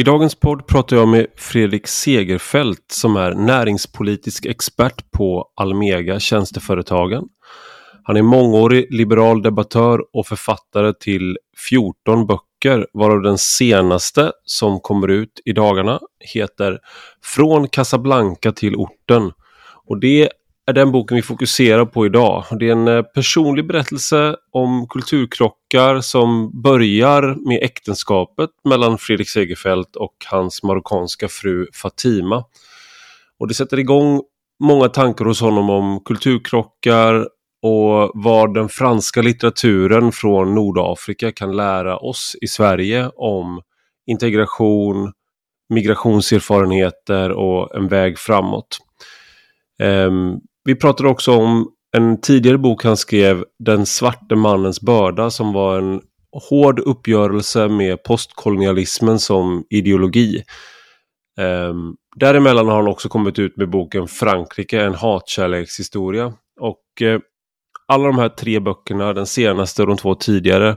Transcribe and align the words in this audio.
I 0.00 0.02
dagens 0.02 0.34
podd 0.34 0.66
pratar 0.66 0.96
jag 0.96 1.08
med 1.08 1.26
Fredrik 1.36 1.86
Segerfeldt 1.86 2.92
som 2.92 3.16
är 3.16 3.34
näringspolitisk 3.34 4.46
expert 4.46 5.10
på 5.10 5.50
Almega 5.56 6.20
Tjänsteföretagen. 6.20 7.24
Han 8.02 8.16
är 8.16 8.22
mångårig 8.22 8.94
liberal 8.94 9.42
debattör 9.42 10.00
och 10.12 10.26
författare 10.26 10.92
till 11.00 11.38
14 11.68 12.26
böcker 12.26 12.86
varav 12.92 13.22
den 13.22 13.38
senaste 13.38 14.32
som 14.44 14.80
kommer 14.80 15.08
ut 15.08 15.40
i 15.44 15.52
dagarna 15.52 16.00
heter 16.34 16.78
Från 17.24 17.68
Casablanca 17.68 18.52
till 18.52 18.76
orten. 18.76 19.32
Och 19.86 20.00
det 20.00 20.30
är 20.70 20.74
den 20.74 20.92
boken 20.92 21.16
vi 21.16 21.22
fokuserar 21.22 21.84
på 21.84 22.06
idag. 22.06 22.44
Det 22.50 22.68
är 22.68 22.72
en 22.72 22.88
eh, 22.88 23.02
personlig 23.02 23.66
berättelse 23.66 24.36
om 24.50 24.86
kulturkrockar 24.88 26.00
som 26.00 26.62
börjar 26.62 27.48
med 27.48 27.62
äktenskapet 27.62 28.50
mellan 28.64 28.98
Fredrik 28.98 29.28
Segerfeldt 29.28 29.96
och 29.96 30.14
hans 30.26 30.62
marockanska 30.62 31.28
fru 31.28 31.66
Fatima. 31.74 32.44
Och 33.38 33.48
det 33.48 33.54
sätter 33.54 33.78
igång 33.78 34.22
många 34.60 34.88
tankar 34.88 35.24
hos 35.24 35.40
honom 35.40 35.70
om 35.70 36.00
kulturkrockar 36.04 37.28
och 37.62 38.10
vad 38.14 38.54
den 38.54 38.68
franska 38.68 39.22
litteraturen 39.22 40.12
från 40.12 40.54
Nordafrika 40.54 41.32
kan 41.32 41.56
lära 41.56 41.96
oss 41.96 42.36
i 42.40 42.46
Sverige 42.46 43.10
om 43.16 43.60
integration, 44.06 45.12
migrationserfarenheter 45.68 47.30
och 47.30 47.76
en 47.76 47.88
väg 47.88 48.18
framåt. 48.18 48.78
Um, 49.82 50.40
vi 50.64 50.74
pratade 50.74 51.08
också 51.08 51.32
om 51.32 51.68
en 51.96 52.20
tidigare 52.20 52.58
bok 52.58 52.84
han 52.84 52.96
skrev, 52.96 53.44
Den 53.58 53.86
svarte 53.86 54.36
mannens 54.36 54.80
börda, 54.80 55.30
som 55.30 55.52
var 55.52 55.78
en 55.78 56.00
hård 56.50 56.80
uppgörelse 56.80 57.68
med 57.68 58.02
postkolonialismen 58.02 59.18
som 59.18 59.64
ideologi. 59.70 60.42
Um, 61.40 61.96
däremellan 62.16 62.68
har 62.68 62.76
han 62.76 62.88
också 62.88 63.08
kommit 63.08 63.38
ut 63.38 63.56
med 63.56 63.70
boken 63.70 64.08
Frankrike, 64.08 64.80
en 64.80 64.94
hatkärlekshistoria. 64.94 66.32
Och 66.60 66.82
uh, 67.02 67.20
alla 67.86 68.06
de 68.06 68.18
här 68.18 68.28
tre 68.28 68.60
böckerna, 68.60 69.12
den 69.12 69.26
senaste 69.26 69.82
och 69.82 69.88
de 69.88 69.96
två 69.96 70.14
tidigare, 70.14 70.68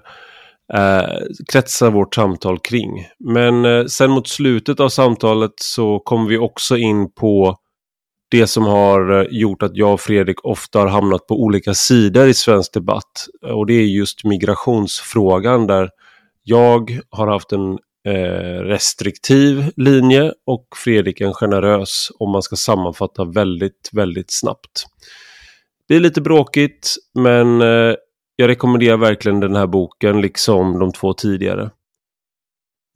uh, 0.73 1.25
kretsar 1.51 1.91
vårt 1.91 2.15
samtal 2.15 2.59
kring. 2.59 3.07
Men 3.19 3.65
uh, 3.65 3.85
sen 3.85 4.11
mot 4.11 4.27
slutet 4.27 4.79
av 4.79 4.89
samtalet 4.89 5.53
så 5.55 5.99
kommer 5.99 6.29
vi 6.29 6.37
också 6.37 6.77
in 6.77 7.11
på 7.13 7.57
det 8.33 8.47
som 8.47 8.63
har 8.63 9.21
eh, 9.21 9.27
gjort 9.29 9.63
att 9.63 9.77
jag 9.77 9.93
och 9.93 10.01
Fredrik 10.01 10.45
ofta 10.45 10.79
har 10.79 10.87
hamnat 10.87 11.27
på 11.27 11.43
olika 11.43 11.73
sidor 11.73 12.27
i 12.27 12.33
svensk 12.33 12.73
debatt. 12.73 13.27
Eh, 13.45 13.51
och 13.51 13.65
det 13.65 13.73
är 13.73 13.85
just 13.85 14.23
migrationsfrågan 14.23 15.67
där 15.67 15.89
jag 16.43 16.99
har 17.09 17.27
haft 17.27 17.51
en 17.51 17.71
eh, 18.07 18.59
restriktiv 18.59 19.71
linje 19.75 20.33
och 20.45 20.67
Fredrik 20.75 21.21
en 21.21 21.33
generös 21.33 22.11
om 22.19 22.31
man 22.31 22.41
ska 22.41 22.55
sammanfatta 22.55 23.25
väldigt, 23.25 23.89
väldigt 23.91 24.31
snabbt. 24.31 24.85
Det 25.87 25.95
är 25.95 25.99
lite 25.99 26.21
bråkigt 26.21 26.95
men 27.15 27.61
eh, 27.61 27.95
jag 28.35 28.47
rekommenderar 28.47 28.97
verkligen 28.97 29.39
den 29.39 29.55
här 29.55 29.67
boken 29.67 30.21
liksom 30.21 30.79
de 30.79 30.91
två 30.91 31.13
tidigare. 31.13 31.69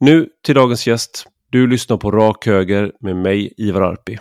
Nu 0.00 0.28
till 0.44 0.54
dagens 0.54 0.86
gäst. 0.86 1.26
Du 1.50 1.66
lyssnar 1.66 1.96
på 1.96 2.10
Rak 2.10 2.46
Höger 2.46 2.92
med 3.00 3.16
mig, 3.16 3.54
Ivar 3.56 3.82
Arpi. 3.82 4.18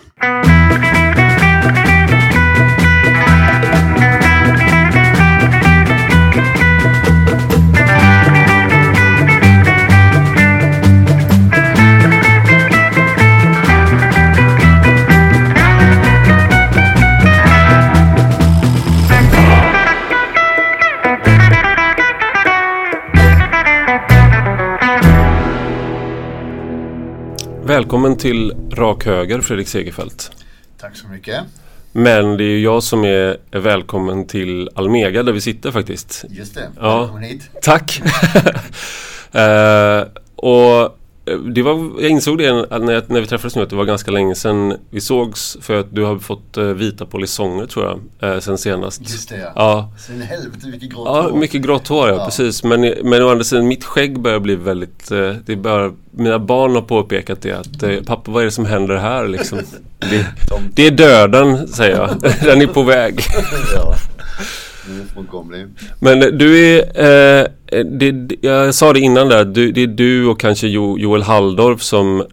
Välkommen 27.77 28.17
till 28.17 28.53
Rak 28.71 29.05
Höger 29.05 29.41
Fredrik 29.41 29.67
Segerfeldt. 29.67 30.31
Tack 30.77 30.95
så 30.95 31.07
mycket. 31.07 31.43
Men 31.91 32.37
det 32.37 32.43
är 32.43 32.59
jag 32.59 32.83
som 32.83 33.03
är 33.03 33.37
välkommen 33.51 34.27
till 34.27 34.69
Almega 34.75 35.23
där 35.23 35.33
vi 35.33 35.41
sitter 35.41 35.71
faktiskt. 35.71 36.25
Just 36.29 36.55
det, 36.55 36.69
ja. 36.79 36.99
välkommen 36.99 37.23
hit. 37.23 37.49
Tack. 37.61 38.01
uh, 39.35 40.07
och 40.35 40.96
det 41.35 41.61
var, 41.61 42.01
jag 42.01 42.09
insåg 42.09 42.37
det 42.37 42.53
när, 42.53 42.93
jag, 42.93 43.09
när 43.09 43.21
vi 43.21 43.27
träffades 43.27 43.55
nu 43.55 43.61
att 43.61 43.69
det 43.69 43.75
var 43.75 43.85
ganska 43.85 44.11
länge 44.11 44.35
sedan 44.35 44.77
vi 44.89 45.01
sågs 45.01 45.57
för 45.61 45.79
att 45.79 45.95
du 45.95 46.03
har 46.03 46.19
fått 46.19 46.57
uh, 46.57 46.63
vita 46.63 47.05
polisonger 47.05 47.65
tror 47.65 47.85
jag 48.21 48.33
uh, 48.33 48.39
sen 48.39 48.57
senast. 48.57 49.01
Just 49.01 49.29
det 49.29 49.37
ja. 49.37 49.51
ja. 49.55 49.91
Sen 50.07 50.21
helvete 50.21 50.67
mycket 50.67 50.89
grått 50.89 51.05
ja, 51.05 51.21
hår. 51.21 51.37
mycket 51.37 51.61
grått 51.61 51.87
hår 51.87 52.09
ja, 52.09 52.15
ja. 52.15 52.25
precis. 52.25 52.63
Men, 52.63 52.93
men 53.03 53.23
å 53.23 53.29
andra 53.29 53.43
sidan 53.43 53.67
mitt 53.67 53.83
skägg 53.83 54.19
börjar 54.19 54.39
bli 54.39 54.55
väldigt, 54.55 55.09
det 55.45 55.55
börjar, 55.55 55.93
mina 56.11 56.39
barn 56.39 56.75
har 56.75 56.81
påpekat 56.81 57.41
det 57.41 57.51
att 57.51 58.05
pappa 58.05 58.31
vad 58.31 58.41
är 58.41 58.45
det 58.45 58.51
som 58.51 58.65
händer 58.65 58.95
här 58.95 59.27
liksom? 59.27 59.59
Det, 59.99 60.25
det 60.73 60.87
är 60.87 60.91
döden 60.91 61.67
säger 61.67 61.95
jag, 61.95 62.09
den 62.43 62.61
är 62.61 62.67
på 62.67 62.83
väg. 62.83 63.19
ja. 63.75 63.95
Men 65.99 66.19
du 66.37 66.59
är, 66.59 66.79
eh, 66.79 67.47
det, 67.85 68.37
jag 68.41 68.75
sa 68.75 68.93
det 68.93 68.99
innan 68.99 69.29
där, 69.29 69.45
du, 69.45 69.71
det 69.71 69.83
är 69.83 69.87
du 69.87 70.25
och 70.25 70.39
kanske 70.39 70.67
jo, 70.67 70.99
Joel 70.99 71.23
Halldorf 71.23 71.81
som 71.81 72.23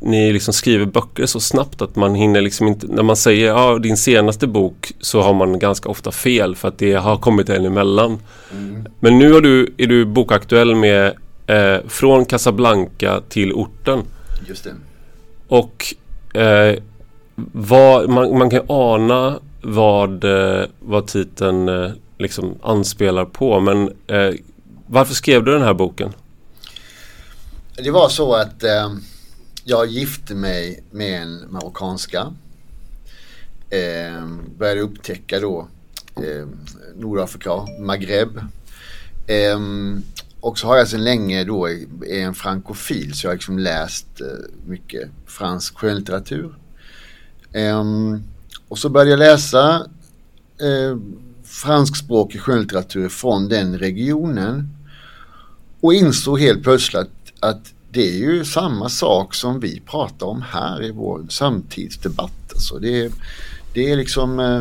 ni 0.00 0.32
liksom 0.32 0.54
skriver 0.54 0.86
böcker 0.86 1.26
så 1.26 1.40
snabbt 1.40 1.82
att 1.82 1.96
man 1.96 2.14
hinner 2.14 2.40
liksom 2.40 2.66
inte, 2.66 2.86
när 2.86 3.02
man 3.02 3.16
säger 3.16 3.46
ja, 3.46 3.78
din 3.78 3.96
senaste 3.96 4.46
bok 4.46 4.92
så 5.00 5.22
har 5.22 5.34
man 5.34 5.58
ganska 5.58 5.88
ofta 5.88 6.12
fel 6.12 6.56
för 6.56 6.68
att 6.68 6.78
det 6.78 6.92
har 6.92 7.16
kommit 7.16 7.48
en 7.48 7.66
emellan. 7.66 8.18
Mm. 8.52 8.86
Men 9.00 9.18
nu 9.18 9.32
har 9.32 9.40
du, 9.40 9.74
är 9.76 9.86
du 9.86 10.04
bokaktuell 10.04 10.74
med 10.74 11.12
eh, 11.46 11.76
Från 11.88 12.24
Casablanca 12.24 13.20
till 13.28 13.52
orten. 13.52 14.02
Just 14.48 14.64
det. 14.64 14.74
Och 15.48 15.94
eh, 16.40 16.78
vad, 17.52 18.08
man, 18.08 18.38
man 18.38 18.50
kan 18.50 18.62
ana 18.68 19.38
vad, 19.62 20.24
eh, 20.24 20.66
vad 20.80 21.06
titeln 21.06 21.68
eh, 21.68 21.90
liksom 22.18 22.58
anspelar 22.62 23.24
på. 23.24 23.60
Men 23.60 23.92
eh, 24.06 24.34
varför 24.86 25.14
skrev 25.14 25.44
du 25.44 25.52
den 25.52 25.62
här 25.62 25.74
boken? 25.74 26.12
Det 27.76 27.90
var 27.90 28.08
så 28.08 28.34
att 28.34 28.64
eh, 28.64 28.92
jag 29.64 29.86
gifte 29.86 30.34
mig 30.34 30.84
med 30.90 31.22
en 31.22 31.52
marockanska. 31.52 32.34
Eh, 33.70 34.26
började 34.58 34.80
upptäcka 34.80 35.40
då 35.40 35.68
eh, 36.16 36.46
Nordafrika, 36.96 37.66
Maghreb. 37.80 38.38
Eh, 39.26 39.58
och 40.40 40.58
så 40.58 40.66
har 40.66 40.76
jag 40.76 40.88
sedan 40.88 41.04
länge 41.04 41.44
då 41.44 41.68
är 41.68 41.86
en 42.08 42.34
frankofil 42.34 43.14
så 43.14 43.26
jag 43.26 43.30
har 43.30 43.34
liksom 43.34 43.58
läst 43.58 44.20
eh, 44.20 44.26
mycket 44.66 45.10
fransk 45.26 45.78
skönlitteratur. 45.78 46.54
Um, 47.54 48.24
och 48.70 48.78
så 48.78 48.88
började 48.88 49.10
jag 49.10 49.18
läsa 49.18 49.86
eh, 50.60 50.98
franskspråkig 51.44 52.40
skönlitteratur 52.40 53.08
från 53.08 53.48
den 53.48 53.78
regionen. 53.78 54.68
Och 55.80 55.94
insåg 55.94 56.40
helt 56.40 56.62
plötsligt 56.62 57.02
att, 57.02 57.32
att 57.40 57.72
det 57.90 58.08
är 58.08 58.18
ju 58.18 58.44
samma 58.44 58.88
sak 58.88 59.34
som 59.34 59.60
vi 59.60 59.80
pratar 59.80 60.26
om 60.26 60.42
här 60.42 60.82
i 60.82 60.90
vår 60.90 61.26
samtidsdebatt. 61.28 62.52
Alltså 62.52 62.78
det, 62.78 63.12
det 63.74 63.90
är 63.90 63.96
liksom 63.96 64.40
eh, 64.40 64.56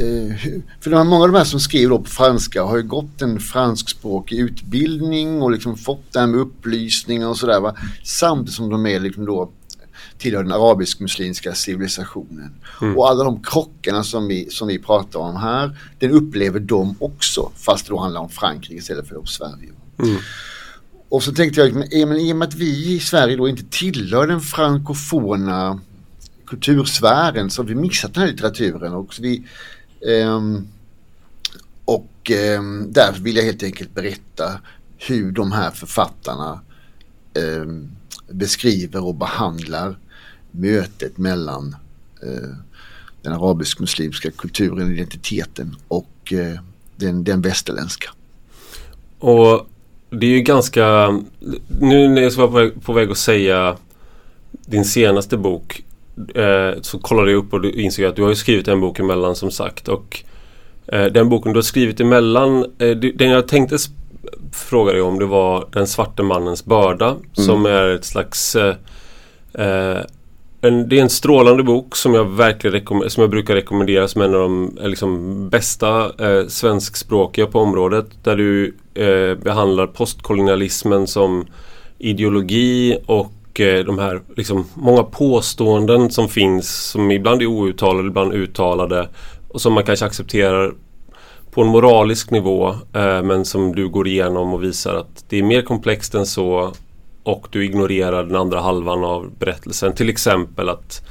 eh 0.00 0.36
för 0.80 1.04
många 1.04 1.24
av 1.24 1.32
de 1.32 1.38
här 1.38 1.44
som 1.44 1.60
skriver 1.60 1.98
på 1.98 2.04
franska 2.04 2.62
har 2.62 2.76
ju 2.76 2.82
gått 2.82 3.22
en 3.22 3.40
franskspråkig 3.40 4.38
utbildning 4.38 5.42
och 5.42 5.50
liksom 5.50 5.76
fått 5.76 6.12
det 6.12 6.20
här 6.20 6.26
med 6.26 6.40
upplysning 6.40 7.26
och 7.26 7.36
sådär. 7.36 7.72
Samtidigt 8.04 8.54
som 8.54 8.70
de 8.70 8.86
är 8.86 9.00
liksom 9.00 9.24
då 9.24 9.50
tillhör 10.20 10.42
den 10.42 10.52
arabisk-muslimska 10.52 11.54
civilisationen. 11.54 12.52
Mm. 12.82 12.98
Och 12.98 13.10
alla 13.10 13.24
de 13.24 13.42
krockarna 13.42 14.04
som 14.04 14.28
vi, 14.28 14.50
som 14.50 14.68
vi 14.68 14.78
pratar 14.78 15.20
om 15.20 15.36
här, 15.36 15.78
den 15.98 16.10
upplever 16.10 16.60
de 16.60 16.96
också 16.98 17.50
fast 17.56 17.86
det 17.86 17.92
då 17.92 18.00
handlar 18.00 18.20
om 18.20 18.28
Frankrike 18.28 18.74
istället 18.74 19.08
för 19.08 19.18
om 19.18 19.26
Sverige. 19.26 19.72
Mm. 19.98 20.16
Och 21.08 21.22
så 21.22 21.32
tänkte 21.32 21.60
jag, 21.60 21.74
men, 21.74 22.08
men 22.08 22.18
i 22.18 22.32
och 22.32 22.36
med 22.36 22.48
att 22.48 22.54
vi 22.54 22.94
i 22.94 23.00
Sverige 23.00 23.36
då 23.36 23.48
inte 23.48 23.64
tillhör 23.70 24.26
den 24.26 24.40
frankofona 24.40 25.80
kultursfären 26.46 27.50
så 27.50 27.62
har 27.62 27.66
vi 27.68 27.74
missat 27.74 28.14
den 28.14 28.22
här 28.22 28.30
litteraturen. 28.30 28.92
Och 28.92 29.14
vi, 29.20 29.44
um, 30.24 30.68
och 31.84 32.30
um, 32.58 32.92
därför 32.92 33.22
vill 33.22 33.36
jag 33.36 33.44
helt 33.44 33.62
enkelt 33.62 33.94
berätta 33.94 34.60
hur 34.98 35.32
de 35.32 35.52
här 35.52 35.70
författarna 35.70 36.60
um, 37.34 37.90
beskriver 38.30 39.04
och 39.04 39.14
behandlar 39.14 39.98
mötet 40.50 41.18
mellan 41.18 41.76
eh, 42.22 42.54
den 43.22 43.32
arabisk-muslimska 43.32 44.30
kulturen, 44.30 44.92
identiteten 44.92 45.76
och 45.88 46.32
eh, 46.32 46.60
den, 46.96 47.24
den 47.24 47.42
västerländska. 47.42 48.10
Och 49.18 49.66
det 50.10 50.26
är 50.26 50.30
ju 50.30 50.40
ganska... 50.40 51.08
Nu 51.80 52.08
när 52.08 52.22
jag 52.22 52.30
var 52.30 52.80
på 52.80 52.92
väg 52.92 53.10
att 53.10 53.18
säga 53.18 53.76
din 54.50 54.84
senaste 54.84 55.36
bok 55.36 55.84
eh, 56.34 56.80
så 56.82 56.98
kollade 56.98 57.30
jag 57.30 57.38
upp 57.38 57.52
och 57.52 57.64
insåg 57.64 58.04
att 58.04 58.16
du 58.16 58.22
har 58.22 58.34
skrivit 58.34 58.68
en 58.68 58.80
bok 58.80 58.98
emellan 58.98 59.36
som 59.36 59.50
sagt. 59.50 59.88
Och 59.88 60.22
eh, 60.86 61.04
den 61.04 61.28
boken 61.28 61.52
du 61.52 61.58
har 61.58 61.62
skrivit 61.62 62.00
emellan, 62.00 62.64
eh, 62.78 62.96
den 62.96 63.30
jag 63.30 63.48
tänkte 63.48 63.76
fråga 64.52 64.92
dig 64.92 65.02
om 65.02 65.18
det 65.18 65.26
var 65.26 65.68
Den 65.72 65.86
svarte 65.86 66.22
mannens 66.22 66.64
börda 66.64 67.10
mm. 67.10 67.22
som 67.32 67.66
är 67.66 67.88
ett 67.88 68.04
slags 68.04 68.56
eh, 68.56 70.00
en, 70.60 70.88
det 70.88 70.98
är 70.98 71.02
en 71.02 71.10
strålande 71.10 71.62
bok 71.62 71.96
som 71.96 72.14
jag 72.14 72.24
verkligen 72.24 73.10
som 73.10 73.20
jag 73.20 73.30
brukar 73.30 73.54
rekommendera 73.54 74.08
som 74.08 74.22
en 74.22 74.34
av 74.34 74.40
de 74.40 74.78
eh, 74.80 74.88
liksom, 74.88 75.48
bästa 75.48 76.12
eh, 76.18 76.46
svenskspråkiga 76.46 77.46
på 77.46 77.60
området. 77.60 78.06
Där 78.22 78.36
du 78.36 78.74
eh, 78.94 79.34
behandlar 79.34 79.86
postkolonialismen 79.86 81.06
som 81.06 81.46
ideologi 81.98 82.98
och 83.06 83.60
eh, 83.60 83.84
de 83.84 83.98
här 83.98 84.20
liksom, 84.36 84.66
många 84.74 85.02
påståenden 85.02 86.10
som 86.10 86.28
finns 86.28 86.90
som 86.90 87.10
ibland 87.10 87.42
är 87.42 87.46
outtalade, 87.46 88.08
ibland 88.08 88.32
uttalade 88.32 89.08
och 89.48 89.60
som 89.60 89.72
man 89.72 89.84
kanske 89.84 90.06
accepterar 90.06 90.74
på 91.50 91.62
en 91.62 91.68
moralisk 91.68 92.30
nivå 92.30 92.68
eh, 92.68 93.22
men 93.22 93.44
som 93.44 93.74
du 93.74 93.88
går 93.88 94.08
igenom 94.08 94.54
och 94.54 94.64
visar 94.64 94.94
att 94.94 95.24
det 95.28 95.38
är 95.38 95.42
mer 95.42 95.62
komplext 95.62 96.14
än 96.14 96.26
så 96.26 96.72
och 97.30 97.46
du 97.50 97.64
ignorerar 97.64 98.24
den 98.24 98.36
andra 98.36 98.60
halvan 98.60 99.04
av 99.04 99.30
berättelsen. 99.38 99.92
Till 99.92 100.08
exempel 100.08 100.68
att 100.68 101.06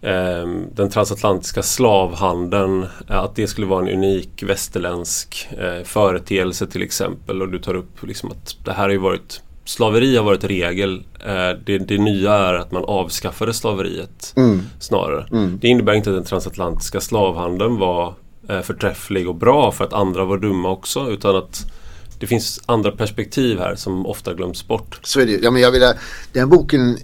eh, 0.00 0.46
den 0.74 0.90
transatlantiska 0.90 1.62
slavhandeln, 1.62 2.86
eh, 3.08 3.18
att 3.18 3.36
det 3.36 3.46
skulle 3.46 3.66
vara 3.66 3.82
en 3.82 3.94
unik 3.94 4.42
västerländsk 4.42 5.48
eh, 5.58 5.84
företeelse 5.84 6.66
till 6.66 6.82
exempel. 6.82 7.42
Och 7.42 7.48
du 7.48 7.58
tar 7.58 7.74
upp 7.74 8.06
liksom 8.06 8.30
att 8.30 8.56
det 8.64 8.72
här 8.72 8.82
har 8.82 8.90
ju 8.90 8.98
varit 8.98 9.42
Slaveri 9.66 10.16
har 10.16 10.24
varit 10.24 10.44
regel. 10.44 11.02
Eh, 11.26 11.58
det, 11.64 11.78
det, 11.78 11.98
nya 11.98 12.34
är 12.34 12.54
att 12.54 12.72
man 12.72 12.84
avskaffade 12.84 13.54
slaveriet 13.54 14.32
mm. 14.36 14.62
snarare. 14.78 15.26
Mm. 15.32 15.58
Det 15.62 15.68
innebär 15.68 15.92
inte 15.92 16.10
att 16.10 16.16
den 16.16 16.24
transatlantiska 16.24 17.00
slavhandeln 17.00 17.78
var 17.78 18.14
eh, 18.48 18.60
förträfflig 18.60 19.28
och 19.28 19.34
bra 19.34 19.72
för 19.72 19.84
att 19.84 19.92
andra 19.92 20.24
var 20.24 20.38
dumma 20.38 20.70
också. 20.70 21.10
Utan 21.10 21.36
att 21.36 21.72
det 22.18 22.26
finns 22.26 22.60
andra 22.66 22.92
perspektiv 22.92 23.58
här 23.58 23.74
som 23.74 24.06
ofta 24.06 24.34
glöms 24.34 24.68
bort. 24.68 25.00
Så 25.02 25.20
är 25.20 25.26
det 25.26 25.32
ja, 25.42 25.50
men 25.50 25.62
jag 25.62 25.70
vill, 25.70 25.82
eh, 25.82 25.90
Den 26.32 26.48
boken 26.48 26.90
eh, 26.90 26.96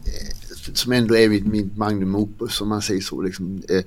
som 0.75 0.93
ändå 0.93 1.17
är 1.17 1.29
mitt, 1.29 1.47
mitt 1.47 1.77
magnum 1.77 2.17
opus 2.17 2.61
om 2.61 2.69
man 2.69 2.83
säger 2.83 3.01
så. 3.01 3.23
Liksom, 3.23 3.63
eh, 3.69 3.77
eh 3.77 3.83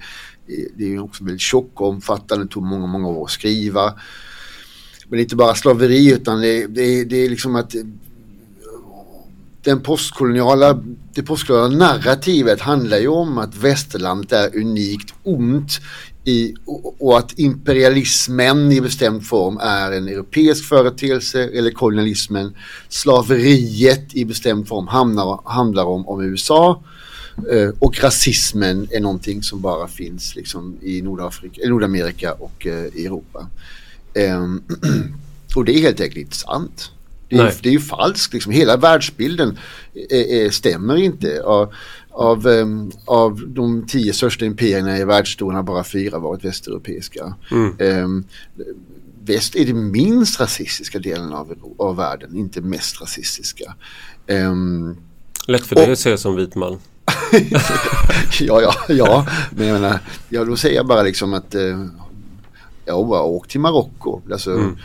det 0.75 0.93
är 0.93 0.99
också 0.99 1.23
väldigt 1.23 1.41
tjock 1.41 1.81
och 1.81 1.89
omfattande, 1.89 2.45
det 2.45 2.51
tog 2.51 2.63
många, 2.63 2.87
många 2.87 3.07
år 3.07 3.25
att 3.25 3.31
skriva. 3.31 3.93
Men 5.07 5.17
det 5.17 5.17
är 5.17 5.23
inte 5.23 5.35
bara 5.35 5.55
slaveri 5.55 6.13
utan 6.13 6.41
det, 6.41 6.67
det, 6.67 7.03
det 7.03 7.15
är 7.15 7.29
liksom 7.29 7.55
att 7.55 7.75
den 9.65 9.81
postkoloniala, 9.81 10.83
det 11.13 11.23
postkoloniala 11.23 11.77
narrativet 11.77 12.61
handlar 12.61 12.97
ju 12.97 13.07
om 13.07 13.37
att 13.37 13.55
västerlandet 13.55 14.31
är 14.31 14.57
unikt 14.59 15.13
ont 15.23 15.79
i, 16.25 16.55
och 16.99 17.17
att 17.17 17.39
imperialismen 17.39 18.71
i 18.71 18.81
bestämd 18.81 19.25
form 19.25 19.57
är 19.57 19.91
en 19.91 20.07
europeisk 20.07 20.65
företeelse 20.65 21.43
eller 21.43 21.71
kolonialismen. 21.71 22.55
Slaveriet 22.89 24.15
i 24.15 24.25
bestämd 24.25 24.67
form 24.67 24.87
handlar, 24.87 25.39
handlar 25.45 25.85
om, 25.85 26.07
om 26.07 26.23
USA 26.23 26.83
eh, 27.51 27.69
och 27.79 28.03
rasismen 28.03 28.87
är 28.91 28.99
någonting 28.99 29.43
som 29.43 29.61
bara 29.61 29.87
finns 29.87 30.35
liksom 30.35 30.77
i 30.81 31.01
Nordafrika, 31.01 31.69
Nordamerika 31.69 32.33
och 32.33 32.67
eh, 32.67 32.85
i 32.93 33.05
Europa. 33.05 33.47
Eh, 34.13 34.43
och 35.55 35.65
det 35.65 35.77
är 35.77 35.81
helt 35.81 36.01
enkelt 36.01 36.17
inte 36.17 36.37
sant. 36.37 36.91
Det 37.29 37.35
är, 37.35 37.53
det 37.61 37.69
är 37.69 37.73
ju 37.73 37.79
falskt, 37.79 38.33
liksom. 38.33 38.51
hela 38.51 38.77
världsbilden 38.77 39.59
är, 40.09 40.45
är, 40.45 40.49
stämmer 40.49 40.95
inte. 40.95 41.39
Och, 41.41 41.73
av, 42.15 42.47
um, 42.47 42.91
av 43.05 43.41
de 43.47 43.87
tio 43.87 44.13
största 44.13 44.45
imperierna 44.45 44.97
i 44.97 45.05
världshistorien 45.05 45.55
har 45.55 45.63
bara 45.63 45.83
fyra 45.83 46.19
varit 46.19 46.45
västeuropeiska. 46.45 47.35
Mm. 47.51 48.03
Um, 48.03 48.25
väst 49.23 49.55
är 49.55 49.65
den 49.65 49.91
minst 49.91 50.39
rasistiska 50.39 50.99
delen 50.99 51.33
av, 51.33 51.53
av 51.77 51.95
världen, 51.95 52.35
inte 52.35 52.61
mest 52.61 53.01
rasistiska. 53.01 53.75
Um, 54.27 54.97
Lätt 55.47 55.65
för 55.65 55.75
dig 55.75 55.91
att 55.91 55.99
säga 55.99 56.17
som 56.17 56.35
vit 56.35 56.55
man. 56.55 56.71
ja, 58.39 58.61
ja, 58.61 58.75
ja. 58.89 59.27
Men 59.51 59.67
jag 59.67 59.81
menar, 59.81 59.99
ja, 60.29 60.45
då 60.45 60.57
säger 60.57 60.75
jag 60.75 60.87
bara 60.87 61.03
liksom 61.03 61.33
att 61.33 61.55
uh, 61.55 61.85
ja, 62.85 62.95
åk 63.23 63.47
till 63.47 63.59
Marocko. 63.59 64.21
Alltså, 64.31 64.51
mm. 64.51 64.77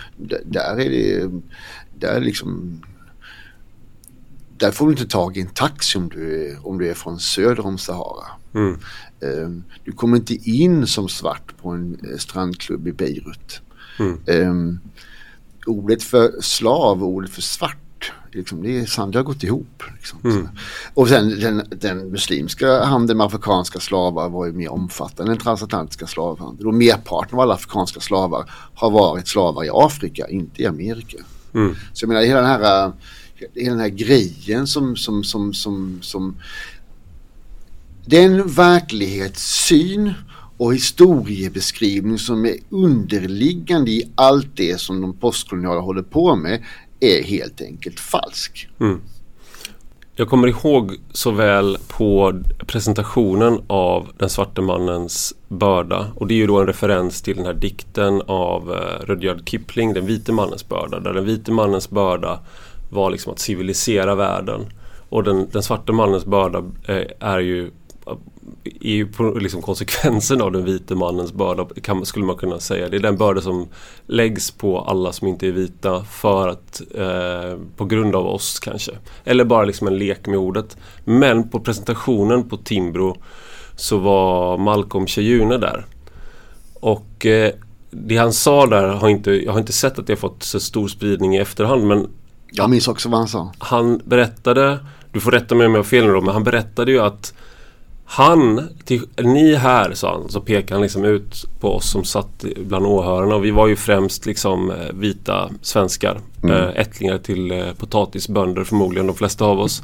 Där 0.45 0.81
är 0.81 0.91
det, 0.91 1.31
där 1.99 2.15
är 2.15 2.21
liksom 2.21 2.81
där 4.61 4.71
får 4.71 4.87
du 4.87 4.93
inte 4.93 5.07
tag 5.07 5.37
i 5.37 5.41
en 5.41 5.47
taxi 5.47 5.99
om 5.99 6.09
du, 6.09 6.51
är, 6.51 6.67
om 6.67 6.79
du 6.79 6.91
är 6.91 6.95
från 6.95 7.21
söder 7.21 7.67
om 7.67 7.79
Sahara. 7.79 8.27
Mm. 8.55 8.79
Um, 9.21 9.65
du 9.85 9.93
kommer 9.93 10.17
inte 10.17 10.35
in 10.35 10.87
som 10.87 11.09
svart 11.09 11.57
på 11.63 11.69
en 11.69 12.01
uh, 12.05 12.19
strandklubb 12.19 12.89
i 12.89 12.93
Beirut. 12.93 13.61
Mm. 13.99 14.21
Um, 14.27 14.81
ordet 15.67 16.03
för 16.03 16.41
slav 16.41 17.03
och 17.03 17.09
ordet 17.09 17.31
för 17.31 17.43
svart, 17.43 18.13
liksom, 18.33 18.63
det, 18.63 18.79
är, 18.79 18.87
sant, 18.87 19.13
det 19.13 19.19
har 19.19 19.25
gått 19.25 19.43
ihop. 19.43 19.83
Liksom. 19.97 20.19
Mm. 20.25 20.49
Och 20.95 21.09
sen 21.09 21.41
den, 21.41 21.63
den, 21.71 22.11
muslimska 22.11 22.85
handeln 22.85 23.19
med 23.19 23.27
afrikanska 23.27 23.81
slavar 23.81 24.29
var 24.29 24.47
ju 24.47 24.53
mer 24.53 24.73
omfattande 24.73 25.33
än 25.33 25.37
den 25.37 25.45
transatlantiska 25.45 26.07
slavhandeln. 26.07 26.69
Och 26.69 26.75
merparten 26.75 27.35
av 27.35 27.41
alla 27.41 27.55
afrikanska 27.55 28.01
slavar 28.01 28.51
har 28.75 28.91
varit 28.91 29.29
slavar 29.29 29.65
i 29.65 29.71
Afrika, 29.73 30.29
inte 30.29 30.63
i 30.63 30.67
Amerika. 30.67 31.19
Mm. 31.55 31.75
Så 31.93 32.05
jag 32.05 32.09
menar 32.09 32.23
hela 32.23 32.41
den 32.41 32.51
här 32.51 32.87
uh, 32.87 32.93
hela 33.55 33.71
den 33.71 33.81
här 33.81 33.89
grejen 33.89 34.67
som, 34.67 34.97
som, 34.97 35.25
som, 35.25 35.55
som, 35.55 35.99
som 36.03 36.37
den 38.07 38.49
verklighetssyn 38.49 40.13
och 40.57 40.75
historiebeskrivning 40.75 42.19
som 42.19 42.47
är 42.47 42.57
underliggande 42.71 43.91
i 43.91 44.11
allt 44.15 44.57
det 44.57 44.81
som 44.81 45.01
de 45.01 45.13
postkoloniala 45.13 45.81
håller 45.81 46.03
på 46.03 46.37
med 46.37 46.65
är 47.01 47.23
helt 47.23 47.61
enkelt 47.61 48.01
falsk. 48.01 48.69
Mm. 48.81 49.01
Jag 50.15 50.29
kommer 50.29 50.49
ihåg 50.49 50.97
så 51.13 51.31
väl 51.31 51.79
på 51.89 52.43
presentationen 52.67 53.61
av 53.67 54.09
Den 54.19 54.29
svarte 54.29 54.61
mannens 54.61 55.35
börda 55.49 56.07
och 56.15 56.27
det 56.27 56.35
är 56.35 56.37
ju 56.37 56.47
då 56.47 56.61
en 56.61 56.67
referens 56.67 57.23
till 57.23 57.37
den 57.37 57.47
här 57.47 57.55
dikten 57.55 58.23
av 58.27 58.73
eh, 58.73 59.07
Rudyard 59.07 59.49
Kipling, 59.49 59.95
Den 59.95 60.07
vite 60.07 60.33
mannens 60.33 60.69
börda, 60.69 61.01
där 61.01 61.13
den 61.13 61.25
vite 61.25 61.53
mannens 61.53 61.91
börda 61.91 62.41
var 62.91 63.11
liksom 63.11 63.33
att 63.33 63.39
civilisera 63.39 64.15
världen. 64.15 64.61
Och 65.09 65.25
den, 65.25 65.49
den 65.53 65.63
svarta 65.63 65.93
mannens 65.93 66.25
börda 66.25 66.59
eh, 66.87 67.05
är 67.21 67.39
ju 67.39 67.67
eh, 68.07 68.15
är 68.65 68.93
ju 68.93 69.07
på 69.07 69.23
liksom 69.23 69.63
konsekvensen 69.63 70.41
av 70.41 70.53
den 70.53 70.65
vita 70.65 70.95
mannens 70.95 71.33
börda 71.33 71.67
kan, 71.83 72.07
skulle 72.07 72.25
man 72.25 72.37
kunna 72.37 72.59
säga. 72.59 72.89
Det 72.89 72.97
är 72.97 73.01
den 73.01 73.17
börda 73.17 73.41
som 73.41 73.69
läggs 74.07 74.51
på 74.51 74.81
alla 74.81 75.13
som 75.13 75.29
inte 75.29 75.47
är 75.49 75.53
vita 75.53 76.05
för 76.05 76.49
att 76.49 76.83
eh, 76.95 77.59
på 77.77 77.85
grund 77.85 78.17
av 78.17 78.27
oss 78.27 78.59
kanske. 78.59 78.93
Eller 79.25 79.45
bara 79.45 79.65
liksom 79.65 79.87
en 79.87 79.99
lek 79.99 80.27
med 80.27 80.39
ordet. 80.39 80.77
Men 81.05 81.49
på 81.49 81.61
presentationen 81.61 82.49
på 82.49 82.57
Timbro 82.57 83.17
så 83.77 83.99
var 83.99 84.59
Malcolm 84.59 85.07
Cheyune 85.07 85.59
där. 85.59 85.87
Och 86.75 87.27
eh, 87.27 87.53
det 87.91 88.17
han 88.17 88.33
sa 88.33 88.67
där 88.67 88.89
har 88.89 89.09
inte, 89.09 89.31
jag 89.31 89.53
har 89.53 89.61
inte 89.61 89.73
sett 89.73 89.99
att 89.99 90.07
det 90.07 90.13
har 90.13 90.19
fått 90.19 90.43
så 90.43 90.61
stor 90.61 90.89
spridning 90.89 91.37
i 91.37 91.39
efterhand 91.39 91.87
men 91.87 92.09
jag 92.53 92.71
minns 92.71 92.89
också 92.89 93.09
vad 93.09 93.19
han 93.19 93.29
sa. 93.29 93.53
Han 93.59 94.01
berättade, 94.05 94.79
du 95.13 95.21
får 95.21 95.31
rätta 95.31 95.55
mig 95.55 95.67
om 95.67 95.73
jag 95.73 95.79
har 95.79 95.85
fel 95.85 96.07
nu 96.07 96.13
då, 96.13 96.21
men 96.21 96.35
han 96.35 96.45
berättade 96.45 96.93
ju 96.93 97.01
att 97.01 97.35
han, 98.13 98.69
till, 98.85 99.03
ni 99.19 99.55
här 99.55 99.95
sa 99.95 100.13
han, 100.13 100.29
så 100.29 100.41
pekade 100.41 100.75
han 100.75 100.83
liksom 100.83 101.05
ut 101.05 101.47
på 101.61 101.75
oss 101.75 101.91
som 101.91 102.05
satt 102.05 102.45
bland 102.57 102.87
åhörarna. 102.87 103.35
Och 103.35 103.45
vi 103.45 103.51
var 103.51 103.69
ju 103.69 103.77
främst 103.77 104.27
liksom 104.27 104.71
eh, 104.71 104.77
vita 104.95 105.51
svenskar. 105.63 106.21
Mm. 106.43 106.57
Äh, 106.57 106.69
ättlingar 106.77 107.19
till 107.19 107.51
äh, 107.51 107.73
potatisbönder 107.79 108.65
förmodligen 108.65 109.07
de 109.07 109.17
flesta 109.17 109.45
av 109.45 109.61
oss. 109.61 109.83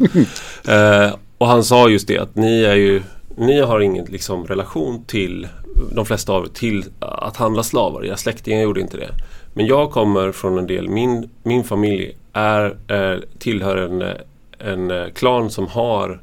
äh, 0.69 1.15
och 1.39 1.47
han 1.47 1.65
sa 1.65 1.89
just 1.89 2.09
det 2.09 2.19
att 2.19 2.35
ni 2.35 2.63
är 2.63 2.75
ju 2.75 3.03
Ni 3.37 3.61
har 3.61 3.81
ingen 3.81 4.05
liksom 4.05 4.47
relation 4.47 5.05
till 5.05 5.49
de 5.93 6.07
flesta 6.07 6.33
av 6.33 6.45
er 6.45 6.49
till 6.49 6.85
att 7.01 7.37
handla 7.37 7.63
slavar. 7.63 8.05
Era 8.05 8.17
släktingar 8.17 8.63
gjorde 8.63 8.81
inte 8.81 8.97
det. 8.97 9.11
Men 9.57 9.67
jag 9.67 9.91
kommer 9.91 10.33
från 10.33 10.59
en 10.59 10.67
del, 10.67 10.89
min, 10.89 11.31
min 11.43 11.65
familj 11.65 12.17
är, 12.33 12.77
är, 12.89 13.25
tillhör 13.39 13.77
en, 13.77 14.05
en 14.59 14.91
eh, 14.91 15.09
klan 15.09 15.51
som 15.51 15.67
har 15.67 16.23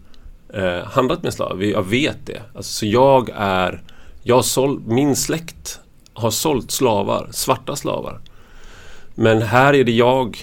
eh, 0.54 0.84
handlat 0.86 1.24
med 1.24 1.34
slavar. 1.34 1.64
Jag 1.64 1.84
vet 1.84 2.26
det. 2.26 2.42
Alltså, 2.56 2.72
så 2.72 2.86
jag 2.86 3.30
är, 3.36 3.82
jag 4.24 4.46
såld, 4.46 4.88
min 4.88 5.16
släkt 5.16 5.80
har 6.14 6.32
sålt 6.32 6.72
slavar, 6.72 7.28
svarta 7.32 7.76
slavar. 7.76 8.20
Men 9.16 9.42
här 9.42 9.74
är 9.74 9.84
det 9.84 9.92
jag 9.92 10.38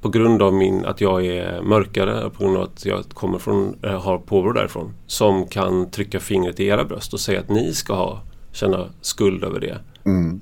på 0.00 0.08
grund 0.08 0.42
av 0.42 0.54
min, 0.54 0.84
att 0.84 1.00
jag 1.00 1.26
är 1.26 1.62
mörkare, 1.62 2.30
på 2.30 2.44
grund 2.44 2.56
av 2.56 2.62
att 2.62 2.84
jag 2.86 3.04
kommer 3.14 3.38
från, 3.38 3.76
äh, 3.82 4.02
har 4.02 4.18
påbrå 4.18 4.52
därifrån, 4.52 4.94
som 5.06 5.46
kan 5.46 5.90
trycka 5.90 6.20
fingret 6.20 6.60
i 6.60 6.66
era 6.66 6.84
bröst 6.84 7.12
och 7.12 7.20
säga 7.20 7.40
att 7.40 7.48
ni 7.48 7.74
ska 7.74 7.94
ha, 7.94 8.20
känna 8.52 8.86
skuld 9.00 9.44
över 9.44 9.60
det. 9.60 9.78
Mm. 10.04 10.40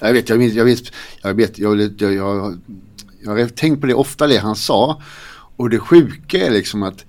Jag 0.00 0.12
vet, 0.12 0.28
jag 0.28 0.38
vet, 0.38 0.54
jag 0.54 0.64
vet, 0.64 0.92
jag 1.22 1.34
vet, 1.34 1.58
jag, 1.58 1.80
jag, 2.00 2.14
jag 2.14 2.58
Jag 3.24 3.30
har 3.30 3.48
tänkt 3.48 3.80
på 3.80 3.86
det 3.86 3.94
ofta, 3.94 4.26
det 4.26 4.38
han 4.38 4.56
sa. 4.56 5.02
Och 5.56 5.70
det 5.70 5.78
sjuka 5.78 6.46
är 6.46 6.50
liksom 6.50 6.82
att 6.82 7.04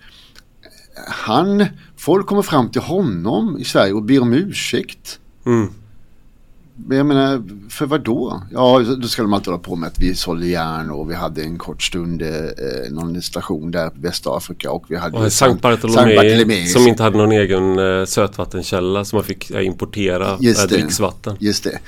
han, 1.08 1.66
folk 1.98 2.28
kommer 2.28 2.42
fram 2.42 2.70
till 2.70 2.82
honom 2.82 3.58
i 3.60 3.64
Sverige 3.64 3.94
och 3.94 4.04
ber 4.04 4.22
om 4.22 4.34
ursäkt. 4.34 5.20
Mm. 5.46 5.70
Men 6.86 6.98
jag 6.98 7.06
menar, 7.06 7.44
för 7.70 7.86
vad 7.86 8.04
då? 8.04 8.42
Ja, 8.52 8.80
då 8.80 9.08
ska 9.08 9.22
de 9.22 9.34
alltid 9.34 9.48
hålla 9.48 9.64
på 9.64 9.76
med 9.76 9.88
att 9.88 10.00
vi 10.00 10.16
sålde 10.16 10.48
järn 10.48 10.92
och 10.92 11.10
vi 11.10 11.16
hade 11.16 11.44
en 11.44 11.58
kort 11.58 11.84
stund 11.84 12.22
eh, 12.22 12.28
någon 12.92 13.22
station 13.22 13.72
där 13.72 13.90
på 13.90 14.02
Västafrika 14.02 14.72
och 14.72 14.86
vi 14.88 14.96
hade... 14.96 15.18
Och 15.18 15.34
Sankt 15.34 15.62
Bartolomé 15.62 16.66
som 16.66 16.88
inte 16.88 17.04
hade 17.04 17.18
någon 17.18 17.32
egen 17.32 17.80
eh, 17.80 18.06
sötvattenkälla 18.06 19.06
som 19.06 19.18
man 19.18 19.24
fick 19.24 19.52
eh, 19.52 19.66
importera 19.66 20.38
Just 20.40 20.62
eh, 20.62 20.68
dricksvatten. 20.68 21.38
Just 21.40 21.64
det. 21.64 21.80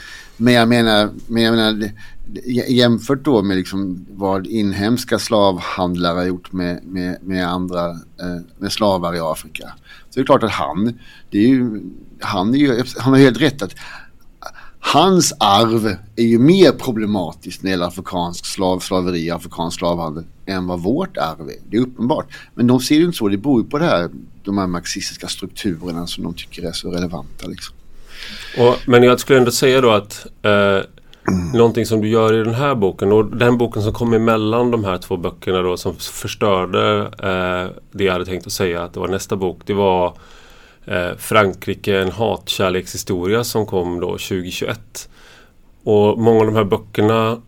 Men 0.41 0.53
jag 0.53 0.67
menar, 0.67 1.09
men 1.27 1.43
jag 1.43 1.55
menar 1.55 1.91
jämfört 2.67 3.25
då 3.25 3.41
med 3.41 3.57
liksom 3.57 4.05
vad 4.09 4.47
inhemska 4.47 5.19
slavhandlare 5.19 6.17
har 6.17 6.25
gjort 6.25 6.51
med, 6.51 6.83
med, 6.83 7.17
med 7.21 7.47
andra 7.47 7.89
eh, 7.89 8.41
med 8.57 8.71
slavar 8.71 9.15
i 9.15 9.19
Afrika. 9.19 9.73
Så 10.09 10.19
det 10.19 10.19
är 10.19 10.25
klart 10.25 10.43
att 10.43 10.51
han, 10.51 10.99
det 11.29 11.37
är 11.37 11.47
ju, 11.47 11.81
han, 12.19 12.53
är 12.53 12.57
ju, 12.57 12.83
han 12.97 13.13
har 13.13 13.19
helt 13.19 13.41
rätt 13.41 13.61
att 13.61 13.75
hans 14.79 15.33
arv 15.39 15.95
är 16.15 16.23
ju 16.23 16.39
mer 16.39 16.71
problematiskt 16.71 17.63
när 17.63 17.69
det 17.69 17.71
gäller 17.71 17.87
afrikansk 17.87 18.45
slav, 18.45 18.79
slaveri, 18.79 19.31
afrikansk 19.31 19.77
slavhandel 19.77 20.23
än 20.45 20.67
vad 20.67 20.79
vårt 20.83 21.17
arv 21.17 21.49
är. 21.49 21.55
Det 21.69 21.77
är 21.77 21.81
uppenbart. 21.81 22.25
Men 22.55 22.67
de 22.67 22.79
ser 22.79 22.95
ju 22.95 23.05
inte 23.05 23.17
så. 23.17 23.27
Det 23.27 23.37
beror 23.37 23.61
ju 23.61 23.69
på 23.69 23.77
det 23.77 23.85
här, 23.85 24.09
de 24.43 24.57
här 24.57 24.67
marxistiska 24.67 25.27
strukturerna 25.27 26.07
som 26.07 26.23
de 26.23 26.33
tycker 26.33 26.63
är 26.63 26.71
så 26.71 26.91
relevanta. 26.91 27.47
Liksom. 27.47 27.75
Och, 28.57 28.75
men 28.85 29.03
jag 29.03 29.19
skulle 29.19 29.39
ändå 29.39 29.51
säga 29.51 29.81
då 29.81 29.91
att 29.91 30.27
eh, 30.41 30.79
någonting 31.53 31.85
som 31.85 32.01
du 32.01 32.07
gör 32.07 32.33
i 32.33 32.43
den 32.43 32.53
här 32.53 32.75
boken 32.75 33.11
och 33.11 33.25
den 33.25 33.57
boken 33.57 33.81
som 33.81 33.93
kom 33.93 34.13
emellan 34.13 34.71
de 34.71 34.83
här 34.83 34.97
två 34.97 35.17
böckerna 35.17 35.61
då 35.61 35.77
som 35.77 35.95
förstörde 35.95 36.99
eh, 37.01 37.75
det 37.91 38.03
jag 38.03 38.13
hade 38.13 38.25
tänkt 38.25 38.47
att 38.47 38.53
säga 38.53 38.83
att 38.83 38.93
det 38.93 38.99
var 38.99 39.07
nästa 39.07 39.35
bok. 39.35 39.61
Det 39.65 39.73
var 39.73 40.13
eh, 40.85 41.11
Frankrike 41.17 41.99
en 41.99 42.11
hatkärlekshistoria 42.11 43.43
som 43.43 43.65
kom 43.65 43.99
då 43.99 44.07
2021. 44.07 45.09
Och 45.83 46.19
många 46.19 46.39
av 46.39 46.45
de 46.45 46.55
här 46.55 46.63
böckerna 46.63 47.41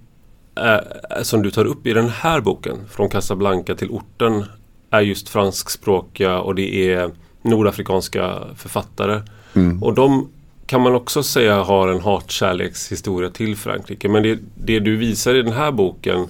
eh, 0.55 1.21
som 1.21 1.41
du 1.41 1.51
tar 1.51 1.65
upp 1.65 1.87
i 1.87 1.93
den 1.93 2.09
här 2.09 2.41
boken, 2.41 2.77
Från 2.89 3.09
Casablanca 3.09 3.75
till 3.75 3.89
orten, 3.89 4.45
är 4.89 5.01
just 5.01 5.29
franskspråkiga 5.29 6.39
och 6.39 6.55
det 6.55 6.93
är 6.93 7.11
nordafrikanska 7.41 8.39
författare. 8.55 9.21
Mm. 9.53 9.83
Och 9.83 9.93
de 9.93 10.29
kan 10.71 10.81
man 10.81 10.95
också 10.95 11.23
säga 11.23 11.63
har 11.63 11.87
en 11.87 12.01
hatkärlekshistoria 12.01 13.29
till 13.29 13.55
Frankrike. 13.55 14.09
Men 14.09 14.23
det, 14.23 14.39
det 14.55 14.79
du 14.79 14.97
visar 14.97 15.35
i 15.35 15.41
den 15.41 15.53
här 15.53 15.71
boken 15.71 16.27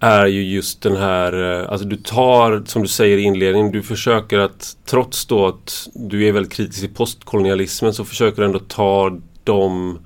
är 0.00 0.26
ju 0.26 0.42
just 0.42 0.82
den 0.82 0.96
här, 0.96 1.60
eh, 1.62 1.72
alltså 1.72 1.86
du 1.86 1.96
tar, 1.96 2.62
som 2.66 2.82
du 2.82 2.88
säger 2.88 3.18
i 3.18 3.22
inledningen, 3.22 3.72
du 3.72 3.82
försöker 3.82 4.38
att 4.38 4.76
trots 4.84 5.26
då 5.26 5.46
att 5.46 5.88
du 5.94 6.26
är 6.26 6.32
väldigt 6.32 6.52
kritisk 6.52 6.80
till 6.80 6.94
postkolonialismen 6.94 7.94
så 7.94 8.04
försöker 8.04 8.42
du 8.42 8.46
ändå 8.46 8.58
ta 8.58 9.18
de 9.44 9.98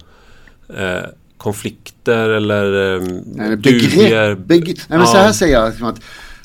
eh, 0.76 1.08
konflikter 1.36 2.28
eller 2.28 2.94
eh, 2.94 3.02
Nej, 3.24 3.56
begrepp, 3.56 4.38
begrepp, 4.38 4.78
nej, 4.88 4.98
men 4.98 5.06
så 5.06 5.16
här 5.16 5.32
säger 5.32 5.54
jag 5.54 5.88
att 5.88 6.00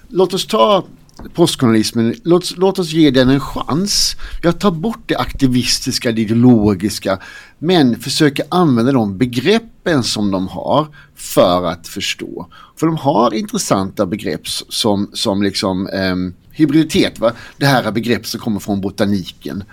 låt 0.08 0.34
oss 0.34 0.48
ta 0.48 0.84
postkolonialismen, 1.34 2.16
låt, 2.24 2.58
låt 2.58 2.80
oss 2.80 2.92
ge 2.92 3.12
den 3.12 3.30
en 3.30 3.40
chans. 3.40 4.16
Jag 4.44 4.60
tar 4.60 4.72
bort 4.72 5.02
det 5.06 5.16
aktivistiska, 5.16 6.12
det 6.12 6.22
ideologiska, 6.22 7.20
men 7.60 8.00
försöker 8.00 8.46
använda 8.50 8.92
de 8.92 9.18
begreppen 9.18 10.04
som 10.04 10.32
de 10.32 10.48
har 10.48 10.88
för 11.16 11.66
att 11.66 11.88
förstå. 11.88 12.48
För 12.76 12.88
de 12.88 12.98
har 12.98 13.34
intressanta 13.34 14.06
begrepp 14.06 14.48
som, 14.48 15.10
som 15.14 15.44
liksom 15.44 15.90
um, 15.94 16.34
hybriditet, 16.52 17.20
va? 17.20 17.32
det 17.58 17.66
här 17.66 17.84
är 17.84 17.92
begrepp 17.92 18.26
som 18.26 18.40
kommer 18.40 18.60
från 18.60 18.82
botaniken. 18.82 19.64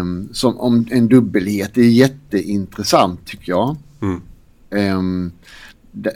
Um, 0.00 0.28
som 0.32 0.60
om 0.60 0.86
en 0.90 1.08
dubbelhet, 1.08 1.70
det 1.74 1.80
är 1.80 1.90
jätteintressant 1.90 3.26
tycker 3.26 3.52
jag. 3.52 3.76
Mm. 4.02 4.22
Um, 4.98 5.32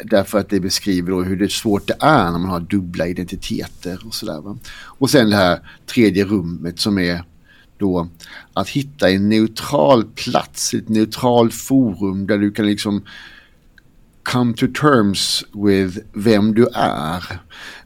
Därför 0.05 0.39
att 0.39 0.49
det 0.49 0.61
beskriver 0.61 1.11
då 1.11 1.23
hur 1.23 1.37
det 1.37 1.53
svårt 1.53 1.87
det 1.87 1.97
är 2.01 2.25
när 2.25 2.39
man 2.39 2.51
har 2.51 2.61
dubbla 2.61 3.07
identiteter 3.07 4.01
och 4.07 4.15
sådär. 4.15 4.57
Och 4.75 5.11
sen 5.11 5.31
det 5.31 5.37
här 5.37 5.59
tredje 5.87 6.25
rummet 6.25 6.81
som 6.81 6.99
är 6.99 7.25
då 7.79 8.09
att 8.53 8.69
hitta 8.69 9.11
en 9.11 9.29
neutral 9.29 10.05
plats, 10.05 10.75
ett 10.75 10.89
neutralt 10.89 11.55
forum 11.55 12.27
där 12.27 12.39
du 12.39 12.53
kan 12.53 12.67
liksom 12.67 13.03
come 14.25 14.55
to 14.55 14.67
terms 14.81 15.45
with 15.53 15.99
vem 16.13 16.55
du 16.55 16.69
är. 16.75 17.41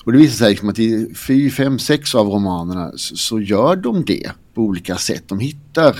Och 0.04 0.12
det 0.12 0.18
visar 0.18 0.36
sig 0.36 0.50
liksom 0.50 0.68
att 0.68 0.78
i 0.78 1.14
4, 1.14 1.50
5, 1.50 1.78
6 1.78 2.14
av 2.14 2.28
romanerna 2.28 2.92
så, 2.96 3.16
så, 3.16 3.40
gör 3.40 3.76
de 3.76 4.04
det 4.04 4.30
på 4.54 4.62
olika 4.62 4.96
sätt. 4.96 5.24
De 5.26 5.38
hittar, 5.38 5.96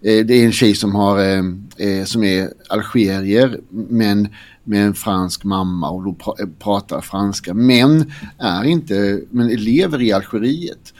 eh, 0.00 0.26
det 0.26 0.34
är 0.34 0.44
en 0.44 0.52
tjej 0.52 0.74
som, 0.74 0.94
har, 0.94 1.18
eh, 1.18 1.44
eh 1.76 2.04
som 2.04 2.24
är 2.24 2.48
algerier 2.68 3.60
men 3.70 4.28
med 4.64 4.86
en 4.86 4.94
fransk 4.94 5.44
mamma 5.44 5.90
och 5.90 6.04
då 6.04 6.16
pratar 6.58 7.00
franska. 7.00 7.54
Men 7.54 8.12
är 8.38 8.64
inte, 8.64 9.20
men 9.30 9.48
lever 9.48 10.02
i 10.02 10.12
Algeriet. 10.12 10.94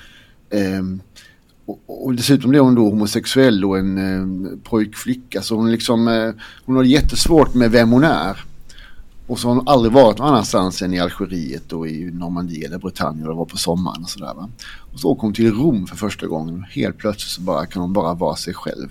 Um, 0.78 1.00
och, 1.66 2.06
och 2.06 2.14
dessutom 2.14 2.54
är 2.54 2.58
hon 2.58 2.74
då 2.74 2.90
homosexuell 2.90 3.64
och 3.64 3.78
en 3.78 3.98
eh, 3.98 4.58
pojkflicka. 4.62 5.42
Så 5.42 5.56
hon, 5.56 5.72
liksom, 5.72 6.08
eh, 6.08 6.30
hon 6.64 6.76
har 6.76 6.84
jättesvårt 6.84 7.54
med 7.54 7.70
vem 7.70 7.90
hon 7.90 8.04
är. 8.04 8.44
Och 9.26 9.38
så 9.38 9.48
har 9.48 9.54
hon 9.54 9.68
aldrig 9.68 9.92
varit 9.92 10.18
någon 10.18 10.28
annanstans 10.28 10.82
än 10.82 10.94
i 10.94 11.00
Algeriet 11.00 11.72
och 11.72 11.88
i 11.88 12.10
Normandie 12.10 12.66
eller 12.66 12.78
Bretagne 12.78 13.28
och 13.28 13.36
var 13.36 13.44
på 13.44 13.56
sommaren 13.56 14.02
och 14.02 14.10
sådär. 14.10 14.34
Och 14.92 15.00
så 15.00 15.08
åker 15.08 15.22
hon 15.22 15.34
till 15.34 15.54
Rom 15.54 15.86
för 15.86 15.96
första 15.96 16.26
gången. 16.26 16.66
Helt 16.70 16.98
plötsligt 16.98 17.30
så 17.30 17.40
bara, 17.40 17.66
kan 17.66 17.82
hon 17.82 17.92
bara 17.92 18.14
vara 18.14 18.36
sig 18.36 18.54
själv. 18.54 18.88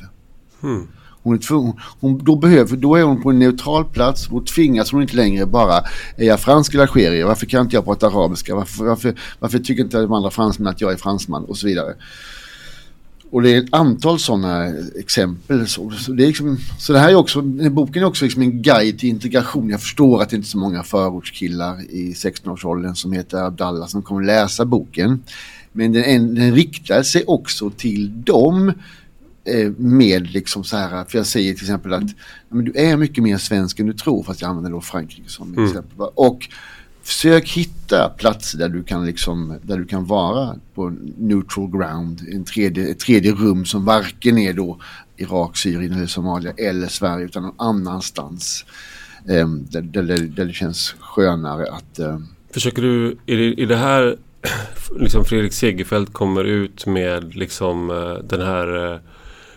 Hmm. 0.61 0.87
Hon 1.23 1.35
är 1.35 1.39
tvungen, 1.39 1.73
hon, 1.99 2.23
då, 2.23 2.35
behöver, 2.35 2.77
då 2.77 2.95
är 2.95 3.03
hon 3.03 3.21
på 3.21 3.29
en 3.29 3.39
neutral 3.39 3.85
plats. 3.85 4.27
Då 4.27 4.41
tvingas 4.41 4.91
hon 4.91 5.01
inte 5.01 5.15
längre 5.15 5.45
bara, 5.45 5.83
är 6.17 6.25
jag 6.25 6.39
fransk 6.39 6.73
eller 6.73 6.83
algerier? 6.83 7.25
Varför 7.25 7.45
kan 7.45 7.61
inte 7.61 7.75
jag 7.75 7.85
prata 7.85 8.07
arabiska? 8.07 8.55
Varför, 8.55 8.85
varför, 8.85 9.15
varför 9.39 9.59
tycker 9.59 9.83
inte 9.83 10.01
de 10.01 10.13
andra 10.13 10.31
fransmän 10.31 10.67
att 10.67 10.81
jag 10.81 10.91
är 10.91 10.97
fransman? 10.97 11.45
Och 11.45 11.57
så 11.57 11.67
vidare. 11.67 11.95
Och 13.31 13.41
det 13.41 13.53
är 13.53 13.57
ett 13.57 13.73
antal 13.73 14.19
sådana 14.19 14.73
exempel. 14.99 15.67
Så, 15.67 15.91
så, 15.91 16.11
det, 16.11 16.23
är 16.23 16.27
liksom, 16.27 16.57
så 16.79 16.93
det 16.93 16.99
här 16.99 17.09
är 17.09 17.15
också, 17.15 17.41
boken 17.41 18.03
är 18.03 18.07
också 18.07 18.25
liksom 18.25 18.41
en 18.41 18.61
guide 18.61 18.99
till 18.99 19.09
integration. 19.09 19.69
Jag 19.69 19.81
förstår 19.81 20.21
att 20.21 20.29
det 20.29 20.35
inte 20.35 20.45
är 20.45 20.49
så 20.49 20.57
många 20.57 20.83
förortskillar 20.83 21.81
i 21.81 22.13
16-årsåldern 22.13 22.95
som 22.95 23.11
heter 23.11 23.37
Abdallah 23.37 23.87
som 23.87 24.01
kommer 24.01 24.23
läsa 24.23 24.65
boken. 24.65 25.23
Men 25.71 25.91
den, 25.91 26.35
den 26.35 26.55
riktar 26.55 27.03
sig 27.03 27.23
också 27.27 27.69
till 27.69 28.23
dem 28.23 28.73
med 29.77 30.31
liksom 30.31 30.63
så 30.63 30.77
här, 30.77 31.05
för 31.05 31.17
jag 31.17 31.27
säger 31.27 31.53
till 31.53 31.63
exempel 31.63 31.93
att 31.93 32.03
men 32.49 32.65
du 32.65 32.71
är 32.75 32.97
mycket 32.97 33.23
mer 33.23 33.37
svensk 33.37 33.79
än 33.79 33.85
du 33.85 33.93
tror, 33.93 34.23
fast 34.23 34.41
jag 34.41 34.49
använder 34.49 34.71
då 34.71 34.81
Frankrike 34.81 35.29
som 35.29 35.53
mm. 35.53 35.65
exempel. 35.65 36.07
Och 36.15 36.49
försök 37.09 37.49
hitta 37.49 38.09
platser 38.17 38.57
där 38.57 38.69
du 38.69 38.83
kan 38.83 39.05
liksom, 39.05 39.55
där 39.61 39.77
du 39.77 39.85
kan 39.85 40.05
vara 40.05 40.55
på 40.73 40.95
neutral 41.17 41.71
ground, 41.71 42.27
en 42.31 42.43
tredje, 42.43 42.87
ett 42.87 42.99
tredje 42.99 43.31
rum 43.31 43.65
som 43.65 43.85
varken 43.85 44.37
är 44.37 44.53
då 44.53 44.79
Irak, 45.17 45.57
Syrien 45.57 45.93
eller 45.93 46.07
Somalia 46.07 46.51
eller 46.57 46.87
Sverige 46.87 47.25
utan 47.25 47.43
någon 47.43 47.55
annanstans. 47.57 48.65
Um, 49.25 49.67
där, 49.69 49.81
där, 49.81 50.03
där, 50.03 50.45
det 50.45 50.53
känns 50.53 50.95
skönare 50.99 51.71
att... 51.71 51.99
Um... 51.99 52.27
Försöker 52.53 52.81
du 52.81 53.17
i 53.25 53.35
det, 53.35 53.65
det 53.65 53.75
här, 53.75 54.17
liksom 54.99 55.25
Fredrik 55.25 55.53
Segerfeldt 55.53 56.13
kommer 56.13 56.43
ut 56.43 56.85
med 56.85 57.35
liksom 57.35 57.89
uh, 57.89 58.13
den 58.13 58.41
här 58.41 58.93
uh, 58.93 58.99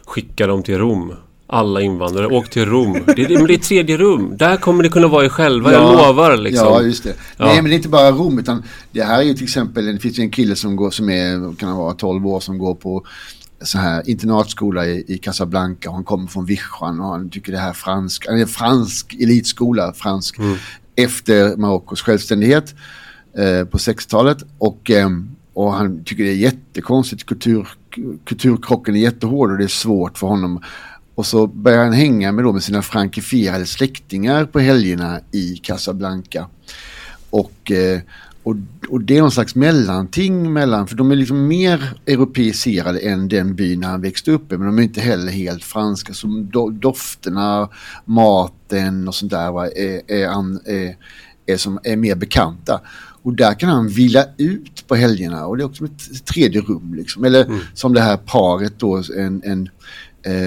skicka 0.07 0.47
dem 0.47 0.63
till 0.63 0.79
Rom. 0.79 1.15
Alla 1.47 1.81
invandrare, 1.81 2.27
åk 2.27 2.51
till 2.51 2.67
Rom. 2.67 2.93
Det, 3.07 3.15
det, 3.15 3.39
men 3.39 3.47
det 3.47 3.55
är 3.55 3.59
tredje 3.59 3.97
rum. 3.97 4.37
Där 4.37 4.57
kommer 4.57 4.83
ni 4.83 4.89
kunna 4.89 5.09
vara 5.09 5.25
er 5.25 5.29
själva, 5.29 5.73
ja, 5.73 5.79
jag 5.79 6.09
lovar. 6.09 6.37
Liksom. 6.37 6.67
Ja, 6.67 6.83
just 6.83 7.05
det. 7.05 7.15
Ja. 7.37 7.45
Nej, 7.45 7.57
men 7.57 7.65
det 7.65 7.75
är 7.75 7.77
inte 7.77 7.89
bara 7.89 8.11
Rom, 8.11 8.39
utan 8.39 8.63
det 8.93 9.03
här 9.03 9.19
är 9.19 9.23
ju 9.23 9.35
till 9.35 9.45
exempel, 9.45 9.87
det 9.87 9.99
finns 9.99 10.19
ju 10.19 10.23
en 10.23 10.31
kille 10.31 10.57
som 10.57 10.77
går, 10.77 10.91
som 10.91 11.11
är, 11.11 11.57
kan 11.57 11.77
vara 11.77 11.95
12 11.95 12.27
år, 12.27 12.41
som 12.41 12.59
går 12.59 12.75
på 12.75 13.07
så 13.65 13.79
här 13.79 14.11
internatskola 14.11 14.87
i, 14.87 15.05
i 15.09 15.19
Casablanca. 15.19 15.91
Han 15.91 16.05
kommer 16.05 16.27
från 16.27 16.47
Vischan 16.47 17.01
och 17.01 17.07
han 17.07 17.31
tycker 17.31 17.53
det 17.53 17.59
här 17.59 17.69
är 17.69 17.73
fransk, 17.73 18.27
en 18.27 18.47
fransk 18.47 19.15
elitskola, 19.15 19.93
fransk, 19.93 20.39
mm. 20.39 20.57
efter 20.97 21.57
Marockos 21.57 22.03
självständighet 22.03 22.75
eh, 23.39 23.65
på 23.65 23.79
60-talet. 23.79 24.39
Och, 24.59 24.91
eh, 24.91 25.09
och 25.55 25.73
han 25.73 26.05
tycker 26.05 26.25
det 26.25 26.31
är 26.31 26.35
jättekonstigt, 26.35 27.27
kultur, 27.27 27.69
kulturkrocken 28.25 28.97
är 28.97 29.01
jättehård 29.01 29.51
och 29.51 29.59
det 29.59 29.65
är 29.65 29.69
svårt 29.69 30.19
för 30.19 30.27
honom. 30.27 30.63
Och 31.15 31.27
så 31.27 31.47
börjar 31.47 31.85
han 31.85 31.93
hänga 31.93 32.33
med, 32.33 32.45
då 32.45 32.53
med 32.53 32.63
sina 32.63 32.83
frankifierade 32.83 33.67
släktingar 33.67 34.45
på 34.45 34.61
helgerna 34.61 35.21
i 35.33 35.57
Casablanca. 35.57 36.47
Och, 37.31 37.71
eh, 37.71 38.01
och, 38.43 38.57
och 38.89 39.01
det 39.01 39.17
är 39.17 39.21
någon 39.21 39.31
slags 39.31 39.55
mellanting 39.55 40.53
mellan, 40.53 40.87
för 40.87 40.97
de 40.97 41.11
är 41.11 41.17
liksom 41.17 41.47
mer 41.47 41.95
europeiserade 42.07 42.99
än 42.99 43.29
den 43.29 43.55
byn 43.55 43.85
han 43.85 44.01
växte 44.01 44.31
upp 44.31 44.53
i, 44.53 44.57
men 44.57 44.67
de 44.67 44.79
är 44.79 44.83
inte 44.83 45.01
heller 45.01 45.33
helt 45.33 45.65
franska. 45.65 46.15
Så 46.15 46.27
dofterna, 46.73 47.69
maten 48.05 49.09
och 49.09 49.15
sånt 49.15 49.33
där 49.33 49.53
va, 49.53 49.67
är, 49.67 50.03
är, 50.07 50.29
är, 50.67 50.97
är, 51.47 51.57
som 51.57 51.79
är 51.85 51.97
mer 51.97 52.15
bekanta. 52.15 52.81
Och 53.23 53.35
där 53.35 53.55
kan 53.55 53.69
han 53.69 53.89
vila 53.89 54.25
ut 54.37 54.87
på 54.89 54.95
helgerna 54.95 55.47
och 55.47 55.57
det 55.57 55.63
är 55.63 55.67
också 55.67 55.85
ett 55.85 56.25
tredje 56.25 56.61
rum. 56.61 56.95
Liksom. 56.95 57.25
Eller 57.25 57.45
mm. 57.45 57.59
som 57.75 57.95
det 57.95 58.01
här 58.01 58.17
paret 58.17 58.73
då, 58.79 59.03
en, 59.17 59.43
en, 59.45 59.69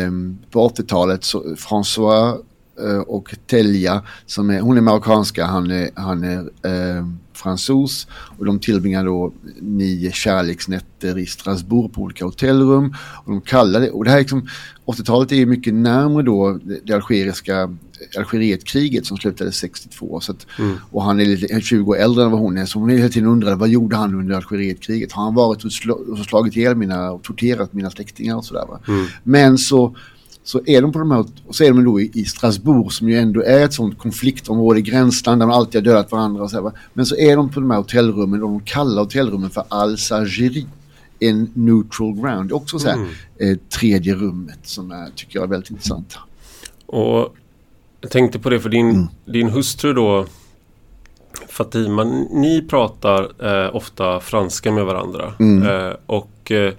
um, 0.08 0.38
på 0.52 0.70
80-talet, 0.70 1.22
François 1.58 2.38
uh, 2.82 3.00
och 3.00 3.36
Telja, 3.48 4.02
som 4.26 4.50
är, 4.50 4.60
hon 4.60 4.78
är 4.78 4.82
marockanska, 4.82 5.46
han 5.46 5.72
är, 5.72 5.90
han 5.96 6.24
är 6.24 6.40
uh, 6.40 7.08
fransos 7.34 8.08
och 8.12 8.46
de 8.46 8.60
tillbringar 8.60 9.06
då 9.06 9.34
nio 9.60 10.12
kärleksnätter 10.12 11.18
i 11.18 11.26
Strasbourg 11.26 11.94
på 11.94 12.02
olika 12.02 12.26
hotellrum. 12.26 12.96
Och 13.26 13.32
de 13.32 13.42
kallar 13.42 13.80
det, 13.80 13.90
och 13.90 14.06
det 14.06 14.12
här 14.12 14.20
liksom, 14.20 14.48
80-talet 14.86 15.32
är 15.32 15.46
mycket 15.46 15.74
närmare 15.74 16.24
då 16.24 16.60
det 16.84 16.94
algeriska 16.94 17.78
Algerietkriget 18.18 19.06
som 19.06 19.18
slutade 19.18 19.52
62. 19.52 20.20
Så 20.20 20.32
att, 20.32 20.48
mm. 20.60 20.78
Och 20.92 21.04
han 21.04 21.20
är 21.20 21.26
lite, 21.26 21.62
20 21.62 21.92
år 21.92 21.98
äldre 21.98 22.24
än 22.24 22.32
vad 22.32 22.40
hon 22.40 22.58
är. 22.58 22.66
Så 22.66 22.80
hon 22.80 22.90
är 22.90 22.98
hela 22.98 23.10
tiden 23.10 23.30
undrade 23.30 23.56
vad 23.56 23.70
gjorde 23.70 23.96
han 23.96 24.16
under 24.16 24.36
Algerietkriget? 24.36 25.12
Har 25.12 25.24
han 25.24 25.36
varit 25.36 25.66
och, 25.66 25.72
sl 25.72 25.92
och 25.92 26.18
slagit 26.18 26.56
ihjäl 26.56 26.76
mina 26.76 27.12
och 27.12 27.24
torterat 27.24 27.74
mina 27.74 27.92
släktingar 27.92 28.36
och 28.36 28.46
sådär. 28.46 28.66
Mm. 28.88 29.06
Men 29.24 29.58
så 29.58 29.96
så 30.46 30.62
är 30.66 30.82
de 30.82 30.92
på 30.92 31.00
de 31.00 31.12
här, 31.12 31.26
så 31.50 31.64
är 31.64 31.68
de 31.68 31.84
då 31.84 32.02
i, 32.02 32.12
i 32.14 32.26
Strasbourg 32.26 32.92
som 32.92 33.10
ju 33.10 33.18
ändå 33.18 33.44
är 33.44 33.66
ett 33.66 33.74
sånt 33.74 33.98
konfliktområde, 33.98 34.82
gränsland 34.82 35.42
där 35.42 35.48
man 35.48 35.56
alltid 35.56 35.82
har 35.82 35.94
dödat 35.94 36.12
varandra 36.12 36.44
och 36.44 36.52
så 36.52 36.64
här, 36.64 36.72
Men 36.94 37.06
så 37.06 37.16
är 37.16 37.36
de 37.36 37.50
på 37.50 37.60
de 37.60 37.72
här 37.72 37.78
hotellrummen 37.78 38.44
och 38.44 38.50
de 38.50 38.60
kallar 38.60 39.02
hotellrummen 39.02 39.50
för 39.50 39.64
Al-Sagiri. 39.68 40.68
En 41.20 41.52
neutral 41.54 42.16
ground. 42.16 42.52
Också 42.52 42.80
så 42.80 42.88
här, 42.88 42.96
mm. 42.96 43.10
eh, 43.40 43.58
tredje 43.80 44.16
rummet 44.16 44.60
som 44.64 44.92
är, 44.92 45.10
tycker 45.16 45.40
jag 45.40 45.44
är 45.44 45.48
väldigt 45.50 45.70
intressant. 45.72 46.18
Och 46.86 47.36
jag 48.06 48.12
tänkte 48.12 48.40
på 48.40 48.50
det 48.50 48.60
för 48.60 48.70
din, 48.70 48.90
mm. 48.90 49.08
din 49.26 49.50
hustru 49.50 49.94
då 49.94 50.26
Fatima, 51.50 52.04
ni 52.32 52.62
pratar 52.70 53.32
eh, 53.46 53.76
ofta 53.76 54.20
franska 54.20 54.72
med 54.72 54.86
varandra. 54.86 55.34
Mm. 55.40 55.70
Eh, 55.70 55.96
och, 56.06 56.52
eh, 56.52 56.74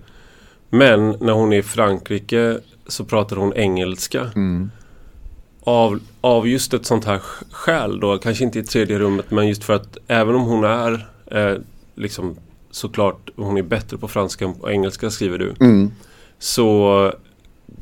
men 0.70 1.10
när 1.20 1.32
hon 1.32 1.52
är 1.52 1.58
i 1.58 1.62
Frankrike 1.62 2.58
så 2.86 3.04
pratar 3.04 3.36
hon 3.36 3.52
engelska. 3.54 4.30
Mm. 4.36 4.70
Av, 5.60 6.00
av 6.20 6.48
just 6.48 6.74
ett 6.74 6.86
sånt 6.86 7.04
här 7.04 7.18
skäl 7.50 8.00
då, 8.00 8.18
kanske 8.18 8.44
inte 8.44 8.58
i 8.58 8.64
tredje 8.64 8.98
rummet 8.98 9.30
men 9.30 9.48
just 9.48 9.64
för 9.64 9.74
att 9.74 9.98
även 10.06 10.34
om 10.34 10.42
hon 10.42 10.64
är 10.64 11.08
eh, 11.26 11.58
liksom 11.94 12.36
såklart 12.70 13.30
hon 13.36 13.56
är 13.56 13.62
bättre 13.62 13.98
på 13.98 14.08
franska 14.08 14.44
än 14.44 14.54
på 14.54 14.70
engelska 14.70 15.10
skriver 15.10 15.38
du. 15.38 15.54
Mm. 15.60 15.90
Så 16.38 17.12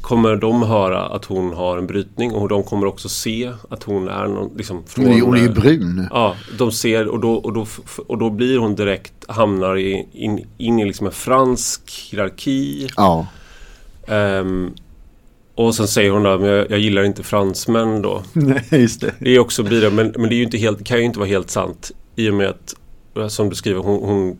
kommer 0.00 0.36
de 0.36 0.62
höra 0.62 1.06
att 1.06 1.24
hon 1.24 1.52
har 1.52 1.78
en 1.78 1.86
brytning 1.86 2.32
och 2.32 2.48
de 2.48 2.62
kommer 2.62 2.86
också 2.86 3.08
se 3.08 3.52
att 3.70 3.82
hon 3.82 4.08
är 4.08 4.26
någon, 4.26 4.56
liksom 4.56 4.82
från, 4.86 5.20
Hon 5.20 5.36
är 5.36 5.42
ju 5.42 5.48
brun. 5.48 6.06
Ja, 6.10 6.36
de 6.58 6.72
ser 6.72 7.08
och 7.08 7.20
då, 7.20 7.34
och 7.34 7.52
då, 7.52 7.66
och 8.06 8.18
då 8.18 8.30
blir 8.30 8.58
hon 8.58 8.74
direkt, 8.74 9.14
hamnar 9.28 9.78
i, 9.78 10.06
in, 10.12 10.46
in 10.58 10.78
i 10.78 10.84
liksom 10.84 11.06
en 11.06 11.12
fransk 11.12 12.08
hierarki. 12.10 12.88
Ja. 12.96 13.26
Um, 14.08 14.74
och 15.54 15.74
sen 15.74 15.88
säger 15.88 16.10
hon 16.10 16.22
då, 16.22 16.38
men 16.38 16.48
jag, 16.48 16.70
jag 16.70 16.78
gillar 16.78 17.04
inte 17.04 17.22
fransmän 17.22 18.02
då. 18.02 18.22
Nej, 18.32 18.64
just 18.70 19.00
det. 19.00 19.14
Det 19.18 19.30
är 19.30 19.38
också 19.38 19.62
blir 19.62 19.80
det, 19.80 19.90
men, 19.90 20.14
men 20.16 20.28
det 20.28 20.34
är 20.34 20.36
ju 20.38 20.44
inte 20.44 20.58
helt, 20.58 20.84
kan 20.84 20.98
ju 20.98 21.04
inte 21.04 21.18
vara 21.18 21.28
helt 21.28 21.50
sant. 21.50 21.90
I 22.16 22.30
och 22.30 22.34
med 22.34 22.48
att, 22.48 23.32
som 23.32 23.48
du 23.48 23.56
skriver, 23.56 23.80
hon, 23.80 24.08
hon 24.08 24.36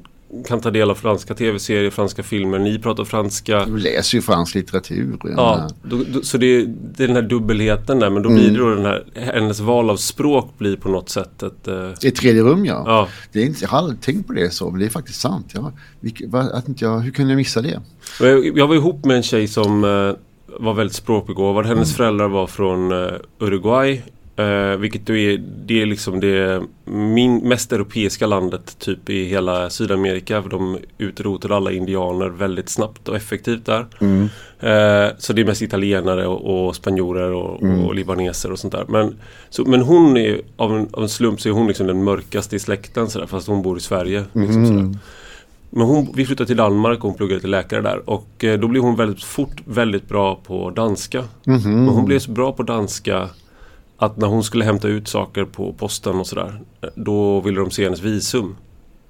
kan 0.47 0.61
ta 0.61 0.71
del 0.71 0.91
av 0.91 0.95
franska 0.95 1.35
tv-serier, 1.35 1.91
franska 1.91 2.23
filmer. 2.23 2.59
Ni 2.59 2.79
pratar 2.79 3.05
franska. 3.05 3.65
Du 3.65 3.77
läser 3.77 4.17
ju 4.17 4.23
fransk 4.23 4.55
litteratur. 4.55 5.19
Ja, 5.37 5.69
då, 5.83 6.01
då, 6.13 6.23
så 6.23 6.39
det 6.39 6.47
är, 6.47 6.67
det 6.67 7.05
är 7.05 7.07
den 7.07 7.17
här 7.17 7.23
dubbelheten 7.23 7.99
där. 7.99 8.11
Men 8.11 8.23
då 8.23 8.29
mm. 8.29 8.41
blir 8.41 8.51
det 8.51 8.59
då 8.59 8.75
den 8.75 8.85
här, 8.85 9.05
hennes 9.15 9.61
val 9.61 9.91
av 9.91 9.97
språk 9.97 10.55
blir 10.59 10.77
på 10.77 10.89
något 10.89 11.09
sätt 11.09 11.43
ett... 11.43 11.69
Uh... 11.69 11.91
Ett 12.03 12.17
tredje 12.17 12.43
rum 12.43 12.65
ja. 12.65 12.83
ja. 12.87 13.09
Det 13.33 13.43
är 13.43 13.47
inte, 13.47 13.59
jag 13.63 13.69
har 13.69 13.79
aldrig 13.79 14.01
tänkt 14.01 14.27
på 14.27 14.33
det 14.33 14.51
så, 14.51 14.71
men 14.71 14.81
det 14.81 14.87
är 14.87 14.91
faktiskt 14.91 15.21
sant. 15.21 15.51
Jag, 15.55 15.73
vilk, 16.01 16.21
inte 16.69 16.85
jag, 16.85 16.99
hur 16.99 17.11
kunde 17.11 17.33
jag 17.33 17.37
missa 17.37 17.63
det? 17.63 17.81
Jag, 18.21 18.59
jag 18.59 18.67
var 18.67 18.75
ihop 18.75 19.05
med 19.05 19.17
en 19.17 19.23
tjej 19.23 19.49
som 19.49 19.85
uh, 19.85 20.15
var 20.47 20.75
väldigt 20.75 20.97
språkbegåvad. 20.97 21.67
Hennes 21.67 21.89
mm. 21.89 21.97
föräldrar 21.97 22.29
var 22.29 22.47
från 22.47 22.93
uh, 22.93 23.13
Uruguay. 23.39 24.03
Uh, 24.39 24.77
vilket 24.77 25.07
då 25.07 25.17
är, 25.17 25.39
det 25.67 25.83
är 25.83 25.87
liksom 25.87 26.21
det 26.21 26.63
min, 26.85 27.49
mest 27.49 27.73
europeiska 27.73 28.27
landet 28.27 28.79
typ 28.79 29.11
i 29.11 29.25
hela 29.25 29.71
Sydamerika. 29.71 30.43
För 30.43 30.51
de 30.51 30.79
utrotade 30.99 31.57
alla 31.57 31.73
indianer 31.73 32.29
väldigt 32.29 32.69
snabbt 32.69 33.09
och 33.09 33.17
effektivt 33.17 33.67
där. 33.67 33.87
Mm. 34.01 34.23
Uh, 34.23 35.13
så 35.19 35.33
det 35.33 35.43
är 35.43 35.45
mest 35.45 35.63
italienare 35.63 36.27
och, 36.27 36.67
och 36.67 36.77
spanjorer 36.77 37.33
och, 37.33 37.63
mm. 37.63 37.85
och, 37.85 37.95
libaneser 37.95 38.53
och 38.53 38.59
sånt 38.59 38.73
där. 38.73 38.85
Men, 38.89 39.17
så, 39.51 39.65
men 39.65 39.81
hon 39.81 40.17
är 40.17 40.41
av 40.57 40.77
en, 40.77 40.89
av 40.93 41.03
en 41.03 41.09
slump 41.09 41.41
så 41.41 41.49
är 41.49 41.53
hon 41.53 41.67
liksom 41.67 41.87
den 41.87 42.05
mörkaste 42.05 42.57
i 42.57 42.59
släkten 42.59 43.11
sådär, 43.11 43.27
fast 43.27 43.49
hon 43.49 43.63
bor 43.63 43.77
i 43.77 43.81
Sverige. 43.81 44.25
Liksom, 44.33 44.65
mm. 44.65 44.99
Men 45.71 45.87
hon, 45.87 46.09
vi 46.15 46.27
flyttade 46.27 46.47
till 46.47 46.57
Danmark 46.57 46.99
och 46.99 47.05
hon 47.05 47.15
pluggade 47.15 47.41
till 47.41 47.51
läkare 47.51 47.81
där. 47.81 48.11
Och 48.11 48.45
eh, 48.45 48.61
då 48.61 48.69
blev 48.69 48.83
hon 48.83 48.97
väldigt 48.97 49.25
fort 49.25 49.63
väldigt 49.65 50.09
bra 50.09 50.41
på 50.47 50.71
danska. 50.71 51.25
Men 51.45 51.89
hon 51.89 52.05
blev 52.05 52.19
så 52.19 52.31
bra 52.31 52.53
på 52.53 52.63
danska 52.63 53.29
att 53.99 54.17
när 54.17 54.27
hon 54.27 54.45
skulle 54.45 54.65
hämta 54.65 54.89
ut 54.89 55.09
saker 55.09 55.45
på 55.45 55.73
posten 55.73 56.21
och 56.21 56.27
sådär. 56.27 56.61
Då 56.95 57.41
ville 57.41 57.61
de 57.61 57.71
se 57.71 57.85
hennes 57.85 58.01
visum. 58.01 58.57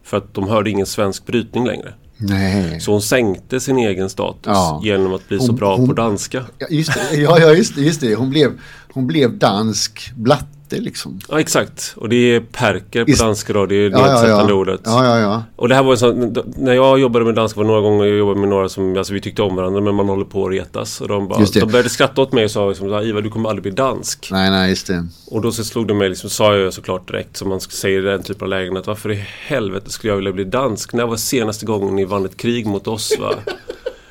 För 0.03 0.17
att 0.17 0.35
de 0.35 0.49
hörde 0.49 0.71
ingen 0.71 0.87
svensk 0.87 1.27
brytning 1.27 1.67
längre. 1.67 1.95
Nej. 2.17 2.81
Så 2.81 2.93
hon 2.93 3.03
sänkte 3.03 3.61
sin 3.61 3.79
egen 3.79 4.11
status 4.11 4.41
ja. 4.45 4.81
genom 4.85 5.15
att 5.15 5.29
bli 5.29 5.37
hon, 5.37 5.47
så 5.47 5.53
bra 5.53 5.77
hon, 5.77 5.89
på 5.89 5.93
danska. 5.95 6.45
Ja, 6.59 6.67
just 6.71 6.95
det. 6.95 7.17
Ja, 7.17 7.53
just, 7.53 7.75
det, 7.75 7.81
just 7.81 8.01
det. 8.01 8.15
Hon 8.15 8.31
blev, 8.31 8.53
hon 8.93 9.07
blev 9.07 9.39
dansk 9.39 10.13
blatt 10.17 10.54
inte 10.75 10.85
liksom. 10.85 11.21
Ja 11.29 11.41
exakt. 11.41 11.95
Och 11.97 12.09
det 12.09 12.17
är 12.17 12.41
perker 12.41 13.05
på 13.05 13.11
Is 13.11 13.19
danska 13.19 13.53
då. 13.53 13.67
Det 13.67 13.75
är 13.75 13.91
det 13.91 13.99
ja, 13.99 14.07
nedsättande 14.07 14.53
ja, 14.53 14.59
ordet. 14.59 14.81
Ja, 14.85 15.05
ja, 15.05 15.19
ja. 15.19 15.43
Och 15.57 15.69
det 15.69 15.75
här 15.75 15.83
var 15.83 15.93
en 15.93 15.99
sån, 15.99 16.37
när 16.57 16.73
jag 16.73 16.99
jobbade 16.99 17.25
med 17.25 17.35
danska 17.35 17.61
var 17.61 17.67
några 17.67 17.81
gånger 17.81 18.05
jag 18.05 18.19
jobbade 18.19 18.41
med 18.41 18.49
några 18.49 18.69
som, 18.69 18.97
alltså 18.97 19.13
vi 19.13 19.21
tyckte 19.21 19.43
om 19.43 19.57
varandra 19.57 19.81
men 19.81 19.95
man 19.95 20.09
håller 20.09 20.25
på 20.25 20.47
att 20.47 20.53
retas. 20.53 21.01
Och 21.01 21.09
de, 21.09 21.29
bara, 21.29 21.45
de 21.45 21.67
började 21.67 21.89
skratta 21.89 22.23
åt 22.23 22.33
mig 22.33 22.45
och 22.45 22.51
sa 22.51 22.69
liksom, 22.69 22.87
Ivar 22.87 23.23
du 23.23 23.31
kommer 23.31 23.49
aldrig 23.49 23.63
bli 23.63 23.73
dansk. 23.73 24.29
Nej, 24.33 24.51
nej, 24.51 24.71
just 24.71 24.87
det. 24.87 25.07
Och 25.27 25.43
då 25.43 25.53
så 25.53 25.65
slog 25.65 25.89
det 25.89 25.95
mig, 25.95 26.09
liksom, 26.09 26.31
sa 26.31 26.57
jag 26.57 26.73
såklart 26.73 27.09
direkt 27.09 27.37
som 27.37 27.49
man 27.49 27.61
säger 27.61 27.99
i 27.99 28.03
den 28.03 28.23
typen 28.23 28.43
av 28.43 28.49
lägen 28.49 28.77
att 28.77 28.87
varför 28.87 29.13
i 29.13 29.25
helvete 29.47 29.91
skulle 29.91 30.11
jag 30.11 30.17
vilja 30.17 30.33
bli 30.33 30.45
dansk? 30.45 30.93
När 30.93 31.07
var 31.07 31.17
senaste 31.17 31.67
gången 31.67 31.97
ni 31.97 32.05
vann 32.05 32.25
ett 32.25 32.37
krig 32.37 32.67
mot 32.67 32.87
oss 32.87 33.17
va? 33.21 33.35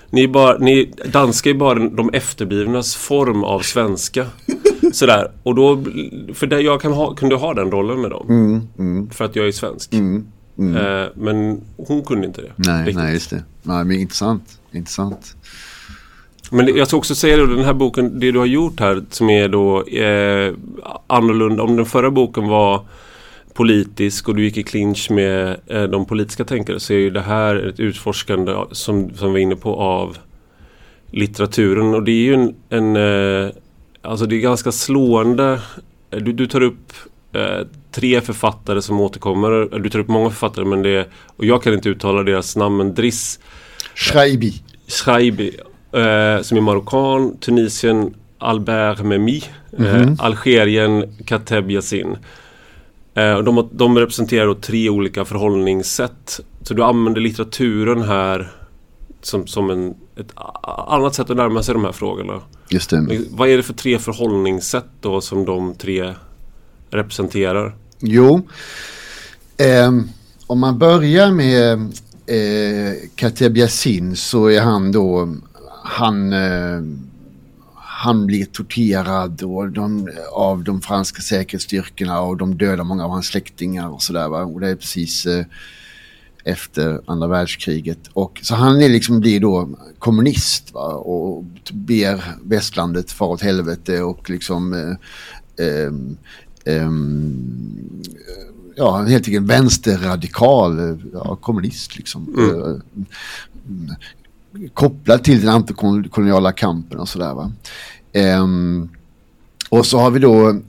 Ni 0.09 0.27
bara, 0.27 0.57
ni, 0.57 0.93
danska 1.05 1.49
är 1.49 1.53
bara 1.53 1.79
de 1.79 2.09
efterblivnas 2.13 2.95
form 2.95 3.43
av 3.43 3.59
svenska. 3.59 4.25
Sådär. 4.91 5.31
Och 5.43 5.55
då, 5.55 5.83
för 6.33 6.47
det, 6.47 6.61
jag 6.61 6.81
kan 6.81 6.93
ha, 6.93 7.13
kunde 7.13 7.35
ha 7.35 7.53
den 7.53 7.71
rollen 7.71 8.01
med 8.01 8.11
dem. 8.11 8.25
Mm, 8.29 8.61
mm. 8.79 9.09
För 9.09 9.25
att 9.25 9.35
jag 9.35 9.47
är 9.47 9.51
svensk. 9.51 9.93
Mm, 9.93 10.25
mm. 10.57 10.75
eh, 10.75 11.09
men 11.15 11.61
hon 11.77 12.03
kunde 12.03 12.27
inte 12.27 12.41
det. 12.41 12.51
Nej, 12.55 12.79
riktigt. 12.79 12.95
nej 12.95 13.13
just 13.13 13.29
det. 13.29 13.43
Nej, 13.63 13.85
men 13.85 13.99
intressant. 13.99 14.59
intressant. 14.71 15.35
Men 16.51 16.75
jag 16.75 16.87
ska 16.87 16.97
också 16.97 17.15
säga 17.15 17.37
det, 17.37 17.55
den 17.55 17.65
här 17.65 17.73
boken, 17.73 18.19
det 18.19 18.31
du 18.31 18.39
har 18.39 18.45
gjort 18.45 18.79
här 18.79 19.03
som 19.09 19.29
är 19.29 19.47
då 19.47 19.83
eh, 19.83 20.53
annorlunda. 21.07 21.63
Om 21.63 21.75
den 21.75 21.85
förra 21.85 22.11
boken 22.11 22.47
var 22.47 22.85
politisk 23.53 24.29
och 24.29 24.35
du 24.35 24.43
gick 24.43 24.57
i 24.57 24.63
clinch 24.63 25.11
med 25.11 25.57
eh, 25.67 25.83
de 25.83 26.05
politiska 26.05 26.45
tänkare 26.45 26.79
så 26.79 26.93
är 26.93 26.97
ju 26.97 27.09
det 27.09 27.21
här 27.21 27.55
ett 27.55 27.79
utforskande 27.79 28.55
som, 28.71 29.15
som 29.15 29.33
vi 29.33 29.39
är 29.39 29.43
inne 29.43 29.55
på 29.55 29.75
av 29.75 30.17
litteraturen 31.11 31.93
och 31.93 32.03
det 32.03 32.11
är 32.11 32.23
ju 32.23 32.33
en, 32.33 32.55
en 32.69 32.95
eh, 32.95 33.51
alltså 34.03 34.25
det 34.25 34.35
är 34.35 34.39
ganska 34.39 34.71
slående. 34.71 35.59
Du, 36.09 36.33
du 36.33 36.47
tar 36.47 36.61
upp 36.61 36.93
eh, 37.33 37.67
tre 37.91 38.21
författare 38.21 38.81
som 38.81 39.01
återkommer. 39.01 39.79
Du 39.79 39.89
tar 39.89 39.99
upp 39.99 40.07
många 40.07 40.29
författare 40.29 40.65
men 40.65 40.81
det 40.81 40.89
är, 40.89 41.07
och 41.37 41.45
jag 41.45 41.63
kan 41.63 41.73
inte 41.73 41.89
uttala 41.89 42.23
deras 42.23 42.55
namn 42.55 42.77
men 42.77 42.93
Driss 42.93 43.39
Shraibi 43.95 44.53
Shraibi 44.87 45.47
eh, 45.91 46.41
som 46.41 46.57
är 46.57 46.61
marockan, 46.61 47.37
Tunisien 47.37 48.13
Albert 48.37 49.01
Memi, 49.01 49.43
mm 49.77 49.91
-hmm. 49.91 50.11
eh, 50.11 50.25
Algerien 50.25 51.15
Kateb 51.25 51.71
Yassin. 51.71 52.17
Eh, 53.13 53.39
de, 53.39 53.69
de 53.71 53.97
representerar 53.97 54.53
tre 54.53 54.89
olika 54.89 55.25
förhållningssätt. 55.25 56.39
Så 56.61 56.73
du 56.73 56.83
använder 56.83 57.21
litteraturen 57.21 58.01
här 58.01 58.51
som, 59.25 59.47
som 59.47 59.69
en, 59.69 59.93
ett 60.15 60.31
annat 60.87 61.15
sätt 61.15 61.29
att 61.29 61.37
närma 61.37 61.63
sig 61.63 61.73
de 61.73 61.85
här 61.85 61.91
frågorna. 61.91 62.41
Just 62.69 62.89
det. 62.89 63.25
Vad 63.29 63.49
är 63.49 63.57
det 63.57 63.63
för 63.63 63.73
tre 63.73 63.99
förhållningssätt 63.99 64.89
då 65.01 65.21
som 65.21 65.45
de 65.45 65.75
tre 65.75 66.13
representerar? 66.89 67.75
Jo, 67.99 68.47
eh, 69.57 69.91
om 70.47 70.59
man 70.59 70.79
börjar 70.79 71.31
med 71.31 71.73
eh, 72.25 73.57
Yassin 73.57 74.15
så 74.15 74.47
är 74.47 74.61
han 74.61 74.91
då, 74.91 75.35
han 75.83 76.33
eh, 76.33 76.81
han 78.03 78.25
blir 78.25 78.45
torterad 78.45 79.43
och 79.43 79.71
de, 79.71 80.09
av 80.33 80.63
de 80.63 80.81
franska 80.81 81.21
säkerhetsstyrkorna 81.21 82.21
och 82.21 82.37
de 82.37 82.57
dödar 82.57 82.83
många 82.83 83.05
av 83.05 83.11
hans 83.11 83.27
släktingar 83.27 83.89
och 83.89 84.01
sådär. 84.01 84.53
Och 84.53 84.59
det 84.59 84.69
är 84.69 84.75
precis 84.75 85.25
eh, 85.25 85.45
efter 86.43 87.01
andra 87.05 87.27
världskriget. 87.27 87.99
Och, 88.13 88.39
så 88.43 88.55
han 88.55 88.81
är 88.81 88.89
liksom, 88.89 89.19
blir 89.19 89.39
då 89.39 89.69
kommunist 89.99 90.73
va? 90.73 90.87
och 90.93 91.43
ber 91.73 92.23
västlandet 92.43 93.11
fara 93.11 93.29
åt 93.29 93.41
helvete 93.41 94.01
och 94.01 94.29
liksom 94.29 94.73
eh, 94.73 95.65
eh, 95.65 96.91
ja, 98.75 98.97
helt 98.97 99.27
enkelt 99.27 99.45
vänsterradikal, 99.45 100.99
ja, 101.13 101.35
kommunist 101.35 101.97
liksom. 101.97 102.35
Mm. 102.37 102.81
kopplad 104.73 105.23
till 105.23 105.41
den 105.41 105.49
antikoloniala 105.49 106.51
kampen 106.51 106.99
och 106.99 107.09
sådär 107.09 107.33
va. 107.33 107.51
Um, 108.41 108.89
och 109.69 109.85
så 109.85 109.99
har 109.99 110.11
vi 110.11 110.19
då 110.19 110.59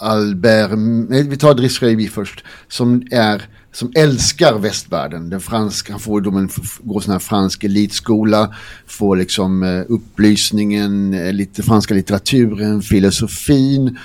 Albert, 0.00 0.70
nej, 1.08 1.28
vi 1.28 1.36
tar 1.36 1.54
Driss 1.54 1.82
Reiby 1.82 2.08
först, 2.08 2.44
som 2.68 3.02
är 3.10 3.48
som 3.72 3.92
älskar 3.94 4.58
västvärlden. 4.58 5.30
Den 5.30 5.40
franska, 5.40 5.92
han 5.92 6.00
får 6.00 6.20
då 6.20 6.30
en, 6.30 6.50
går 6.80 7.00
sån 7.00 7.12
här 7.12 7.18
fransk 7.18 7.64
elitskola, 7.64 8.54
får 8.86 9.16
liksom 9.16 9.62
eh, 9.62 9.82
upplysningen, 9.88 11.14
eh, 11.14 11.32
lite 11.32 11.62
franska 11.62 11.94
litteraturen, 11.94 12.82
filosofin. 12.82 13.98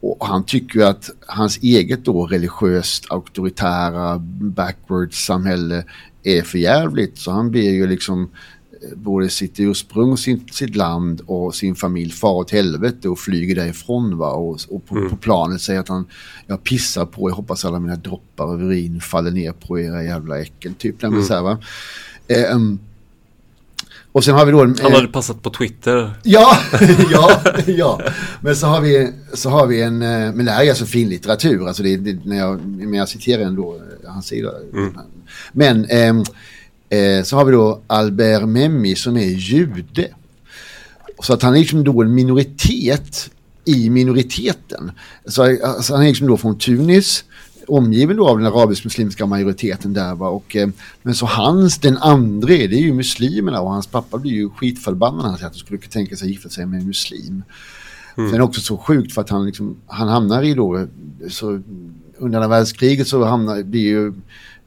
Och 0.00 0.26
han 0.26 0.44
tycker 0.44 0.78
ju 0.78 0.84
att 0.84 1.10
hans 1.26 1.58
eget 1.62 2.04
då 2.04 2.26
religiöst 2.26 3.06
auktoritära 3.10 4.18
backwards 4.40 5.26
samhälle 5.26 5.84
är 6.22 6.42
för 6.42 6.58
jävligt. 6.58 7.18
Så 7.18 7.30
han 7.30 7.50
blir 7.50 7.70
ju 7.70 7.86
liksom 7.86 8.30
både 8.94 9.28
sitt 9.28 9.60
ursprung, 9.60 10.16
sitt, 10.16 10.54
sitt 10.54 10.76
land 10.76 11.20
och 11.26 11.54
sin 11.54 11.74
familj 11.74 12.10
far 12.10 12.32
åt 12.32 12.50
helvete 12.50 13.08
och 13.08 13.18
flyger 13.18 13.54
därifrån. 13.54 14.18
Va? 14.18 14.30
Och, 14.30 14.58
och 14.68 14.86
på, 14.86 14.96
mm. 14.96 15.10
på, 15.10 15.16
planet 15.16 15.60
säger 15.60 15.80
att 15.80 15.88
han, 15.88 16.06
jag 16.46 16.64
pissar 16.64 17.06
på, 17.06 17.30
jag 17.30 17.36
hoppas 17.36 17.64
alla 17.64 17.80
mina 17.80 17.96
droppar 17.96 18.44
av 18.44 18.62
urin 18.62 19.00
faller 19.00 19.30
ner 19.30 19.52
på 19.52 19.80
era 19.80 20.04
jävla 20.04 20.40
äckel. 20.40 20.74
Typ, 20.74 21.02
mm. 21.02 21.22
så 21.22 21.34
här, 21.34 21.42
va? 21.42 21.58
Eh, 22.28 22.56
um, 22.56 22.78
och 24.12 24.24
sen 24.24 24.34
har 24.34 24.46
vi 24.46 24.52
då... 24.52 24.62
En, 24.62 24.76
han 24.82 24.92
hade 24.92 25.08
passat 25.08 25.42
på 25.42 25.50
Twitter. 25.50 26.10
Ja, 26.22 26.56
ja, 27.10 27.42
ja. 27.66 28.00
Men 28.40 28.56
så 28.56 28.66
har 28.66 28.80
vi, 28.80 29.12
så 29.34 29.50
har 29.50 29.66
vi 29.66 29.82
en, 29.82 30.02
eh, 30.02 30.32
men 30.34 30.44
det 30.44 30.52
här 30.52 30.64
är 30.64 30.68
alltså 30.68 30.86
fin 30.86 31.08
litteratur, 31.08 31.66
alltså 31.66 31.82
det, 31.82 31.96
det, 31.96 32.24
när 32.24 32.36
jag, 32.36 32.66
men 32.66 32.94
jag 32.94 33.08
citerar 33.08 33.42
ändå 33.42 33.74
eh, 33.74 34.10
hans 34.10 34.26
sida. 34.26 34.50
Mm. 34.72 34.98
Men 35.52 35.84
eh, 35.84 36.24
Eh, 36.88 37.22
så 37.22 37.36
har 37.36 37.44
vi 37.44 37.52
då 37.52 37.80
Albert 37.86 38.48
Memmi 38.48 38.96
som 38.96 39.16
är 39.16 39.26
jude. 39.26 40.08
Så 41.22 41.32
att 41.32 41.42
han 41.42 41.54
är 41.54 41.58
liksom 41.58 41.84
då 41.84 42.02
en 42.02 42.14
minoritet 42.14 43.30
i 43.64 43.90
minoriteten. 43.90 44.90
Så 45.26 45.42
alltså 45.42 45.94
han 45.94 46.02
är 46.02 46.08
liksom 46.08 46.26
då 46.26 46.36
från 46.36 46.58
Tunis, 46.58 47.24
omgiven 47.68 48.16
då 48.16 48.28
av 48.28 48.38
den 48.38 48.46
arabisk-muslimska 48.46 49.26
majoriteten 49.26 49.92
där. 49.92 50.14
Va? 50.14 50.28
Och, 50.28 50.56
eh, 50.56 50.68
men 51.02 51.14
så 51.14 51.26
hans, 51.26 51.78
den 51.78 51.98
andra, 51.98 52.48
det 52.48 52.64
är 52.64 52.82
ju 52.82 52.92
muslimerna 52.92 53.60
och 53.60 53.70
hans 53.70 53.86
pappa 53.86 54.18
blir 54.18 54.32
ju 54.32 54.50
skitförbannad 54.50 55.16
när 55.16 55.28
han 55.28 55.36
säger 55.36 55.46
att 55.46 55.52
han 55.52 55.58
skulle 55.58 55.78
kunna 55.78 55.92
tänka 55.92 56.16
sig 56.16 56.30
gifta 56.30 56.48
sig 56.48 56.66
med 56.66 56.80
en 56.80 56.86
muslim. 56.86 57.42
Mm. 58.16 58.30
Sen 58.30 58.40
också 58.40 58.60
så 58.60 58.76
sjukt 58.76 59.14
för 59.14 59.20
att 59.20 59.30
han, 59.30 59.46
liksom, 59.46 59.76
han 59.86 60.08
hamnar 60.08 60.42
i 60.42 60.54
då, 60.54 60.86
så 61.28 61.60
under 62.18 62.38
andra 62.38 62.48
världskriget 62.48 63.08
så 63.08 63.24
hamnar, 63.24 63.62
blir 63.62 63.80
ju 63.80 64.12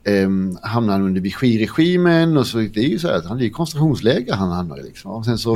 eh, 0.03 0.29
hamnar 0.61 0.93
han 0.93 1.01
under 1.01 1.21
Vichy-regimen 1.21 2.37
och 2.37 2.47
så 2.47 2.57
det 2.57 2.77
är 2.77 2.89
ju 2.89 2.99
så 2.99 3.07
att 3.07 3.25
han 3.25 3.39
är 3.39 3.43
i 3.43 3.49
koncentrationsläger 3.49 4.33
han 4.33 4.51
hamnar 4.51 4.79
i 4.79 4.83
liksom. 4.83 5.11
Och 5.11 5.25
sen 5.25 5.37
så 5.37 5.55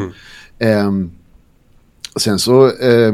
mm. 0.59 1.03
eh, 1.03 1.09
Sen 2.19 2.39
så 2.39 2.65
eh, 2.77 3.13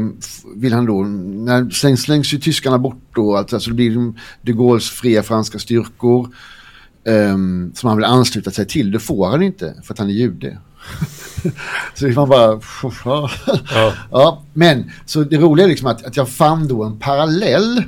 vill 0.54 0.72
han 0.72 0.86
då, 0.86 1.02
när, 1.02 1.70
sen 1.70 1.96
slängs 1.96 2.34
ju 2.34 2.38
tyskarna 2.38 2.78
bort 2.78 3.02
då, 3.14 3.36
alltså, 3.36 3.56
alltså 3.56 3.70
det 3.70 3.76
blir 3.76 3.94
de 4.42 4.52
Gaulles 4.52 4.90
fria 4.90 5.22
franska 5.22 5.58
styrkor 5.58 6.28
som 7.74 7.88
han 7.88 7.96
vill 7.96 8.04
ansluta 8.04 8.50
sig 8.50 8.66
till. 8.66 8.90
Det 8.90 8.98
får 8.98 9.28
han 9.28 9.42
inte 9.42 9.74
för 9.82 9.94
att 9.94 9.98
han 9.98 10.08
är 10.08 10.12
jude. 10.12 10.58
så 11.94 12.06
det 12.06 12.12
var 12.12 12.26
bara... 12.26 12.60
ja. 13.74 13.94
ja. 14.10 14.42
Men 14.52 14.90
så 15.06 15.22
det 15.22 15.36
roliga 15.36 15.66
är 15.66 15.70
liksom 15.70 15.86
att, 15.86 16.04
att 16.04 16.16
jag 16.16 16.28
fann 16.28 16.68
då 16.68 16.84
en 16.84 16.98
parallell 16.98 17.84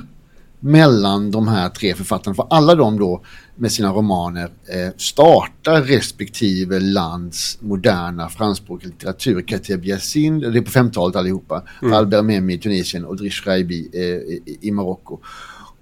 mellan 0.65 1.31
de 1.31 1.47
här 1.47 1.69
tre 1.69 1.93
författarna. 1.93 2.35
För 2.35 2.47
alla 2.49 2.75
de 2.75 2.99
då 2.99 3.21
med 3.55 3.71
sina 3.71 3.91
romaner 3.91 4.43
eh, 4.43 4.93
startar 4.97 5.81
respektive 5.81 6.79
lands 6.79 7.57
moderna 7.61 8.29
franskspråkiga 8.29 8.89
litteratur. 8.89 9.41
Kateb 9.41 9.85
Yassin, 9.85 10.39
det 10.39 10.47
är 10.47 10.61
på 10.61 10.71
50-talet 10.71 11.15
allihopa. 11.15 11.63
Mm. 11.81 11.93
Albert 11.93 12.25
Memmi 12.25 12.53
i 12.53 12.57
Tunisien 12.57 13.05
och 13.05 13.17
Drish 13.17 13.47
Raibi 13.47 13.89
eh, 13.93 14.01
i, 14.01 14.57
i 14.61 14.71
Marocko. 14.71 15.19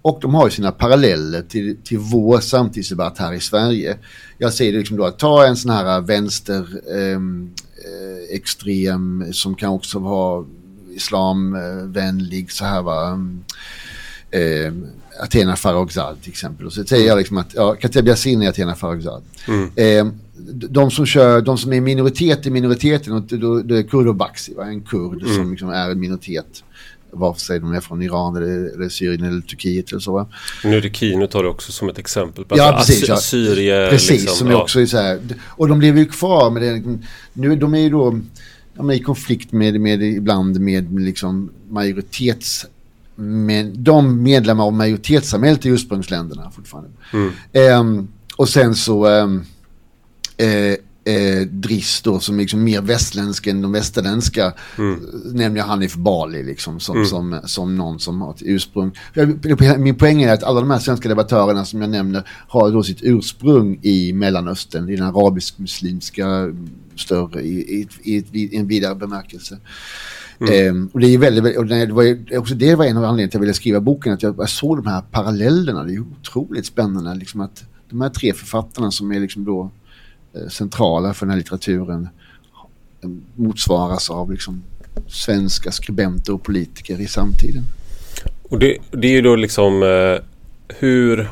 Och 0.01 0.19
de 0.21 0.35
har 0.35 0.45
ju 0.45 0.51
sina 0.51 0.71
paralleller 0.71 1.41
till, 1.41 1.77
till 1.83 1.99
vår 1.99 2.39
samtidsdebatt 2.39 3.17
här 3.17 3.33
i 3.33 3.39
Sverige. 3.39 3.97
Jag 4.37 4.53
säger 4.53 4.71
det 4.71 4.77
liksom 4.77 4.97
då 4.97 5.05
att 5.05 5.19
ta 5.19 5.45
en 5.45 5.55
sån 5.55 5.71
här 5.71 6.01
vänster 6.01 6.67
ehm, 6.95 7.51
eh, 7.75 8.35
extrem 8.35 9.25
som 9.33 9.55
kan 9.55 9.69
också 9.69 9.99
vara 9.99 10.45
islamvänlig 10.95 12.51
så 12.51 12.65
här 12.65 12.81
va 12.81 13.19
eh, 14.33 14.73
Athena 15.19 15.55
Farrokhzad 15.55 16.21
till 16.21 16.31
exempel. 16.31 16.65
Och 16.65 16.73
så 16.73 16.83
säger 16.83 17.07
jag 17.07 17.17
liksom 17.17 17.37
att 17.37 17.53
ja, 17.53 17.75
Kateb 17.75 18.07
Yassin 18.07 18.41
är 18.41 18.49
Athena 18.49 18.75
Farrokhzad. 18.75 19.23
Mm. 19.47 19.71
Eh, 19.75 20.13
de 20.69 20.91
som 20.91 21.05
kör, 21.05 21.41
de 21.41 21.57
som 21.57 21.73
är 21.73 21.81
minoritet 21.81 22.45
i 22.45 22.49
minoriteten, 22.49 23.13
och 23.13 23.21
då, 23.21 23.61
det 23.61 23.77
är 23.77 23.83
kurd 23.83 24.07
och 24.07 24.15
baxi, 24.15 24.53
va? 24.53 24.65
en 24.65 24.81
kurd 24.81 25.21
mm. 25.21 25.35
som 25.35 25.51
liksom 25.51 25.69
är 25.69 25.89
en 25.89 25.99
minoritet. 25.99 26.63
Varför 27.15 27.41
säger 27.41 27.61
de 27.61 27.73
är 27.73 27.79
från 27.79 28.01
Iran 28.01 28.35
eller, 28.35 28.73
eller 28.75 28.89
Syrien 28.89 29.23
eller 29.23 29.41
Turkiet 29.41 29.91
eller 29.91 29.99
så. 29.99 30.13
Va? 30.13 30.27
Nu 30.63 30.77
är 30.77 30.81
det 30.81 30.95
Kino 30.95 31.27
tar 31.27 31.43
du 31.43 31.49
också 31.49 31.71
som 31.71 31.89
ett 31.89 31.99
exempel. 31.99 32.45
På 32.45 32.57
ja, 32.57 32.75
precis. 32.77 33.07
Ja. 33.07 33.17
Syrie, 33.17 33.89
precis, 33.89 34.11
liksom, 34.11 34.35
som 34.35 34.51
ja. 34.51 34.61
också 34.61 34.79
är 34.79 34.85
så 34.85 34.97
här. 34.97 35.19
Och 35.47 35.67
de 35.67 35.81
lever 35.81 35.99
ju 35.99 36.05
kvar 36.05 36.49
med 36.49 36.61
det. 36.61 36.99
Nu, 37.33 37.55
de 37.55 37.73
är 37.73 37.79
ju 37.79 37.89
då 37.89 38.19
de 38.75 38.89
är 38.89 38.93
i 38.93 38.99
konflikt 38.99 39.51
med, 39.51 39.81
med 39.81 40.03
ibland 40.03 40.59
med 40.59 40.99
liksom 40.99 41.49
majoritets 41.69 42.65
men 43.15 43.83
de 43.83 44.23
medlemmar 44.23 44.63
av 44.63 44.73
majoritetssamhället 44.73 45.65
i 45.65 45.69
ursprungsländerna 45.69 46.51
fortfarande. 46.51 46.89
Mm. 47.13 47.31
Eh, 47.51 48.05
och 48.35 48.49
sen 48.49 48.75
så 48.75 49.05
ehm, 49.05 49.43
eh, 50.37 50.75
eh, 51.05 51.41
Driss 51.41 52.01
då 52.01 52.19
som 52.19 52.37
liksom 52.39 52.63
mer 52.63 52.81
västländsk 52.81 53.47
än 53.47 53.61
de 53.61 53.71
västerländska. 53.71 54.53
Mm. 54.77 54.99
Nämner 55.25 55.59
jag 55.59 55.65
Hanif 55.65 55.95
Bali 55.95 56.43
liksom 56.43 56.79
som, 56.79 56.95
mm. 56.95 57.07
som, 57.07 57.39
som 57.43 57.77
någon 57.77 57.99
som 57.99 58.21
har 58.21 58.31
ett 58.31 58.41
ursprung. 58.41 58.91
Min 59.77 59.95
poäng 59.95 60.21
är 60.21 60.33
att 60.33 60.43
alla 60.43 60.59
de 60.59 60.71
här 60.71 60.79
svenska 60.79 61.09
debattörerna 61.09 61.65
som 61.65 61.81
jag 61.81 61.89
nämner 61.89 62.29
har 62.47 62.71
då 62.71 62.83
sitt 62.83 62.99
ursprung 63.01 63.79
i 63.81 64.13
Mellanöstern, 64.13 64.89
i 64.89 64.95
den 64.95 65.05
arabisk-muslimska 65.05 66.53
större, 66.95 67.41
i, 67.41 67.87
i, 68.03 68.13
i, 68.13 68.25
i 68.31 68.57
en 68.57 68.67
vidare 68.67 68.95
bemärkelse. 68.95 69.57
Mm. 70.39 70.53
Ehm, 70.53 70.89
och 70.93 70.99
det 70.99 71.07
är 71.07 71.17
väldigt, 71.17 71.57
och 71.57 71.65
det 71.65 71.85
var, 71.85 72.37
också 72.37 72.55
det 72.55 72.75
var 72.75 72.85
en 72.85 72.97
av 72.97 73.03
anledningarna 73.03 73.17
till 73.17 73.25
att 73.27 73.33
jag 73.33 73.39
ville 73.41 73.53
skriva 73.53 73.79
boken, 73.79 74.13
att 74.13 74.23
jag, 74.23 74.35
jag 74.37 74.49
såg 74.49 74.77
de 74.77 74.87
här 74.87 75.01
parallellerna. 75.11 75.83
Det 75.83 75.93
är 75.93 75.99
otroligt 75.99 76.65
spännande 76.65 77.15
liksom 77.15 77.41
att 77.41 77.63
de 77.89 78.01
här 78.01 78.09
tre 78.09 78.33
författarna 78.33 78.91
som 78.91 79.11
är 79.11 79.19
liksom 79.19 79.45
då 79.45 79.71
eh, 80.33 80.47
centrala 80.47 81.13
för 81.13 81.25
den 81.25 81.31
här 81.31 81.37
litteraturen 81.37 82.09
eh, 83.03 83.09
motsvaras 83.35 84.09
av 84.09 84.31
liksom 84.31 84.63
svenska 85.07 85.71
skribenter 85.71 86.33
och 86.33 86.43
politiker 86.43 87.01
i 87.01 87.07
samtiden. 87.07 87.63
Och 88.43 88.59
det, 88.59 88.77
det 88.91 89.07
är 89.07 89.11
ju 89.11 89.21
då 89.21 89.35
liksom 89.35 89.83
eh, 89.83 90.25
hur 90.79 91.29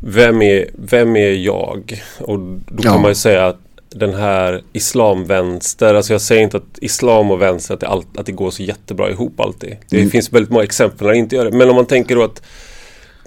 vem 0.00 0.42
är, 0.42 0.70
vem 0.74 1.16
är 1.16 1.32
jag? 1.32 2.02
Och 2.20 2.38
då 2.66 2.82
kan 2.82 3.00
man 3.00 3.10
ju 3.10 3.14
säga 3.14 3.46
att 3.46 3.58
den 3.94 4.14
här 4.14 4.62
islamvänster, 4.72 5.94
alltså 5.94 6.12
jag 6.12 6.20
säger 6.20 6.42
inte 6.42 6.56
att 6.56 6.78
islam 6.80 7.30
och 7.30 7.42
vänster 7.42 7.74
att 7.74 7.80
det, 7.80 7.88
all, 7.88 8.04
att 8.16 8.26
det 8.26 8.32
går 8.32 8.50
så 8.50 8.62
jättebra 8.62 9.10
ihop 9.10 9.40
alltid. 9.40 9.76
Det 9.90 9.96
mm. 9.96 10.10
finns 10.10 10.32
väldigt 10.32 10.50
många 10.50 10.64
exempel 10.64 11.06
när 11.06 11.12
det 11.12 11.18
inte 11.18 11.36
gör 11.36 11.44
det. 11.44 11.56
Men 11.56 11.70
om 11.70 11.76
man 11.76 11.86
tänker 11.86 12.16
då 12.16 12.22
att 12.24 12.42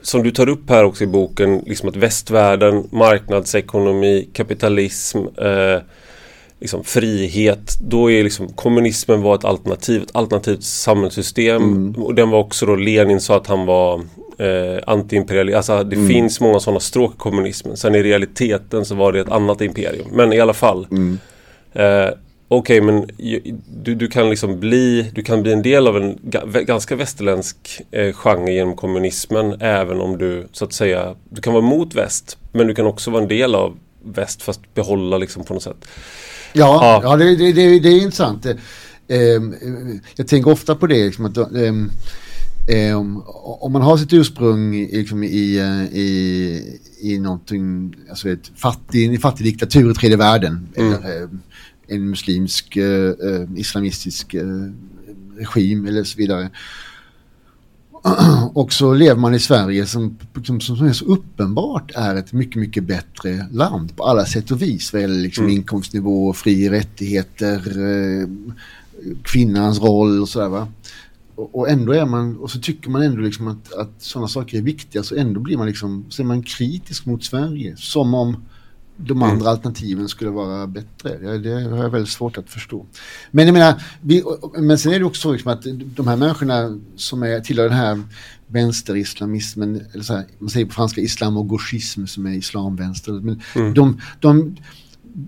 som 0.01 0.23
du 0.23 0.31
tar 0.31 0.49
upp 0.49 0.69
här 0.69 0.83
också 0.83 1.03
i 1.03 1.07
boken, 1.07 1.63
liksom 1.65 1.89
att 1.89 1.95
västvärlden, 1.95 2.87
marknadsekonomi, 2.91 4.29
kapitalism, 4.33 5.17
eh, 5.17 5.81
liksom 6.59 6.83
frihet. 6.83 7.77
Då 7.81 8.11
är 8.11 8.23
liksom 8.23 8.47
kommunismen 8.49 9.21
var 9.21 9.35
ett 9.35 9.45
alternativ, 9.45 10.03
ett 10.03 10.15
alternativt 10.15 10.63
samhällssystem. 10.63 11.63
Mm. 11.63 12.03
Och 12.03 12.15
den 12.15 12.29
var 12.29 12.39
också 12.39 12.65
då, 12.65 12.75
Lenin 12.75 13.21
sa 13.21 13.37
att 13.37 13.47
han 13.47 13.65
var 13.65 14.01
eh, 14.37 14.79
antiimperialist. 14.87 15.55
Alltså 15.55 15.83
det 15.83 15.95
mm. 15.95 16.07
finns 16.07 16.39
många 16.39 16.59
sådana 16.59 16.79
stråk 16.79 17.13
i 17.13 17.17
kommunismen. 17.17 17.77
Sen 17.77 17.95
i 17.95 18.03
realiteten 18.03 18.85
så 18.85 18.95
var 18.95 19.11
det 19.11 19.19
ett 19.19 19.29
annat 19.29 19.61
imperium. 19.61 20.07
Men 20.11 20.33
i 20.33 20.39
alla 20.39 20.53
fall. 20.53 20.87
Mm. 20.91 21.19
Eh, 21.73 22.09
Okej, 22.49 22.81
okay, 22.81 22.93
men 22.93 23.09
du, 23.83 23.95
du 23.95 24.07
kan 24.07 24.29
liksom 24.29 24.59
bli, 24.59 25.11
du 25.13 25.23
kan 25.23 25.43
bli 25.43 25.53
en 25.53 25.61
del 25.61 25.87
av 25.87 25.97
en 25.97 26.19
ganska 26.65 26.95
västerländsk 26.95 27.81
eh, 27.91 28.13
genre 28.13 28.53
genom 28.53 28.75
kommunismen. 28.75 29.61
Även 29.61 30.01
om 30.01 30.17
du 30.17 30.47
så 30.51 30.65
att 30.65 30.73
säga, 30.73 31.15
du 31.29 31.41
kan 31.41 31.53
vara 31.53 31.63
mot 31.63 31.95
väst. 31.95 32.37
Men 32.51 32.67
du 32.67 32.75
kan 32.75 32.85
också 32.85 33.11
vara 33.11 33.21
en 33.21 33.27
del 33.27 33.55
av 33.55 33.77
väst 34.03 34.41
fast 34.41 34.73
behålla 34.73 35.17
liksom 35.17 35.43
på 35.43 35.53
något 35.53 35.63
sätt. 35.63 35.87
Ja, 36.57 36.79
ja. 36.81 37.01
ja 37.03 37.15
det, 37.15 37.35
det, 37.35 37.53
det, 37.53 37.79
det 37.79 37.89
är 37.89 38.01
intressant. 38.01 38.45
Eh, 38.45 39.41
jag 40.15 40.27
tänker 40.27 40.51
ofta 40.51 40.75
på 40.75 40.87
det. 40.87 41.05
Liksom, 41.05 41.25
att, 41.25 41.37
Eh, 42.67 42.97
om 43.59 43.71
man 43.71 43.81
har 43.81 43.97
sitt 43.97 44.13
ursprung 44.13 44.87
liksom, 44.91 45.23
i, 45.23 45.57
eh, 45.57 45.97
i, 45.97 46.79
i 47.01 47.19
någonting, 47.19 47.95
alltså 48.09 48.29
ett 48.29 48.51
fattig, 48.55 49.13
en 49.13 49.19
fattig 49.19 49.45
diktatur 49.45 49.91
i 49.91 49.93
tredje 49.93 50.17
världen. 50.17 50.69
Mm. 50.75 50.93
Eller 50.93 51.21
eh, 51.21 51.29
en 51.87 52.09
muslimsk, 52.09 52.75
eh, 52.75 53.13
islamistisk 53.55 54.33
eh, 54.33 54.71
regim 55.37 55.85
eller 55.85 56.03
så 56.03 56.17
vidare. 56.17 56.49
och 58.53 58.73
så 58.73 58.93
lever 58.93 59.19
man 59.19 59.35
i 59.35 59.39
Sverige 59.39 59.85
som, 59.85 60.17
som, 60.43 60.61
som 60.61 60.93
så 60.93 61.05
uppenbart 61.05 61.91
är 61.95 62.15
ett 62.15 62.33
mycket, 62.33 62.55
mycket 62.55 62.83
bättre 62.83 63.47
land 63.51 63.95
på 63.95 64.03
alla 64.03 64.25
sätt 64.25 64.51
och 64.51 64.61
vis. 64.61 64.93
Vad 64.93 65.01
gäller 65.01 65.21
liksom 65.21 65.43
mm. 65.43 65.55
inkomstnivå, 65.55 66.33
fri 66.33 66.69
rättigheter, 66.69 67.57
eh, 67.67 68.27
kvinnans 69.23 69.79
roll 69.79 70.21
och 70.21 70.29
sådär 70.29 70.49
va. 70.49 70.67
Och, 71.35 71.55
och, 71.55 71.69
ändå 71.69 71.93
är 71.93 72.05
man, 72.05 72.37
och 72.37 72.51
så 72.51 72.59
tycker 72.59 72.89
man 72.89 73.01
ändå 73.01 73.21
liksom 73.21 73.47
att, 73.47 73.73
att 73.73 73.91
sådana 73.97 74.27
saker 74.27 74.57
är 74.57 74.61
viktiga 74.61 75.03
så 75.03 75.15
ändå 75.15 75.39
blir 75.39 75.57
man 75.57 75.67
liksom, 75.67 76.05
så 76.09 76.21
är 76.21 76.25
man 76.25 76.43
kritisk 76.43 77.05
mot 77.05 77.23
Sverige. 77.23 77.75
Som 77.77 78.13
om 78.13 78.37
de 78.97 79.23
andra 79.23 79.35
mm. 79.35 79.47
alternativen 79.47 80.09
skulle 80.09 80.31
vara 80.31 80.67
bättre. 80.67 81.17
Det, 81.17 81.37
det 81.37 81.61
har 81.61 81.83
jag 81.83 81.89
väldigt 81.89 82.11
svårt 82.11 82.37
att 82.37 82.49
förstå. 82.49 82.85
Men 83.31 83.45
jag 83.45 83.53
menar, 83.53 83.83
vi, 84.01 84.23
men 84.57 84.77
sen 84.77 84.93
är 84.93 84.99
det 84.99 85.05
också 85.05 85.21
så 85.21 85.31
liksom 85.31 85.51
att 85.51 85.63
de 85.95 86.07
här 86.07 86.15
människorna 86.15 86.79
som 86.95 87.23
är, 87.23 87.39
tillhör 87.39 87.69
den 87.69 87.77
här 87.77 88.03
vänsterislamismen, 88.47 89.81
eller 89.93 90.03
så 90.03 90.13
här, 90.13 90.25
man 90.39 90.49
säger 90.49 90.65
på 90.65 90.73
franska 90.73 91.01
islam 91.01 91.37
och 91.37 91.49
gauchism 91.49 92.05
som 92.05 92.25
är 92.25 92.31
islamvänster. 92.31 93.11
Men 93.11 93.41
mm. 93.55 93.73
de, 93.73 94.01
de, 94.19 94.55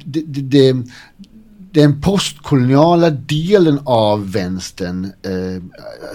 de, 0.05 0.21
de, 0.41 0.84
den 1.71 2.01
postkoloniala 2.01 3.10
delen 3.10 3.79
av 3.86 4.32
vänstern 4.32 5.05
eh, 5.05 5.63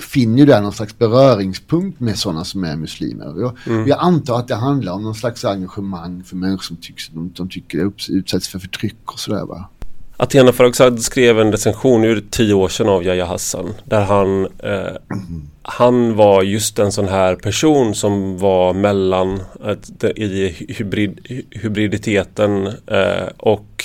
finner 0.00 0.38
ju 0.38 0.46
där 0.46 0.60
någon 0.60 0.72
slags 0.72 0.98
beröringspunkt 0.98 2.00
med 2.00 2.18
sådana 2.18 2.44
som 2.44 2.64
är 2.64 2.76
muslimer. 2.76 3.24
Jag, 3.24 3.56
mm. 3.66 3.88
jag, 3.88 3.98
antar 4.00 4.38
att 4.38 4.48
det 4.48 4.54
handlar 4.54 4.92
om 4.92 5.02
någon 5.02 5.14
slags 5.14 5.44
engagemang 5.44 6.24
för 6.24 6.36
människor 6.36 6.62
som 6.62 6.76
tycks, 6.76 7.08
de, 7.08 7.32
de 7.36 7.48
tycker 7.48 7.78
det 7.78 8.12
utsätts 8.12 8.48
för 8.48 8.58
förtryck 8.58 9.12
och 9.12 9.18
sådär 9.18 9.44
va. 9.44 9.68
Athena 10.16 10.52
Farrokhzad 10.52 11.02
skrev 11.02 11.40
en 11.40 11.52
recension 11.52 12.00
nu 12.00 12.20
tio 12.30 12.54
år 12.54 12.68
sedan 12.68 12.88
av 12.88 13.04
Yahya 13.04 13.26
Hassan 13.26 13.74
där 13.84 14.00
han 14.00 14.44
eh, 14.44 14.96
mm. 15.12 15.48
Han 15.66 16.16
var 16.16 16.42
just 16.42 16.78
en 16.78 16.92
sån 16.92 17.08
här 17.08 17.34
person 17.34 17.94
som 17.94 18.38
var 18.38 18.72
mellan 18.72 19.40
ett, 19.66 20.04
i 20.04 20.48
hybrid, 20.68 21.44
hybriditeten 21.50 22.66
eh, 22.66 23.26
och 23.36 23.84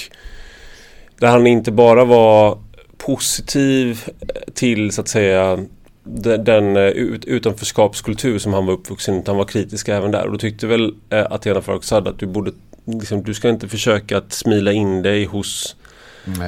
där 1.20 1.28
han 1.28 1.48
inte 1.48 1.72
bara 1.72 2.06
var 2.06 2.58
positiv 2.98 4.04
till 4.54 4.92
så 4.92 5.02
att 5.02 5.08
säga 5.08 5.60
den 6.40 6.78
eh, 6.78 6.84
utanförskapskultur 6.84 8.40
som 8.40 8.54
han 8.54 8.66
var 8.66 8.74
uppvuxen 8.74 9.16
utan 9.16 9.36
han 9.36 9.38
var 9.38 9.46
kritisk 9.46 9.90
även 9.90 10.12
där. 10.12 10.26
Och 10.26 10.32
då 10.32 10.38
tyckte 10.38 10.68
väl 10.68 10.94
eh, 11.10 11.26
Athena 11.30 11.62
Farrokhzad 11.62 12.08
att 12.08 12.20
du 12.20 12.26
borde 12.26 12.52
liksom, 12.86 13.24
du 13.24 13.34
ska 13.34 13.50
inte 13.50 13.68
försöka 13.68 14.18
att 14.18 14.34
smila 14.34 14.72
in 14.72 15.02
dig 15.02 15.26
hos 15.26 15.76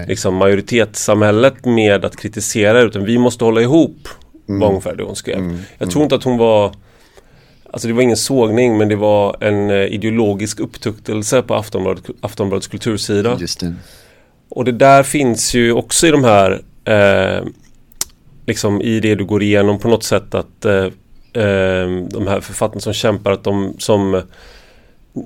liksom, 0.07 0.35
majoritetssamhället 0.35 1.65
med 1.65 2.05
att 2.05 2.17
kritisera 2.17 2.81
utan 2.81 3.05
vi 3.05 3.17
måste 3.17 3.45
hålla 3.45 3.61
ihop 3.61 4.07
mm. 4.49 4.59
var 4.59 4.67
ungefär 4.67 4.95
det 4.95 5.03
hon 5.03 5.15
skrev. 5.15 5.37
Mm. 5.37 5.59
Jag 5.77 5.91
tror 5.91 6.03
inte 6.03 6.15
att 6.15 6.23
hon 6.23 6.37
var 6.37 6.75
Alltså 7.73 7.87
det 7.87 7.93
var 7.93 8.01
ingen 8.01 8.17
sågning 8.17 8.77
men 8.77 8.89
det 8.89 8.95
var 8.95 9.43
en 9.43 9.69
eh, 9.69 9.75
ideologisk 9.75 10.59
upptuktelse 10.59 11.41
på 11.41 11.55
Aftonbladet, 11.55 12.03
Aftonbladets 12.21 12.67
kultursida. 12.67 13.37
Just 13.39 13.59
det. 13.59 13.73
Och 14.51 14.65
det 14.65 14.71
där 14.71 15.03
finns 15.03 15.53
ju 15.53 15.73
också 15.73 16.07
i 16.07 16.11
de 16.11 16.23
här 16.23 16.61
eh, 16.85 17.45
liksom 18.45 18.81
i 18.81 18.99
det 18.99 19.15
du 19.15 19.25
går 19.25 19.43
igenom 19.43 19.79
på 19.79 19.87
något 19.87 20.03
sätt 20.03 20.35
att 20.35 20.65
eh, 20.65 20.85
eh, 21.43 21.87
de 22.09 22.27
här 22.27 22.41
författarna 22.41 22.81
som 22.81 22.93
kämpar 22.93 23.31
att 23.31 23.43
de 23.43 23.75
som 23.77 24.21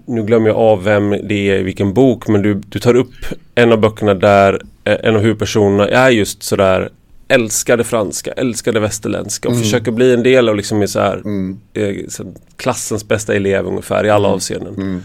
nu 0.05 0.23
glömmer 0.23 0.47
jag 0.47 0.57
av 0.57 0.83
vem 0.83 1.09
det 1.09 1.49
är 1.49 1.59
i 1.59 1.63
vilken 1.63 1.93
bok 1.93 2.27
men 2.27 2.41
du, 2.41 2.53
du 2.53 2.79
tar 2.79 2.95
upp 2.95 3.13
en 3.55 3.71
av 3.71 3.79
böckerna 3.79 4.13
där 4.13 4.61
eh, 4.83 4.97
en 5.03 5.15
av 5.15 5.21
huvudpersonerna 5.21 5.87
är 5.87 6.09
just 6.09 6.43
sådär 6.43 6.89
älskade 7.27 7.83
franska, 7.83 8.31
älskade 8.31 8.79
västerländska 8.79 9.47
och 9.47 9.53
mm. 9.53 9.63
försöker 9.63 9.91
bli 9.91 10.13
en 10.13 10.23
del 10.23 10.49
av 10.49 10.55
liksom 10.55 10.87
så 10.87 10.99
här, 10.99 11.15
mm. 11.15 11.59
eh, 11.73 11.95
klassens 12.55 13.07
bästa 13.07 13.35
elev 13.35 13.65
ungefär 13.65 14.05
i 14.05 14.09
alla 14.09 14.27
mm. 14.27 14.35
avseenden. 14.35 14.73
Mm. 14.73 15.03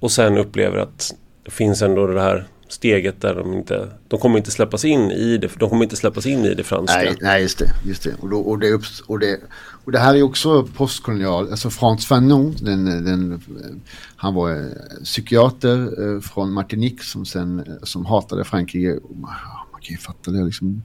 Och 0.00 0.10
sen 0.10 0.38
upplever 0.38 0.78
att 0.78 1.14
det 1.44 1.50
finns 1.50 1.82
ändå 1.82 2.06
det 2.06 2.20
här 2.20 2.46
steget 2.72 3.20
där 3.20 3.34
de 3.34 3.52
inte 3.54 3.88
De 4.08 4.20
kommer 4.20 4.38
inte 4.38 4.50
släppas 4.50 4.84
in 4.84 5.10
i 5.10 5.38
det 5.38 5.50
De 5.58 5.68
kommer 5.68 5.84
inte 5.84 5.96
släppas 5.96 6.26
in 6.26 6.44
i 6.44 6.54
det 6.54 6.64
franska 6.64 6.96
Nej, 6.96 7.16
nej 7.20 7.42
just 7.42 7.58
det, 7.58 7.72
just 7.84 8.02
det. 8.02 8.14
Och, 8.20 8.28
då, 8.28 8.40
och, 8.40 8.58
det, 8.58 8.80
och, 9.06 9.18
det, 9.18 9.40
och 9.84 9.92
det 9.92 9.98
här 9.98 10.14
är 10.14 10.22
också 10.22 10.64
postkolonial 10.64 11.50
Alltså 11.50 11.70
Frans 11.70 12.06
Fanon 12.06 12.54
den, 12.60 12.84
den, 12.84 13.42
Han 14.16 14.34
var 14.34 14.50
eh, 14.50 15.04
psykiater 15.04 16.04
eh, 16.14 16.20
från 16.20 16.52
Martinique 16.52 17.04
som 17.04 17.26
sen 17.26 17.58
eh, 17.58 17.64
Som 17.82 18.06
hatade 18.06 18.44
Frankrike 18.44 18.98
Man 19.72 19.80
kan 19.80 19.90
ju 19.90 19.98
fatta 19.98 20.30
det 20.30 20.44
liksom 20.44 20.82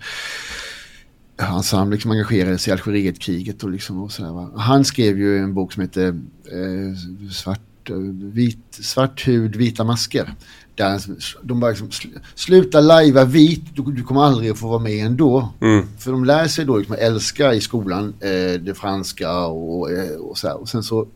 Alltså 1.39 1.77
han 1.77 1.89
liksom 1.89 2.11
engagerade 2.11 2.57
sig 2.57 2.71
i 2.71 2.73
Algerietkriget 2.73 3.63
och 3.63 3.69
liksom 3.69 4.03
och 4.03 4.11
sådär 4.11 4.31
va? 4.31 4.51
Han 4.55 4.85
skrev 4.85 5.17
ju 5.17 5.37
en 5.37 5.53
bok 5.53 5.73
som 5.73 5.81
heter 5.81 6.07
eh, 6.51 7.29
Svart, 7.31 7.89
vit, 8.21 8.65
svart 8.69 9.27
hud, 9.27 9.55
vita 9.55 9.83
masker. 9.83 10.35
Där 10.77 11.01
de 11.41 11.59
bara 11.59 11.71
liksom, 11.71 11.89
sluta 12.35 12.81
lajva 12.81 13.25
vit, 13.25 13.75
du, 13.75 13.81
du, 13.81 14.03
kommer 14.03 14.21
aldrig 14.23 14.51
att 14.51 14.59
få 14.59 14.67
vara 14.67 14.79
med 14.79 15.05
ändå. 15.05 15.49
Mm. 15.61 15.85
För 15.99 16.11
de 16.11 16.25
lär 16.25 16.47
sig 16.47 16.65
då 16.65 16.77
liksom 16.77 16.95
att 16.95 17.01
älska 17.01 17.53
i 17.53 17.61
skolan 17.61 18.13
eh, 18.19 18.61
det 18.61 18.77
franska 18.77 19.45
och, 19.45 19.91
eh, 19.91 20.15
och 20.15 20.37
så 20.37 20.47
här. 20.47 20.61
Och 20.61 20.69
sen 20.69 20.83
så 20.83 21.07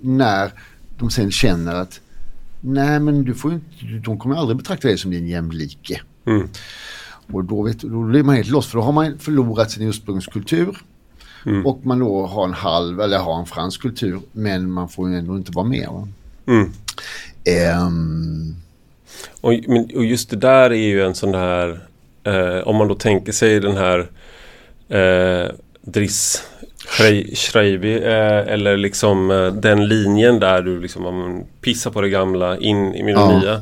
när 0.00 0.52
de 0.98 1.10
sen 1.10 1.30
känner 1.30 1.74
att 1.74 2.00
nej 2.60 3.00
men 3.00 3.24
du 3.24 3.34
får 3.34 3.52
inte, 3.52 3.66
de 4.04 4.18
kommer 4.18 4.36
aldrig 4.36 4.56
betrakta 4.56 4.88
dig 4.88 4.98
som 4.98 5.10
din 5.10 5.28
jämlike. 5.28 6.00
Mm. 6.26 6.48
Och 7.32 7.44
då, 7.44 7.62
vet, 7.62 7.78
då 7.78 8.02
blir 8.02 8.22
man 8.22 8.36
helt 8.36 8.50
lost 8.50 8.70
för 8.70 8.78
då 8.78 8.84
har 8.84 8.92
man 8.92 9.18
förlorat 9.18 9.70
sin 9.70 9.88
ursprungskultur. 9.88 10.78
Mm. 11.46 11.66
Och 11.66 11.86
man 11.86 11.98
då 11.98 12.26
har 12.26 12.44
en 12.44 12.54
halv 12.54 13.00
eller 13.00 13.18
har 13.18 13.40
en 13.40 13.46
fransk 13.46 13.82
kultur 13.82 14.20
men 14.32 14.70
man 14.70 14.88
får 14.88 15.10
ju 15.10 15.16
ändå 15.16 15.36
inte 15.36 15.52
vara 15.52 15.66
med. 15.66 15.88
Mm. 16.46 16.72
Um, 17.86 18.56
och, 19.40 19.52
och, 19.94 20.04
just 20.04 20.30
det 20.30 20.36
där 20.36 20.70
är 20.70 20.74
ju 20.86 21.02
en 21.04 21.14
sån 21.14 21.34
här 21.34 21.80
eh, 22.24 22.68
Om 22.68 22.76
man 22.76 22.88
då 22.88 22.94
tänker 22.94 23.32
sig 23.32 23.60
den 23.60 23.76
här 23.76 23.98
eh, 24.88 25.50
Driss 25.80 26.42
Schreiby 27.34 27.94
eh, 27.94 28.38
eller 28.38 28.76
liksom 28.76 29.30
eh, 29.30 29.46
den 29.46 29.88
linjen 29.88 30.40
där 30.40 30.62
du 30.62 30.80
liksom 30.80 31.44
pissar 31.60 31.90
på 31.90 32.00
det 32.00 32.08
gamla 32.08 32.58
in 32.58 32.94
i 32.94 33.02
det 33.02 33.10
ja. 33.10 33.38
nya. 33.38 33.60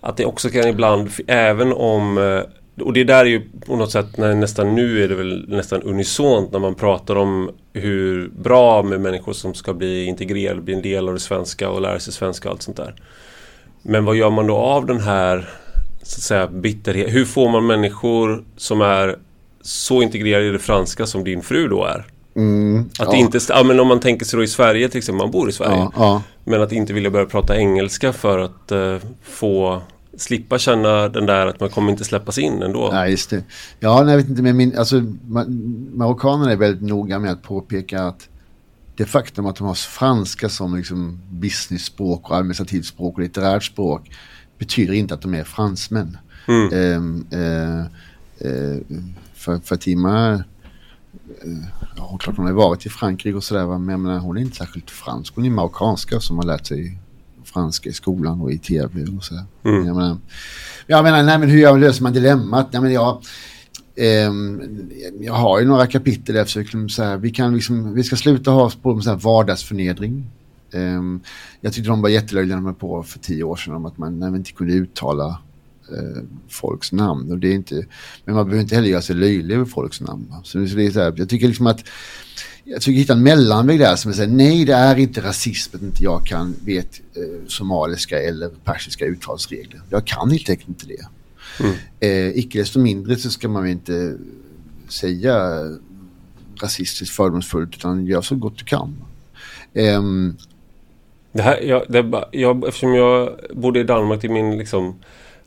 Att 0.00 0.16
det 0.16 0.24
också 0.24 0.48
kan 0.48 0.68
ibland, 0.68 1.10
även 1.26 1.72
om 1.72 2.18
eh, 2.18 2.40
och 2.80 2.92
det 2.92 3.04
där 3.04 3.20
är 3.20 3.24
ju 3.24 3.42
på 3.66 3.76
något 3.76 3.92
sätt 3.92 4.16
när 4.16 4.34
nästan 4.34 4.74
nu 4.74 5.04
är 5.04 5.08
det 5.08 5.14
väl 5.14 5.44
nästan 5.48 5.82
unisont 5.82 6.52
när 6.52 6.58
man 6.58 6.74
pratar 6.74 7.16
om 7.16 7.50
hur 7.72 8.28
bra 8.28 8.82
med 8.82 9.00
människor 9.00 9.32
som 9.32 9.54
ska 9.54 9.72
bli 9.72 10.04
integrerade, 10.04 10.60
bli 10.60 10.74
en 10.74 10.82
del 10.82 11.08
av 11.08 11.14
det 11.14 11.20
svenska 11.20 11.70
och 11.70 11.80
lära 11.80 12.00
sig 12.00 12.12
svenska 12.12 12.48
och 12.48 12.52
allt 12.52 12.62
sånt 12.62 12.76
där. 12.76 12.94
Men 13.82 14.04
vad 14.04 14.16
gör 14.16 14.30
man 14.30 14.46
då 14.46 14.56
av 14.56 14.86
den 14.86 15.00
här 15.00 15.48
så 16.02 16.16
att 16.16 16.22
säga 16.22 16.46
bitterhet? 16.46 17.14
Hur 17.14 17.24
får 17.24 17.50
man 17.50 17.66
människor 17.66 18.44
som 18.56 18.80
är 18.80 19.18
så 19.62 20.02
integrerade 20.02 20.46
i 20.46 20.50
det 20.50 20.58
franska 20.58 21.06
som 21.06 21.24
din 21.24 21.42
fru 21.42 21.68
då 21.68 21.84
är? 21.84 22.06
Mm, 22.36 22.90
att 22.98 23.12
ja. 23.12 23.16
inte, 23.16 23.38
ja, 23.48 23.62
men 23.62 23.80
om 23.80 23.88
man 23.88 24.00
tänker 24.00 24.26
sig 24.26 24.36
då 24.36 24.42
i 24.42 24.48
Sverige 24.48 24.88
till 24.88 24.98
exempel, 24.98 25.24
man 25.24 25.30
bor 25.30 25.48
i 25.48 25.52
Sverige. 25.52 25.76
Ja, 25.76 25.92
ja. 25.96 26.22
Men 26.44 26.62
att 26.62 26.72
inte 26.72 26.92
vilja 26.92 27.10
börja 27.10 27.26
prata 27.26 27.56
engelska 27.56 28.12
för 28.12 28.38
att 28.38 28.72
uh, 28.72 28.96
få 29.22 29.82
slippa 30.16 30.58
känna 30.58 31.08
den 31.08 31.26
där 31.26 31.46
att 31.46 31.60
man 31.60 31.68
kommer 31.68 31.92
inte 31.92 32.04
släppas 32.04 32.38
in 32.38 32.62
ändå. 32.62 32.90
Nej, 32.92 33.10
just 33.10 33.30
det. 33.30 33.44
Ja, 33.80 34.02
nej, 34.02 34.12
jag 34.12 34.18
vet 34.18 34.28
inte, 34.28 34.42
men 34.42 34.56
min, 34.56 34.78
alltså, 34.78 35.02
marockanerna 35.92 36.52
är 36.52 36.56
väldigt 36.56 36.88
noga 36.88 37.18
med 37.18 37.32
att 37.32 37.42
påpeka 37.42 38.02
att 38.02 38.28
det 38.96 39.04
faktum 39.04 39.46
att 39.46 39.56
de 39.56 39.66
har 39.66 39.74
franska 39.74 40.48
som 40.48 40.76
liksom 40.76 41.20
business-språk 41.30 42.30
och 42.30 42.36
administrativt 42.36 42.86
språk 42.86 43.14
och 43.14 43.22
litterärt 43.22 43.64
språk 43.64 44.10
betyder 44.58 44.94
inte 44.94 45.14
att 45.14 45.22
de 45.22 45.34
är 45.34 45.44
fransmän. 45.44 46.18
Mm. 46.48 46.72
Eh, 46.72 47.40
eh, 47.40 47.80
eh, 48.38 48.80
för 49.34 49.58
Fatima, 49.58 50.32
eh, 50.32 50.42
ja, 51.96 52.18
klart 52.20 52.36
hon 52.36 52.46
har 52.46 52.52
varit 52.52 52.86
i 52.86 52.88
Frankrike 52.88 53.36
och 53.36 53.44
sådär, 53.44 53.66
men 53.66 53.88
jag 53.88 54.00
menar, 54.00 54.18
hon 54.18 54.36
är 54.36 54.40
inte 54.40 54.56
särskilt 54.56 54.90
fransk. 54.90 55.34
Hon 55.34 55.44
är 55.44 55.50
marockanska 55.50 56.20
som 56.20 56.36
har 56.36 56.44
lärt 56.44 56.66
sig 56.66 56.98
franska 57.44 57.88
i 57.88 57.92
skolan 57.92 58.40
och 58.40 58.52
i 58.52 58.58
tv 58.58 59.16
och 59.16 59.24
sådär. 59.24 59.44
Mm. 59.64 59.86
Jag 59.86 59.96
menar, 59.96 60.18
jag 60.86 61.04
menar 61.04 61.22
nej, 61.22 61.38
men 61.38 61.48
hur 61.48 61.78
löser 61.78 62.02
man 62.02 62.12
dilemmat? 62.12 62.68
Jag, 62.70 62.82
menar, 62.82 62.94
jag, 62.94 63.22
Ehm, 63.96 64.90
jag 65.20 65.34
har 65.34 65.60
ju 65.60 65.66
några 65.66 65.86
kapitel 65.86 66.32
där 66.34 66.40
jag 66.40 66.46
försöker 66.46 66.64
liksom 66.64 66.88
så 66.88 67.02
här, 67.02 67.16
vi, 67.16 67.30
kan 67.30 67.54
liksom, 67.54 67.94
vi 67.94 68.04
ska 68.04 68.16
sluta 68.16 68.50
ha 68.50 68.70
på 68.82 68.94
med 68.94 69.04
så 69.04 69.10
här 69.10 69.16
vardagsförnedring. 69.16 70.30
Um, 70.74 71.20
jag 71.60 71.72
tyckte 71.72 71.90
de 71.90 72.02
var 72.02 72.08
jättelöjliga 72.08 72.56
när 72.56 72.64
de 72.64 72.74
på 72.74 73.02
för 73.02 73.18
tio 73.18 73.44
år 73.44 73.56
sedan 73.56 73.74
om 73.74 73.86
att 73.86 73.98
man, 73.98 74.18
man 74.18 74.36
inte 74.36 74.52
kunde 74.52 74.72
uttala 74.72 75.38
uh, 75.92 76.22
folks 76.48 76.92
namn. 76.92 77.32
Och 77.32 77.38
det 77.38 77.48
är 77.48 77.54
inte, 77.54 77.86
men 78.24 78.34
man 78.34 78.44
behöver 78.44 78.62
inte 78.62 78.74
heller 78.74 78.88
göra 78.88 79.02
sig 79.02 79.16
löjlig 79.16 79.54
över 79.54 79.64
folks 79.64 80.00
namn. 80.00 80.34
Så 80.44 80.58
det 80.58 80.86
är 80.86 80.90
så 80.90 81.00
här, 81.00 81.14
jag 81.16 81.28
tycker 81.28 81.48
liksom 81.48 81.66
att 81.66 81.84
jag 82.64 82.76
försöker 82.76 82.98
hitta 82.98 83.12
en 83.12 83.22
mellanväg 83.22 83.78
där 83.78 83.96
som 83.96 84.12
säger 84.12 84.30
nej 84.30 84.64
det 84.64 84.74
är 84.74 84.96
inte 84.96 85.20
rasism 85.20 85.76
att 85.76 85.82
inte 85.82 86.02
jag 86.04 86.26
kan 86.26 86.54
vet 86.64 87.00
eh, 87.16 87.46
somaliska 87.48 88.22
eller 88.22 88.48
persiska 88.48 89.06
uttalsregler. 89.06 89.80
Jag 89.90 90.06
kan 90.06 90.30
helt 90.30 90.50
enkelt 90.50 90.68
inte 90.68 90.86
det. 90.86 91.06
Mm. 91.60 91.74
Eh, 92.00 92.38
icke 92.38 92.58
desto 92.58 92.80
mindre 92.80 93.16
så 93.16 93.30
ska 93.30 93.48
man 93.48 93.66
inte 93.66 94.16
säga 94.88 95.36
rasistiskt 96.62 97.16
fördomsfullt 97.16 97.76
utan 97.76 98.06
gör 98.06 98.22
så 98.22 98.36
gott 98.36 98.58
du 98.58 98.64
kan. 98.64 98.96
Um, 99.74 100.36
det 101.32 101.42
här, 101.42 101.60
jag, 101.60 101.82
det, 101.88 102.24
jag, 102.32 102.68
eftersom 102.68 102.94
jag 102.94 103.36
bodde 103.54 103.80
i 103.80 103.84
Danmark 103.84 104.20
till 104.20 104.30
min 104.30 104.58
liksom 104.58 104.94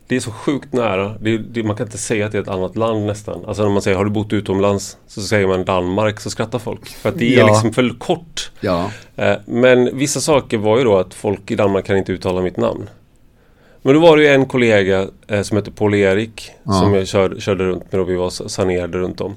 det 0.08 0.16
är 0.16 0.20
så 0.20 0.30
sjukt 0.30 0.72
nära. 0.72 1.18
Det, 1.20 1.38
det, 1.38 1.62
man 1.62 1.76
kan 1.76 1.86
inte 1.86 1.98
säga 1.98 2.26
att 2.26 2.32
det 2.32 2.38
är 2.38 2.42
ett 2.42 2.48
annat 2.48 2.76
land 2.76 3.06
nästan. 3.06 3.44
Alltså 3.44 3.62
när 3.62 3.70
man 3.70 3.82
säger 3.82 3.96
har 3.96 4.04
du 4.04 4.10
bott 4.10 4.32
utomlands 4.32 4.96
så 5.06 5.20
säger 5.20 5.46
man 5.46 5.64
Danmark 5.64 6.20
så 6.20 6.30
skrattar 6.30 6.58
folk. 6.58 6.88
För 6.88 7.08
att 7.08 7.18
det 7.18 7.28
ja. 7.28 7.44
är 7.44 7.52
liksom 7.52 7.72
för 7.72 7.98
kort. 7.98 8.50
Ja. 8.60 8.90
Eh, 9.16 9.36
men 9.46 9.98
vissa 9.98 10.20
saker 10.20 10.58
var 10.58 10.78
ju 10.78 10.84
då 10.84 10.96
att 10.96 11.14
folk 11.14 11.50
i 11.50 11.54
Danmark 11.54 11.84
kan 11.84 11.96
inte 11.96 12.12
uttala 12.12 12.42
mitt 12.42 12.56
namn. 12.56 12.88
Men 13.86 13.94
då 13.94 14.00
var 14.00 14.16
det 14.16 14.22
ju 14.22 14.28
en 14.28 14.46
kollega 14.46 15.06
eh, 15.28 15.42
som 15.42 15.56
hette 15.56 15.70
Paul-Erik 15.70 16.50
ja. 16.62 16.72
som 16.72 16.94
jag 16.94 17.06
körde, 17.06 17.40
körde 17.40 17.64
runt 17.64 17.92
med 17.92 18.00
och 18.00 18.10
vi 18.10 18.16
var 18.16 18.30
sanerade 18.48 18.98
runt 18.98 19.20
om. 19.20 19.34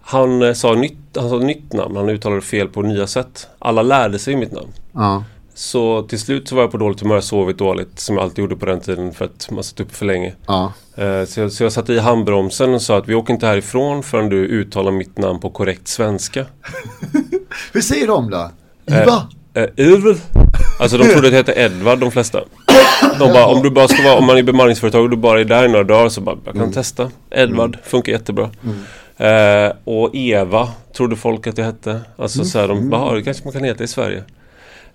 Han, 0.00 0.42
eh, 0.42 0.52
sa 0.52 0.74
nytt, 0.74 0.98
han 1.16 1.30
sa 1.30 1.38
nytt 1.38 1.72
namn, 1.72 1.96
han 1.96 2.08
uttalade 2.08 2.40
fel 2.40 2.68
på 2.68 2.82
nya 2.82 3.06
sätt. 3.06 3.48
Alla 3.58 3.82
lärde 3.82 4.18
sig 4.18 4.36
mitt 4.36 4.52
namn. 4.52 4.68
Ja. 4.92 5.24
Så 5.54 6.02
till 6.02 6.20
slut 6.20 6.48
så 6.48 6.54
var 6.54 6.62
jag 6.62 6.70
på 6.70 6.76
dåligt 6.76 7.00
humör, 7.00 7.20
sovit 7.20 7.58
dåligt 7.58 8.00
som 8.00 8.16
jag 8.16 8.22
alltid 8.22 8.38
gjorde 8.38 8.56
på 8.56 8.66
den 8.66 8.80
tiden 8.80 9.12
för 9.12 9.24
att 9.24 9.50
man 9.50 9.64
satt 9.64 9.80
uppe 9.80 9.94
för 9.94 10.06
länge. 10.06 10.32
Ja. 10.46 10.72
Eh, 10.96 11.24
så, 11.24 11.40
jag, 11.40 11.52
så 11.52 11.62
jag 11.62 11.72
satte 11.72 11.92
i 11.92 11.98
handbromsen 11.98 12.74
och 12.74 12.82
sa 12.82 12.98
att 12.98 13.08
vi 13.08 13.14
åker 13.14 13.34
inte 13.34 13.46
härifrån 13.46 14.02
förrän 14.02 14.28
du 14.28 14.36
uttalar 14.36 14.92
mitt 14.92 15.18
namn 15.18 15.40
på 15.40 15.50
korrekt 15.50 15.88
svenska. 15.88 16.46
Hur 17.72 17.80
säger 17.80 18.06
de 18.06 18.30
då? 18.30 18.50
Iva? 18.86 19.28
Eh, 19.54 19.62
eh, 19.62 19.68
Alltså 20.78 20.98
de 20.98 21.08
trodde 21.08 21.26
att 21.26 21.32
det 21.32 21.36
hette 21.36 21.60
Edvard 21.60 21.98
de 21.98 22.10
flesta. 22.10 22.44
De 23.18 23.32
bara, 23.32 23.46
om 23.46 23.62
du 23.62 23.70
bara 23.70 23.88
ska 23.88 24.02
vara, 24.02 24.18
om 24.18 24.24
man 24.24 24.38
är 24.38 24.42
bemanningsföretag 24.42 25.02
och 25.02 25.10
du 25.10 25.16
bara 25.16 25.40
är 25.40 25.44
där 25.44 25.64
i 25.64 25.68
några 25.68 25.84
dagar 25.84 26.08
så 26.08 26.20
bara, 26.20 26.36
jag 26.44 26.54
kan 26.54 26.62
mm. 26.62 26.74
testa. 26.74 27.10
Edvard, 27.30 27.74
mm. 27.74 27.80
funkar 27.84 28.12
jättebra. 28.12 28.50
Mm. 28.64 29.66
Eh, 29.66 29.72
och 29.84 30.10
Eva 30.14 30.68
trodde 30.96 31.16
folk 31.16 31.46
att 31.46 31.56
det 31.56 31.62
hette. 31.62 32.00
Alltså 32.16 32.38
mm. 32.38 32.46
så 32.46 32.58
här, 32.58 32.68
de 32.68 32.90
bara, 32.90 33.14
det 33.14 33.22
kanske 33.22 33.44
man 33.44 33.52
kan 33.52 33.64
heta 33.64 33.84
i 33.84 33.88
Sverige. 33.88 34.22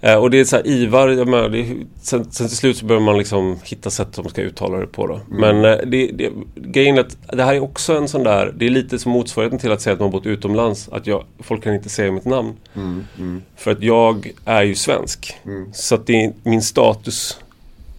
Eh, 0.03 0.15
och 0.15 0.29
det 0.29 0.39
är 0.39 0.45
så 0.45 0.55
här, 0.55 0.67
Ivar, 0.67 1.09
jag 1.09 1.27
menar, 1.27 1.49
det 1.49 1.59
är, 1.59 1.77
sen, 2.01 2.31
sen 2.31 2.47
till 2.47 2.57
slut 2.57 2.77
så 2.77 2.85
behöver 2.85 3.05
man 3.05 3.17
liksom 3.17 3.59
hitta 3.63 3.89
sätt 3.89 4.07
som 4.11 4.29
ska 4.29 4.41
uttala 4.41 4.77
det 4.77 4.87
på 4.87 5.07
då. 5.07 5.13
Mm. 5.13 5.61
Men 5.61 5.65
eh, 5.65 5.85
det, 5.85 6.07
det, 6.07 6.29
grejen 6.55 6.97
är 6.97 7.01
att 7.01 7.17
det 7.33 7.43
här 7.43 7.53
är 7.53 7.63
också 7.63 7.97
en 7.97 8.07
sån 8.07 8.23
där, 8.23 8.53
det 8.57 8.65
är 8.65 8.69
lite 8.69 8.99
som 8.99 9.11
motsvarigheten 9.11 9.59
till 9.59 9.71
att 9.71 9.81
säga 9.81 9.93
att 9.93 9.99
man 9.99 10.05
har 10.05 10.11
bott 10.11 10.25
utomlands. 10.25 10.89
Att 10.91 11.07
jag, 11.07 11.23
folk 11.39 11.63
kan 11.63 11.73
inte 11.73 11.89
säga 11.89 12.11
mitt 12.11 12.25
namn. 12.25 12.53
Mm, 12.75 13.03
mm. 13.17 13.41
För 13.55 13.71
att 13.71 13.83
jag 13.83 14.31
är 14.45 14.63
ju 14.63 14.75
svensk. 14.75 15.35
Mm. 15.45 15.73
Så 15.73 15.95
att 15.95 16.07
det, 16.07 16.31
min 16.43 16.61
status 16.61 17.39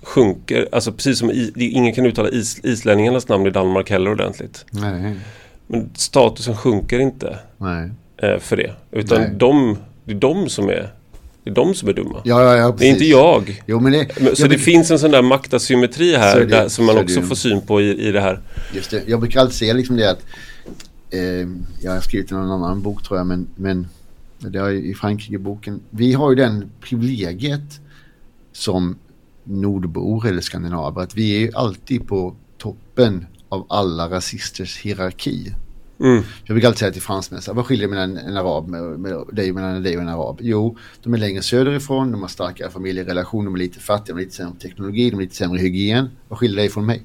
sjunker. 0.03 0.69
Alltså 0.73 0.93
precis 0.93 1.19
som 1.19 1.31
i, 1.31 1.53
ingen 1.57 1.95
kan 1.95 2.07
uttala 2.07 2.29
is, 2.29 2.61
islänningarnas 2.65 3.29
namn 3.29 3.47
i 3.47 3.51
Danmark 3.51 3.91
heller 3.91 4.11
ordentligt. 4.11 4.65
Nej. 4.71 5.15
Men 5.67 5.91
statusen 5.95 6.57
sjunker 6.57 6.99
inte 6.99 7.39
Nej. 7.57 7.91
Eh, 8.17 8.39
för 8.39 8.57
det. 8.57 8.73
Utan 8.91 9.39
de, 9.39 9.79
det 10.05 10.13
är 10.13 10.17
de 10.17 10.49
som 10.49 10.69
är 10.69 10.91
det 11.45 11.51
är 11.51 11.55
de 11.55 11.75
som 11.75 11.89
är 11.89 11.93
dumma. 11.93 12.21
Ja, 12.25 12.43
ja, 12.43 12.57
ja, 12.57 12.75
det 12.79 12.87
är 12.87 12.91
inte 12.91 13.05
jag. 13.05 13.63
Jo, 13.67 13.81
men 13.81 13.93
det, 13.93 14.37
så 14.37 14.43
det 14.43 14.49
men, 14.49 14.59
finns 14.59 14.91
en 14.91 14.99
sån 14.99 15.11
där 15.11 15.23
maktasymmetri 15.23 16.17
här 16.17 16.41
det, 16.41 16.47
där, 16.47 16.69
som 16.69 16.87
man 16.87 16.99
också 16.99 17.23
får 17.23 17.35
syn 17.35 17.61
på 17.61 17.81
i, 17.81 18.09
i 18.09 18.13
det 18.13 18.21
här. 18.21 18.41
Just 18.75 18.91
det. 18.91 19.03
Jag 19.07 19.21
brukar 19.21 19.41
alltid 19.41 19.55
säga 19.55 19.73
liksom 19.73 19.97
det 19.97 20.11
att 20.11 20.23
eh, 21.11 21.21
jag 21.81 21.93
har 21.93 22.01
skrivit 22.01 22.31
i 22.31 22.35
någon 22.35 22.51
annan 22.51 22.83
bok 22.83 23.03
tror 23.03 23.19
jag 23.19 23.27
men, 23.27 23.47
men 23.57 23.87
det 24.39 24.59
är 24.59 24.71
i 24.71 24.95
Frankrike-boken. 24.95 25.81
Vi 25.91 26.13
har 26.13 26.31
ju 26.31 26.37
den 26.37 26.71
privilegiet 26.81 27.81
som 28.53 28.99
nordbor 29.45 30.27
eller 30.27 30.41
skandinaver 30.41 31.03
att 31.03 31.17
vi 31.17 31.45
är 31.45 31.57
alltid 31.57 32.07
på 32.09 32.37
toppen 32.59 33.27
av 33.49 33.67
alla 33.69 34.11
rasisters 34.11 34.79
hierarki. 34.79 35.55
Mm. 36.01 36.23
Jag 36.45 36.55
brukar 36.55 36.69
alltid 36.69 36.79
säga 36.79 36.93
till 36.93 37.03
fransmän, 37.03 37.41
vad 37.47 37.67
skiljer 37.67 37.89
mellan 37.89 38.17
en 38.17 38.37
arab 38.37 38.69
med, 38.69 38.83
med 38.83 39.25
dig, 39.33 39.53
mellan 39.53 39.83
dig 39.83 39.97
och 39.97 40.03
en 40.03 40.09
arab? 40.09 40.39
Jo, 40.43 40.77
de 41.03 41.15
är 41.15 41.19
längre 41.19 41.43
söderifrån, 41.43 42.13
de 42.13 42.23
har 42.23 42.29
starkare 42.29 42.71
familjerelationer, 42.71 43.45
de 43.45 43.55
är 43.55 43.59
lite 43.59 43.81
fattiga, 43.81 44.07
de 44.07 44.13
har 44.13 44.21
lite 44.21 44.37
sämre 44.37 44.59
teknologi, 44.61 45.11
de 45.11 45.17
har 45.17 45.23
lite 45.23 45.37
sämre 45.37 45.59
hygien. 45.59 46.11
Vad 46.29 46.39
skiljer 46.39 46.57
dig 46.57 46.69
från 46.69 46.87
mig? 46.87 47.03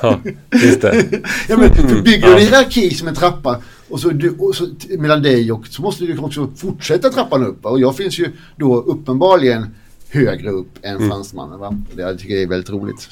Ja, 0.00 0.20
just 0.52 0.80
det. 0.80 1.04
ja, 1.48 1.56
men 1.56 1.74
för 1.74 2.02
bygger 2.02 2.26
du 2.26 2.32
en 2.32 2.38
hierarki 2.38 2.90
som 2.90 3.08
en 3.08 3.14
trappa 3.14 3.62
och 3.88 4.00
så, 4.00 4.10
du, 4.10 4.30
och 4.38 4.54
så 4.54 4.68
mellan 4.98 5.22
dig 5.22 5.52
och 5.52 5.66
så 5.66 5.82
måste 5.82 6.04
du 6.04 6.18
också 6.18 6.50
fortsätta 6.56 7.08
trappan 7.08 7.46
upp. 7.46 7.66
Och 7.66 7.80
jag 7.80 7.96
finns 7.96 8.18
ju 8.18 8.32
då 8.56 8.76
uppenbarligen 8.76 9.74
högre 10.10 10.50
upp 10.50 10.68
än 10.82 10.96
mm. 10.96 11.08
fransmannen. 11.08 11.58
Va? 11.58 11.82
Det, 11.94 12.02
jag 12.02 12.18
tycker 12.18 12.34
det 12.34 12.42
är 12.42 12.46
väldigt 12.46 12.70
roligt. 12.70 13.08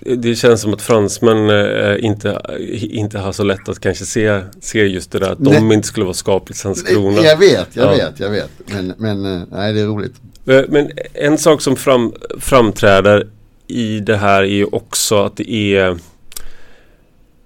Det, 0.00 0.16
det 0.16 0.34
känns 0.34 0.60
som 0.60 0.74
att 0.74 0.82
fransmän 0.82 1.50
äh, 1.50 2.04
inte, 2.04 2.40
inte 2.80 3.18
har 3.18 3.32
så 3.32 3.44
lätt 3.44 3.68
att 3.68 3.80
kanske 3.80 4.04
se, 4.04 4.40
se 4.60 4.86
just 4.86 5.12
det 5.12 5.18
där 5.18 5.30
att 5.30 5.44
de 5.44 5.72
inte 5.72 5.88
skulle 5.88 6.04
vara 6.04 6.14
skapligt 6.14 6.64
Landskrona. 6.64 7.20
Jag 7.22 7.36
vet, 7.36 7.76
jag 7.76 7.86
ja. 7.86 7.90
vet, 7.90 8.20
jag 8.20 8.30
vet. 8.30 8.50
Men, 8.66 8.94
men 8.98 9.36
äh, 9.36 9.42
nej, 9.50 9.72
det 9.72 9.80
är 9.80 9.86
roligt. 9.86 10.14
Eh, 10.46 10.62
men 10.68 10.90
en 11.14 11.38
sak 11.38 11.60
som 11.60 11.76
fram, 11.76 12.12
framträder 12.38 13.26
i 13.66 14.00
det 14.00 14.16
här 14.16 14.42
är 14.42 14.46
ju 14.46 14.64
också 14.64 15.22
att 15.24 15.36
det 15.36 15.52
är 15.52 15.98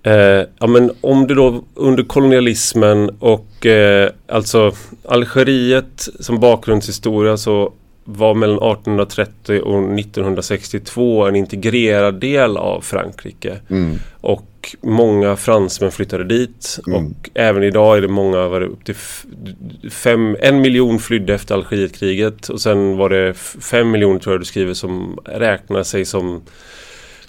Eh, 0.04 0.46
ja, 0.58 0.66
men 0.66 0.90
om 1.00 1.26
det 1.26 1.34
då 1.34 1.64
under 1.74 2.02
kolonialismen 2.02 3.10
och 3.18 3.66
eh, 3.66 4.10
alltså 4.28 4.72
Algeriet 5.04 6.08
som 6.20 6.40
bakgrundshistoria 6.40 7.36
så 7.36 7.72
var 8.04 8.34
mellan 8.34 8.56
1830 8.56 9.60
och 9.60 9.98
1962 9.98 11.26
en 11.26 11.36
integrerad 11.36 12.20
del 12.20 12.56
av 12.56 12.80
Frankrike. 12.80 13.56
Mm. 13.70 13.98
Och 14.20 14.76
många 14.80 15.36
fransmän 15.36 15.92
flyttade 15.92 16.24
dit. 16.24 16.78
Mm. 16.86 17.06
Och 17.06 17.30
även 17.34 17.62
idag 17.62 17.96
är 17.96 18.00
det 18.00 18.08
många, 18.08 18.48
var 18.48 18.60
det 18.60 18.66
upp 18.66 18.84
till 18.84 18.96
fem, 19.90 20.36
en 20.40 20.60
miljon 20.60 20.98
flydde 20.98 21.34
efter 21.34 21.54
Algerietkriget. 21.54 22.48
Och 22.48 22.60
sen 22.60 22.96
var 22.96 23.08
det 23.08 23.34
fem 23.60 23.90
miljoner 23.90 24.20
tror 24.20 24.34
jag 24.34 24.40
du 24.40 24.44
skriver 24.44 24.74
som 24.74 25.18
räknar 25.24 25.82
sig 25.82 26.04
som 26.04 26.42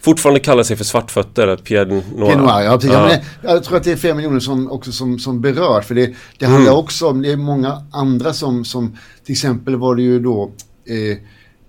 fortfarande 0.04 0.40
kallar 0.40 0.64
sig 0.64 0.78
för 0.78 0.84
svartfötter, 0.84 1.58
Pierre 1.58 1.86
Noir. 1.86 2.02
Pierre 2.02 2.42
Noir 2.42 2.64
ja, 2.64 2.80
ja. 2.84 3.08
Men 3.08 3.52
jag 3.54 3.64
tror 3.64 3.78
att 3.78 3.84
det 3.84 3.92
är 3.92 3.96
fem 3.96 4.18
miljoner 4.18 4.40
som 4.40 4.72
också 4.72 4.92
som, 4.92 5.20
som 5.20 5.42
berör. 5.42 5.82
För 5.82 5.96
det, 5.96 6.14
det 6.38 6.46
handlar 6.46 6.72
mm. 6.72 6.80
också 6.80 7.08
om, 7.08 7.22
det 7.22 7.32
är 7.32 7.38
många 7.38 7.84
andra 7.92 8.34
som, 8.34 8.66
som 8.66 8.98
till 9.26 9.34
exempel 9.34 9.76
var 9.76 9.96
det 9.96 10.02
ju 10.02 10.20
då 10.20 10.52
eh, 10.86 11.18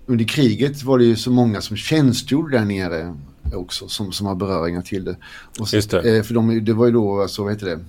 under 0.05 0.25
kriget 0.25 0.83
var 0.83 0.97
det 0.97 1.05
ju 1.05 1.15
så 1.15 1.31
många 1.31 1.61
som 1.61 1.77
tjänstgjorde 1.77 2.57
där 2.57 2.65
nere 2.65 3.15
också 3.53 3.87
som, 3.87 4.11
som 4.11 4.27
har 4.27 4.35
beröringar 4.35 4.81
till 4.81 5.05
det. 5.05 5.15
Och 5.59 5.67
så, 5.67 5.77
det. 5.89 6.17
Eh, 6.17 6.23
för 6.23 6.33
de, 6.33 6.65
det 6.65 6.73
var 6.73 6.85
ju 6.85 6.91
då, 6.91 7.21
alltså, 7.21 7.43
vad 7.43 7.53
heter 7.53 7.65
det, 7.65 7.79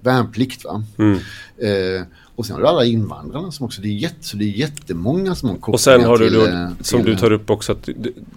värnplikt 0.00 0.64
va. 0.64 0.84
Mm. 0.98 1.18
Eh, 1.58 2.02
och 2.36 2.46
sen 2.46 2.54
har 2.54 2.62
du 2.62 2.68
alla 2.68 2.84
invandrarna 2.84 3.50
som 3.50 3.66
också, 3.66 3.82
det 3.82 3.88
är, 3.88 3.92
jätte, 3.92 4.24
så 4.24 4.36
det 4.36 4.44
är 4.44 4.48
jättemånga 4.48 5.34
som 5.34 5.48
har 5.48 5.56
kopplingar 5.56 5.74
Och 5.74 5.80
sen 5.80 6.04
har 6.04 6.18
du 6.18 6.28
till, 6.28 6.38
då, 6.38 6.44
till, 6.44 6.84
som 6.84 7.02
du 7.02 7.16
tar 7.16 7.32
upp 7.32 7.50
också, 7.50 7.72
att 7.72 7.88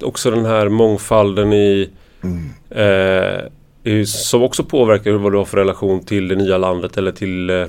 också 0.01 0.31
den 0.31 0.45
här 0.45 0.69
mångfalden 0.69 1.53
i 1.53 1.89
mm. 2.21 2.49
eh, 2.69 3.49
som 4.05 4.43
också 4.43 4.63
påverkar 4.63 5.11
vad 5.11 5.31
du 5.31 5.37
har 5.37 5.45
för 5.45 5.57
relation 5.57 6.05
till 6.05 6.27
det 6.27 6.35
nya 6.35 6.57
landet 6.57 6.97
eller 6.97 7.11
till 7.11 7.49
eh, 7.49 7.65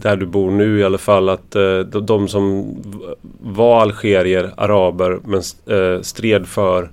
där 0.00 0.16
du 0.16 0.26
bor 0.26 0.50
nu 0.50 0.78
i 0.78 0.84
alla 0.84 0.98
fall. 0.98 1.28
Att 1.28 1.56
eh, 1.56 1.78
de, 1.78 2.28
som 2.28 2.76
var 3.40 3.80
algerier, 3.80 4.54
araber, 4.56 5.18
men 5.24 5.42
eh, 5.76 6.02
stred 6.02 6.46
för 6.46 6.90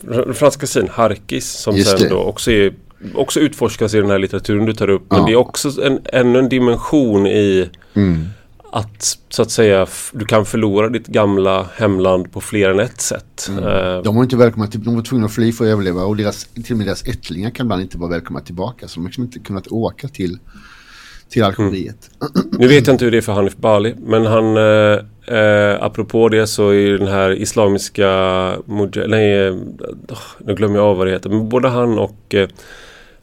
den 0.00 0.34
franska 0.34 0.66
sin 0.66 0.88
Harkis 0.88 1.50
som 1.52 1.76
Just 1.76 1.90
sen 1.90 2.00
det. 2.00 2.08
då 2.08 2.18
också 2.18 2.50
är 2.50 2.74
också 3.14 3.40
utforskas 3.40 3.94
i 3.94 4.00
den 4.00 4.10
här 4.10 4.18
litteraturen 4.18 4.66
du 4.66 4.72
tar 4.72 4.90
upp. 4.90 5.06
Men 5.10 5.18
ja. 5.18 5.26
det 5.26 5.32
är 5.32 5.36
också 5.36 5.82
en, 5.82 6.00
ännu 6.12 6.38
en 6.38 6.48
dimension 6.48 7.26
i 7.26 7.70
mm. 7.94 8.24
att 8.72 9.18
så 9.28 9.42
att 9.42 9.50
säga 9.50 9.86
du 10.12 10.24
kan 10.24 10.46
förlora 10.46 10.88
ditt 10.88 11.06
gamla 11.06 11.66
hemland 11.76 12.32
på 12.32 12.40
fler 12.40 12.70
än 12.70 12.80
ett 12.80 13.00
sätt. 13.00 13.48
Mm. 13.48 13.64
Uh, 13.64 14.02
de 14.02 14.16
var 14.16 14.22
inte 14.22 14.36
välkomna 14.36 14.66
till, 14.66 14.84
de 14.84 14.94
var 14.94 15.02
tvungna 15.02 15.26
att 15.26 15.34
fly 15.34 15.52
för 15.52 15.64
att 15.64 15.70
överleva 15.70 16.04
och 16.04 16.16
deras, 16.16 16.44
till 16.44 16.72
och 16.72 16.78
med 16.78 16.86
deras 16.86 17.06
ättlingar 17.06 17.50
kan 17.50 17.66
ibland 17.66 17.82
inte 17.82 17.98
vara 17.98 18.10
välkomna 18.10 18.40
tillbaka. 18.40 18.88
Så 18.88 18.94
de 18.94 19.00
har 19.00 19.08
liksom 19.08 19.24
inte 19.24 19.38
kunnat 19.38 19.66
åka 19.66 20.08
till 20.08 20.38
till 21.28 21.44
Algeriet. 21.44 22.10
Mm. 22.20 22.58
Nu 22.58 22.68
vet 22.68 22.86
jag 22.86 22.94
inte 22.94 23.04
hur 23.04 23.12
det 23.12 23.18
är 23.18 23.22
för 23.22 23.32
Hanif 23.32 23.56
Bali 23.56 23.94
men 23.98 24.26
han 24.26 24.56
eh, 24.56 25.36
eh, 25.38 25.82
apropå 25.82 26.28
det 26.28 26.46
så 26.46 26.70
är 26.70 26.98
den 26.98 27.08
här 27.08 27.30
islamiska 27.30 28.08
nej, 29.06 29.46
eh, 29.46 29.54
nu 30.38 30.54
glömmer 30.54 30.76
jag 30.76 30.84
av 30.84 30.96
vad 30.96 31.06
det 31.06 31.10
heter 31.10 31.30
men 31.30 31.48
både 31.48 31.68
han 31.68 31.98
och 31.98 32.34
eh, 32.34 32.48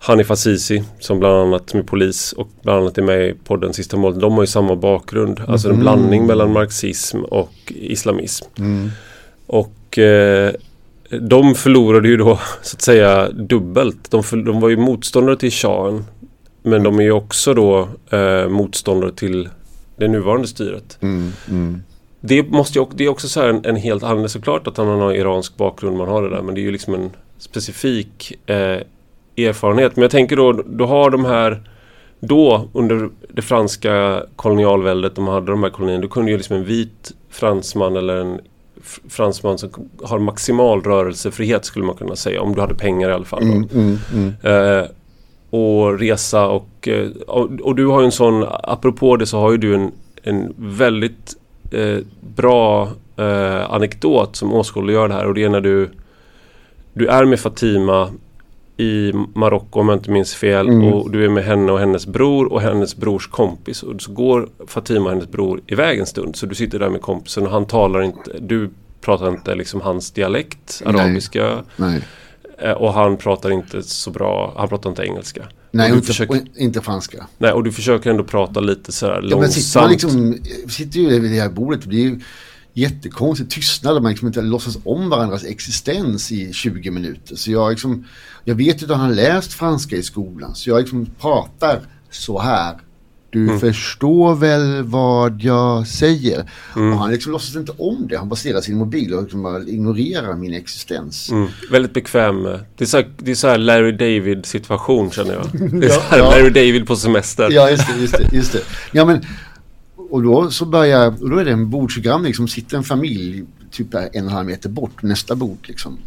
Hanif 0.06 0.32
Azizi 0.32 0.84
som 1.00 1.20
bland 1.20 1.36
annat 1.36 1.76
är 1.76 1.84
polis 1.84 2.34
och 2.34 2.50
bland 2.62 2.82
annat 2.82 2.98
är 2.98 3.02
med 3.02 3.30
i 3.30 3.34
podden 3.34 3.74
Sista 3.74 3.98
målet. 3.98 4.20
De 4.20 4.34
har 4.34 4.44
ju 4.44 4.48
samma 4.48 4.76
bakgrund. 4.76 5.40
Mm. 5.40 5.52
Alltså 5.52 5.70
en 5.70 5.80
blandning 5.80 6.26
mellan 6.26 6.54
marxism 6.54 7.24
och 7.24 7.54
islamism. 7.68 8.46
Mm. 8.58 8.90
Och 9.48 9.98
eh, 9.98 10.54
de 11.22 11.56
förlorade 11.56 12.08
ju 12.08 12.18
då 12.18 12.40
så 12.62 12.76
att 12.76 12.82
säga 12.82 13.30
dubbelt. 13.30 14.12
De, 14.12 14.24
för, 14.24 14.38
de 14.38 14.60
var 14.60 14.70
ju 14.70 14.78
motståndare 14.78 15.38
till 15.38 15.52
shahen. 15.52 16.06
Men 16.64 16.84
de 16.84 17.00
är 17.00 17.04
ju 17.04 17.12
också 17.12 17.54
då 17.54 17.88
eh, 18.10 18.48
motståndare 18.50 19.12
till 19.12 19.50
det 19.98 20.08
nuvarande 20.08 20.48
styret. 20.48 20.98
Mm, 21.02 21.32
mm. 21.50 21.84
Det, 22.22 22.44
måste 22.44 22.80
ju, 22.80 22.86
det 22.96 23.04
är 23.06 23.10
också 23.10 23.30
så 23.30 23.42
en, 23.42 23.66
en 23.66 23.76
helt 23.76 24.04
annan, 24.04 24.30
såklart 24.30 24.68
att 24.68 24.78
man 24.78 25.00
har 25.00 25.14
iransk 25.14 25.58
bakgrund, 25.58 25.98
man 25.98 26.08
har 26.08 26.22
det 26.24 26.30
där. 26.30 26.42
Men 26.42 26.56
det 26.56 26.62
är 26.62 26.64
ju 26.64 26.72
liksom 26.72 26.94
en 26.94 27.10
specifik 27.38 28.50
eh, 28.50 28.78
erfarenhet. 29.38 29.96
Men 29.96 30.02
jag 30.02 30.12
tänker 30.12 30.36
då, 30.36 30.52
du 30.52 30.84
har 30.84 31.10
de 31.10 31.26
här 31.26 31.62
då 32.20 32.70
under 32.74 33.10
det 33.34 33.42
franska 33.42 34.24
kolonialväldet, 34.36 35.16
de 35.16 35.28
hade 35.28 35.52
de 35.52 35.64
här 35.64 35.70
kolonierna, 35.70 36.02
då 36.02 36.08
kunde 36.08 36.32
ju 36.32 36.38
liksom 36.38 36.56
en 36.56 36.66
vit 36.66 37.12
fransman 37.30 37.96
eller 37.96 38.16
en 38.16 38.40
fransman 39.10 39.58
som 39.58 39.70
har 40.04 40.20
maximal 40.20 40.82
rörelsefrihet 40.82 41.66
skulle 41.66 41.86
man 41.86 41.96
kunna 41.96 42.16
säga. 42.16 42.42
Om 42.42 42.56
du 42.56 42.62
hade 42.62 42.76
pengar 42.76 43.10
i 43.10 43.14
alla 43.14 43.26
fall. 43.26 43.44
Mm, 43.44 43.70
mm, 43.74 43.98
mm. 44.14 44.34
Eh, 44.44 44.86
och 45.50 46.00
resa 46.00 46.48
och, 46.48 46.88
eh, 46.88 47.10
och, 47.28 47.50
och, 47.62 47.76
du 47.76 47.86
har 47.86 48.00
ju 48.00 48.06
en 48.06 48.12
sån, 48.12 48.46
apropå 48.64 49.18
det 49.18 49.26
så 49.26 49.40
har 49.40 49.52
ju 49.52 49.58
du 49.58 49.76
en, 49.76 49.92
en 50.24 50.54
väldigt 50.58 51.36
eh, 51.72 51.98
bra 52.36 52.90
eh, 53.18 53.74
anekdot 53.74 54.36
som 54.36 54.54
åskådliggör 54.54 55.08
det 55.08 55.14
här 55.14 55.28
och 55.28 55.34
det 55.34 55.44
är 55.44 55.50
när 55.50 55.62
du 55.62 55.90
du 56.94 57.08
är 57.08 57.26
med 57.26 57.40
Fatima 57.40 58.10
i 58.78 59.14
Marocko 59.34 59.80
om 59.80 59.90
jag 59.90 59.98
inte 59.98 60.12
minns 60.12 60.36
fel 60.36 60.70
mm. 60.70 60.94
och 60.94 61.12
du 61.12 61.26
är 61.26 61.30
med 61.30 61.44
henne 61.44 61.72
och 61.72 61.80
hennes 61.80 62.08
bror 62.08 62.54
och 62.54 62.62
hennes 62.62 62.96
brors 62.96 63.28
kompis 63.28 63.84
och 63.84 64.02
så 64.02 64.12
går 64.12 64.50
Fatima 64.68 65.06
och 65.06 65.10
hennes 65.10 65.30
bror 65.30 65.62
iväg 65.68 66.00
en 66.00 66.06
stund 66.06 66.36
så 66.36 66.46
du 66.46 66.56
sitter 66.56 66.80
där 66.80 66.90
med 66.90 67.02
kompisen 67.02 67.46
och 67.46 67.52
han 67.52 67.66
talar 67.66 68.02
inte, 68.02 68.32
du 68.40 68.70
pratar 69.02 69.30
inte 69.30 69.56
liksom 69.56 69.82
hans 69.82 70.12
dialekt, 70.12 70.82
arabiska 70.86 71.64
Nej. 71.76 72.02
Eh, 72.58 72.72
och 72.72 72.94
han 72.94 73.18
pratar 73.18 73.52
inte 73.52 73.84
så 73.84 74.12
bra, 74.12 74.54
han 74.58 74.70
pratar 74.70 74.90
inte 74.90 75.04
engelska. 75.04 75.44
Nej, 75.72 75.92
och 75.92 75.96
inte, 75.98 76.08
försöker, 76.08 76.34
och 76.34 76.40
inte 76.56 76.82
franska. 76.82 77.28
Nej, 77.38 77.52
och 77.52 77.64
du 77.64 77.72
försöker 77.72 78.10
ändå 78.10 78.24
prata 78.24 78.60
lite 78.60 78.92
så 78.92 79.06
här 79.06 79.14
ja, 79.14 79.22
långsamt. 79.22 79.54
sitter 79.54 79.82
man 79.82 79.92
liksom, 79.92 80.38
sitter 80.70 81.00
ju 81.00 81.20
vid 81.20 81.32
det 81.32 81.40
här 81.40 81.50
bordet, 81.50 81.82
det 81.82 81.88
blir 81.88 82.00
ju 82.00 82.20
jättekonstig 82.74 83.50
tystnad. 83.50 84.02
Man 84.02 84.12
liksom 84.12 84.28
inte 84.28 84.42
låtsas 84.42 84.78
om 84.84 85.10
varandras 85.10 85.44
existens 85.44 86.32
i 86.32 86.54
20 86.54 86.92
minuter. 86.92 87.36
Så 87.36 87.52
jag, 87.52 87.72
liksom, 87.72 88.06
jag 88.44 88.56
vet 88.56 88.82
ju 88.82 88.86
att 88.86 88.98
han 88.98 89.10
har 89.10 89.16
läst 89.16 89.54
franska 89.54 89.96
i 89.96 90.04
skolan. 90.04 90.56
Så 90.56 90.70
jag 90.70 90.80
liksom 90.80 91.06
pratar 91.20 91.82
så 92.10 92.40
här. 92.40 92.78
Du 93.30 93.44
mm. 93.44 93.60
förstår 93.60 94.36
väl 94.36 94.84
vad 94.84 95.42
jag 95.42 95.88
säger? 95.88 96.50
Mm. 96.76 96.94
Och 96.94 97.00
han 97.00 97.12
liksom 97.12 97.32
låtsas 97.32 97.56
inte 97.56 97.72
om 97.78 98.08
det. 98.10 98.18
Han 98.18 98.30
baserar 98.30 98.62
sin 98.62 98.78
mobil 98.78 99.14
och 99.14 99.22
liksom 99.22 99.66
ignorerar 99.68 100.36
min 100.36 100.54
existens. 100.54 101.30
Mm. 101.32 101.48
Väldigt 101.72 101.94
bekväm. 101.94 102.44
Det 102.44 102.82
är, 102.82 102.86
så 102.86 102.98
här, 102.98 103.12
det 103.18 103.32
är 103.32 103.36
så 103.36 103.48
här 103.48 103.58
Larry 103.58 103.92
David 103.92 104.46
situation 104.46 105.12
känner 105.12 105.34
jag. 105.34 105.72
Det 105.82 105.86
är 105.86 105.90
så 105.90 106.02
här 106.02 106.18
ja. 106.18 106.30
Larry 106.30 106.50
David 106.50 106.88
på 106.88 106.96
semester. 106.96 107.50
Ja, 107.52 107.70
just 107.70 107.88
det. 107.88 108.02
Just 108.02 108.18
det, 108.18 108.36
just 108.36 108.54
det. 108.54 108.62
Ja, 108.92 109.06
men 109.06 109.22
och 110.14 110.24
då 110.24 110.52
så 110.52 110.66
börjar, 110.66 111.24
och 111.24 111.30
då 111.30 111.38
är 111.38 111.46
det 111.46 111.52
en 111.52 111.70
bordsgranne 111.70 112.28
liksom, 112.28 112.48
sitter 112.48 112.78
en 112.78 112.84
familj 112.84 113.46
typ 113.72 113.94
en 113.94 114.08
och 114.08 114.16
en 114.16 114.28
halv 114.28 114.46
meter 114.46 114.70
bort, 114.70 115.04
nästa 115.04 115.36
bord 115.36 115.58
liksom. 115.64 115.98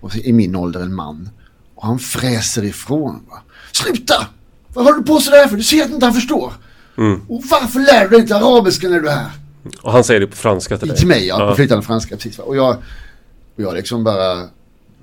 Och 0.00 0.16
i 0.16 0.32
min 0.32 0.56
ålder 0.56 0.80
en 0.80 0.94
man. 0.94 1.28
Och 1.74 1.86
han 1.86 1.98
fräser 1.98 2.64
ifrån. 2.64 3.22
Va? 3.30 3.42
Sluta! 3.72 4.26
Vad 4.68 4.84
håller 4.84 4.98
du 4.98 5.04
på 5.04 5.20
sådär 5.20 5.48
för? 5.48 5.56
Du 5.56 5.62
ser 5.62 5.84
att 5.84 5.90
inte 5.90 6.06
han 6.06 6.14
förstår. 6.14 6.52
Mm. 6.98 7.20
Och 7.28 7.42
varför 7.50 7.80
lär 7.80 8.02
du 8.02 8.08
dig 8.08 8.20
inte 8.20 8.36
arabiska 8.36 8.88
när 8.88 9.00
du 9.00 9.08
är 9.08 9.14
här? 9.14 9.30
Och 9.82 9.92
han 9.92 10.04
säger 10.04 10.20
det 10.20 10.26
på 10.26 10.36
franska 10.36 10.78
till 10.78 10.88
dig? 10.88 10.96
Till 10.96 11.08
mig, 11.08 11.26
ja. 11.26 11.48
På 11.48 11.54
flytande 11.54 11.84
franska, 11.84 12.16
precis. 12.16 12.38
Va? 12.38 12.44
Och 12.44 12.56
jag, 12.56 12.76
och 13.56 13.62
jag 13.62 13.74
liksom 13.74 14.04
bara 14.04 14.48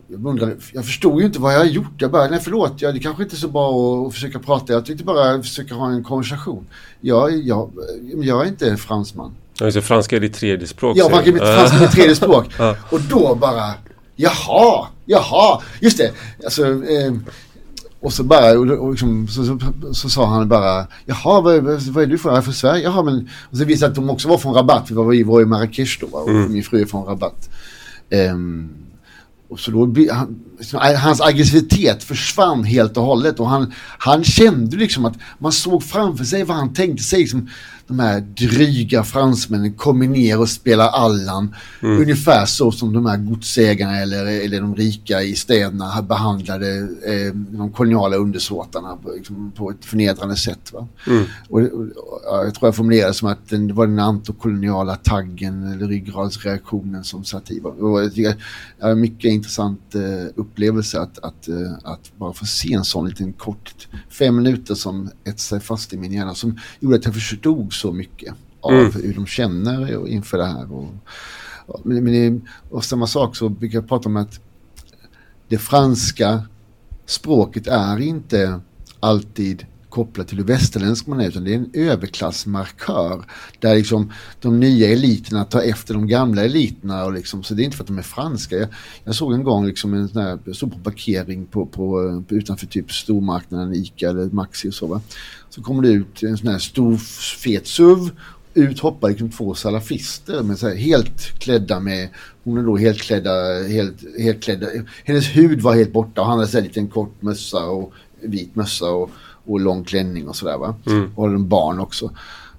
jag, 0.08 0.26
undrade, 0.26 0.55
jag 0.74 0.86
förstod 0.86 1.20
ju 1.20 1.26
inte 1.26 1.39
vad 1.39 1.53
jag 1.53 1.60
har 1.60 1.66
gjort. 1.66 1.93
Jag 1.97 2.12
bara, 2.12 2.28
nej 2.28 2.39
förlåt, 2.43 2.82
jag, 2.82 2.93
det 2.93 2.99
kanske 2.99 3.24
inte 3.24 3.36
är 3.36 3.38
så 3.38 3.47
bra 3.47 3.70
att, 3.70 4.08
att 4.08 4.14
försöka 4.14 4.39
prata. 4.39 4.74
Jag 4.74 4.86
tänkte 4.86 5.05
bara 5.05 5.41
försöka 5.43 5.76
ha 5.76 5.91
en 5.91 6.03
konversation. 6.03 6.68
Jag, 7.01 7.38
jag, 7.38 7.72
jag 8.16 8.43
är 8.43 8.47
inte 8.47 8.78
fransman. 8.78 9.36
Ja, 9.60 9.72
så 9.72 9.82
franska 9.82 10.16
är 10.16 10.20
ditt 10.20 10.34
tredje 10.34 10.68
språk. 10.68 10.97
Ja, 10.97 11.10
franska, 11.10 11.32
franska 11.32 11.78
är 11.78 11.82
mitt 11.82 11.91
tredje 11.91 12.16
språk. 12.26 12.45
Och 12.89 13.01
då 13.01 13.36
bara, 13.36 13.74
jaha, 14.16 14.88
jaha, 15.05 15.62
just 15.80 15.97
det. 15.97 16.12
Alltså, 16.43 16.66
eh, 16.66 17.14
och 17.99 18.14
så 18.14 18.24
bara, 18.24 18.60
och, 18.60 18.70
och 18.70 18.91
liksom, 18.91 19.28
så, 19.28 19.45
så, 19.45 19.60
så, 19.60 19.93
så, 19.93 20.10
sa 20.10 20.26
han 20.26 20.49
bara, 20.49 20.88
jaha, 21.05 21.41
vad, 21.41 21.64
vad 21.64 22.03
är 22.03 22.08
du 22.08 22.18
från? 22.18 22.32
Jag 22.32 22.38
är 22.38 22.41
från 22.41 22.53
Sverige? 22.53 22.84
Jaha, 22.84 23.03
men... 23.03 23.30
Och 23.51 23.58
så 23.58 23.66
visade 23.66 23.89
att 23.89 23.95
de 23.95 24.10
också 24.10 24.28
var 24.28 24.38
från 24.38 24.53
Rabat. 24.53 24.91
Vi 24.91 24.95
var, 24.95 25.05
vi 25.05 25.24
var 25.24 25.41
i 25.41 25.45
Marrakesh 25.45 25.99
då, 26.01 26.08
och 26.08 26.30
mm. 26.30 26.53
min 26.53 26.64
fru 26.64 26.82
är 26.82 26.86
från 26.86 27.05
Rabat. 27.05 27.49
Um, 28.12 28.70
och 29.50 29.60
så 29.60 29.72
då, 29.72 29.80
han, 30.12 30.39
liksom, 30.58 30.80
hans 30.80 31.22
aggressivitet 31.22 32.04
försvann 32.04 32.64
helt 32.64 32.98
och 32.98 33.04
hållet 33.04 33.39
och 33.39 33.50
han, 33.50 33.74
han 33.98 34.24
kände 34.24 34.78
liksom 34.78 35.06
att 35.06 35.18
man 35.39 35.52
såg 35.52 35.84
framför 35.84 36.24
sig 36.24 36.43
vad 36.43 36.58
han 36.58 36.74
tänkte 36.74 37.04
sig. 37.04 37.20
Liksom, 37.20 37.50
de 37.88 37.99
här 37.99 38.19
dryga 38.21 39.03
fransmännen 39.03 39.73
kommer 39.73 40.07
ner 40.07 40.39
och 40.39 40.49
spelar 40.49 40.88
Allan. 40.88 41.55
Mm. 41.81 42.01
Ungefär 42.01 42.45
så 42.45 42.71
som 42.71 42.93
de 42.93 43.05
här 43.05 43.17
godsägarna 43.17 43.99
eller, 43.99 44.25
eller 44.25 44.61
de 44.61 44.75
rika 44.75 45.21
i 45.21 45.35
städerna 45.35 46.01
behandlade 46.01 46.77
eh, 47.05 47.33
de 47.33 47.71
koloniala 47.71 48.17
undersåtarna 48.17 48.97
på, 49.03 49.11
liksom, 49.11 49.51
på 49.51 49.71
ett 49.71 49.85
förnedrande 49.85 50.35
sätt. 50.35 50.73
Mm. 51.07 51.23
Och, 51.49 51.59
och, 51.59 51.81
och, 51.81 52.45
jag 52.45 52.53
tror 52.55 52.67
jag 52.67 52.75
formulerade 52.75 53.13
som 53.13 53.27
att 53.27 53.49
det 53.49 53.73
var 53.73 53.88
den 53.88 53.99
antokoloniala 53.99 54.95
taggen 54.95 55.73
eller 55.73 55.88
ryggradsreaktionen 55.88 57.03
som 57.03 57.23
satt 57.23 57.51
i. 57.51 57.59
Och 57.63 58.03
jag 58.03 58.13
tycker 58.13 58.35
det 58.79 58.91
en 58.91 59.01
mycket 59.01 59.31
intressant 59.31 59.95
eh, 59.95 60.01
upplevelse 60.35 60.99
att, 60.99 61.19
att, 61.19 61.47
eh, 61.47 61.73
att 61.83 62.11
bara 62.17 62.33
få 62.33 62.45
se 62.45 62.73
en 62.73 62.83
sån 62.83 63.09
liten 63.09 63.33
kort 63.33 63.88
fem 64.09 64.35
minuter 64.35 64.75
som 64.75 65.09
etsade 65.23 65.38
sig 65.38 65.59
fast 65.59 65.93
i 65.93 65.97
min 65.97 66.13
hjärna 66.13 66.35
som 66.35 66.59
gjorde 66.79 66.95
att 66.95 67.05
jag 67.05 67.13
förstod 67.13 67.73
så 67.78 67.91
mycket 67.93 68.34
av 68.61 68.73
mm. 68.73 68.91
hur 68.91 69.13
de 69.13 69.25
känner 69.25 70.07
inför 70.07 70.38
det 70.38 70.45
här. 70.45 70.73
Och, 70.73 70.88
men, 71.84 72.03
men 72.03 72.47
och 72.69 72.86
samma 72.86 73.07
sak 73.07 73.36
så 73.36 73.49
brukar 73.49 73.78
jag 73.78 73.89
prata 73.89 74.09
om 74.09 74.17
att 74.17 74.39
det 75.47 75.57
franska 75.57 76.43
språket 77.05 77.67
är 77.67 77.99
inte 77.99 78.59
alltid 78.99 79.65
kopplat 79.98 80.28
till 80.28 80.38
hur 80.38 80.45
västerländsk 80.45 81.08
man 81.08 81.20
är 81.20 81.28
utan 81.28 81.43
det 81.43 81.54
är 81.54 81.56
en 81.56 81.70
överklassmarkör 81.74 83.26
där 83.60 83.76
liksom 83.76 84.12
de 84.41 84.60
nya 84.60 84.89
eliterna 84.89 85.45
tar 85.45 85.62
efter 85.62 85.93
de 85.93 86.08
gamla 86.08 86.45
eliterna 86.45 87.06
och 87.06 87.14
liksom, 87.14 87.43
så 87.43 87.54
det 87.54 87.62
är 87.62 87.64
inte 87.64 87.78
för 87.78 87.84
att 87.84 87.88
de 87.88 87.98
är 87.98 88.02
franska. 88.02 88.56
Jag, 88.56 88.70
jag 89.04 89.16
såg 89.16 89.34
en 89.34 89.43
gång 89.43 89.66
liksom 89.66 89.93
en 89.93 90.10
sån 90.10 90.22
här, 90.22 90.54
stod 90.54 90.72
på 90.72 90.80
parkering 90.80 91.45
på, 91.45 91.66
på, 91.66 92.24
utanför 92.30 92.68
typ 92.68 92.91
stormarknaden 92.91 93.74
Ica 93.74 94.10
eller 94.10 94.26
Maxi 94.26 94.70
och 94.70 94.74
så 94.74 94.88
va. 94.88 95.02
Så 95.50 95.62
kommer 95.62 95.82
det 95.84 95.89
ut 95.89 96.24
en 96.24 96.38
sån 96.38 96.48
här 96.48 96.60
stor 96.60 96.98
fet 97.41 97.68
SUV 97.68 98.10
ut 98.54 98.80
hoppar 98.80 99.10
liksom 99.10 99.30
två 99.30 99.54
salafister 99.54 100.43
med 100.43 100.60
så 100.60 100.68
här, 100.68 100.76
helt 100.76 101.22
klädda 101.39 101.80
med, 101.80 102.10
hon 102.43 102.58
är 102.58 102.64
då 102.64 102.78
helt 102.78 103.02
klädda, 103.02 103.64
helt, 103.68 104.20
helt 104.20 104.43
klädda, 104.43 104.68
hennes 105.06 105.36
hud 105.36 105.62
var 105.62 105.76
helt 105.76 105.93
borta 105.93 106.22
och 106.22 106.28
han 106.28 106.38
hade 106.38 106.52
så 106.52 106.58
här 106.58 106.64
liten 106.64 106.88
kort 106.88 107.22
mössa 107.22 107.66
och 107.66 107.93
vit 108.22 108.56
mössa 108.56 108.89
och 108.89 109.12
och 109.48 109.60
lång 109.60 109.84
klänning 109.84 110.28
och 110.28 110.36
sådär 110.36 110.58
va. 110.58 110.76
Mm. 110.86 111.12
Och 111.16 111.28
en 111.28 111.48
barn 111.50 111.80
också. 111.80 112.12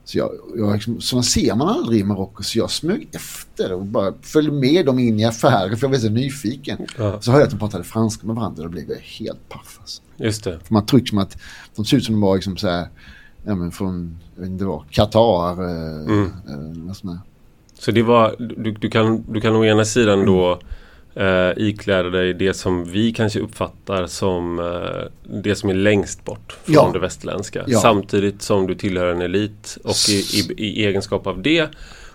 Så 0.04 0.18
jag, 0.18 0.30
jag 0.56 0.74
liksom, 0.74 1.00
sådana 1.00 1.22
ser 1.22 1.54
man 1.54 1.68
aldrig 1.68 2.00
i 2.00 2.04
Marocko 2.04 2.42
så 2.42 2.58
jag 2.58 2.70
smög 2.70 3.08
efter 3.12 3.72
och 3.72 3.84
bara 3.84 4.12
följde 4.22 4.52
med 4.52 4.86
dem 4.86 4.98
in 4.98 5.20
i 5.20 5.24
affärer 5.24 5.76
för 5.76 5.86
jag 5.86 5.90
var 5.90 5.98
så 5.98 6.08
nyfiken. 6.08 6.78
Ja. 6.98 7.20
Så 7.20 7.30
hörde 7.30 7.42
jag 7.42 7.46
att 7.46 7.50
de 7.50 7.58
pratade 7.58 7.84
franska 7.84 8.26
med 8.26 8.36
varandra 8.36 8.62
och 8.62 8.68
då 8.68 8.72
blev 8.72 8.90
jag 8.90 8.98
helt 8.98 9.48
paff. 9.48 9.78
Alltså. 9.80 10.02
Just 10.16 10.44
det. 10.44 10.58
För 10.64 10.74
man 10.74 10.86
trycker 10.86 11.08
som 11.08 11.18
att 11.18 11.38
de 11.76 11.84
ser 11.84 11.96
ut 11.96 12.04
som 12.04 12.14
de 12.14 12.20
var 12.20 12.34
liksom 12.34 12.56
så 12.56 12.68
här, 12.68 12.88
ja 13.44 13.54
men 13.54 13.70
från, 13.70 14.18
jag 14.34 14.42
vet 14.42 14.50
inte 14.50 14.64
vad, 14.64 14.90
Qatar. 14.90 15.62
Eh, 15.64 16.00
mm. 16.00 16.32
Eh, 16.48 17.16
så 17.78 17.90
det 17.90 18.02
var, 18.02 18.36
du, 18.38 18.72
du, 18.72 18.90
kan, 18.90 19.24
du 19.32 19.40
kan 19.40 19.56
å 19.56 19.64
ena 19.64 19.84
sidan 19.84 20.26
då 20.26 20.46
mm 20.46 20.58
eh, 21.18 21.52
ikläda 21.56 22.08
dig 22.08 22.34
det 22.34 22.54
som 22.54 22.84
vi 22.84 23.12
kanske 23.12 23.40
uppfattar 23.40 24.06
som 24.06 24.58
eh, 24.58 25.30
det 25.42 25.54
som 25.54 25.70
är 25.70 25.74
längst 25.74 26.24
bort 26.24 26.56
från 26.64 26.74
ja. 26.74 26.90
det 26.92 26.98
västerländska. 26.98 27.64
Ja. 27.66 27.80
Samtidigt 27.80 28.42
som 28.42 28.66
du 28.66 28.74
tillhör 28.74 29.06
en 29.06 29.22
elit 29.22 29.78
och 29.84 29.96
i, 30.08 30.12
i, 30.12 30.54
i, 30.56 30.86
egenskap 30.86 31.26
av 31.26 31.42
det 31.42 31.68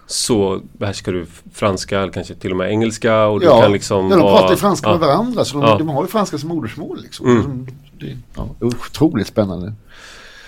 så 0.07 0.61
behärskar 0.73 1.11
du 1.11 1.25
franska 1.53 2.01
eller 2.01 2.13
kanske 2.13 2.35
till 2.35 2.51
och 2.51 2.57
med 2.57 2.69
engelska. 2.69 3.25
Och 3.25 3.43
ja, 3.43 3.55
du 3.55 3.61
kan 3.61 3.71
liksom 3.71 4.11
ja, 4.11 4.15
de 4.15 4.21
pratar 4.21 4.51
ju 4.51 4.57
franska 4.57 4.89
med 4.89 4.99
varandra 4.99 5.45
så 5.45 5.57
de, 5.57 5.69
ja. 5.69 5.77
de 5.77 5.89
har 5.89 6.03
ju 6.03 6.07
franska 6.07 6.37
som 6.37 6.49
modersmål. 6.49 7.01
Liksom. 7.01 7.27
Mm. 7.27 7.67
Det, 7.99 8.17
ja, 8.35 8.49
otroligt 8.59 9.27
spännande. 9.27 9.73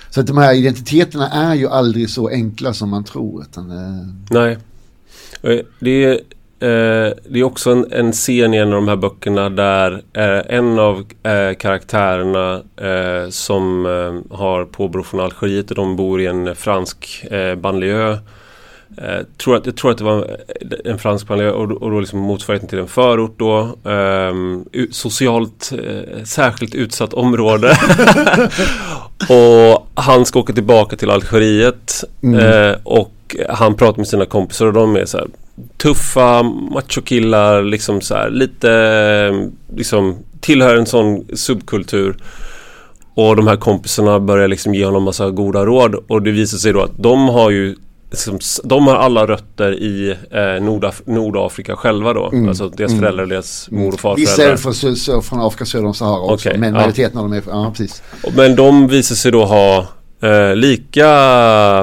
Så 0.09 0.19
att 0.21 0.27
de 0.27 0.37
här 0.37 0.53
identiteterna 0.53 1.29
är 1.29 1.55
ju 1.55 1.67
aldrig 1.67 2.09
så 2.09 2.29
enkla 2.29 2.73
som 2.73 2.89
man 2.89 3.03
tror. 3.03 3.41
Utan, 3.41 3.71
eh... 3.71 4.07
Nej. 4.29 4.57
Eh, 5.41 5.59
det 5.79 6.05
är 6.05 6.19
Eh, 6.65 7.13
det 7.29 7.39
är 7.39 7.43
också 7.43 7.71
en, 7.71 7.91
en, 7.91 8.11
scen 8.11 8.53
i 8.53 8.57
en 8.57 8.67
av 8.67 8.73
de 8.73 8.87
här 8.87 8.95
böckerna 8.95 9.49
där 9.49 9.91
eh, 10.13 10.57
en 10.57 10.79
av 10.79 11.03
eh, 11.23 11.55
karaktärerna 11.57 12.61
eh, 12.77 13.29
som 13.29 13.85
eh, 13.85 14.37
har 14.37 14.65
påbrå 14.65 15.03
från 15.03 15.19
Algeriet 15.19 15.69
och 15.69 15.75
de 15.75 15.95
bor 15.95 16.21
i 16.21 16.25
en 16.25 16.55
fransk 16.55 17.25
eh, 17.31 17.55
banlieue. 17.55 18.17
Tror 19.37 19.55
att, 19.55 19.65
jag 19.65 19.77
tror 19.77 19.91
att 19.91 19.97
det 19.97 20.03
var 20.03 20.37
en 20.85 20.99
fransk 20.99 21.27
banlieue 21.27 21.51
och, 21.51 21.71
och 21.71 21.91
då 21.91 21.99
liksom 21.99 22.19
motsvarigheten 22.19 22.69
till 22.69 22.79
en 22.79 22.87
förort 22.87 23.39
då. 23.39 23.75
Ehm, 23.89 24.65
socialt 24.91 25.71
särskilt 26.23 26.75
utsatt 26.75 27.13
område. 27.13 27.67
och 29.29 29.87
han 29.93 30.25
ska 30.25 30.39
åka 30.39 30.53
tillbaka 30.53 30.95
till 30.95 31.09
Algeriet 31.09 32.03
mm. 32.23 32.75
och 32.83 33.35
han 33.49 33.75
pratar 33.75 33.97
med 33.97 34.07
sina 34.07 34.25
kompisar 34.25 34.65
och 34.65 34.73
de 34.73 34.95
är 34.95 35.05
så 35.05 35.17
här 35.17 35.27
tuffa 35.77 36.43
machokillar 36.43 37.63
liksom 37.63 38.01
så 38.01 38.15
här, 38.15 38.29
lite 38.29 39.49
liksom 39.75 40.15
tillhör 40.39 40.75
en 40.75 40.85
sån 40.85 41.25
subkultur. 41.33 42.17
och 43.13 43.35
de 43.35 43.47
här 43.47 43.55
kompisarna 43.55 44.19
börjar 44.19 44.47
liksom 44.47 44.73
ge 44.73 44.85
honom 44.85 45.03
massa 45.03 45.29
goda 45.29 45.65
råd 45.65 45.95
och 46.07 46.21
det 46.21 46.31
visar 46.31 46.57
sig 46.57 46.73
då 46.73 46.81
att 46.81 46.97
de 46.97 47.29
har 47.29 47.49
ju 47.49 47.75
liksom, 48.09 48.39
de 48.63 48.87
har 48.87 48.95
alla 48.95 49.27
rötter 49.27 49.71
i 49.73 50.15
eh, 50.31 50.63
Nordaf 50.63 51.01
Nordafrika 51.05 51.75
själva 51.75 52.13
då. 52.13 52.29
Mm. 52.29 52.49
Alltså 52.49 52.69
deras 52.69 52.91
mm. 52.91 53.01
föräldrar, 53.01 53.25
deras 53.25 53.71
mor 53.71 53.93
och 53.93 53.99
farföräldrar. 53.99 54.51
Vissa 54.51 55.11
är 55.11 55.11
från, 55.11 55.21
från 55.21 55.41
Afrika 55.41 55.65
söder 55.65 55.85
om 55.85 55.93
Sahara 55.93 56.19
också. 56.19 56.49
Okay, 56.49 56.59
men 56.59 56.73
majoriteten 56.73 57.11
ja. 57.13 57.19
av 57.19 57.29
dem 57.29 57.33
är, 57.33 57.43
ja 57.47 57.73
precis. 57.77 58.03
Men 58.35 58.55
de 58.55 58.87
visar 58.87 59.15
sig 59.15 59.31
då 59.31 59.45
ha 59.45 59.87
eh, 60.21 60.55
lika 60.55 61.09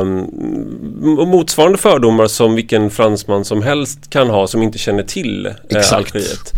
mm, 0.00 1.28
motsvarande 1.28 1.78
fördomar 1.78 2.26
som 2.26 2.54
vilken 2.54 2.90
fransman 2.90 3.44
som 3.44 3.62
helst 3.62 4.10
kan 4.10 4.28
ha 4.30 4.46
som 4.46 4.62
inte 4.62 4.78
känner 4.78 5.02
till 5.02 5.46
eh, 5.46 5.52
Exakt. 5.68 5.92
Algeriet. 5.92 6.52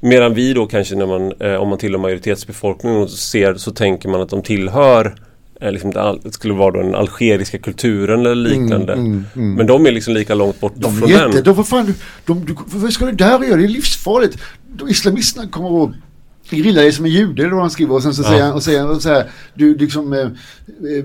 Medan 0.00 0.34
vi 0.34 0.52
då 0.52 0.66
kanske 0.66 0.94
när 0.94 1.06
man, 1.06 1.32
eh, 1.40 1.54
om 1.54 1.68
man 1.68 1.78
tillhör 1.78 2.00
majoritetsbefolkningen 2.00 3.02
och 3.02 3.10
ser 3.10 3.54
så 3.54 3.70
tänker 3.70 4.08
man 4.08 4.20
att 4.20 4.28
de 4.28 4.42
tillhör 4.42 5.14
eh, 5.60 5.72
liksom 5.72 5.90
det, 5.90 6.32
skulle 6.32 6.54
vara 6.54 6.70
då 6.70 6.82
den 6.82 6.94
algeriska 6.94 7.58
kulturen 7.58 8.26
eller 8.26 8.50
mm, 8.50 8.62
liknande. 8.62 8.92
Mm, 8.92 9.06
mm, 9.06 9.24
mm. 9.34 9.54
Men 9.54 9.66
de 9.66 9.86
är 9.86 9.92
liksom 9.92 10.14
lika 10.14 10.34
långt 10.34 10.60
bort 10.60 10.72
de 10.76 10.98
från 10.98 11.08
jätte, 11.08 11.28
den. 11.28 11.44
De, 11.44 11.54
vad 11.54 11.68
fan, 11.68 11.94
de, 12.26 12.44
de, 12.44 12.56
vad 12.66 12.92
ska 12.92 13.04
du 13.04 13.12
där 13.12 13.44
göra? 13.44 13.56
Det 13.56 13.64
är 13.64 13.68
livsfarligt. 13.68 14.38
De, 14.72 14.88
islamisterna 14.88 15.48
kommer 15.48 15.72
och 15.72 15.90
grilla 16.50 16.80
dig 16.80 16.92
som 16.92 17.04
en 17.04 17.10
jude 17.10 17.42
eller 17.42 17.52
vad 17.52 17.60
han 17.60 17.70
skriver 17.70 17.94
och 17.94 18.02
sen 18.02 18.14
så 18.14 18.22
ja. 18.22 18.28
säger 18.28 18.44
han 18.44 18.52
och 18.52 18.62
säger, 18.62 18.90
och 18.90 19.02
säger 19.02 19.30
du 19.54 19.76
liksom 19.76 20.12
eh, 20.12 20.18
eh, 20.20 21.04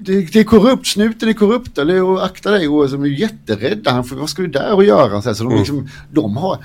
det, 0.00 0.32
det, 0.32 0.40
är 0.40 0.44
korrupt, 0.44 0.86
snuten 0.86 1.28
är 1.28 1.32
korrupt 1.32 1.78
eller 1.78 2.02
och 2.02 2.24
akta 2.24 2.50
dig 2.50 2.68
och 2.68 2.90
som 2.90 3.02
är 3.02 3.06
jätterädda. 3.06 3.90
Han, 3.90 4.04
vad 4.12 4.28
ska 4.28 4.42
du 4.42 4.48
där 4.48 4.74
och 4.74 4.84
göra? 4.84 5.22
Så, 5.22 5.28
här, 5.28 5.34
så 5.34 5.42
de, 5.42 5.48
mm. 5.48 5.58
liksom, 5.58 5.88
de 6.10 6.36
har 6.36 6.58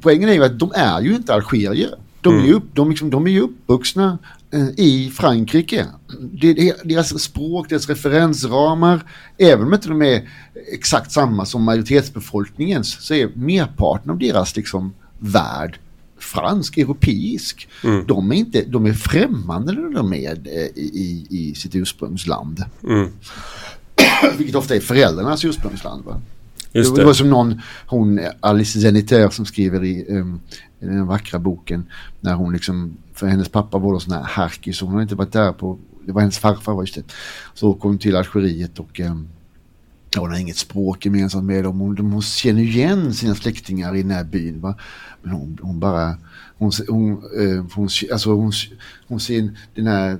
poängen 0.00 0.28
är 0.28 0.32
ju 0.32 0.44
att 0.44 0.58
de 0.58 0.72
är 0.74 1.00
ju 1.00 1.14
inte 1.14 1.34
algerier. 1.34 1.94
De 2.20 2.40
är 2.40 2.46
ju, 2.46 2.52
upp, 2.52 2.74
de, 2.74 2.90
liksom, 2.90 3.10
de 3.10 3.26
är 3.26 3.30
ju 3.30 3.40
uppvuxna 3.40 4.18
eh, 4.50 4.68
i 4.76 5.12
Frankrike. 5.14 5.86
Deras 6.84 7.22
språk, 7.22 7.68
deras 7.68 7.88
referensramar, 7.88 9.02
även 9.38 9.66
om 9.66 9.74
inte 9.74 9.88
de 9.88 10.02
är 10.02 10.28
exakt 10.72 11.12
samma 11.12 11.44
som 11.44 11.62
majoritetsbefolkningens, 11.62 13.06
så 13.06 13.14
är 13.14 13.30
merparten 13.34 14.10
av 14.10 14.18
deras 14.18 14.56
liksom, 14.56 14.94
värld 15.18 15.78
fransk, 16.24 16.78
europeisk. 16.78 17.68
Mm. 17.84 18.06
De, 18.06 18.32
är 18.32 18.36
inte, 18.36 18.64
de 18.64 18.86
är 18.86 18.92
främmande 18.92 19.72
när 19.72 19.90
de 19.90 20.14
är 20.14 20.32
eh, 20.32 20.68
i, 20.76 21.26
i 21.30 21.54
sitt 21.54 21.74
ursprungsland. 21.74 22.64
Mm. 22.82 23.08
Vilket 24.38 24.56
ofta 24.56 24.76
är 24.76 24.80
föräldrarnas 24.80 25.44
ursprungsland. 25.44 26.04
Va? 26.04 26.20
Just 26.72 26.94
det. 26.94 27.00
det 27.00 27.06
var 27.06 27.12
som 27.12 27.30
någon, 27.30 27.60
hon, 27.86 28.20
Alice 28.40 28.80
Zeniter 28.80 29.28
som 29.28 29.46
skriver 29.46 29.84
i, 29.84 30.06
um, 30.08 30.40
den 30.80 31.06
vackra 31.06 31.38
boken 31.38 31.86
när 32.20 32.34
hon 32.34 32.52
liksom, 32.52 32.96
för 33.12 33.26
hennes 33.26 33.48
pappa 33.48 33.78
var 33.78 33.92
då 33.92 34.00
sån 34.00 34.12
här 34.12 34.24
härkis 34.24 34.78
så 34.78 34.84
hon 34.84 34.94
har 34.94 35.02
inte 35.02 35.14
varit 35.14 35.32
där 35.32 35.52
på, 35.52 35.78
det 36.06 36.12
var 36.12 36.20
hennes 36.20 36.38
farfar 36.38 36.80
just 36.80 36.94
det. 36.94 37.02
Så 37.54 37.74
kom 37.74 37.90
hon 37.90 37.98
till 37.98 38.16
Algeriet 38.16 38.78
och 38.78 39.00
um, 39.00 39.28
hon 40.20 40.30
har 40.30 40.38
inget 40.38 40.56
språk 40.56 41.04
gemensamt 41.04 41.44
med 41.44 41.64
dem. 41.64 41.78
Hon, 41.78 41.98
hon 41.98 42.22
känner 42.22 42.62
igen 42.62 43.14
sina 43.14 43.34
släktingar 43.34 43.96
i 43.96 44.02
den 44.02 44.10
här 44.10 44.24
byn. 44.24 44.60
Va? 44.60 44.78
Men 45.22 45.32
hon, 45.32 45.58
hon 45.62 45.80
bara, 45.80 46.18
hon, 46.58 46.72
hon, 46.88 47.12
eh, 47.12 47.64
hon, 47.74 47.88
alltså 48.12 48.34
hon, 48.34 48.52
hon 49.08 49.20
ser 49.20 49.56
den 49.74 49.86
här 49.86 50.18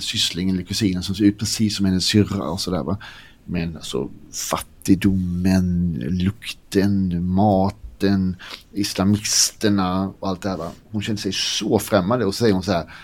sysslingen 0.00 0.54
eller 0.54 0.64
kusinen 0.64 1.02
som 1.02 1.14
ser 1.14 1.24
ut 1.24 1.38
precis 1.38 1.76
som 1.76 1.86
hennes 1.86 2.04
syrra 2.04 2.44
och 2.44 2.60
sådär. 2.60 2.96
Men 3.44 3.76
alltså 3.76 4.10
fattigdomen, 4.32 5.92
lukten, 5.98 7.24
maten, 7.24 8.36
islamisterna 8.72 10.12
och 10.18 10.28
allt 10.28 10.42
det 10.42 10.48
här. 10.48 10.56
Va? 10.56 10.70
Hon 10.90 11.02
känner 11.02 11.18
sig 11.18 11.32
så 11.32 11.78
främmande 11.78 12.24
och 12.24 12.34
så 12.34 12.38
säger 12.38 12.54
hon 12.54 12.62
så 12.62 12.72
här. 12.72 12.94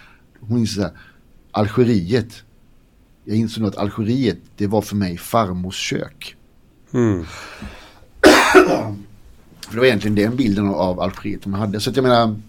Hon 0.41 0.59
inser 0.59 0.75
så 0.75 0.83
här. 0.83 0.93
Algeriet. 1.51 2.45
Jag 3.29 3.37
insåg 3.37 3.65
att 3.65 3.77
Algeriet, 3.77 4.39
det 4.57 4.67
var 4.67 4.83
för 4.83 4.97
mig 4.97 5.19
farmors 5.19 5.75
kök. 5.75 6.37
Mm. 6.95 7.25
för 9.61 9.73
det 9.73 9.79
var 9.79 9.85
egentligen 9.85 10.15
den 10.15 10.37
bilden 10.37 10.69
av 10.69 11.01
Algeriet 11.01 11.45
hon 11.45 11.55
hade. 11.55 11.81
Så 11.81 11.91
att 11.91 11.97
jag 11.97 12.03
menar, 12.03 12.41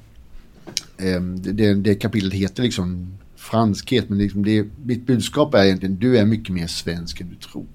eh, 0.98 1.22
det, 1.22 1.74
det 1.74 1.96
kapitlet 1.96 2.34
heter 2.34 2.64
liksom 2.64 3.18
franskhet, 3.36 4.10
men 4.10 4.18
liksom 4.18 4.46
det, 4.46 4.66
mitt 4.84 5.08
budskap 5.08 5.54
är 5.54 5.64
egentligen 5.64 5.96
du 5.96 6.18
är 6.18 6.26
mycket 6.26 6.54
mer 6.54 6.68
svensk 6.68 7.22
än 7.22 7.30
du 7.30 7.36
tror. 7.36 7.68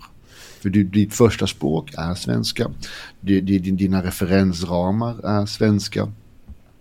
För 0.61 0.69
du, 0.69 0.85
ditt 0.85 1.15
första 1.15 1.47
språk 1.47 1.95
är 1.97 2.15
svenska. 2.15 2.71
Du, 3.21 3.41
dina 3.41 4.03
referensramar 4.03 5.27
är 5.27 5.47
svenska. 5.47 6.13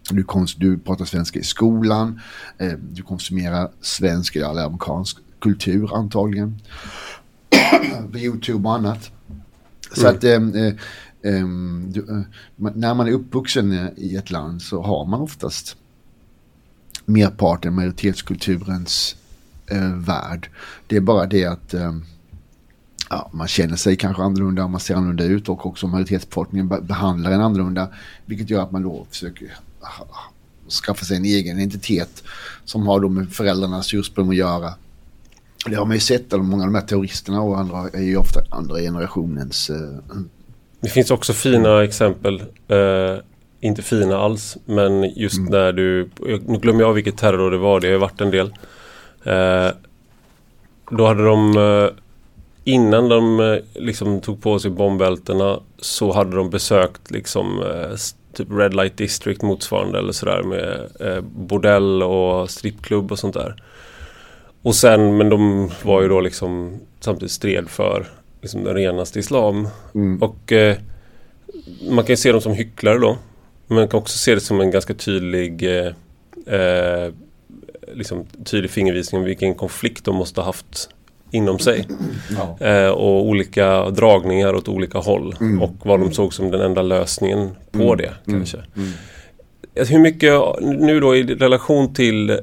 Du, 0.10 0.24
konst, 0.24 0.60
du 0.60 0.78
pratar 0.78 1.06
svenska 1.06 1.40
i 1.40 1.44
skolan. 1.44 2.22
Eh, 2.58 2.74
du 2.92 3.02
konsumerar 3.02 3.72
svensk 3.82 4.36
eller 4.36 4.66
amerikansk 4.66 5.18
kultur 5.44 5.96
antagligen. 5.96 6.62
På 8.12 8.18
YouTube 8.18 8.68
och 8.70 8.76
annat. 8.76 9.12
Så 9.92 10.08
mm. 10.08 10.16
att 10.16 10.24
eh, 10.24 10.64
eh, 10.64 10.74
ehm, 11.24 11.92
du, 11.92 12.00
eh, 12.00 12.72
när 12.76 12.94
man 12.94 13.08
är 13.08 13.12
uppvuxen 13.12 13.90
i 13.98 14.16
ett 14.16 14.32
land 14.32 14.62
så 14.62 14.82
har 14.82 15.06
man 15.06 15.22
oftast 15.22 15.78
merparten 17.06 17.76
majoritetskulturens 17.76 19.16
eh, 19.68 19.94
värld. 19.96 20.50
Det 20.88 20.96
är 20.96 21.02
bara 21.02 21.26
det 21.26 21.46
att 21.46 21.74
ehm, 21.74 22.06
ja, 23.10 23.30
man 23.34 23.48
känner 23.48 23.76
sig 23.76 23.96
kanske 23.96 24.24
annorlunda, 24.24 24.68
man 24.68 24.80
ser 24.80 24.96
annorlunda 24.96 25.24
ut 25.24 25.50
och 25.50 25.66
också 25.66 25.88
majoritetsbefolkningen 25.88 26.68
behandlar 26.68 27.32
en 27.32 27.42
annorlunda. 27.42 27.90
Vilket 28.26 28.50
gör 28.50 28.64
att 28.64 28.72
man 28.72 28.84
då 28.84 29.08
försöker 29.10 29.58
skaffa 30.86 31.06
sig 31.06 31.18
en 31.18 31.26
egen 31.26 31.60
identitet 31.60 32.24
som 32.66 32.88
har 32.88 33.00
då 33.00 33.10
med 33.10 33.34
föräldrarnas 33.34 33.94
ursprung 33.94 34.30
att 34.30 34.36
göra. 34.36 34.74
Det 35.66 35.76
har 35.76 35.86
man 35.86 35.96
ju 35.96 36.00
sett, 36.00 36.32
många 36.32 36.64
av 36.64 36.70
de 36.72 36.76
här 36.76 36.88
terroristerna 36.88 37.42
och 37.42 37.60
andra 37.60 37.90
är 37.94 38.02
ju 38.02 38.18
ofta 38.18 38.40
andra 38.50 38.80
generationens... 38.80 39.70
Eh, 39.70 40.20
det 40.82 40.90
finns 40.90 41.12
också 41.12 41.34
fina 41.34 41.84
exempel. 41.84 42.44
Eh, 42.68 43.18
inte 43.60 43.82
fina 43.82 44.18
alls, 44.18 44.58
men 44.66 45.04
just 45.16 45.38
mm. 45.38 45.52
när 45.52 45.72
du... 45.72 46.10
Nu 46.48 46.58
glömmer 46.58 46.82
jag 46.82 46.94
vilket 46.94 47.18
terror 47.18 47.52
det 47.52 47.58
var, 47.58 47.80
det 47.80 47.88
har 47.88 47.92
ju 47.92 47.98
varit 47.98 48.22
en 48.22 48.32
del. 48.32 48.54
Eh, 49.24 49.72
då 50.90 51.08
hade 51.08 51.26
de 51.26 51.58
eh, 51.58 51.90
innan 52.64 53.10
de 53.10 53.40
eh, 53.40 53.58
liksom 53.84 54.22
tog 54.22 54.42
på 54.42 54.60
sig 54.60 54.72
bombbältena 54.72 55.60
så 55.78 56.14
hade 56.14 56.36
de 56.36 56.50
besökt 56.50 57.12
liksom 57.12 57.64
typ 58.34 58.48
Red 58.52 58.74
Light 58.74 58.98
District 58.98 59.42
motsvarande 59.42 60.00
eller 60.00 60.12
sådär 60.12 60.44
med 60.44 60.90
bordell 61.24 62.04
och 62.04 62.50
strippklubb 62.50 63.12
och 63.12 63.20
sånt 63.20 63.34
där. 63.34 63.64
Och 64.64 64.76
sen, 64.76 65.18
men 65.18 65.30
de 65.30 65.72
var 65.84 66.02
ju 66.02 66.08
då 66.08 66.22
liksom 66.22 66.80
samtidigt 67.00 67.32
stred 67.32 67.70
för 67.70 68.08
liksom 68.42 68.64
den 68.64 68.76
renaste 68.76 69.20
islam. 69.20 69.68
Mm. 69.96 70.22
Och 70.22 70.52
eh, 70.52 70.78
man 71.90 72.06
kan 72.06 72.14
ju 72.14 72.18
se 72.18 72.32
dem 72.32 72.42
som 72.42 72.54
hycklare 72.54 72.98
då. 72.98 73.18
Men 73.68 73.76
man 73.76 73.88
kan 73.88 74.00
också 74.00 74.18
se 74.18 74.36
det 74.36 74.42
som 74.42 74.62
en 74.62 74.72
ganska 74.72 74.94
tydlig 74.94 75.64
eh, 75.64 75.94
eh 76.56 77.14
liksom 77.94 78.26
tydlig 78.44 78.72
fingervisning 78.72 79.22
om 79.22 79.26
vilken 79.26 79.56
konflikt 79.56 80.06
de 80.06 80.16
måste 80.16 80.42
ha 80.42 80.46
haft 80.46 80.90
inom 81.32 81.60
sig. 81.60 81.88
Ja. 82.38 82.68
Eh, 82.68 82.90
och 82.90 83.26
olika 83.26 83.90
dragningar 83.90 84.54
åt 84.56 84.68
olika 84.68 84.98
håll. 84.98 85.36
Mm. 85.40 85.62
Och 85.62 85.76
vad 85.84 86.00
de 86.00 86.14
såg 86.14 86.34
som 86.34 86.52
den 86.52 86.62
enda 86.62 86.82
lösningen 86.82 87.50
på 87.72 87.84
mm. 87.84 87.98
det 87.98 88.14
mm. 88.28 88.40
kanske. 88.40 88.58
Alltså, 89.80 89.94
hur 89.94 90.02
mycket, 90.02 90.34
nu 90.62 91.00
då 91.00 91.16
i 91.16 91.24
relation 91.24 91.94
till, 91.94 92.30
eh, 92.30 92.38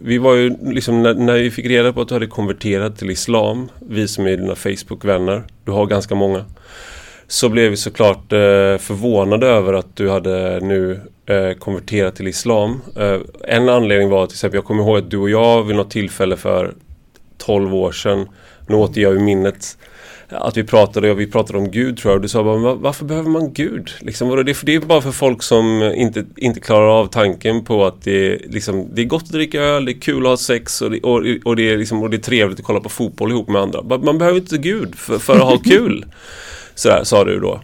vi 0.00 0.18
var 0.18 0.34
ju 0.34 0.56
liksom 0.72 1.02
när, 1.02 1.14
när, 1.14 1.34
vi 1.38 1.50
fick 1.50 1.66
reda 1.66 1.92
på 1.92 2.00
att 2.00 2.08
du 2.08 2.14
hade 2.14 2.26
konverterat 2.26 2.98
till 2.98 3.10
Islam, 3.10 3.68
vi 3.88 4.08
som 4.08 4.26
är 4.26 4.36
dina 4.36 4.54
Facebook-vänner, 4.54 5.42
du 5.64 5.72
har 5.72 5.86
ganska 5.86 6.14
många. 6.14 6.44
Så 7.26 7.48
blev 7.48 7.70
vi 7.70 7.76
såklart 7.76 8.32
eh, 8.32 8.78
förvånade 8.78 9.46
över 9.46 9.72
att 9.72 9.96
du 9.96 10.10
hade 10.10 10.60
nu 10.60 11.00
eh, 11.26 11.52
konverterat 11.58 12.16
till 12.16 12.28
Islam. 12.28 12.82
Eh, 12.96 13.20
en 13.44 13.68
anledning 13.68 14.08
var 14.08 14.26
till 14.26 14.34
exempel, 14.34 14.58
jag 14.58 14.64
kommer 14.64 14.82
ihåg 14.82 14.98
att 14.98 15.10
du 15.10 15.16
och 15.16 15.30
jag 15.30 15.64
vid 15.64 15.76
något 15.76 15.90
tillfälle 15.90 16.36
för 16.36 16.74
12 17.38 17.74
år 17.74 17.92
sedan. 17.92 18.28
Nu 18.66 18.74
återger 18.74 19.06
jag 19.08 19.14
ju 19.14 19.20
minnet 19.20 19.78
att 20.30 20.56
vi 20.56 20.64
pratade, 20.64 21.10
och 21.10 21.20
vi 21.20 21.26
pratade 21.26 21.58
om 21.58 21.70
Gud 21.70 21.98
tror 21.98 22.12
jag. 22.12 22.16
Och 22.16 22.22
du 22.22 22.28
sa 22.28 22.44
bara, 22.44 22.74
varför 22.74 23.04
behöver 23.04 23.30
man 23.30 23.52
Gud? 23.52 23.90
Liksom, 24.00 24.44
det, 24.44 24.54
för 24.54 24.66
det 24.66 24.74
är 24.74 24.80
bara 24.80 25.00
för 25.00 25.12
folk 25.12 25.42
som 25.42 25.92
inte, 25.96 26.24
inte 26.36 26.60
klarar 26.60 27.00
av 27.00 27.06
tanken 27.06 27.64
på 27.64 27.86
att 27.86 28.02
det, 28.02 28.38
liksom, 28.46 28.94
det 28.94 29.02
är 29.02 29.06
gott 29.06 29.22
att 29.22 29.28
dricka 29.28 29.60
öl, 29.60 29.84
det 29.84 29.92
är 29.92 30.00
kul 30.00 30.26
att 30.26 30.30
ha 30.30 30.36
sex 30.36 30.82
och 30.82 30.90
det, 30.90 31.00
och, 31.00 31.22
och 31.44 31.56
det, 31.56 31.70
är, 31.70 31.76
liksom, 31.76 32.02
och 32.02 32.10
det 32.10 32.16
är 32.16 32.18
trevligt 32.18 32.60
att 32.60 32.66
kolla 32.66 32.80
på 32.80 32.88
fotboll 32.88 33.30
ihop 33.30 33.48
med 33.48 33.62
andra. 33.62 33.98
Man 33.98 34.18
behöver 34.18 34.38
inte 34.38 34.58
Gud 34.58 34.94
för, 34.94 35.18
för 35.18 35.34
att 35.34 35.42
ha 35.42 35.58
kul. 35.64 36.04
Sådär 36.74 37.04
sa 37.04 37.24
du 37.24 37.40
då. 37.40 37.60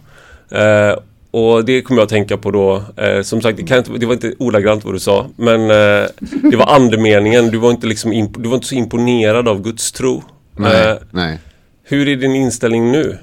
Eh, 0.57 0.95
och 1.31 1.65
det 1.65 1.81
kommer 1.81 2.01
jag 2.01 2.05
att 2.05 2.09
tänka 2.09 2.37
på 2.37 2.51
då. 2.51 2.83
Eh, 2.97 3.21
som 3.21 3.41
sagt, 3.41 3.57
det, 3.57 3.63
kan 3.63 3.77
inte, 3.77 3.91
det 3.91 4.05
var 4.05 4.13
inte 4.13 4.33
ordagrant 4.39 4.85
vad 4.85 4.93
du 4.93 4.99
sa. 4.99 5.27
Men 5.35 5.61
eh, 5.61 6.07
det 6.51 6.57
var 6.57 6.75
andemeningen. 6.75 7.47
Du 7.51 7.57
var 7.57 7.71
inte, 7.71 7.87
liksom 7.87 8.31
du 8.37 8.49
var 8.49 8.55
inte 8.55 8.67
så 8.67 8.75
imponerad 8.75 9.47
av 9.47 9.61
Guds 9.61 9.91
tro. 9.91 10.23
Nej, 10.57 10.89
eh, 10.89 10.97
nej. 11.11 11.39
Hur 11.87 12.07
är 12.07 12.15
din 12.15 12.35
inställning 12.35 12.91
nu? 12.91 13.19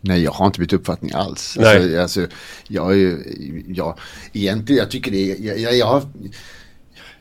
Nej, 0.00 0.22
jag 0.22 0.32
har 0.32 0.46
inte 0.46 0.60
bytt 0.60 0.72
uppfattning 0.72 1.12
alls. 1.14 1.56
Nej. 1.60 1.76
Alltså, 1.76 2.20
alltså, 2.20 2.36
jag 2.68 2.92
är 2.92 2.96
ju, 2.96 3.64
jag, 3.68 3.98
egentligen, 4.32 4.78
jag 4.78 4.90
tycker 4.90 5.10
det 5.10 5.32
är, 5.32 5.46
jag, 5.46 5.58
jag, 5.58 5.76
jag, 5.76 6.02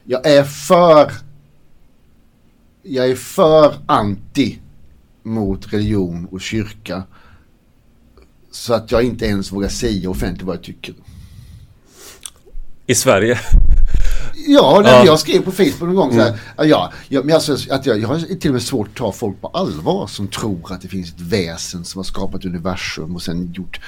jag 0.04 0.28
är 0.28 0.44
för 0.44 1.12
jag 2.84 3.10
är 3.10 3.16
för 3.16 3.76
anti 3.86 4.60
mot 5.24 5.74
religion 5.74 6.26
och 6.32 6.42
kyrka. 6.42 7.04
Så 8.52 8.74
att 8.74 8.92
jag 8.92 9.04
inte 9.04 9.26
ens 9.26 9.52
vågar 9.52 9.70
säga 9.70 10.10
offentligt 10.10 10.46
vad 10.48 10.56
jag 10.56 10.64
tycker. 10.64 10.96
I 12.86 12.96
Sverige? 12.96 13.40
Ja, 14.48 14.82
ja. 14.86 15.06
jag 15.06 15.20
skrev 15.20 15.42
på 15.42 15.52
Facebook 15.52 15.82
någon 15.82 15.96
gång 15.96 16.12
så 16.12 16.20
här. 16.20 16.28
Mm. 16.28 16.70
Ja, 16.70 16.94
jag, 17.10 17.26
men 17.26 17.36
alltså, 17.36 17.58
att 17.70 17.86
jag, 17.86 18.00
jag 18.00 18.08
har 18.08 18.20
till 18.20 18.50
och 18.50 18.54
med 18.54 18.64
svårt 18.64 18.88
att 18.88 18.96
ta 18.96 19.12
folk 19.12 19.42
på 19.42 19.48
allvar 19.48 20.08
som 20.08 20.28
tror 20.28 20.74
att 20.74 20.82
det 20.82 20.88
finns 20.88 21.10
ett 21.10 21.22
väsen 21.22 21.86
som 21.86 22.00
har 22.00 22.04
skapat 22.04 22.46
universum 22.46 23.16
och 23.16 23.22
sen 23.22 23.54
gjort 23.54 23.80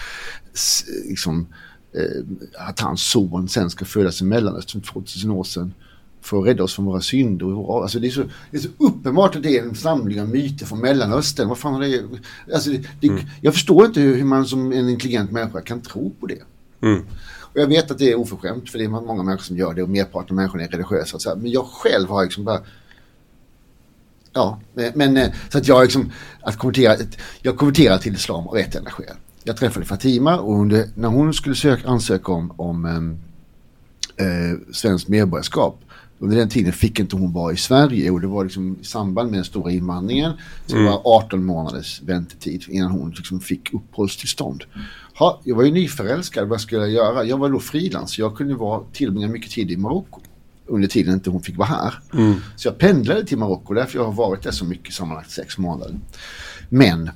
liksom, 1.09 1.47
eh, 1.95 2.67
att 2.67 2.79
hans 2.79 3.01
son 3.01 3.49
sen 3.49 3.69
ska 3.69 3.85
födas 3.85 4.21
i 4.21 4.23
Mellanöstern 4.23 4.81
2000 4.81 5.31
år 5.31 5.43
sedan 5.43 5.73
för 6.21 6.39
att 6.39 6.45
rädda 6.45 6.63
oss 6.63 6.73
från 6.73 6.85
våra 6.85 7.01
synder. 7.01 7.81
Alltså 7.81 7.99
det, 7.99 8.07
är 8.07 8.11
så, 8.11 8.23
det 8.51 8.57
är 8.57 8.61
så 8.61 8.69
uppenbart 8.77 9.35
att 9.35 9.43
det 9.43 9.57
är 9.57 9.63
en 9.63 9.75
samling 9.75 10.21
av 10.21 10.29
myter 10.29 10.65
från 10.65 10.79
Mellanöstern. 10.79 11.49
Vad 11.49 11.57
fan 11.57 11.83
är 11.83 11.87
det? 11.87 12.53
Alltså 12.53 12.69
det, 12.69 12.87
det 12.99 13.07
mm. 13.07 13.25
Jag 13.41 13.53
förstår 13.53 13.85
inte 13.85 14.01
hur 14.01 14.23
man 14.23 14.45
som 14.45 14.71
en 14.71 14.89
intelligent 14.89 15.31
människa 15.31 15.61
kan 15.61 15.81
tro 15.81 16.13
på 16.19 16.27
det. 16.27 16.41
Mm. 16.81 17.03
Och 17.53 17.59
jag 17.59 17.67
vet 17.67 17.91
att 17.91 17.97
det 17.97 18.11
är 18.11 18.15
oförskämt 18.15 18.69
för 18.69 18.77
det 18.77 18.83
är 18.83 18.89
många 18.89 19.23
människor 19.23 19.43
som 19.43 19.57
gör 19.57 19.73
det 19.73 19.83
och 19.83 19.89
merparten 19.89 20.29
av 20.29 20.35
människorna 20.35 20.63
är 20.63 20.67
religiösa. 20.67 21.19
Så 21.19 21.29
här. 21.29 21.35
Men 21.35 21.51
jag 21.51 21.65
själv 21.65 22.09
har 22.09 22.23
liksom 22.23 22.43
bara 22.43 22.61
Ja, 24.35 24.59
men 24.73 25.17
eh, 25.17 25.29
så 25.49 25.57
att 25.57 25.67
jag 25.67 25.83
liksom, 25.83 26.11
att 26.41 26.57
konvertera, 26.57 26.95
jag 27.41 27.57
konverterar 27.57 27.97
till 27.97 28.13
islam 28.13 28.47
av 28.47 28.57
ett 28.57 28.75
enda 28.75 28.91
skäl. 28.91 29.15
Jag 29.43 29.57
träffade 29.57 29.85
Fatima 29.85 30.39
och 30.39 30.59
under, 30.59 30.89
när 30.95 31.07
hon 31.07 31.33
skulle 31.33 31.55
söka, 31.55 31.87
ansöka 31.87 32.31
om, 32.31 32.53
om 32.57 32.85
äh, 34.17 34.73
svenskt 34.73 35.07
medborgarskap 35.07 35.79
under 36.23 36.37
den 36.37 36.49
tiden 36.49 36.73
fick 36.73 36.99
inte 36.99 37.15
hon 37.15 37.33
vara 37.33 37.53
i 37.53 37.57
Sverige 37.57 38.11
och 38.11 38.21
det 38.21 38.27
var 38.27 38.43
liksom 38.43 38.77
i 38.81 38.85
samband 38.85 39.29
med 39.29 39.37
den 39.37 39.45
stora 39.45 39.71
invandringen. 39.71 40.31
Så 40.65 40.75
mm. 40.75 40.85
det 40.85 40.91
var 40.91 41.01
18 41.05 41.45
månaders 41.45 42.01
väntetid 42.01 42.63
innan 42.67 42.91
hon 42.91 43.09
liksom 43.09 43.39
fick 43.39 43.73
uppehållstillstånd. 43.73 44.63
Ha, 45.17 45.41
jag 45.43 45.55
var 45.55 45.63
ju 45.63 45.71
nyförälskad, 45.71 46.47
vad 46.47 46.61
skulle 46.61 46.81
jag 46.81 46.91
göra? 46.91 47.23
Jag 47.23 47.37
var 47.37 47.49
då 47.49 47.59
frilans, 47.59 48.19
jag 48.19 48.37
kunde 48.37 48.55
vara, 48.55 48.83
tillbringa 48.93 49.27
mycket 49.27 49.51
tid 49.51 49.71
i 49.71 49.77
Marocko 49.77 50.19
under 50.65 50.87
tiden 50.87 51.13
inte 51.13 51.29
hon 51.29 51.41
fick 51.41 51.57
vara 51.57 51.67
här. 51.67 51.93
Mm. 52.13 52.35
Så 52.55 52.67
jag 52.67 52.77
pendlade 52.77 53.25
till 53.25 53.37
Marocko, 53.37 53.73
därför 53.73 53.99
jag 53.99 54.05
har 54.05 54.13
varit 54.13 54.43
där 54.43 54.51
så 54.51 54.65
mycket, 54.65 54.93
sammanlagt 54.93 55.31
sex 55.31 55.57
månader. 55.57 55.99
Men 56.69 57.09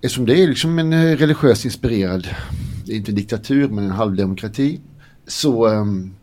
eftersom 0.00 0.26
det 0.26 0.42
är 0.42 0.48
liksom 0.48 0.78
en 0.78 0.92
eh, 0.92 1.16
religiöst 1.16 1.64
inspirerad, 1.64 2.28
det 2.86 2.92
är 2.92 2.96
inte 2.96 3.12
diktatur 3.12 3.68
men 3.68 3.84
en 3.84 3.90
halvdemokrati, 3.90 4.80
så 5.26 5.68
um, 5.68 6.14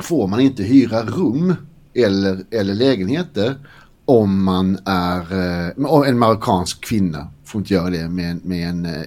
får 0.00 0.26
man 0.26 0.40
inte 0.40 0.62
hyra 0.62 1.02
rum 1.02 1.54
eller, 1.94 2.44
eller 2.50 2.74
lägenheter 2.74 3.54
om 4.06 4.44
man 4.44 4.78
är 4.84 5.20
eh, 5.20 6.08
en 6.08 6.18
marockansk 6.18 6.80
kvinna. 6.80 7.28
Får 7.44 7.58
inte 7.58 7.74
göra 7.74 7.90
det 7.90 8.08
med, 8.08 8.44
med 8.44 8.68
en, 8.68 8.86
eh, 8.86 9.02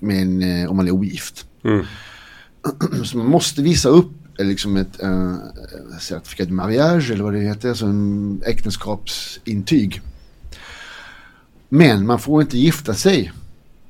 med 0.00 0.22
en, 0.22 0.42
eh, 0.42 0.70
om 0.70 0.76
man 0.76 0.86
är 0.86 0.92
ogift. 0.92 1.46
Mm. 1.64 1.84
Så 3.04 3.18
man 3.18 3.26
måste 3.26 3.62
visa 3.62 3.88
upp 3.88 4.12
liksom 4.38 4.76
ett 4.76 5.02
äh, 5.02 5.34
certifikat 6.00 6.48
de 6.48 6.54
mariage 6.54 7.10
eller 7.10 7.24
vad 7.24 7.32
det 7.32 7.40
heter, 7.40 7.68
alltså 7.68 7.86
en 7.86 8.42
äktenskapsintyg. 8.46 10.00
Men 11.68 12.06
man 12.06 12.18
får 12.18 12.42
inte 12.42 12.58
gifta 12.58 12.94
sig. 12.94 13.32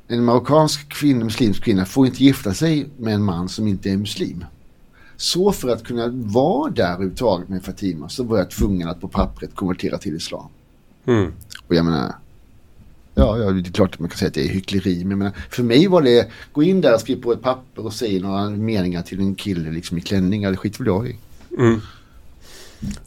En 0.09 0.25
marockansk 0.25 0.89
kvinna, 0.89 1.25
muslimsk 1.25 1.65
kvinna 1.65 1.85
får 1.85 2.07
inte 2.07 2.25
gifta 2.25 2.55
sig 2.55 2.89
med 2.99 3.15
en 3.15 3.23
man 3.23 3.49
som 3.49 3.67
inte 3.67 3.91
är 3.91 3.97
muslim. 3.97 4.45
Så 5.21 5.53
för 5.53 5.69
att 5.69 5.85
kunna 5.85 6.09
vara 6.09 6.71
där 6.71 6.93
överhuvudtaget 6.93 7.49
med 7.49 7.65
Fatima 7.65 8.09
så 8.09 8.25
var 8.25 8.39
jag 8.39 8.51
tvungen 8.51 8.89
att 8.89 9.01
på 9.01 9.09
pappret 9.09 9.55
konvertera 9.55 9.99
till 9.99 10.17
islam. 10.17 10.49
Mm. 11.07 11.33
Och 11.67 11.75
jag 11.75 11.85
menar, 11.85 12.15
ja, 13.15 13.39
ja, 13.39 13.51
det 13.51 13.69
är 13.69 13.73
klart 13.73 13.95
att 13.95 14.01
man 14.01 14.09
kan 14.09 14.19
säga 14.19 14.29
att 14.29 14.35
det 14.35 14.45
är 14.45 14.49
hyckleri. 14.49 15.05
Men 15.05 15.19
menar, 15.19 15.33
för 15.51 15.63
mig 15.63 15.87
var 15.87 16.03
det, 16.03 16.29
gå 16.53 16.63
in 16.63 16.81
där 16.81 16.95
och 16.95 17.01
skriva 17.01 17.23
på 17.23 17.33
ett 17.33 17.43
papper 17.43 17.87
och 17.87 17.93
säga 17.93 18.23
några 18.23 18.51
meningar 18.51 19.03
till 19.03 19.21
en 19.21 19.35
kille 19.35 19.71
liksom 19.71 19.99
i 19.99 20.01
klänning. 20.01 20.43
Det 20.43 20.57
skit 20.57 20.81
väl 20.81 20.87
jag 20.87 21.09
i. 21.09 21.17
Mm. 21.59 21.81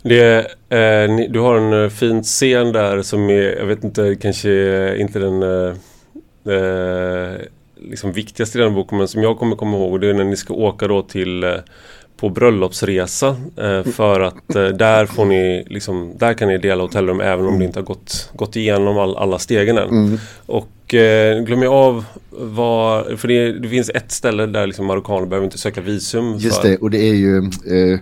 Det, 0.01 0.39
eh, 0.69 1.29
du 1.29 1.39
har 1.39 1.55
en 1.55 1.83
eh, 1.83 1.89
fin 1.89 2.23
scen 2.23 2.71
där 2.71 3.01
som 3.01 3.29
är, 3.29 3.57
jag 3.59 3.65
vet 3.65 3.83
inte, 3.83 4.15
kanske 4.15 4.97
inte 4.97 5.19
den 5.19 5.43
eh, 5.43 5.75
eh, 6.55 7.41
liksom 7.75 8.11
viktigaste 8.11 8.57
i 8.57 8.61
den 8.61 8.73
boken 8.73 8.97
men 8.97 9.07
som 9.07 9.23
jag 9.23 9.39
kommer 9.39 9.55
komma 9.55 9.77
ihåg. 9.77 10.01
Det 10.01 10.09
är 10.09 10.13
när 10.13 10.23
ni 10.23 10.35
ska 10.35 10.53
åka 10.53 10.87
då 10.87 11.01
till 11.01 11.43
eh, 11.43 11.55
på 12.23 12.29
bröllopsresa 12.29 13.35
eh, 13.57 13.83
för 13.83 14.19
att 14.19 14.55
eh, 14.55 14.67
där 14.67 15.05
får 15.05 15.25
ni 15.25 15.63
liksom, 15.67 16.13
där 16.17 16.33
kan 16.33 16.47
ni 16.47 16.57
dela 16.57 16.83
hotellrum 16.83 17.21
även 17.21 17.45
om 17.45 17.59
det 17.59 17.65
inte 17.65 17.79
har 17.79 17.83
gått, 17.83 18.29
gått 18.33 18.55
igenom 18.55 18.97
all, 18.97 19.17
alla 19.17 19.39
stegen 19.39 19.77
än. 19.77 19.89
Mm. 19.89 20.19
Och 20.45 20.93
eh, 20.93 21.39
glöm 21.39 21.61
jag 21.63 21.73
av 21.73 22.05
vad, 22.29 23.19
för 23.19 23.27
det, 23.27 23.51
det, 23.51 23.69
finns 23.69 23.89
ett 23.89 24.11
ställe 24.11 24.45
där 24.45 24.67
liksom 24.67 24.85
marockaner 24.85 25.25
behöver 25.25 25.45
inte 25.45 25.57
söka 25.57 25.81
visum. 25.81 26.37
Just 26.37 26.61
för. 26.61 26.67
det, 26.67 26.77
och 26.77 26.89
det 26.89 27.09
är 27.09 27.13
ju 27.13 27.37
eh, 27.37 27.99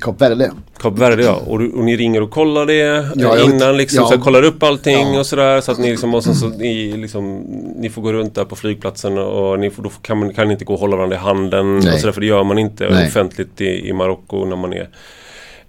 Kap 0.00 0.20
Verde. 0.20 0.52
Kap 0.78 0.98
Verde 0.98 1.22
ja. 1.22 1.34
Och, 1.46 1.60
och, 1.60 1.84
ni 1.84 1.96
ringer 1.96 2.22
och 2.22 2.30
kollar 2.30 2.66
det 2.66 3.08
ja, 3.16 3.44
innan 3.44 3.76
liksom. 3.76 4.02
Ja. 4.02 4.08
Så 4.08 4.18
kollar 4.18 4.42
upp 4.42 4.62
allting 4.62 5.12
ja. 5.12 5.20
och 5.20 5.26
sådär. 5.26 5.60
Så 5.60 5.72
att 5.72 5.78
ni 5.78 5.90
liksom, 5.90 6.14
och 6.14 6.24
så, 6.24 6.34
så 6.34 6.48
ni, 6.48 6.96
liksom, 6.96 7.36
ni 7.76 7.90
får 7.90 8.02
gå 8.02 8.12
runt 8.12 8.34
där 8.34 8.44
på 8.44 8.56
flygplatsen 8.56 9.18
och 9.18 9.60
ni 9.60 9.70
får, 9.70 9.82
då 9.82 9.88
kan, 9.88 10.18
man, 10.18 10.34
kan 10.34 10.50
inte 10.50 10.64
gå 10.64 10.74
och 10.74 10.80
hålla 10.80 10.96
varandra 10.96 11.16
i 11.16 11.20
handen. 11.20 11.76
Och 11.76 11.82
så 11.82 12.06
där, 12.06 12.12
för 12.12 12.20
det 12.20 12.26
gör 12.26 12.44
man 12.44 12.58
inte 12.58 12.88
Nej. 12.90 13.06
offentligt 13.06 13.60
i, 13.60 13.88
i 13.88 13.92
Marocko 13.92 14.44
när 14.44 14.56
man 14.56 14.72
är 14.72 14.88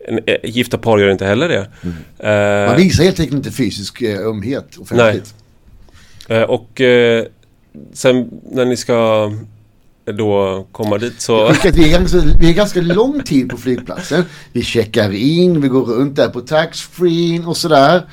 en, 0.08 0.20
äh, 0.26 0.36
Gifta 0.44 0.78
par 0.78 1.00
gör 1.00 1.10
inte 1.10 1.26
heller 1.26 1.50
det. 1.50 1.68
Mm. 1.84 2.64
Uh, 2.64 2.68
man 2.68 2.78
visar 2.78 3.04
helt 3.04 3.20
enkelt 3.20 3.38
inte 3.38 3.52
fysisk 3.52 4.02
uh, 4.02 4.20
ömhet 4.20 4.78
offentligt. 4.78 5.34
Nej. 6.30 6.40
Uh, 6.40 6.50
och 6.50 6.82
sen 7.94 8.30
när 8.52 8.66
ni 8.66 8.78
ska 8.78 9.32
då 10.06 10.68
komma 10.72 10.98
dit 10.98 11.22
så... 11.22 11.54
Vi 11.64 11.94
är, 11.94 12.00
ganska, 12.00 12.22
vi 12.40 12.50
är 12.50 12.54
ganska 12.54 12.82
lång 12.82 13.24
tid 13.24 13.50
på 13.50 13.58
flygplatsen. 13.58 14.26
Vi 14.52 14.64
checkar 14.64 15.12
in, 15.12 15.62
vi 15.62 15.68
går 15.68 15.86
runt 15.86 16.16
där 16.16 16.30
på 16.30 16.42
taxfree 16.42 17.46
och 17.46 17.58
sådär. 17.58 18.10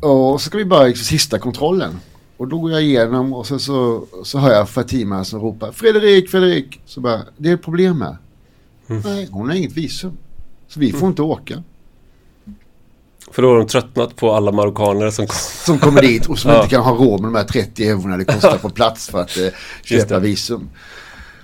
Och 0.00 0.40
så 0.40 0.46
ska 0.46 0.58
vi 0.58 0.64
börja 0.64 0.86
liksom 0.86 1.04
sista 1.04 1.38
kontrollen. 1.38 2.00
Och 2.36 2.48
då 2.48 2.58
går 2.58 2.70
jag 2.70 2.82
igenom 2.82 3.32
och 3.32 3.46
sen 3.46 3.60
så, 3.60 4.06
så 4.24 4.38
hör 4.38 4.52
jag 4.52 4.68
Fatima 4.68 5.24
som 5.24 5.40
ropar 5.40 5.72
Fredrik, 5.72 6.30
Fredrik. 6.30 6.80
Så 6.86 7.00
bara, 7.00 7.20
det 7.36 7.50
är 7.50 7.54
ett 7.54 7.62
problem 7.62 8.00
här. 8.00 8.16
Mm. 8.88 9.02
Nej, 9.04 9.28
hon 9.30 9.48
har 9.48 9.56
inget 9.56 9.72
visum. 9.72 10.16
Så 10.68 10.80
vi 10.80 10.90
får 10.90 10.98
mm. 10.98 11.08
inte 11.08 11.22
åka. 11.22 11.62
För 13.32 13.42
då 13.42 13.48
har 13.48 13.56
de 13.56 13.66
tröttnat 13.66 14.16
på 14.16 14.32
alla 14.32 14.52
marockaner 14.52 15.10
som, 15.10 15.26
som 15.64 15.78
kommer 15.78 16.02
dit 16.02 16.26
och 16.26 16.38
som 16.38 16.50
ja. 16.54 16.56
inte 16.56 16.70
kan 16.70 16.82
ha 16.82 16.94
råd 16.94 17.20
med 17.20 17.32
de 17.32 17.38
här 17.38 17.44
30 17.44 17.88
eurona 17.88 18.16
det 18.16 18.24
kostar 18.24 18.58
på 18.62 18.70
plats 18.70 19.08
för 19.08 19.20
att 19.20 19.36
eh, 19.36 19.46
köpa 19.82 20.18
visum. 20.18 20.68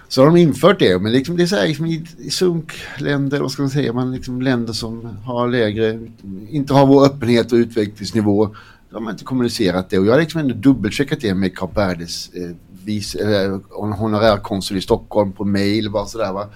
Så 0.08 0.20
har 0.20 0.26
de 0.26 0.36
infört 0.36 0.78
det, 0.78 0.98
men 0.98 1.12
liksom, 1.12 1.36
det 1.36 1.42
är 1.42 1.46
så 1.46 1.56
här 1.56 1.68
liksom, 1.68 1.86
i, 1.86 2.04
i 2.18 2.30
sunkländer, 2.30 3.40
vad 3.40 3.50
ska 3.50 3.62
man 3.62 3.70
säga, 3.70 3.92
man 3.92 4.12
liksom, 4.12 4.42
länder 4.42 4.72
som 4.72 5.18
har 5.24 5.48
lägre, 5.48 6.00
inte 6.48 6.74
har 6.74 6.86
vår 6.86 7.06
öppenhet 7.06 7.52
och 7.52 7.56
utvecklingsnivå, 7.56 8.54
de 8.90 9.04
har 9.04 9.12
inte 9.12 9.24
kommunicerat 9.24 9.90
det. 9.90 9.98
Och 9.98 10.06
jag 10.06 10.12
har 10.12 10.20
liksom 10.20 10.40
ändå 10.40 10.54
dubbelcheckat 10.54 11.20
det 11.20 11.34
med 11.34 11.56
Kap 11.56 11.76
Verdes 11.76 12.28
eh, 12.34 12.50
vis, 12.84 13.14
eh, 13.14 13.58
honorärkonsul 13.70 14.76
i 14.76 14.80
Stockholm 14.80 15.32
på 15.32 15.44
mail, 15.44 15.90
bara 15.90 16.06
sådär 16.06 16.32
va. 16.32 16.48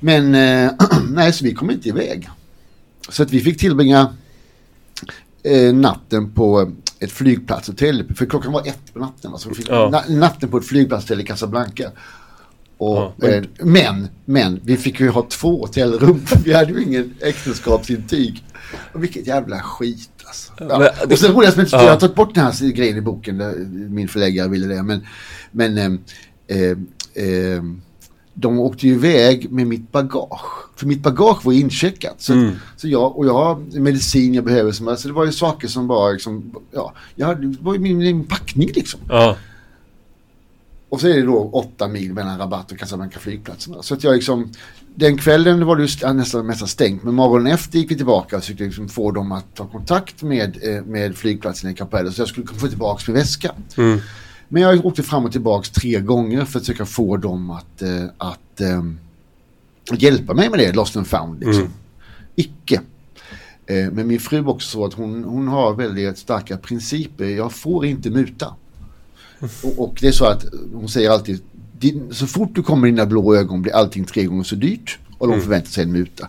Men 0.00 0.34
eh, 0.34 0.72
nej, 1.10 1.32
så 1.32 1.44
vi 1.44 1.54
kom 1.54 1.70
inte 1.70 1.88
iväg. 1.88 2.28
Så 3.10 3.22
att 3.22 3.30
vi 3.30 3.40
fick 3.40 3.58
tillbringa 3.58 4.14
eh, 5.42 5.74
natten 5.74 6.32
på 6.32 6.72
ett 6.98 7.12
flygplatshotell. 7.12 8.14
För 8.14 8.26
klockan 8.26 8.52
var 8.52 8.66
ett 8.66 8.92
på 8.92 8.98
natten. 8.98 9.32
Alltså, 9.32 9.50
ja. 9.68 10.04
natten 10.08 10.48
på 10.48 10.58
ett 10.58 10.66
flygplatshotell 10.66 11.20
i 11.20 11.24
Casablanca. 11.24 11.90
Och, 12.78 12.96
ja, 12.96 13.14
men... 13.16 13.32
Eh, 13.32 13.44
men, 13.58 14.08
men, 14.24 14.60
vi 14.64 14.76
fick 14.76 15.00
ju 15.00 15.08
ha 15.08 15.26
två 15.28 15.60
hotellrum. 15.60 16.24
vi 16.44 16.52
hade 16.52 16.72
ju 16.72 16.82
ingen 16.82 17.14
äktenskapsintyg. 17.20 18.44
Och 18.92 19.02
vilket 19.02 19.26
jävla 19.26 19.60
skit 19.60 20.10
alltså. 20.24 20.52
Ja. 20.58 20.78
Men, 20.78 21.12
och 21.12 21.18
sen 21.18 21.32
roligast 21.32 21.56
med 21.56 21.68
ja. 21.70 21.82
jag 21.82 21.90
har 21.90 22.00
tagit 22.00 22.14
bort 22.14 22.34
den 22.34 22.44
här 22.44 22.72
grejen 22.72 22.96
i 22.96 23.00
boken. 23.00 23.38
Där 23.38 23.54
min 23.70 24.08
förläggare 24.08 24.48
ville 24.48 24.66
det. 24.66 24.82
Men, 24.82 25.06
men 25.50 25.78
eh, 25.78 25.90
eh, 26.46 26.70
eh 27.14 27.62
de 28.40 28.58
åkte 28.60 28.86
ju 28.86 28.92
iväg 28.92 29.52
med 29.52 29.66
mitt 29.66 29.92
bagage. 29.92 30.70
För 30.76 30.86
mitt 30.86 31.02
bagage 31.02 31.44
var 31.44 31.52
incheckat. 31.52 32.14
Så, 32.18 32.32
mm. 32.32 32.54
så 32.76 32.88
jag, 32.88 33.18
och 33.18 33.26
jag 33.26 33.34
har 33.34 33.80
medicin 33.80 34.34
jag 34.34 34.44
behöver. 34.44 34.72
Som, 34.72 34.88
alltså 34.88 35.08
det 35.08 35.14
var 35.14 35.24
ju 35.24 35.32
saker 35.32 35.68
som 35.68 35.86
bara 35.86 36.10
liksom, 36.10 36.54
ja, 36.72 36.92
jag 37.14 37.26
hade, 37.26 37.46
det 37.46 37.56
var 37.60 37.74
ju 37.74 37.80
min, 37.80 37.98
min 37.98 38.24
packning 38.24 38.70
liksom. 38.74 39.00
Ja. 39.08 39.36
Och 40.88 41.00
så 41.00 41.08
är 41.08 41.14
det 41.14 41.22
då 41.22 41.50
åtta 41.52 41.88
mil 41.88 42.12
mellan 42.12 42.38
Rabat 42.38 42.72
och 42.72 42.78
Casablanca 42.78 43.18
flygplatserna. 43.18 43.82
Så 43.82 43.94
att 43.94 44.04
jag 44.04 44.14
liksom, 44.14 44.52
den 44.94 45.18
kvällen 45.18 45.66
var 45.66 45.76
det 45.76 45.82
ju 45.82 46.12
nästan, 46.12 46.46
nästan 46.46 46.68
stängt. 46.68 47.02
Men 47.02 47.14
morgonen 47.14 47.52
efter 47.52 47.78
gick 47.78 47.90
vi 47.90 47.96
tillbaka 47.96 48.36
och 48.36 48.42
försökte 48.42 48.64
liksom 48.64 48.88
få 48.88 49.10
dem 49.10 49.32
att 49.32 49.54
ta 49.54 49.66
kontakt 49.66 50.22
med, 50.22 50.58
eh, 50.62 50.84
med 50.84 51.16
flygplatsen 51.16 51.70
i 51.70 51.74
Capelle. 51.74 52.12
Så 52.12 52.20
jag 52.20 52.28
skulle 52.28 52.46
få 52.46 52.68
tillbaka 52.68 53.02
min 53.06 53.16
väska. 53.16 53.52
Mm. 53.76 54.00
Men 54.52 54.62
jag 54.62 54.86
åkte 54.86 55.02
fram 55.02 55.24
och 55.24 55.32
tillbaka 55.32 55.68
tre 55.72 56.00
gånger 56.00 56.44
för 56.44 56.58
att 56.58 56.66
försöka 56.66 56.86
få 56.86 57.16
dem 57.16 57.50
att, 57.50 57.82
äh, 57.82 58.04
att 58.18 58.60
äh, 58.60 58.82
hjälpa 59.98 60.34
mig 60.34 60.50
med 60.50 60.58
det, 60.58 60.72
Lost 60.72 60.96
and 60.96 61.06
found. 61.06 61.40
Liksom. 61.40 61.62
Mm. 61.62 61.72
Icke. 62.36 62.80
Eh, 63.66 63.90
men 63.92 64.06
min 64.06 64.20
fru 64.20 64.38
är 64.38 64.48
också 64.48 64.68
så 64.68 64.84
att 64.84 64.94
hon, 64.94 65.24
hon 65.24 65.48
har 65.48 65.74
väldigt 65.74 66.18
starka 66.18 66.56
principer. 66.56 67.24
Jag 67.24 67.52
får 67.52 67.86
inte 67.86 68.10
muta. 68.10 68.54
Och, 69.62 69.78
och 69.78 69.98
det 70.00 70.08
är 70.08 70.12
så 70.12 70.24
att 70.24 70.44
hon 70.74 70.88
säger 70.88 71.10
alltid, 71.10 71.40
så 72.10 72.26
fort 72.26 72.50
du 72.54 72.62
kommer 72.62 72.88
i 72.88 72.90
dina 72.90 73.06
blå 73.06 73.34
ögon 73.36 73.62
blir 73.62 73.72
allting 73.74 74.04
tre 74.04 74.24
gånger 74.24 74.44
så 74.44 74.54
dyrt. 74.54 74.98
Och 75.18 75.26
de 75.26 75.32
Mm. 75.32 75.42
förväntar 75.44 75.70
sig 75.70 75.84
en 75.84 75.92
muta. 75.92 76.28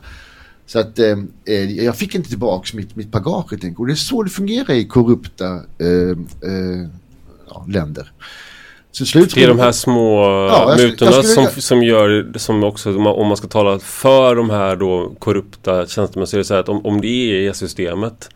Så 0.65 0.79
att 0.79 0.99
eh, 0.99 1.17
eh, 1.45 1.71
jag 1.83 1.95
fick 1.95 2.15
inte 2.15 2.29
tillbaka 2.29 2.77
mitt, 2.77 2.95
mitt 2.95 3.11
bagage. 3.11 3.51
helt 3.51 3.63
enkelt. 3.63 3.79
Och 3.79 3.87
det 3.87 3.93
är 3.93 3.95
så 3.95 4.23
det 4.23 4.29
fungerar 4.29 4.73
i 4.73 4.85
korrupta 4.85 5.53
eh, 5.77 6.17
eh, 6.51 6.87
ja, 7.53 7.65
länder. 7.69 8.11
Det 8.99 9.37
är 9.43 9.47
de 9.47 9.59
här 9.59 9.71
små 9.71 10.23
skulle- 10.75 10.87
mutorna 10.87 11.11
skulle- 11.11 11.47
som, 11.49 11.61
som 11.61 11.83
gör, 11.83 12.37
som 12.37 12.63
också, 12.63 12.97
om 12.97 13.27
man 13.27 13.37
ska 13.37 13.47
tala 13.47 13.79
för 13.79 14.35
de 14.35 14.49
här 14.49 14.75
då 14.75 15.11
korrupta 15.19 15.87
tjänstemännen 15.87 16.27
så 16.27 16.35
är 16.35 16.37
det 16.37 16.43
så 16.45 16.53
här 16.53 16.61
att 16.61 16.69
om, 16.69 16.85
om 16.85 17.01
det 17.01 17.47
är 17.47 17.53
systemet 17.53 18.29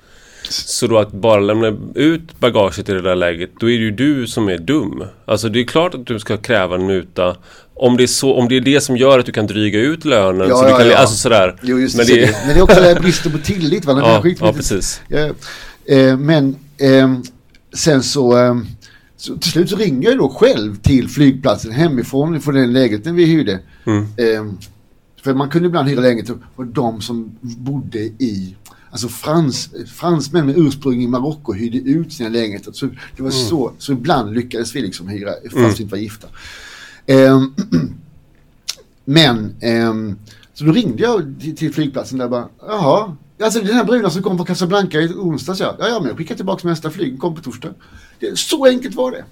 så 0.49 0.87
då 0.87 0.97
att 0.97 1.11
bara 1.11 1.39
lämna 1.39 1.77
ut 1.95 2.39
bagaget 2.39 2.89
i 2.89 2.93
det 2.93 3.01
där 3.01 3.15
läget, 3.15 3.49
då 3.59 3.69
är 3.69 3.77
det 3.77 3.83
ju 3.83 3.91
du 3.91 4.27
som 4.27 4.49
är 4.49 4.57
dum. 4.57 5.03
Alltså 5.25 5.49
det 5.49 5.59
är 5.59 5.63
klart 5.63 5.93
att 5.95 6.05
du 6.07 6.19
ska 6.19 6.37
kräva 6.37 6.75
en 6.75 6.85
muta. 6.85 7.35
Om 7.73 7.97
det 7.97 8.03
är, 8.03 8.07
så, 8.07 8.33
om 8.33 8.47
det, 8.47 8.57
är 8.57 8.61
det 8.61 8.81
som 8.81 8.97
gör 8.97 9.19
att 9.19 9.25
du 9.25 9.31
kan 9.31 9.47
dryga 9.47 9.79
ut 9.79 10.05
lönen. 10.05 10.49
Ja, 10.49 10.55
så 10.55 10.63
du 10.63 10.69
ja, 10.69 10.77
kan, 10.77 10.87
ja. 10.87 10.97
Alltså 10.97 11.15
sådär. 11.15 11.55
Jo, 11.61 11.79
just 11.79 11.97
Men 11.97 12.05
det. 12.05 12.13
det- 12.25 12.35
Men 12.45 12.53
det 12.55 12.59
är 12.59 12.63
också 12.63 12.79
det 12.81 12.87
här 12.87 12.99
bristen 12.99 13.31
på 13.31 13.37
tillit. 13.37 13.85
Va? 13.85 13.93
Den 13.93 14.03
Ja, 14.03 14.23
ja, 14.39 14.53
precis. 14.53 15.01
Ja, 15.07 15.29
eh, 15.95 16.17
men 16.17 16.55
eh, 16.77 17.13
sen 17.75 18.03
så, 18.03 18.37
eh, 18.37 18.55
så 19.25 19.37
till 19.37 19.51
slut 19.51 19.69
så 19.69 19.75
ringer 19.75 20.09
jag 20.09 20.17
då 20.17 20.29
själv 20.29 20.75
till 20.75 21.09
flygplatsen 21.09 21.71
hemifrån 21.71 22.41
från 22.41 22.55
den 22.55 22.73
lägenheten 22.73 23.15
vi 23.15 23.25
hyrde. 23.25 23.59
Mm. 23.85 24.03
Eh, 24.03 24.53
för 25.23 25.33
man 25.33 25.49
kunde 25.49 25.67
ibland 25.67 25.89
hyra 25.89 26.01
lägenheter 26.01 26.35
och 26.55 26.65
de 26.67 27.01
som 27.01 27.31
bodde 27.41 27.99
i 27.99 28.55
Alltså 28.89 29.07
frans, 29.07 29.69
fransmän 29.87 30.45
med 30.45 30.57
ursprung 30.57 31.01
i 31.03 31.07
Marocko 31.07 31.53
hyrde 31.53 31.77
ut 31.77 32.13
sina 32.13 32.29
lägenheter. 32.29 32.71
Så 32.71 32.87
det 33.17 33.23
var 33.23 33.29
så, 33.29 33.71
så 33.77 33.91
ibland 33.91 34.33
lyckades 34.33 34.75
vi 34.75 34.81
liksom 34.81 35.07
hyra 35.07 35.31
fast 35.43 35.55
Mm. 35.55 35.71
vi 35.71 35.81
inte 35.83 35.91
var 35.91 35.97
gifta. 35.97 36.27
Ehm, 37.05 37.53
men, 39.05 39.55
ehm, 39.59 40.15
så 40.53 40.63
då 40.63 40.71
ringde 40.71 41.03
jag 41.03 41.35
till, 41.41 41.55
till 41.55 41.73
flygplatsen 41.73 42.17
där 42.17 42.25
och 42.25 42.31
bara, 42.31 42.47
jaha, 42.67 43.15
alltså 43.43 43.59
den 43.59 43.75
här 43.75 43.83
bruden 43.83 44.11
som 44.11 44.23
kom 44.23 44.37
från 44.37 44.45
Casablanca 44.45 44.97
i 44.97 45.07
onsdags 45.07 45.59
ja, 45.59 45.75
ja, 45.79 45.87
ja 45.87 45.99
men 45.99 46.07
jag 46.07 46.17
skickar 46.17 46.35
tillbaka 46.35 46.67
nästa 46.67 46.89
flyg, 46.91 47.19
kom 47.19 47.35
på 47.35 47.41
torsdag. 47.41 47.69
Det, 48.19 48.39
så 48.39 48.65
enkelt 48.65 48.95
var 48.95 49.11
det. 49.11 49.23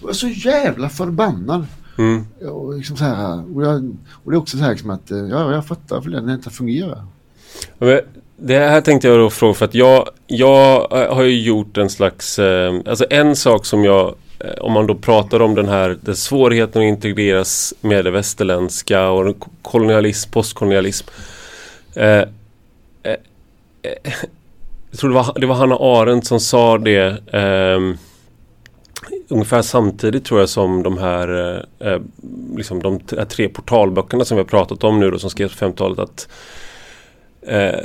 Jag 0.00 0.06
var 0.06 0.12
så 0.12 0.28
jävla 0.28 0.88
förbannad. 0.88 1.66
Mm. 1.98 2.26
Och, 2.52 2.74
liksom 2.74 2.96
så 2.96 3.04
här, 3.04 3.56
och, 3.56 3.64
jag, 3.64 3.96
och 4.12 4.30
det 4.30 4.36
är 4.36 4.40
också 4.40 4.56
så 4.56 4.62
här 4.62 4.70
liksom 4.70 4.90
att, 4.90 5.10
eh, 5.10 5.18
ja 5.18 5.52
jag 5.52 5.66
fattar 5.66 6.00
för 6.00 6.10
den 6.10 6.30
inte 6.30 6.50
fungerar. 6.50 7.04
Det 8.36 8.58
här 8.58 8.80
tänkte 8.80 9.08
jag 9.08 9.18
då 9.18 9.30
fråga 9.30 9.54
för 9.54 9.64
att 9.64 9.74
jag, 9.74 10.08
jag 10.26 10.92
eh, 11.02 11.14
har 11.14 11.22
ju 11.22 11.42
gjort 11.42 11.76
en 11.76 11.90
slags, 11.90 12.38
eh, 12.38 12.74
alltså 12.86 13.04
en 13.10 13.36
sak 13.36 13.66
som 13.66 13.84
jag, 13.84 14.14
om 14.60 14.72
man 14.72 14.86
då 14.86 14.94
pratar 14.94 15.40
om 15.42 15.54
den 15.54 15.68
här, 15.68 15.98
den 16.00 16.16
svårigheten 16.16 16.82
att 16.82 16.86
integreras 16.86 17.74
med 17.80 18.04
det 18.04 18.10
västerländska 18.10 19.08
och 19.08 19.36
kolonialism, 19.62 20.30
postkolonialism. 20.30 21.06
Eh, 21.94 22.22
eh, 23.02 23.12
eh, 23.82 24.12
jag 24.90 24.98
tror 24.98 25.10
det 25.10 25.16
var, 25.16 25.40
det 25.40 25.46
var 25.46 25.54
Hanna 25.54 25.76
Arendt 25.76 26.26
som 26.26 26.40
sa 26.40 26.78
det 26.78 27.28
eh, 27.32 27.96
ungefär 29.28 29.62
samtidigt 29.62 30.24
tror 30.24 30.40
jag 30.40 30.48
som 30.48 30.82
de 30.82 30.98
här, 30.98 31.56
eh, 31.80 31.88
eh 31.88 32.00
liksom 32.56 32.82
de 32.82 33.00
tre 33.28 33.48
portalböckerna 33.48 34.24
som 34.24 34.36
vi 34.36 34.42
har 34.42 34.48
pratat 34.48 34.84
om 34.84 35.00
nu 35.00 35.10
då 35.10 35.18
som 35.18 35.30
skrevs 35.30 35.56
på 35.56 35.64
50-talet 35.66 35.98
att 35.98 36.28
eh, 37.42 37.80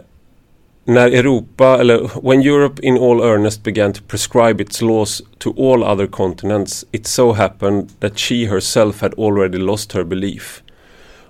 när 0.87 1.07
Europa, 1.07 1.77
eller 1.79 2.09
when 2.29 2.41
Europe 2.41 2.81
in 2.81 2.97
all 2.97 3.21
earnest 3.21 3.63
began 3.63 3.93
to 3.93 4.01
prescribe 4.07 4.63
its 4.63 4.81
laws 4.81 5.23
to 5.37 5.49
all 5.57 5.83
other 5.83 6.07
continents 6.07 6.85
it 6.91 7.07
so 7.07 7.33
happened 7.33 7.89
that 7.99 8.19
she 8.19 8.45
herself 8.45 9.01
had 9.01 9.13
already 9.17 9.57
lost 9.57 9.93
her 9.93 10.03
belief. 10.03 10.63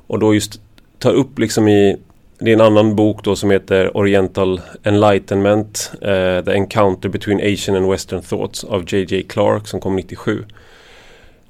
Och 0.07 0.19
då 0.19 0.33
just 0.33 0.59
tar 0.99 1.13
upp 1.13 1.39
liksom 1.39 1.67
i 1.67 1.97
det 2.39 2.49
är 2.49 2.53
en 2.53 2.61
annan 2.61 2.95
bok 2.95 3.23
då 3.23 3.36
som 3.36 3.51
heter 3.51 3.97
Oriental 3.97 4.61
Enlightenment 4.83 5.91
uh, 5.93 6.45
The 6.45 6.51
Encounter 6.51 7.09
between 7.09 7.53
Asian 7.53 7.75
and 7.75 7.89
Western 7.91 8.21
Thoughts 8.21 8.63
av 8.63 8.83
J.J. 8.88 9.23
Clark 9.23 9.67
som 9.67 9.79
kom 9.79 9.95
97. 9.95 10.43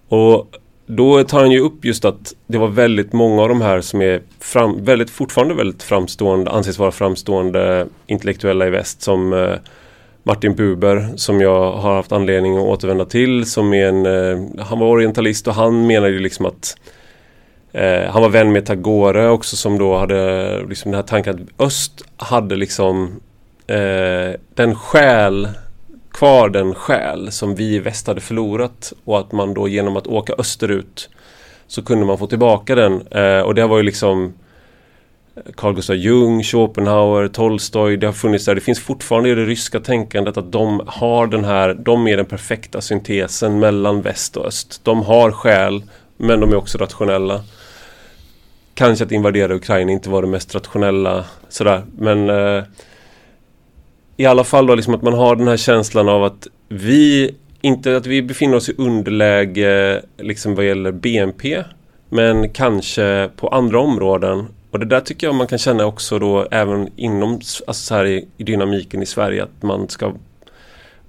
Och 0.08 0.48
då 0.86 1.24
tar 1.24 1.40
han 1.40 1.52
ju 1.52 1.60
upp 1.60 1.86
just 1.86 2.06
att 2.06 2.34
det 2.48 2.58
var 2.58 2.68
väldigt 2.68 3.14
många 3.14 3.42
av 3.42 3.50
de 3.50 3.62
här 3.62 3.82
som 3.82 4.02
är 4.02 4.22
fram, 4.40 4.84
väldigt, 4.84 5.10
fortfarande 5.10 5.54
väldigt 5.54 5.84
framstående, 5.84 6.52
anses 6.52 6.80
vara 6.80 6.92
framstående 6.92 7.88
intellektuella 8.08 8.68
i 8.68 8.70
väst 8.70 9.02
som 9.02 9.34
uh, 9.34 9.56
Martin 10.24 10.56
Buber 10.56 11.10
som 11.16 11.42
jag 11.42 11.72
har 11.72 11.96
haft 11.96 12.12
anledning 12.12 12.58
att 12.58 12.64
återvända 12.64 13.06
till 13.06 13.46
som 13.46 13.74
är 13.74 13.86
en, 13.86 14.06
uh, 14.06 14.48
han 14.60 14.80
var 14.80 14.88
orientalist 14.88 15.48
och 15.48 15.54
han 15.54 15.88
menade 15.88 16.12
ju 16.12 16.20
liksom 16.20 16.46
att 16.46 16.78
eh, 17.76 18.12
han 18.12 18.22
var 18.22 18.30
vän 18.30 18.52
med 18.52 18.66
Tagore 18.66 19.30
också 19.30 19.56
som 19.56 19.78
då 19.78 19.98
hade 19.98 20.60
liksom 20.70 20.92
den 20.92 20.98
här 20.98 21.08
tanken 21.08 21.34
att 21.34 21.66
öst 21.66 22.06
hade 22.18 22.56
liksom 22.56 23.22
eh, 23.68 24.40
den 24.54 24.76
själ 24.76 25.50
kvar 26.12 26.50
den 26.50 26.76
själ 26.76 27.32
som 27.32 27.56
vi 27.56 27.76
i 27.76 27.80
väst 27.80 28.08
hade 28.08 28.22
förlorat 28.22 28.94
och 29.06 29.20
att 29.20 29.32
man 29.32 29.54
då 29.54 29.68
genom 29.68 29.98
att 29.98 30.08
åka 30.08 30.34
österut 30.38 31.10
så 31.68 31.82
kunde 31.82 32.06
man 32.06 32.18
få 32.18 32.28
tillbaka 32.28 32.76
den 32.76 33.08
eh, 33.08 33.40
och 33.40 33.56
det 33.56 33.68
var 33.68 33.78
ju 33.78 33.84
liksom 33.84 34.34
eh, 35.36 35.42
Carl 35.56 35.76
Gustav 35.76 35.96
Jung, 35.96 36.44
Schopenhauer, 36.44 37.28
Tolstoj, 37.28 37.98
det 37.98 38.06
har 38.06 38.14
funnits 38.14 38.46
där. 38.46 38.56
Det 38.56 38.62
finns 38.62 38.80
fortfarande 38.80 39.30
i 39.30 39.36
det 39.36 39.46
ryska 39.46 39.80
tänkandet 39.80 40.38
att 40.38 40.52
de 40.52 40.82
har 40.88 41.28
den 41.28 41.46
här, 41.46 41.74
de 41.74 42.08
är 42.08 42.18
den 42.18 42.26
perfekta 42.26 42.82
syntesen 42.82 43.60
mellan 43.60 44.02
väst 44.02 44.38
och 44.38 44.46
öst. 44.46 44.82
De 44.84 45.04
har 45.04 45.32
själ, 45.32 45.84
men 46.18 46.40
de 46.40 46.52
är 46.52 46.56
också 46.56 46.78
rationella. 46.78 47.42
Kanske 48.76 49.06
att 49.06 49.12
invadera 49.12 49.56
Ukraina 49.56 49.92
inte 49.92 50.10
var 50.10 50.22
det 50.22 50.28
mest 50.28 50.56
rationella 50.56 51.26
sådär, 51.50 51.84
men 51.98 52.30
eh, 52.30 52.64
i 54.18 54.26
alla 54.26 54.44
fall 54.44 54.68
då 54.68 54.76
liksom 54.76 54.96
att 54.96 55.02
man 55.02 55.14
har 55.14 55.36
den 55.36 55.48
här 55.48 55.58
känslan 55.58 56.10
av 56.10 56.24
att 56.24 56.48
vi 56.70 57.36
inte 57.62 57.98
att 57.98 58.06
vi 58.06 58.22
befinner 58.22 58.58
oss 58.58 58.70
i 58.70 58.76
underläge 58.78 60.02
liksom 60.18 60.56
vad 60.56 60.66
gäller 60.66 60.92
BNP 60.92 61.64
men 62.10 62.50
kanske 62.50 63.30
på 63.36 63.48
andra 63.48 63.80
områden. 63.80 64.48
Och 64.72 64.80
det 64.80 64.86
där 64.86 65.00
tycker 65.00 65.28
jag 65.28 65.36
man 65.36 65.48
kan 65.48 65.58
känna 65.58 65.86
också 65.86 66.20
då 66.20 66.48
även 66.52 66.90
inom 66.96 67.34
alltså 67.34 67.74
så 67.74 67.96
här 67.96 68.06
i, 68.06 68.28
i 68.38 68.44
dynamiken 68.44 69.02
i 69.02 69.06
Sverige 69.06 69.44
att 69.44 69.64
man 69.64 69.90
ska 69.90 70.14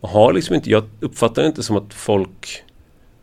man 0.00 0.10
har 0.10 0.32
liksom 0.32 0.54
inte, 0.54 0.70
jag 0.70 0.84
uppfattar 1.00 1.42
det 1.42 1.48
inte 1.48 1.62
som 1.62 1.76
att 1.76 1.94
folk 1.94 2.62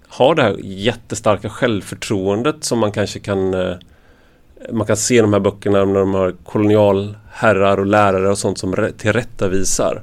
har 0.07 0.35
det 0.35 0.41
här 0.41 0.57
jättestarka 0.63 1.49
självförtroendet 1.49 2.63
som 2.63 2.79
man 2.79 2.91
kanske 2.91 3.19
kan 3.19 3.53
eh, 3.53 3.75
man 4.71 4.87
kan 4.87 4.97
se 4.97 5.21
de 5.21 5.33
här 5.33 5.39
böckerna 5.39 5.85
när 5.85 5.99
de 5.99 6.13
har 6.13 6.33
kolonialherrar 6.43 7.77
och 7.77 7.85
lärare 7.85 8.29
och 8.29 8.37
sånt 8.37 8.57
som 8.57 8.89
tillrättavisar. 8.97 10.01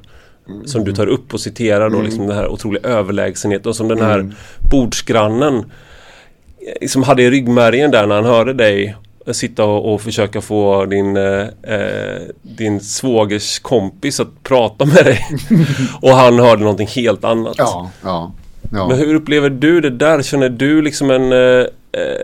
Som 0.65 0.83
du 0.83 0.93
tar 0.93 1.07
upp 1.07 1.33
och 1.33 1.41
citerar 1.41 1.89
då 1.89 2.01
liksom 2.01 2.27
den 2.27 2.37
här 2.37 2.47
otroliga 2.47 2.87
överlägsenheten 2.87 3.69
och 3.69 3.75
som 3.75 3.87
den 3.87 4.01
här 4.01 4.35
bordsgrannen 4.71 5.55
eh, 5.57 6.87
som 6.87 7.03
hade 7.03 7.23
i 7.23 7.29
ryggmärgen 7.29 7.91
där 7.91 8.07
när 8.07 8.15
han 8.15 8.25
hörde 8.25 8.53
dig 8.53 8.95
sitta 9.27 9.65
och, 9.65 9.93
och 9.93 10.01
försöka 10.01 10.41
få 10.41 10.85
din, 10.85 11.17
eh, 11.17 11.47
eh, 11.63 12.21
din 12.41 12.79
svågers 12.79 13.59
kompis 13.59 14.19
att 14.19 14.43
prata 14.43 14.85
med 14.85 15.05
dig. 15.05 15.19
och 16.01 16.09
han 16.09 16.39
hörde 16.39 16.61
någonting 16.61 16.87
helt 16.87 17.23
annat. 17.23 17.55
Ja, 17.57 17.91
ja. 18.03 18.31
ja. 18.71 18.87
Men 18.87 18.97
hur 18.97 19.15
upplever 19.15 19.49
du 19.49 19.81
det 19.81 19.89
där? 19.89 20.21
Känner 20.21 20.49
du 20.49 20.81
liksom 20.81 21.11
en... 21.11 21.31
Eh, 21.31 21.65
eh, 21.91 22.21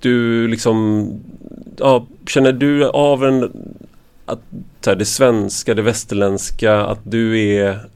du 0.00 0.48
liksom... 0.48 1.08
Ja, 1.76 2.06
känner 2.26 2.52
du 2.52 2.88
av 2.88 3.24
en... 3.24 3.50
Att 4.26 4.40
här, 4.86 4.96
det 4.96 5.04
svenska, 5.04 5.74
det 5.74 5.82
västerländska, 5.82 6.80
att 6.80 7.00
du 7.02 7.40
är 7.40 7.88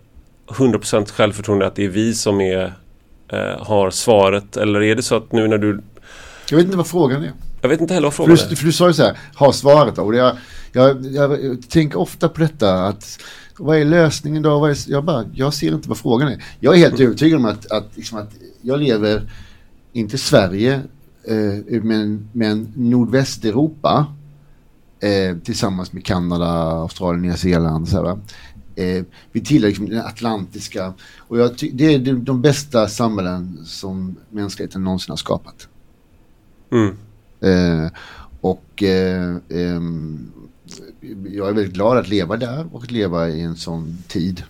100% 0.47 1.11
självförtroende 1.11 1.67
att 1.67 1.77
det 1.77 1.85
är 1.85 1.89
vi 1.89 2.15
som 2.15 2.41
är, 2.41 2.75
eh, 3.29 3.67
har 3.67 3.91
svaret? 3.91 4.57
Eller 4.57 4.83
är 4.83 4.95
det 4.95 5.03
så 5.03 5.17
att 5.17 5.33
nu 5.33 5.49
när 5.49 5.59
du... 5.59 5.81
Jag 6.51 6.57
vet 6.57 6.65
inte 6.65 6.77
vad 6.77 6.87
frågan 6.87 7.23
är. 7.23 7.33
Jag 7.61 7.69
vet 7.69 7.81
inte 7.81 7.95
heller 7.95 8.07
vad 8.07 8.15
För 8.15 8.25
frågan 8.25 8.37
du, 8.49 8.53
är. 8.53 8.57
för 8.57 8.67
du 8.67 8.73
sa 8.73 8.87
ju 8.87 8.93
så 8.93 9.03
här, 9.03 9.19
ha 9.35 9.53
svaret 9.53 9.97
då. 9.97 10.03
Och 10.03 10.13
det, 10.13 10.19
jag, 10.19 10.37
jag, 10.73 11.07
jag 11.15 11.69
tänker 11.69 11.99
ofta 11.99 12.29
på 12.29 12.41
detta 12.41 12.85
att 12.85 13.19
vad 13.59 13.79
är 13.79 13.85
lösningen 13.85 14.43
då? 14.43 14.59
Vad 14.59 14.71
är, 14.71 14.77
jag, 14.87 15.05
bara, 15.05 15.25
jag 15.35 15.55
ser 15.55 15.73
inte 15.73 15.89
vad 15.89 15.99
frågan 15.99 16.29
är. 16.29 16.45
Jag 16.61 16.75
är 16.75 16.79
helt 16.79 17.01
övertygad 17.01 17.39
om 17.39 17.45
att, 17.45 17.71
att, 17.71 17.87
liksom 17.95 18.19
att 18.19 18.31
jag 18.63 18.81
lever, 18.81 19.23
inte 19.93 20.19
Sverige, 20.19 20.81
eh, 21.27 21.83
men, 21.83 22.29
men 22.33 22.73
Nordvästeuropa 22.77 24.07
eh, 25.01 25.37
tillsammans 25.39 25.93
med 25.93 26.05
Kanada, 26.05 26.47
Australien, 26.47 27.23
Nya 27.23 27.37
Zeeland. 27.37 27.89
Så 27.89 28.07
här? 28.07 28.19
Eh, 28.77 29.05
vi 29.33 29.41
tillhör 29.41 29.69
liksom 29.69 29.89
den 29.89 30.01
atlantiska 30.01 30.95
och 31.19 31.39
jag 31.39 31.51
det 31.73 31.95
är 31.95 31.99
de, 31.99 32.25
de 32.25 32.43
bästa 32.43 32.89
samhällen 32.89 33.59
som 33.65 34.17
mänskligheten 34.31 34.85
någonsin 34.85 35.13
har 35.13 35.17
skapat. 35.17 35.69
Mm. 36.71 36.97
Eh, 37.41 37.91
och 38.41 38.83
eh, 38.83 39.37
jag 41.33 41.49
är 41.49 41.53
väldigt 41.53 41.75
glad 41.75 41.99
att 41.99 42.09
leva 42.09 42.37
där 42.37 42.67
och 42.73 42.83
att 42.83 42.91
leva 42.91 43.29
i 43.29 43.41
en 43.41 43.57
sån 43.57 43.99
tid. 44.09 44.43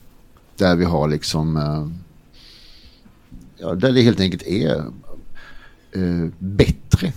Där 0.57 0.77
vi 0.77 0.85
har 0.85 1.09
liksom, 1.09 1.57
ja, 3.57 3.75
där 3.75 3.93
det 3.93 4.03
helt 4.03 4.21
enkelt 4.21 4.43
är 4.43 4.85
eh, 5.95 6.29
bättre 6.39 7.13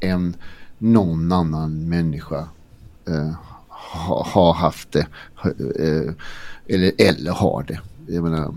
än 0.00 0.36
någon 0.78 1.32
annan 1.32 1.88
människa 1.88 2.48
eh, 3.08 3.32
ha, 3.68 4.26
har 4.26 4.54
haft 4.54 4.92
det. 4.92 5.06
Eh, 5.78 6.14
eller, 6.66 6.92
eller 6.98 7.32
har 7.32 7.62
det. 7.62 7.80
Jag 8.06 8.24
menar, 8.24 8.54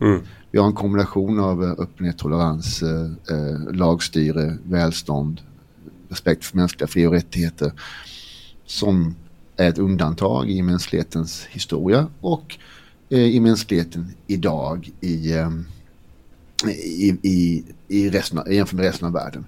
mm. 0.00 0.20
Vi 0.50 0.58
har 0.58 0.66
en 0.66 0.72
kombination 0.72 1.40
av 1.40 1.64
eh, 1.64 1.70
öppenhet, 1.70 2.18
tolerans, 2.18 2.82
eh, 2.82 3.10
eh, 3.30 3.72
lagstyre, 3.72 4.58
välstånd, 4.64 5.40
respekt 6.08 6.44
för 6.44 6.56
mänskliga 6.56 6.88
fri 6.88 7.06
och 7.06 7.12
rättigheter 7.12 7.72
som 8.66 9.14
är 9.56 9.68
ett 9.68 9.78
undantag 9.78 10.50
i 10.50 10.62
mänsklighetens 10.62 11.46
historia 11.50 12.06
och 12.20 12.58
i 13.08 13.40
mänskligheten 13.40 14.12
idag 14.26 14.90
i, 15.00 15.32
i, 16.66 17.18
i, 17.22 17.64
i 17.88 18.10
resten, 18.10 18.52
jämfört 18.52 18.72
med 18.72 18.84
resten 18.84 19.06
av 19.06 19.12
världen. 19.12 19.44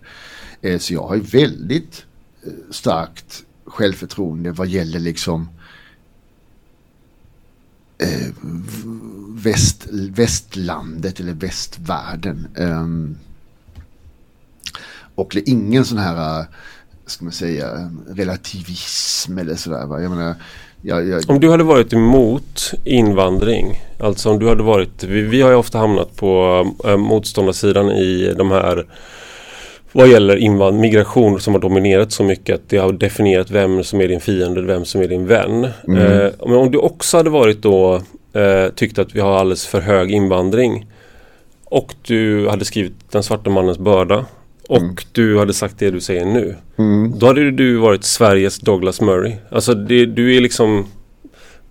Eh, 0.62 0.78
så 0.78 0.94
jag 0.94 1.06
har 1.06 1.14
ju 1.14 1.22
väldigt 1.22 2.04
eh, 2.46 2.52
starkt 2.70 3.44
självförtroende 3.64 4.52
vad 4.52 4.68
gäller 4.68 5.00
liksom 5.00 5.48
eh, 7.98 8.28
väst, 9.28 9.86
västlandet 9.90 11.20
eller 11.20 11.32
västvärlden. 11.32 12.48
Um, 12.56 13.18
och 15.14 15.30
det 15.34 15.40
är 15.40 15.52
ingen 15.52 15.84
sån 15.84 15.98
här, 15.98 16.40
eh, 16.40 16.46
ska 17.06 17.24
man 17.24 17.32
säga, 17.32 17.90
relativism 18.08 19.38
eller 19.38 19.56
sådär. 19.56 19.86
Va? 19.86 20.02
Jag 20.02 20.10
menar, 20.10 20.34
jag, 20.82 21.08
jag... 21.08 21.22
Om 21.28 21.40
du 21.40 21.50
hade 21.50 21.64
varit 21.64 21.92
emot 21.92 22.72
invandring, 22.84 23.80
alltså 23.98 24.30
om 24.30 24.38
du 24.38 24.48
hade 24.48 24.62
varit, 24.62 25.04
vi, 25.04 25.22
vi 25.22 25.42
har 25.42 25.50
ju 25.50 25.56
ofta 25.56 25.78
hamnat 25.78 26.16
på 26.16 26.66
äh, 26.84 26.96
motståndarsidan 26.96 27.90
i 27.90 28.34
de 28.38 28.50
här 28.50 28.86
vad 29.92 30.08
gäller 30.08 30.36
invand 30.36 30.78
migration 30.78 31.40
som 31.40 31.54
har 31.54 31.60
dominerat 31.60 32.12
så 32.12 32.22
mycket 32.22 32.54
att 32.54 32.68
det 32.68 32.76
har 32.76 32.92
definierat 32.92 33.50
vem 33.50 33.84
som 33.84 34.00
är 34.00 34.08
din 34.08 34.20
fiende, 34.20 34.62
vem 34.62 34.84
som 34.84 35.00
är 35.00 35.08
din 35.08 35.26
vän. 35.26 35.68
Mm. 35.88 35.98
Eh, 35.98 36.30
men 36.46 36.54
om 36.56 36.70
du 36.70 36.78
också 36.78 37.16
hade 37.16 37.30
varit 37.30 37.62
då 37.62 37.94
eh, 38.32 38.68
tyckt 38.74 38.98
att 38.98 39.14
vi 39.14 39.20
har 39.20 39.38
alldeles 39.38 39.66
för 39.66 39.80
hög 39.80 40.10
invandring 40.10 40.86
och 41.64 41.94
du 42.02 42.48
hade 42.48 42.64
skrivit 42.64 42.92
Den 43.10 43.22
svarta 43.22 43.50
mannens 43.50 43.78
börda 43.78 44.24
och 44.70 44.82
mm. 44.82 44.96
du 45.12 45.38
hade 45.38 45.52
sagt 45.52 45.78
det 45.78 45.90
du 45.90 46.00
säger 46.00 46.24
nu. 46.24 46.56
Mm. 46.78 47.18
Då 47.18 47.26
hade 47.26 47.50
du 47.50 47.76
varit 47.76 48.04
Sveriges 48.04 48.58
Douglas 48.58 49.00
Murray. 49.00 49.34
Alltså 49.50 49.74
det, 49.74 50.06
du 50.06 50.36
är 50.36 50.40
liksom 50.40 50.86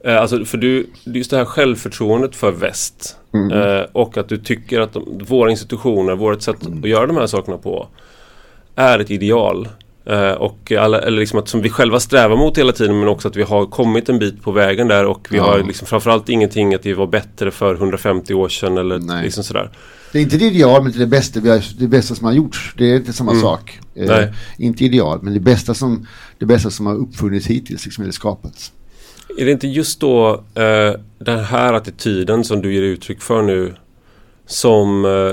eh, 0.04 0.22
Alltså 0.22 0.46
för 0.46 0.58
du, 0.58 0.90
just 1.04 1.32
det 1.32 1.38
här 1.38 1.46
självförtroendet 1.46 2.36
för 2.36 2.52
väst 2.52 3.18
mm. 3.34 3.52
eh, 3.52 3.86
och 3.92 4.18
att 4.18 4.30
du 4.30 4.38
tycker 4.38 4.80
att 4.80 4.94
de, 4.94 5.22
våra 5.28 5.52
institutioner, 5.52 6.16
vårt 6.16 6.42
sätt 6.42 6.66
mm. 6.66 6.80
att 6.80 6.90
göra 6.90 7.08
de 7.08 7.18
här 7.18 7.28
sakerna 7.28 7.58
på 7.58 7.88
är 8.76 9.00
ett 9.00 9.12
ideal. 9.12 9.68
Uh, 10.10 10.32
och 10.32 10.72
alla, 10.72 11.02
eller 11.02 11.20
liksom 11.20 11.40
att 11.40 11.48
som 11.48 11.62
vi 11.62 11.70
själva 11.70 12.00
strävar 12.00 12.38
mot 12.38 12.58
hela 12.58 12.72
tiden 12.72 13.00
men 13.00 13.08
också 13.08 13.28
att 13.28 13.36
vi 13.36 13.44
har 13.44 13.66
kommit 13.66 14.10
en 14.10 14.20
bit 14.20 14.44
på 14.44 14.52
vägen 14.52 14.88
där 14.88 15.06
och 15.06 15.28
vi 15.32 15.38
ja. 15.38 15.44
har 15.44 15.64
liksom 15.64 15.88
framförallt 15.88 16.30
ingenting 16.30 16.74
att 16.74 16.84
det 16.84 16.94
var 16.94 17.08
bättre 17.08 17.52
för 17.52 17.76
150 17.76 18.34
år 18.34 18.50
sedan 18.50 18.78
eller 18.78 19.00
Nej. 19.00 19.24
liksom 19.24 19.44
sådär. 19.44 19.70
Det 20.12 20.20
är 20.20 20.22
inte 20.22 20.38
det 20.38 20.46
ideal 20.46 20.84
men 20.84 20.92
det 20.92 20.98
är 20.98 21.00
det 21.00 21.08
bästa, 21.08 21.40
det 21.78 21.88
bästa 21.88 22.16
som 22.16 22.26
har 22.26 22.34
gjorts. 22.34 22.74
Det 22.78 22.92
är 22.92 22.96
inte 22.96 23.14
samma 23.14 23.32
mm. 23.32 23.42
sak. 23.42 23.80
Eh, 23.96 24.28
inte 24.58 24.86
ideal 24.86 25.20
men 25.22 25.34
det 25.34 25.40
bästa 25.40 25.74
som, 25.74 26.08
det 26.38 26.46
bästa 26.46 26.70
som 26.70 26.86
har 26.86 26.96
uppfunnits 26.96 27.48
hittills, 27.48 27.86
liksom, 27.86 28.04
eller 28.04 28.14
skapats. 28.14 28.72
Är 29.38 29.46
det 29.46 29.52
inte 29.52 29.68
just 29.68 30.00
då 30.00 30.44
eh, 30.56 30.94
den 31.20 31.40
här 31.40 31.74
attityden 31.74 32.44
som 32.44 32.62
du 32.62 32.74
ger 32.74 32.82
uttryck 32.82 33.22
för 33.22 33.42
nu 33.42 33.76
som 34.46 35.06
eh, 35.06 35.32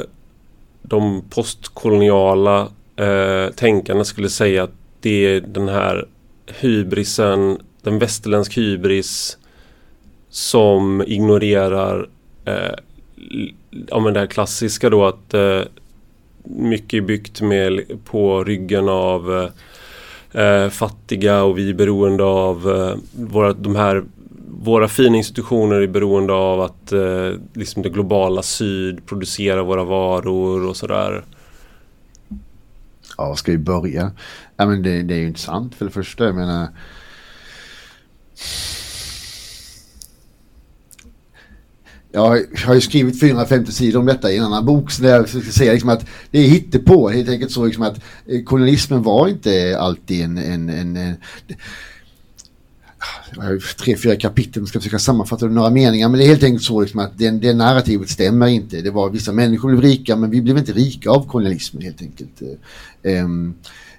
de 0.83 1.23
postkoloniala 1.31 2.69
eh, 2.97 3.53
tänkarna 3.55 4.05
skulle 4.05 4.29
säga 4.29 4.63
att 4.65 4.75
det 5.01 5.27
är 5.27 5.41
den 5.41 5.69
här 5.69 6.07
hybrisen, 6.47 7.59
den 7.83 7.99
västerländsk 7.99 8.59
hybris 8.59 9.39
som 10.31 11.03
ignorerar 11.07 12.09
eh, 12.45 12.75
ja, 13.71 14.01
men 14.01 14.15
det 14.15 14.21
här 14.21 14.27
klassiska 14.27 14.91
då 14.91 15.07
att 15.07 15.35
eh, 15.35 15.61
mycket 16.45 16.97
är 16.97 17.01
byggt 17.01 17.41
med, 17.41 17.81
på 18.05 18.45
ryggen 18.45 18.89
av 18.89 19.51
eh, 20.33 20.45
eh, 20.45 20.71
fattiga 20.71 21.43
och 21.43 21.59
vi 21.59 21.71
är 21.71 21.75
beroende 21.75 22.25
av 22.25 22.71
eh, 22.71 22.97
våra, 23.13 23.53
de 23.53 23.77
här 23.77 24.05
våra 24.49 24.89
fina 24.89 25.17
institutioner 25.17 25.81
är 25.81 25.87
beroende 25.87 26.33
av 26.33 26.61
att 26.61 26.93
eh, 26.93 27.33
liksom 27.55 27.83
det 27.83 27.89
globala 27.89 28.43
syd 28.43 29.07
producerar 29.07 29.63
våra 29.63 29.85
varor 29.85 30.69
och 30.69 30.77
sådär 30.77 31.25
ja, 33.17 33.37
ska 33.37 33.53
vi 33.53 33.59
börja? 33.59 34.13
Ja, 34.57 34.67
men 34.67 34.83
det, 34.83 35.03
det 35.03 35.15
är 35.15 35.19
ju 35.19 35.27
intressant 35.27 35.75
för 35.75 35.85
det 35.85 35.91
första. 35.91 36.25
Jag 36.25 36.35
menar, 36.35 36.69
Jag 42.17 42.45
har 42.67 42.75
ju 42.75 42.81
skrivit 42.81 43.21
450 43.21 43.73
sidor 43.73 44.01
om 44.01 44.07
detta 44.07 44.33
i 44.33 44.37
en 44.37 44.45
annan 44.45 44.65
bok. 44.65 44.91
Så 44.91 45.05
jag 45.05 45.29
ska 45.29 45.41
säga 45.41 45.73
liksom 45.73 45.91
att 45.91 46.07
det 46.31 46.39
är 46.39 46.49
hittepå. 46.49 47.09
Helt 47.09 47.29
enkelt 47.29 47.53
så 47.53 47.65
liksom 47.65 47.83
att 47.83 48.01
eh, 48.27 48.43
kolonialismen 48.43 49.03
var 49.03 49.29
inte 49.29 49.79
alltid 49.79 50.25
en, 50.25 50.39
en, 50.39 50.69
en, 50.69 50.97
en 50.97 51.17
jag 53.37 53.61
tre, 53.79 53.97
fyra 53.97 54.17
kapitel, 54.17 54.63
jag 54.63 54.69
ska 54.69 54.79
försöka 54.79 54.99
sammanfatta 54.99 55.47
några 55.47 55.71
meningar, 55.71 56.09
men 56.09 56.19
det 56.19 56.25
är 56.25 56.29
helt 56.29 56.43
enkelt 56.43 56.65
så 56.65 56.81
liksom 56.81 57.01
att 57.01 57.19
det, 57.19 57.31
det 57.31 57.55
narrativet 57.55 58.09
stämmer 58.09 58.47
inte. 58.47 58.81
Det 58.81 58.91
var 58.91 59.11
vissa 59.11 59.33
människor 59.33 59.69
blev 59.69 59.83
rika, 59.83 60.17
men 60.17 60.31
vi 60.31 60.43
blev 60.43 60.59
inte 60.59 60.73
rika 60.73 61.11
av 61.11 61.29
kolonialismen 61.29 61.83
helt 61.83 62.03
enkelt. 62.03 62.43
Um, 63.03 63.55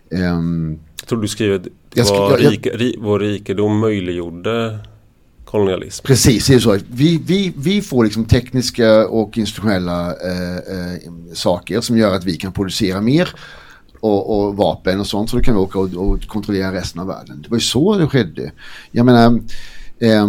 um, 0.10 0.80
jag 1.00 1.08
tror 1.08 1.22
du 1.22 1.28
skriver 1.28 1.56
att 1.56 2.40
rik, 2.40 2.96
vår 2.98 3.20
rikedom 3.20 3.80
möjliggjorde 3.80 4.80
kolonialism. 5.52 6.06
Precis, 6.06 6.48
det 6.48 6.54
är 6.54 6.60
så. 6.60 6.78
Vi, 6.88 7.22
vi, 7.26 7.54
vi 7.58 7.82
får 7.82 8.04
liksom 8.04 8.26
tekniska 8.26 9.08
och 9.08 9.38
institutionella 9.38 10.08
eh, 10.08 10.58
eh, 10.58 11.12
saker 11.34 11.82
som 11.82 11.98
gör 11.98 12.16
att 12.16 12.26
vi 12.26 12.38
kan 12.38 12.52
producera 12.52 13.02
mer 13.02 13.30
och, 14.00 14.46
och, 14.46 14.58
vapen 14.58 15.00
och 15.00 15.08
sånt 15.08 15.30
så 15.30 15.38
då 15.38 15.44
kan 15.44 15.54
vi 15.54 15.60
åka 15.60 15.80
och, 15.80 15.94
och, 15.94 16.28
kontrollera 16.28 16.74
resten 16.74 17.02
av 17.02 17.08
världen. 17.08 17.42
Det 17.42 17.50
var 17.50 17.58
ju 17.58 17.62
så 17.62 17.98
det 17.98 18.08
skedde. 18.08 18.52
Jag 18.92 19.06
menar, 19.06 19.40
eh, 20.00 20.28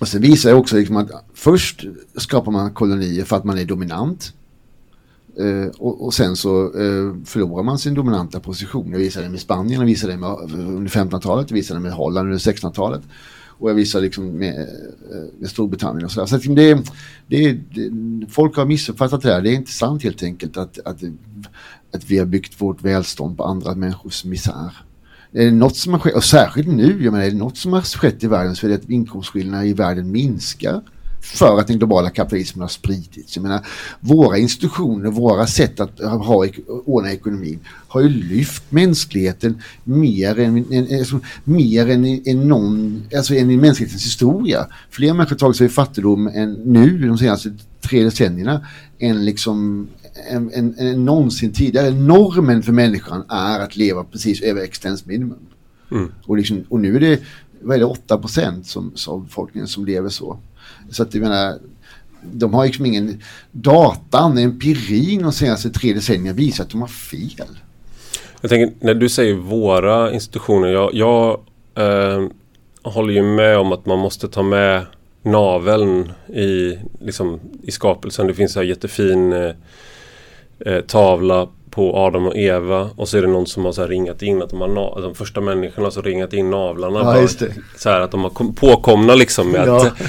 och 0.00 0.08
sen 0.08 0.22
visar 0.22 0.50
det 0.50 0.56
också 0.56 0.76
liksom 0.76 0.96
att 0.96 1.10
först 1.34 1.84
skapar 2.16 2.52
man 2.52 2.74
kolonier 2.74 3.24
för 3.24 3.36
att 3.36 3.44
man 3.44 3.58
är 3.58 3.64
dominant. 3.64 4.32
Uh, 5.40 5.66
och, 5.66 6.04
och, 6.04 6.14
sen 6.14 6.36
så 6.36 6.72
uh, 6.72 7.14
förlorar 7.24 7.62
man 7.62 7.78
sin 7.78 7.94
dominanta 7.94 8.40
position. 8.40 8.90
Jag 8.90 8.98
visade 8.98 9.26
det 9.26 9.30
med 9.30 9.40
Spanien, 9.40 9.80
jag 9.80 9.86
visade 9.86 10.12
det 10.12 10.18
med, 10.18 10.30
under 10.52 10.90
1500-talet, 10.90 11.50
jag 11.50 11.54
visade 11.54 11.80
det 11.80 11.82
med 11.82 11.92
Holland 11.92 12.26
under 12.26 12.38
1600-talet. 12.38 13.02
Och 13.60 13.70
jag 13.70 13.74
visar 13.74 14.00
liksom 14.00 14.26
med, 14.26 14.60
eh, 14.60 15.24
med 15.38 15.50
Storbritannien 15.50 16.04
och 16.04 16.10
sådär. 16.10 16.26
Så 16.26 16.34
liksom 16.34 16.54
det, 16.54 16.74
det, 17.26 17.52
det, 17.52 17.90
folk 18.28 18.56
har 18.56 18.66
missuppfattat 18.66 19.22
det 19.22 19.32
här. 19.32 19.42
Det 19.42 19.50
är 19.50 19.54
inte 19.54 19.72
sant 19.72 20.02
helt 20.02 20.22
enkelt 20.22 20.56
att, 20.56 20.78
att 20.84 21.02
att 21.92 22.10
vi 22.10 22.18
har 22.18 22.26
byggt 22.26 22.60
vårt 22.60 22.82
välstånd 22.82 23.36
på 23.36 23.44
andra 23.44 23.74
människors 23.74 24.24
misär. 24.24 24.76
Är 25.32 25.44
det 25.44 25.50
något 25.50 25.76
som 25.76 25.92
har 25.92 26.00
skett, 26.00 26.14
och 26.14 26.24
särskilt 26.24 26.68
nu, 26.68 27.04
jag 27.04 27.12
menar, 27.12 27.24
är 27.24 27.30
det 27.30 27.36
något 27.36 27.56
som 27.56 27.72
har 27.72 27.80
skett 27.80 28.24
i 28.24 28.26
världen 28.26 28.56
så 28.56 28.66
är 28.66 28.70
det 28.70 28.76
att 28.76 28.90
inkomstskillnaderna 28.90 29.66
i 29.66 29.72
världen 29.72 30.12
minskar 30.12 30.82
för 31.20 31.58
att 31.58 31.66
den 31.66 31.78
globala 31.78 32.10
kapitalismen 32.10 32.60
har 32.60 32.68
spridits. 32.68 33.36
Jag 33.36 33.42
menar, 33.42 33.66
våra 34.00 34.38
institutioner, 34.38 35.10
våra 35.10 35.46
sätt 35.46 35.80
att 35.80 36.00
ha, 36.00 36.46
ordna 36.84 37.12
ekonomin 37.12 37.58
har 37.88 38.00
ju 38.00 38.08
lyft 38.08 38.62
mänskligheten 38.68 39.62
mer 39.84 40.38
än, 40.38 40.72
en, 40.72 40.98
alltså, 40.98 41.20
mer 41.44 41.90
än, 41.90 42.22
än 42.26 42.48
någon, 42.48 43.02
alltså 43.16 43.34
än 43.34 43.50
i 43.50 43.56
mänsklighetens 43.56 44.04
historia. 44.04 44.66
Fler 44.90 45.12
människor 45.12 45.30
har 45.30 45.38
tagit 45.38 45.56
sig 45.56 45.66
i 45.66 45.70
fattigdom 45.70 46.26
än 46.26 46.52
nu 46.52 46.98
de 46.98 47.18
senaste 47.18 47.52
tre 47.80 48.04
decennierna 48.04 48.66
än 48.98 49.24
liksom 49.24 49.88
än, 50.30 50.50
än, 50.52 50.78
än 50.78 51.04
någonsin 51.04 51.52
tidigare. 51.52 51.90
Normen 51.90 52.62
för 52.62 52.72
människan 52.72 53.24
är 53.28 53.60
att 53.60 53.76
leva 53.76 54.04
precis 54.04 54.42
över 54.42 54.62
existensminimum. 54.62 55.38
Mm. 55.90 56.12
Och, 56.26 56.36
liksom, 56.36 56.64
och 56.68 56.80
nu 56.80 56.96
är 56.96 57.00
det, 57.00 57.20
vad 57.60 57.74
är 57.74 57.78
det 57.78 57.84
8 57.84 58.18
procent 58.18 58.74
av 59.08 59.24
befolkningen 59.24 59.68
som 59.68 59.86
lever 59.86 60.08
så. 60.08 60.38
Så 60.90 61.02
att 61.02 61.14
jag 61.14 61.22
menar, 61.22 61.58
de 62.22 62.54
har 62.54 62.64
liksom 62.66 62.86
ingen 62.86 63.22
datan, 63.52 64.38
empirin 64.38 65.22
de 65.22 65.32
senaste 65.32 65.70
tre 65.70 65.92
decennierna 65.92 66.36
visar 66.36 66.64
att 66.64 66.70
de 66.70 66.80
har 66.80 66.88
fel. 66.88 67.58
Jag 68.40 68.50
tänker, 68.50 68.86
när 68.86 68.94
du 68.94 69.08
säger 69.08 69.34
våra 69.34 70.12
institutioner, 70.12 70.68
jag, 70.68 70.94
jag 70.94 71.40
eh, 71.74 72.26
håller 72.82 73.14
ju 73.14 73.22
med 73.22 73.58
om 73.58 73.72
att 73.72 73.86
man 73.86 73.98
måste 73.98 74.28
ta 74.28 74.42
med 74.42 74.86
naveln 75.22 76.12
i, 76.28 76.78
liksom, 77.00 77.40
i 77.62 77.70
skapelsen. 77.70 78.26
Det 78.26 78.34
finns 78.34 78.56
en 78.56 78.68
jättefin 78.68 79.32
eh, 79.32 79.52
eh 80.66 80.80
tavla 80.80 81.48
på 81.70 81.96
Adam 81.96 82.26
och 82.26 82.36
Eva 82.36 82.90
och 82.96 83.08
så 83.08 83.18
är 83.18 83.22
det 83.22 83.28
någon 83.28 83.46
som 83.46 83.64
har 83.64 83.72
så 83.72 83.86
ringat 83.86 84.22
in 84.22 84.42
att 84.42 84.50
de 84.50 84.60
har 84.60 85.02
de 85.02 85.14
första 85.14 85.40
människorna 85.40 85.86
har 85.86 85.90
så 85.90 86.02
ringat 86.02 86.32
in 86.32 86.50
navlarna. 86.50 86.98
Ja, 86.98 87.28
det. 87.38 87.54
Så 87.76 87.90
här 87.90 88.00
att 88.00 88.10
de 88.10 88.22
har 88.22 88.52
påkomna 88.52 89.14
liksom 89.14 89.48
med 89.50 89.68
Ja. 89.68 89.86
att 89.86 90.00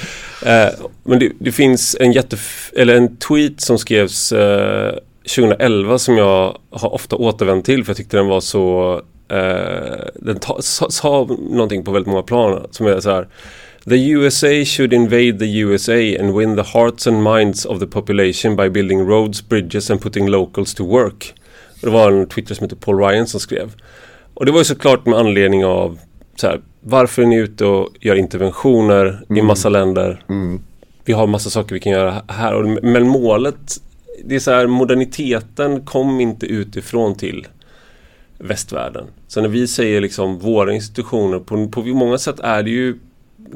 eh, 0.46 0.86
Men 1.04 1.20
det, 1.20 1.32
det 1.40 1.52
finns 1.52 1.98
en 2.00 2.12
jätte 2.12 2.38
eller 2.78 2.96
en 2.96 3.18
tweet 3.18 3.62
som 3.62 3.78
skrevs 3.78 4.32
eh, 4.32 4.94
2011 5.36 6.00
som 6.00 6.18
jag 6.18 6.58
har 6.70 6.94
ofta 6.94 7.16
återvänt 7.16 7.66
till 7.66 7.84
för 7.84 7.90
jag 7.90 7.98
tyckte 7.98 8.18
den 8.18 8.28
var 8.28 8.40
så 8.42 8.94
eh, 9.32 10.06
Den 10.16 10.40
ta, 10.40 10.58
sa, 10.62 10.90
sa 10.90 11.28
någonting 11.52 11.84
på 11.84 11.92
väldigt 11.92 12.10
många 12.10 12.24
plan 12.24 12.68
som 12.72 12.86
är 12.88 13.00
så 13.00 13.10
här 13.12 13.28
The 13.90 14.10
USA 14.10 14.66
should 14.66 14.94
invade 14.94 15.40
the 15.40 15.58
USA 15.60 15.94
and 16.20 16.38
win 16.38 16.56
the 16.56 16.78
hearts 16.78 17.08
and 17.08 17.24
minds 17.24 17.66
of 17.66 17.80
the 17.80 17.88
population 17.88 18.56
by 18.56 18.70
building 18.70 19.08
roads, 19.08 19.50
bridges 19.50 19.92
and 19.92 20.02
putting 20.02 20.28
locals 20.28 20.74
to 20.74 20.84
work. 20.86 21.34
Och 21.82 21.88
det 21.88 21.94
var 21.94 22.12
en 22.12 22.28
Twitter 22.28 22.56
som 22.56 22.64
heter 22.64 22.76
Paul 22.76 22.98
Ryan 23.00 23.28
som 23.28 23.40
skrev. 23.40 23.72
Och 24.34 24.46
det 24.46 24.52
var 24.52 24.60
ju 24.60 24.66
såklart 24.66 25.06
med 25.06 25.20
anledning 25.20 25.66
av 25.66 26.00
så 26.36 26.48
här, 26.48 26.62
varför 26.82 27.22
är 27.22 27.26
ni 27.26 27.36
ute 27.36 27.66
och 27.66 27.90
gör 28.00 28.16
interventioner 28.16 29.24
i 29.30 29.42
massa 29.42 29.70
länder? 29.70 30.24
Vi 31.06 31.14
har 31.14 31.28
massa 31.28 31.50
saker 31.50 31.74
vi 31.74 31.80
kan 31.80 31.92
göra 31.92 32.22
här. 32.28 32.54
Och- 32.54 32.84
Men 32.84 33.08
målet, 33.08 33.82
det 34.26 34.36
är 34.36 34.40
så 34.40 34.52
här, 34.52 34.68
moderniteten 34.68 35.86
kom 35.86 36.20
inte 36.22 36.46
utifrån 36.46 37.16
till 37.16 37.48
västvärlden. 38.38 39.06
Så 39.28 39.42
när 39.42 39.50
vi 39.50 39.68
säger 39.68 40.02
liksom 40.02 40.40
våra 40.40 40.74
institutioner, 40.74 41.40
på, 41.40 41.68
på 41.68 41.82
många 41.82 42.18
sätt 42.18 42.40
är 42.40 42.64
det 42.64 42.70
ju 42.70 42.98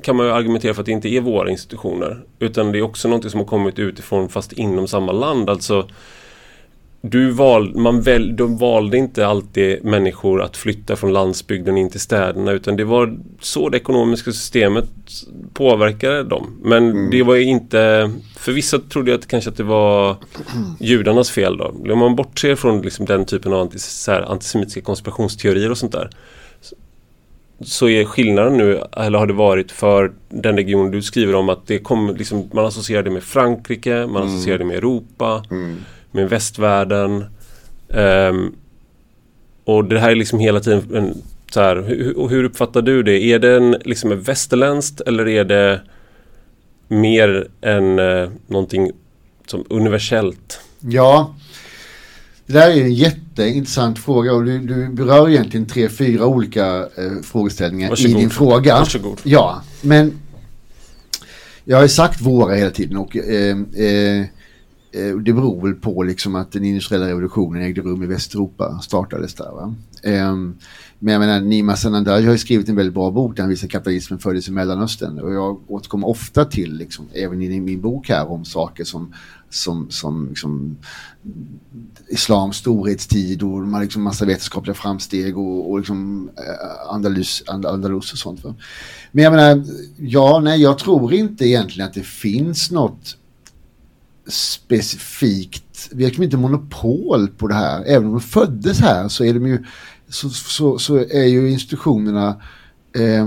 kan 0.04 0.16
man 0.16 0.26
ju 0.26 0.32
argumentera 0.32 0.74
för 0.74 0.82
att 0.82 0.86
det 0.86 0.92
inte 0.92 1.10
är 1.10 1.22
våra 1.22 1.50
institutioner. 1.50 2.24
Utan 2.40 2.72
det 2.72 2.78
är 2.78 2.82
också 2.82 3.08
något 3.08 3.32
som 3.32 3.40
har 3.40 3.48
kommit 3.48 3.80
utifrån 3.80 4.30
fast 4.30 4.52
inom 4.54 4.88
samma 4.88 5.12
land. 5.12 5.50
Alltså 5.50 5.88
du 7.10 7.32
val, 7.32 7.76
man 7.76 8.02
väl, 8.02 8.36
de 8.36 8.58
valde 8.58 8.98
inte 8.98 9.28
alltid 9.28 9.84
människor 9.84 10.42
att 10.42 10.58
flytta 10.58 10.96
från 10.96 11.14
landsbygden 11.14 11.78
in 11.78 11.90
till 11.90 12.00
städerna 12.00 12.52
utan 12.52 12.76
det 12.76 12.84
var 12.84 13.18
så 13.42 13.70
det 13.70 13.78
ekonomiska 13.78 14.32
systemet 14.32 14.90
påverkade 15.54 16.24
dem. 16.24 16.60
Men 16.64 17.10
det 17.10 17.24
var 17.24 17.36
inte, 17.36 18.12
för 18.38 18.52
vissa 18.52 18.80
trodde 18.80 19.12
jag 19.12 19.20
att 19.20 19.28
kanske 19.28 19.50
att 19.50 19.58
det 19.58 19.64
var 19.64 20.16
judarnas 20.80 21.32
fel 21.32 21.58
då. 21.58 21.94
Om 21.94 22.00
man 22.00 22.16
bortser 22.16 22.56
från 22.56 22.82
liksom 22.82 23.06
den 23.06 23.26
typen 23.26 23.54
av 23.54 23.62
antis, 23.62 24.08
här, 24.08 24.22
antisemitiska 24.22 24.82
konspirationsteorier 24.82 25.72
och 25.72 25.78
sånt 25.78 25.92
där 25.92 26.10
så 27.62 27.90
är 27.90 28.06
skillnaden 28.06 28.58
nu, 28.58 28.82
eller 28.98 29.20
har 29.20 29.28
det 29.28 29.34
varit 29.34 29.72
för 29.72 30.12
den 30.30 30.56
region 30.56 30.92
du 30.92 31.02
skriver 31.02 31.36
om 31.36 31.50
att 31.50 31.68
det 31.68 31.80
kommer 31.80 32.14
liksom, 32.14 32.50
man 32.54 32.66
associerar 32.66 33.04
det 33.04 33.12
med 33.12 33.24
Frankrike, 33.24 34.08
man 34.08 34.24
associerar 34.24 34.58
det 34.58 34.66
med 34.66 34.78
Europa, 34.78 35.44
med 36.16 36.30
västvärlden. 36.30 37.26
Ehm, 37.90 38.56
och 39.64 39.86
det 39.86 40.00
här 40.00 40.12
är 40.12 40.16
liksom 40.16 40.40
hela 40.40 40.60
tiden 40.60 40.96
en, 40.96 41.22
så 41.52 41.60
här, 41.60 41.76
hur, 41.76 42.30
hur 42.30 42.44
uppfattar 42.44 42.82
du 42.82 43.04
det? 43.04 43.24
Är 43.24 43.40
det 43.40 43.56
en, 43.56 43.72
liksom 43.72 44.12
en 44.12 44.22
västerländskt 44.22 45.02
eller 45.02 45.28
är 45.28 45.44
det 45.44 45.82
mer 46.88 47.48
än 47.62 48.00
eh, 48.00 48.30
någonting 48.48 48.92
som 49.46 49.66
universellt? 49.70 50.60
Ja, 50.80 51.36
det 52.46 52.54
där 52.54 52.70
är 52.70 52.82
en 52.82 52.94
jätteintressant 52.94 54.00
fråga 54.00 54.34
och 54.34 54.46
du, 54.46 54.60
du 54.60 54.90
berör 54.90 55.30
egentligen 55.30 55.66
tre, 55.66 55.90
fyra 55.90 56.26
olika 56.26 56.78
eh, 56.78 57.22
frågeställningar 57.24 57.90
Varsågod. 57.90 58.18
i 58.18 58.20
din 58.20 58.30
fråga. 58.30 58.76
Varsågod. 58.80 59.22
Ja, 59.24 59.62
men 59.82 60.20
jag 61.64 61.78
har 61.78 61.84
ju 61.84 61.90
sagt 61.90 62.22
våra 62.22 62.56
hela 62.56 62.72
tiden 62.72 62.98
och 62.98 63.18
eh, 63.18 63.58
eh, 63.76 64.26
Eh, 64.96 65.16
det 65.16 65.34
beror 65.34 65.62
väl 65.62 65.74
på 65.74 66.04
liksom 66.04 66.36
att 66.36 66.52
den 66.52 66.66
industriella 66.66 67.08
revolutionen 67.08 67.62
ägde 67.62 67.82
rum 67.82 68.04
i 68.04 68.06
Västeuropa, 68.06 68.80
startades 68.80 69.34
där. 69.34 69.52
Va? 69.52 69.76
Ehm, 70.04 70.58
men 71.00 71.14
jag 71.14 71.20
menar, 71.20 71.42
Nima 71.42 71.76
Sanandaj 71.76 72.26
har 72.26 72.32
ju 72.32 72.38
skrivit 72.38 72.70
en 72.70 72.76
väldigt 72.76 72.94
bra 72.94 73.12
bok 73.12 73.36
där 73.36 73.44
han 73.44 73.50
visar 73.50 73.68
kapitalismen 73.68 74.20
föddes 74.20 74.48
i 74.48 74.52
Mellanöstern 74.52 75.20
och 75.20 75.34
jag 75.34 75.60
återkommer 75.68 76.08
ofta 76.08 76.46
till, 76.46 76.78
liksom, 76.78 77.06
även 77.14 77.42
i 77.42 77.60
min 77.60 77.82
bok 77.82 78.10
här, 78.10 78.32
om 78.32 78.46
saker 78.46 78.84
som, 78.84 79.14
som, 79.50 79.90
som 79.90 80.28
liksom, 80.30 80.78
islams 82.08 82.58
storhetstid 82.58 83.44
och 83.44 83.62
de 83.62 83.74
har 83.74 83.82
liksom 83.82 84.04
massa 84.04 84.26
vetenskapliga 84.26 84.74
framsteg 84.74 85.38
och, 85.38 85.72
och 85.72 85.78
liksom 85.78 86.30
eh, 86.38 86.94
Andalus, 86.94 87.44
Andalus 87.48 88.14
och 88.14 88.20
sånt. 88.20 88.44
Va? 88.44 88.56
Men 89.12 89.24
jag 89.24 89.34
menar, 89.34 89.64
ja, 89.98 90.40
nej, 90.44 90.62
jag 90.62 90.78
tror 90.78 91.14
inte 91.14 91.46
egentligen 91.46 91.88
att 91.88 91.94
det 91.94 92.06
finns 92.06 92.72
något 92.72 93.18
specifikt, 94.28 95.90
vi 95.92 96.04
har 96.04 96.10
liksom 96.10 96.24
inte 96.24 96.38
monopol 96.38 97.28
på 97.28 97.48
det 97.48 97.54
här. 97.54 97.84
Även 97.86 98.06
om 98.06 98.12
de 98.12 98.22
föddes 98.22 98.80
här 98.80 99.08
så 99.08 99.24
är 99.24 99.34
de 99.34 99.48
ju, 99.48 99.64
så, 100.10 100.30
så, 100.30 100.80
så 100.80 100.98
är 100.98 101.26
ju 101.26 101.52
institutionerna 101.52 102.42
eh, 102.96 103.26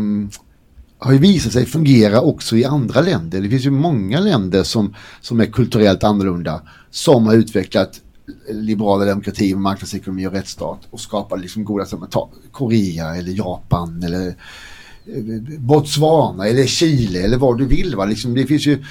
har 0.98 1.12
ju 1.12 1.18
visat 1.18 1.52
sig 1.52 1.66
fungera 1.66 2.20
också 2.20 2.56
i 2.56 2.64
andra 2.64 3.00
länder. 3.00 3.40
Det 3.40 3.48
finns 3.48 3.66
ju 3.66 3.70
många 3.70 4.20
länder 4.20 4.62
som, 4.62 4.94
som 5.20 5.40
är 5.40 5.46
kulturellt 5.46 6.04
annorlunda 6.04 6.62
som 6.90 7.26
har 7.26 7.34
utvecklat 7.34 8.00
liberala 8.48 9.04
demokrati, 9.04 9.54
marknadsekonomi 9.54 10.26
och 10.26 10.32
rättsstat 10.32 10.80
och 10.90 11.00
skapar 11.00 11.36
liksom 11.36 11.64
goda 11.64 11.86
sammanhang. 11.86 12.28
Korea 12.52 13.16
eller 13.16 13.32
Japan 13.32 14.02
eller 14.02 14.34
Botswana 15.58 16.46
eller 16.46 16.66
Chile 16.66 17.22
eller 17.22 17.36
vad 17.36 17.58
du 17.58 17.66
vill. 17.66 17.96
Va? 17.96 18.04
Liksom, 18.04 18.34
det 18.34 18.46
finns 18.46 18.66
ju 18.66 18.84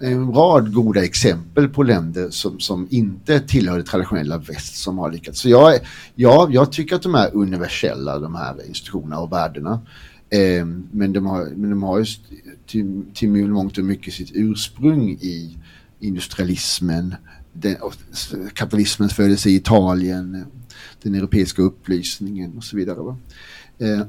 en 0.00 0.32
rad 0.32 0.74
goda 0.74 1.04
exempel 1.04 1.68
på 1.68 1.82
länder 1.82 2.30
som, 2.30 2.60
som 2.60 2.86
inte 2.90 3.40
tillhör 3.40 3.78
det 3.78 3.84
traditionella 3.84 4.38
väst 4.38 4.76
som 4.76 4.98
har 4.98 5.12
lyckats. 5.12 5.40
Så 5.40 5.48
jag, 5.48 5.78
ja, 6.14 6.48
jag 6.50 6.72
tycker 6.72 6.96
att 6.96 7.02
de 7.02 7.14
är 7.14 7.36
universella 7.36 8.18
de 8.18 8.34
här 8.34 8.68
institutionerna 8.68 9.18
och 9.18 9.32
värdena. 9.32 9.80
Eh, 10.30 10.66
men, 10.92 11.12
de 11.12 11.26
har, 11.26 11.44
men 11.56 11.70
de 11.70 11.82
har 11.82 11.98
ju 11.98 12.04
till, 12.66 13.02
till 13.14 13.28
mångt 13.30 13.78
och 13.78 13.84
mycket 13.84 14.14
sitt 14.14 14.30
ursprung 14.34 15.10
i 15.10 15.58
industrialismen, 16.00 17.14
den, 17.52 17.76
kapitalismens 18.54 19.12
födelse 19.12 19.50
i 19.50 19.54
Italien, 19.54 20.44
den 21.02 21.14
europeiska 21.14 21.62
upplysningen 21.62 22.56
och 22.56 22.64
så 22.64 22.76
vidare. 22.76 22.98
Va? 22.98 23.16
Eh, 23.78 24.00
eh 24.00 24.06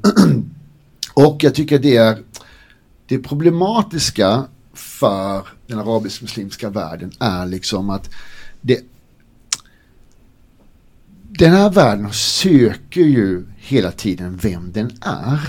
och 1.14 1.44
jag 1.44 1.56
tycker 1.56 1.80
det 1.80 1.96
är 1.96 2.18
det 3.08 3.20
problematiska 3.20 4.46
för 4.74 5.48
den 5.68 5.80
arabisk-muslimska 5.80 6.70
världen 6.70 7.12
är 7.20 7.46
liksom 7.46 7.90
att 7.90 8.10
det, 8.62 8.80
den 11.40 11.52
här 11.52 11.70
världen 11.70 12.14
söker 12.14 13.02
ju 13.02 13.46
hela 13.58 13.92
tiden 13.92 14.38
vem 14.38 14.72
den 14.72 14.92
är. 15.02 15.40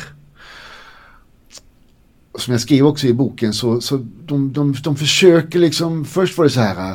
Som 2.38 2.52
jag 2.52 2.60
skriver 2.60 2.88
också 2.88 3.06
i 3.06 3.12
boken 3.12 3.52
så, 3.52 3.80
så 3.80 4.06
de, 4.26 4.52
de, 4.52 4.74
de 4.84 4.96
försöker 4.96 5.58
liksom, 5.58 6.04
först 6.04 6.38
var 6.38 6.44
det 6.44 6.50
så 6.50 6.60
här 6.60 6.90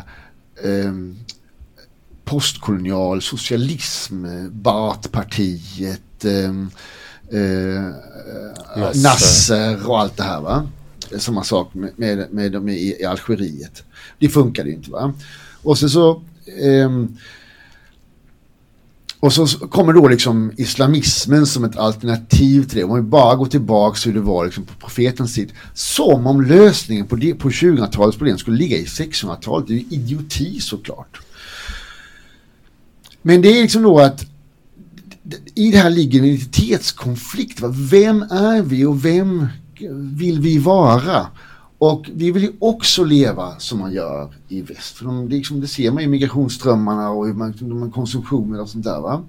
eh, 0.63 0.93
postkolonial 2.26 3.22
socialism, 3.22 4.26
eh, 4.26 4.49
Baath-partiet, 4.49 6.26
ehm, 6.26 6.70
eh, 7.32 7.84
Nasser. 8.78 9.03
Nasser 9.03 9.89
och 9.89 9.99
allt 9.99 10.17
det 10.17 10.23
här 10.23 10.41
va. 10.41 10.67
Samma 11.19 11.43
sak 11.43 11.73
med, 11.73 11.91
med, 11.95 12.28
med 12.32 12.51
dem 12.51 12.69
i, 12.69 12.95
i 12.99 13.05
Algeriet. 13.05 13.84
Det 14.19 14.30
funkade 14.30 14.69
ju 14.69 14.75
inte 14.75 14.91
va. 14.91 15.13
Och 15.63 15.78
sen 15.78 15.89
så 15.89 16.23
ehm, 16.61 17.17
och 19.19 19.34
så 19.34 19.47
kommer 19.47 19.93
då 19.93 20.07
liksom 20.07 20.51
islamismen 20.57 21.45
som 21.45 21.63
ett 21.63 21.78
alternativ 21.78 22.63
till 22.63 22.78
det. 22.78 22.84
Om 22.84 22.95
vi 22.95 23.01
bara 23.01 23.36
går 23.36 23.45
tillbaka 23.45 23.99
hur 24.05 24.13
det 24.13 24.19
var 24.19 24.45
liksom 24.45 24.65
på 24.65 24.73
profetens 24.73 25.36
tid. 25.36 25.53
Som 25.73 26.28
om 26.28 26.41
lösningen 26.41 27.07
på, 27.07 27.15
det, 27.15 27.34
på 27.34 27.49
2000-talets 27.49 28.17
problem 28.17 28.38
skulle 28.38 28.57
ligga 28.57 28.78
i 28.78 28.86
1600-talet. 28.86 29.67
Det 29.67 29.73
är 29.73 29.78
ju 29.78 29.86
idioti 29.89 30.59
såklart. 30.59 31.19
Men 33.21 33.41
det 33.41 33.59
är 33.59 33.61
liksom 33.61 33.84
då 33.84 33.99
att 33.99 34.25
i 35.55 35.71
det 35.71 35.78
här 35.78 35.89
ligger 35.89 36.19
en 36.19 36.25
identitetskonflikt. 36.25 37.61
Va? 37.61 37.73
Vem 37.91 38.21
är 38.21 38.61
vi 38.61 38.86
och 38.86 39.05
vem 39.05 39.47
vill 40.17 40.39
vi 40.39 40.57
vara? 40.57 41.28
Och 41.78 42.09
vi 42.13 42.32
vill 42.32 42.43
ju 42.43 42.51
också 42.59 43.03
leva 43.03 43.59
som 43.59 43.80
man 43.80 43.93
gör 43.93 44.34
i 44.47 44.61
väst. 44.61 44.97
För 44.97 45.05
de, 45.05 45.30
det, 45.30 45.36
liksom, 45.36 45.61
det 45.61 45.67
ser 45.67 45.91
man 45.91 46.03
i 46.03 46.07
migrationsströmmarna 46.07 47.09
och 47.09 47.28
hur 47.28 47.34
man, 47.34 47.91
konsumtionen 47.91 48.59
och 48.59 48.69
sånt 48.69 48.84
där. 48.84 49.01
Va? 49.01 49.23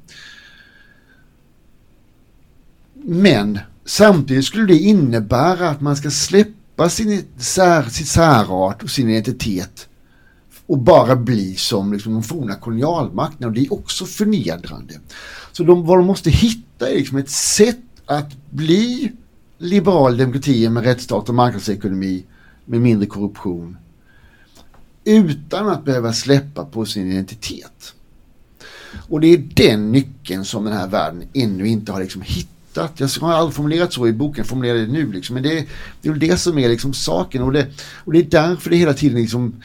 Men 2.95 3.59
samtidigt 3.85 4.45
skulle 4.45 4.67
det 4.67 4.79
innebära 4.79 5.71
att 5.71 5.81
man 5.81 5.97
ska 5.97 6.11
släppa 6.11 6.89
sin 6.89 7.25
sär, 7.37 7.83
sitt 7.83 8.09
särart 8.09 8.83
och 8.83 8.91
sin 8.91 9.11
identitet 9.11 9.88
och 10.69 10.79
bara 10.79 11.17
bli 11.17 11.57
som 11.57 11.93
liksom, 11.93 12.13
de 12.13 12.23
forna 12.23 12.55
kolonialmakterna 12.55 13.47
och 13.47 13.53
det 13.53 13.61
är 13.61 13.73
också 13.73 14.07
förnedrande. 14.07 14.95
Så 15.53 15.63
de, 15.65 15.87
vad 15.87 15.99
de 15.99 16.07
måste 16.07 16.31
hitta 16.31 16.91
är 16.91 16.95
liksom 16.95 17.19
ett 17.19 17.31
sätt 17.31 17.79
att 18.07 18.51
bli 18.51 19.13
liberal 19.59 20.17
demokrati 20.17 20.69
med 20.69 20.85
rättsstat 20.85 21.29
och 21.29 21.35
marknadsekonomi 21.35 22.25
med 22.65 22.81
mindre 22.81 23.07
korruption 23.07 23.77
utan 25.05 25.69
att 25.69 25.85
behöva 25.85 26.13
släppa 26.13 26.65
på 26.65 26.85
sin 26.85 27.11
identitet. 27.11 27.95
Och 29.09 29.21
det 29.21 29.27
är 29.27 29.39
den 29.39 29.93
nyckeln 29.93 30.45
som 30.45 30.65
den 30.65 30.73
här 30.73 30.89
världen 30.89 31.25
ännu 31.35 31.69
inte 31.69 31.93
har 31.93 32.01
liksom 32.01 32.23
hittat. 32.23 33.01
Jag 33.01 33.09
har 33.21 33.33
aldrig 33.33 33.55
formulerat 33.55 33.93
så 33.93 34.07
i 34.07 34.13
boken, 34.13 34.41
jag 34.41 34.47
formulerar 34.47 34.79
det 34.79 34.87
nu 34.87 35.13
liksom. 35.13 35.35
Men 35.35 35.43
det, 35.43 35.67
det 36.03 36.09
är 36.09 36.13
väl 36.13 36.21
det 36.21 36.37
som 36.37 36.59
är 36.59 36.69
liksom 36.69 36.95
saken 36.95 37.43
och 37.43 37.53
det, 37.53 37.67
och 38.05 38.13
det 38.13 38.19
är 38.19 38.25
därför 38.25 38.71
det 38.71 38.77
hela 38.77 38.95
tiden 38.95 39.21
liksom 39.21 39.63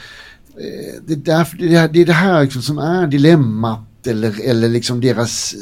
det 1.05 1.13
är, 1.13 1.15
därför, 1.15 1.57
det, 1.57 1.75
är, 1.75 1.87
det, 1.87 2.01
är 2.01 2.05
det 2.05 2.13
här 2.13 2.41
liksom 2.41 2.61
som 2.61 2.77
är 2.77 3.07
dilemmat 3.07 4.07
eller, 4.07 4.49
eller 4.49 4.69
liksom 4.69 5.01
deras 5.01 5.55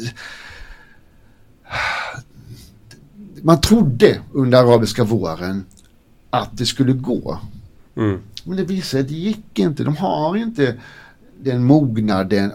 man 3.41 3.61
trodde 3.61 4.19
under 4.33 4.57
arabiska 4.57 5.03
våren 5.03 5.65
att 6.29 6.57
det 6.57 6.65
skulle 6.65 6.93
gå. 6.93 7.39
Mm. 7.95 8.19
Men 8.43 8.57
det 8.57 8.63
visade 8.63 8.85
sig 8.85 9.01
att 9.01 9.07
det 9.07 9.13
gick 9.13 9.59
inte. 9.59 9.83
De 9.83 9.97
har 9.97 10.37
inte 10.37 10.75
den 11.43 11.63
mognaden, 11.63 12.51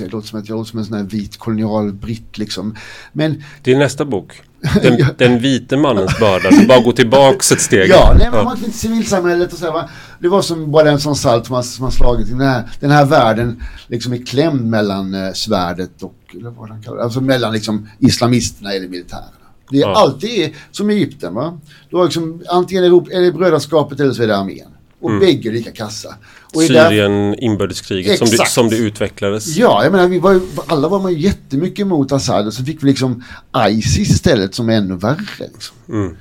det 0.00 0.10
låter 0.10 0.28
som 0.28 0.40
att 0.40 0.48
jag 0.48 0.56
låter 0.56 0.70
som 0.70 0.78
en 0.78 0.84
sån 0.84 0.96
här 0.96 1.04
vit 1.04 1.36
kolonial 1.36 1.92
britt 1.92 2.38
liksom. 2.38 2.76
Men, 3.12 3.42
det 3.62 3.72
är 3.72 3.78
nästa 3.78 4.04
bok. 4.04 4.42
Den, 4.82 5.06
den 5.16 5.38
vite 5.38 5.76
mannens 5.76 6.18
börda. 6.18 6.52
Så 6.52 6.66
bara 6.66 6.80
gå 6.80 6.92
tillbaks 6.92 7.52
ett 7.52 7.60
steg. 7.60 7.90
Ja, 7.90 8.14
nej, 8.18 8.28
men 8.32 8.44
man 8.44 8.56
inte 8.56 8.78
civilsamhället 8.78 9.52
och 9.52 9.58
så 9.58 9.72
här, 9.72 9.90
Det 10.18 10.28
var 10.28 10.42
som 10.42 10.70
bara 10.70 10.90
en 10.90 11.00
sån 11.00 11.16
salt 11.16 11.46
som 11.46 11.54
har, 11.54 11.62
som 11.62 11.84
har 11.84 11.90
slagit 11.90 12.28
den 12.28 12.40
här, 12.40 12.70
den 12.80 12.90
här 12.90 13.04
världen 13.04 13.62
liksom 13.86 14.12
är 14.12 14.26
klämd 14.26 14.66
mellan 14.66 15.14
eh, 15.14 15.32
svärdet 15.32 16.02
och, 16.02 16.14
eller 16.34 16.50
vad 16.50 16.68
han 16.68 16.82
kallar 16.82 16.96
det, 16.96 17.04
alltså 17.04 17.20
mellan 17.20 17.52
liksom 17.52 17.88
islamisterna 17.98 18.72
eller 18.72 18.88
militärerna. 18.88 19.30
Det 19.70 19.76
är 19.76 19.80
ja. 19.80 19.94
alltid 19.96 20.54
som 20.70 20.90
i 20.90 20.94
Egypten. 20.94 21.34
Va? 21.34 21.58
Du 21.90 21.96
har 21.96 22.04
liksom, 22.04 22.42
antingen 22.48 22.84
är 22.84 23.20
det 23.20 23.32
brödraskapet 23.32 24.00
eller 24.00 24.12
så 24.12 24.22
är 24.22 24.26
det 24.26 24.36
armén. 24.36 24.68
Och 25.00 25.10
mm. 25.10 25.20
bägge 25.20 25.50
lika 25.50 25.70
kassa. 25.70 26.14
Och 26.56 26.62
Syrien, 26.62 27.30
där... 27.30 27.44
inbördeskriget 27.44 28.18
som 28.18 28.28
det, 28.28 28.46
som 28.46 28.68
det 28.68 28.76
utvecklades. 28.76 29.56
Ja, 29.56 29.82
jag 29.82 29.92
menar, 29.92 30.08
vi 30.08 30.18
var, 30.18 30.40
alla 30.66 30.88
var 30.88 31.00
man 31.00 31.12
ju 31.12 31.18
jättemycket 31.18 31.78
emot 31.78 32.12
Assad 32.12 32.46
och 32.46 32.54
så 32.54 32.64
fick 32.64 32.82
vi 32.82 32.86
liksom 32.86 33.24
Isis 33.68 34.10
istället 34.10 34.54
som 34.54 34.68
är 34.68 34.72
ännu 34.72 34.96
värre. 34.96 35.26
Liksom. 35.38 35.76
Mm. 35.88 36.16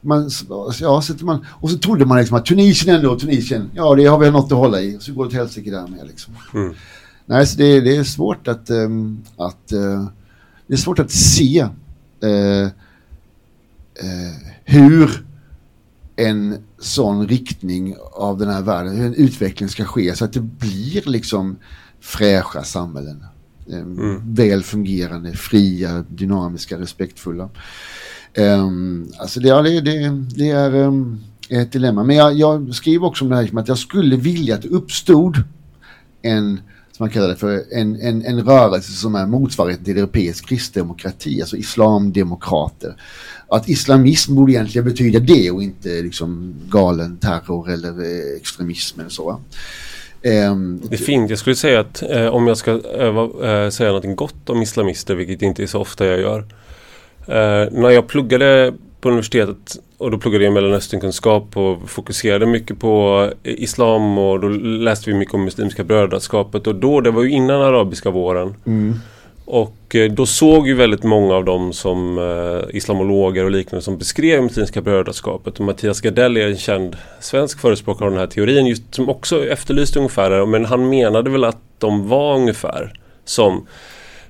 Man, 0.00 0.30
ja, 0.80 1.02
så 1.02 1.14
man, 1.20 1.46
och 1.48 1.70
så 1.70 1.78
trodde 1.78 2.04
man 2.04 2.18
liksom 2.18 2.36
att 2.36 2.46
Tunisien 2.46 2.96
ändå, 2.96 3.18
Tunisien, 3.18 3.70
ja 3.74 3.94
det 3.94 4.04
har 4.04 4.18
vi 4.18 4.30
något 4.30 4.52
att 4.52 4.58
hålla 4.58 4.80
i. 4.80 4.96
Så 5.00 5.12
går 5.12 5.24
det 5.24 5.30
till 5.30 5.38
helsike 5.38 5.70
där 5.70 5.86
med 5.86 6.06
liksom. 6.06 6.34
Mm. 6.54 6.74
Nej, 7.26 7.46
så 7.46 7.58
det, 7.58 7.80
det, 7.80 7.96
är 7.96 8.04
svårt 8.04 8.48
att, 8.48 8.70
um, 8.70 9.24
att 9.36 9.72
uh, 9.72 10.06
det 10.66 10.74
är 10.74 10.78
svårt 10.78 10.98
att 10.98 11.10
se 11.10 11.66
uh, 12.24 12.66
uh, 12.66 12.70
hur 14.64 15.26
en 16.16 16.58
sån 16.78 17.28
riktning 17.28 17.96
av 18.12 18.38
den 18.38 18.48
här 18.48 18.62
världen, 18.62 18.96
hur 18.96 19.06
en 19.06 19.14
utveckling 19.14 19.68
ska 19.68 19.84
ske 19.84 20.16
så 20.16 20.24
att 20.24 20.32
det 20.32 20.40
blir 20.40 21.10
liksom 21.10 21.56
fräscha 22.00 22.62
samhällen. 22.62 23.24
Ehm, 23.72 23.98
mm. 23.98 24.34
Väl 24.34 24.62
fungerande, 24.62 25.32
fria, 25.32 26.04
dynamiska, 26.08 26.78
respektfulla. 26.78 27.48
Um, 28.38 29.12
alltså 29.18 29.40
det, 29.40 29.62
det, 29.62 29.80
det, 29.80 30.08
det 30.36 30.50
är 30.50 30.74
um, 30.74 31.20
ett 31.48 31.72
dilemma. 31.72 32.04
Men 32.04 32.16
jag, 32.16 32.34
jag 32.34 32.74
skriver 32.74 33.06
också 33.06 33.24
om 33.24 33.30
det 33.30 33.36
här 33.36 33.58
att 33.58 33.68
jag 33.68 33.78
skulle 33.78 34.16
vilja 34.16 34.54
att 34.54 34.62
det 34.62 34.68
uppstod 34.68 35.42
en 36.22 36.60
som 36.96 37.04
man 37.04 37.10
kallar 37.10 37.28
det 37.28 37.36
för, 37.36 37.62
en, 37.72 38.00
en, 38.00 38.24
en 38.24 38.42
rörelse 38.42 38.92
som 38.92 39.14
är 39.14 39.26
motsvarigheten 39.26 39.84
till 39.84 39.98
europeisk 39.98 40.48
kristdemokrati, 40.48 41.40
alltså 41.40 41.56
islamdemokrater. 41.56 42.94
Att 43.48 43.68
islamism 43.68 44.34
borde 44.34 44.52
egentligen 44.52 44.84
betyda 44.84 45.18
det 45.18 45.50
och 45.50 45.62
inte 45.62 45.88
liksom 45.88 46.54
galen 46.68 47.16
terror 47.16 47.70
eller 47.70 47.90
eh, 47.90 48.36
extremism 48.36 49.00
eller 49.00 49.10
så. 49.10 49.40
Um, 50.22 50.80
det 50.84 50.96
är 50.96 50.98
fint. 50.98 51.30
Jag 51.30 51.38
skulle 51.38 51.56
säga 51.56 51.80
att 51.80 52.02
eh, 52.02 52.26
om 52.26 52.46
jag 52.46 52.56
ska 52.56 52.70
eh, 52.70 53.70
säga 53.70 53.92
något 53.92 54.16
gott 54.16 54.50
om 54.50 54.62
islamister, 54.62 55.14
vilket 55.14 55.42
inte 55.42 55.62
är 55.62 55.66
så 55.66 55.80
ofta 55.80 56.06
jag 56.06 56.20
gör. 56.20 56.38
Eh, 57.20 57.72
när 57.72 57.90
jag 57.90 58.06
pluggade 58.06 58.74
på 59.06 59.10
universitetet 59.10 59.76
och 59.98 60.10
då 60.10 60.18
pluggade 60.18 60.44
jag 60.44 60.52
mellanösternkunskap 60.52 61.56
och 61.56 61.90
fokuserade 61.90 62.46
mycket 62.46 62.78
på 62.78 63.30
islam 63.42 64.18
och 64.18 64.40
då 64.40 64.48
läste 64.48 65.10
vi 65.10 65.16
mycket 65.16 65.34
om 65.34 65.44
muslimska 65.44 65.84
brödraskapet 65.84 66.66
och 66.66 66.74
då, 66.74 67.00
det 67.00 67.10
var 67.10 67.22
ju 67.22 67.30
innan 67.30 67.62
arabiska 67.62 68.10
våren. 68.10 68.54
Mm. 68.66 68.94
Och 69.44 69.94
eh, 69.94 70.12
då 70.12 70.26
såg 70.26 70.68
ju 70.68 70.74
väldigt 70.74 71.02
många 71.02 71.34
av 71.34 71.44
dem 71.44 71.72
som 71.72 72.18
eh, 72.18 72.76
islamologer 72.76 73.44
och 73.44 73.50
liknande 73.50 73.82
som 73.82 73.98
beskrev 73.98 74.42
muslimska 74.42 74.80
brödraskapet. 74.80 75.58
Och 75.58 75.66
Mattias 75.66 76.00
Gardell 76.00 76.36
är 76.36 76.46
en 76.46 76.56
känd 76.56 76.96
svensk 77.20 77.60
förespråkare 77.60 78.06
av 78.06 78.10
den 78.10 78.20
här 78.20 78.26
teorin 78.26 78.66
just, 78.66 78.94
som 78.94 79.08
också 79.08 79.46
efterlyste 79.46 79.98
ungefär 79.98 80.46
men 80.46 80.64
han 80.64 80.88
menade 80.88 81.30
väl 81.30 81.44
att 81.44 81.60
de 81.78 82.08
var 82.08 82.36
ungefär 82.36 82.92
som 83.24 83.66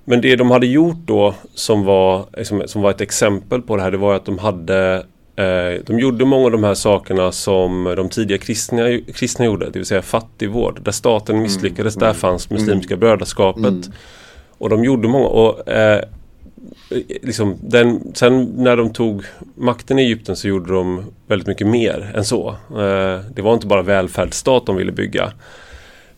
men 0.09 0.21
det 0.21 0.37
de 0.37 0.51
hade 0.51 0.67
gjort 0.67 1.07
då 1.07 1.35
som 1.55 1.85
var, 1.85 2.27
liksom, 2.37 2.63
som 2.67 2.83
var 2.83 2.91
ett 2.91 3.01
exempel 3.01 3.63
på 3.63 3.77
det 3.77 3.83
här 3.83 3.91
det 3.91 3.97
var 3.97 4.15
att 4.15 4.25
de 4.25 4.39
hade 4.39 5.07
eh, 5.37 5.85
de 5.87 5.99
gjorde 5.99 6.25
många 6.25 6.45
av 6.45 6.51
de 6.51 6.65
här 6.65 6.75
sakerna 6.75 7.33
som 7.33 7.95
de 7.97 8.09
tidiga 8.09 8.39
kristna, 8.39 8.99
kristna 9.15 9.45
gjorde, 9.45 9.67
det 9.71 9.79
vill 9.79 9.87
säga 9.87 10.03
fattigvård. 10.03 10.81
Där 10.83 10.93
staten 10.93 11.35
mm, 11.35 11.43
misslyckades, 11.43 11.97
mm, 11.97 12.07
där 12.07 12.15
fanns 12.15 12.51
Muslimska 12.51 12.95
mm, 12.95 13.01
brödraskapet. 13.01 13.65
Mm. 13.65 13.93
Och 14.59 14.69
de 14.69 14.85
gjorde 14.85 15.09
många 15.09 15.27
och 15.27 15.69
eh, 15.69 16.03
liksom 17.23 17.57
den, 17.61 18.15
sen 18.15 18.45
när 18.57 18.77
de 18.77 18.93
tog 18.93 19.25
makten 19.55 19.99
i 19.99 20.03
Egypten 20.03 20.37
så 20.37 20.49
gjorde 20.49 20.73
de 20.73 21.05
väldigt 21.27 21.49
mycket 21.49 21.67
mer 21.67 22.13
än 22.15 22.25
så. 22.25 22.49
Eh, 22.71 23.21
det 23.35 23.43
var 23.43 23.55
inte 23.55 23.67
bara 23.67 23.83
välfärdsstat 23.83 24.67
de 24.67 24.77
ville 24.77 24.93
bygga. 24.93 25.33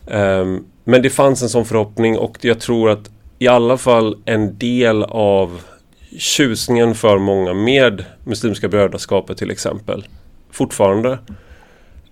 Eh, 0.07 0.45
men 0.83 1.01
det 1.01 1.09
fanns 1.09 1.41
en 1.41 1.49
sån 1.49 1.65
förhoppning 1.65 2.17
och 2.17 2.37
jag 2.41 2.59
tror 2.59 2.89
att 2.89 3.09
i 3.39 3.47
alla 3.47 3.77
fall 3.77 4.17
en 4.25 4.57
del 4.57 5.03
av 5.03 5.61
tjusningen 6.17 6.95
för 6.95 7.17
många 7.17 7.53
med 7.53 8.05
Muslimska 8.23 8.67
brödraskapet 8.67 9.37
till 9.37 9.51
exempel 9.51 10.07
fortfarande 10.51 11.19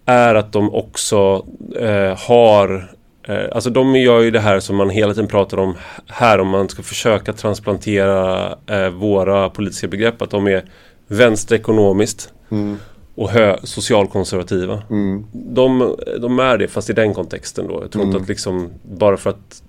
är 0.06 0.36
att 0.36 0.52
de 0.52 0.74
också 0.74 1.46
eh, 1.80 2.18
har 2.18 2.92
eh, 3.28 3.46
Alltså 3.52 3.70
de 3.70 3.96
gör 3.96 4.22
ju 4.22 4.32
det 4.32 4.40
här 4.40 4.60
som 4.60 4.76
man 4.76 4.90
hela 4.90 5.14
tiden 5.14 5.28
pratar 5.28 5.58
om 5.58 5.76
här 6.08 6.40
om 6.40 6.48
man 6.48 6.70
ska 6.70 6.84
försöka 6.84 7.34
transplantera 7.34 8.56
eh, 8.68 8.90
våra 8.90 9.50
politiska 9.50 9.88
begrepp 9.88 10.22
att 10.22 10.30
de 10.30 10.48
är 10.48 10.66
vänsterekonomiskt 11.08 12.34
mm. 12.52 12.78
och 13.16 13.30
hö 13.30 13.58
socialkonservativa. 13.64 14.84
Mm. 14.90 15.26
De, 15.32 15.96
de, 16.22 16.40
är 16.40 16.58
det 16.58 16.68
fast 16.68 16.90
i 16.90 16.94
den 16.94 17.14
kontexten 17.14 17.68
då. 17.68 17.82
Jag 17.82 17.92
tror 17.92 18.04
mm. 18.04 18.12
inte 18.12 18.24
att 18.24 18.30
liksom 18.30 18.70
bara 18.84 19.18
för 19.18 19.30
att 19.30 19.64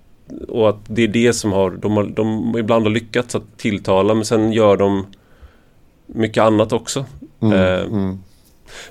och 0.49 0.69
att 0.69 0.79
det 0.87 1.03
är 1.03 1.09
det 1.09 1.33
som 1.33 1.53
har 1.53 1.71
de, 1.71 1.97
har, 1.97 2.05
de 2.05 2.55
ibland 2.59 2.85
har 2.85 2.91
lyckats 2.91 3.35
att 3.35 3.59
tilltala 3.59 4.15
men 4.15 4.25
sen 4.25 4.53
gör 4.53 4.77
de 4.77 5.07
mycket 6.07 6.43
annat 6.43 6.73
också. 6.73 7.05
Mm, 7.43 7.53
eh, 7.55 7.81
mm. 7.81 8.19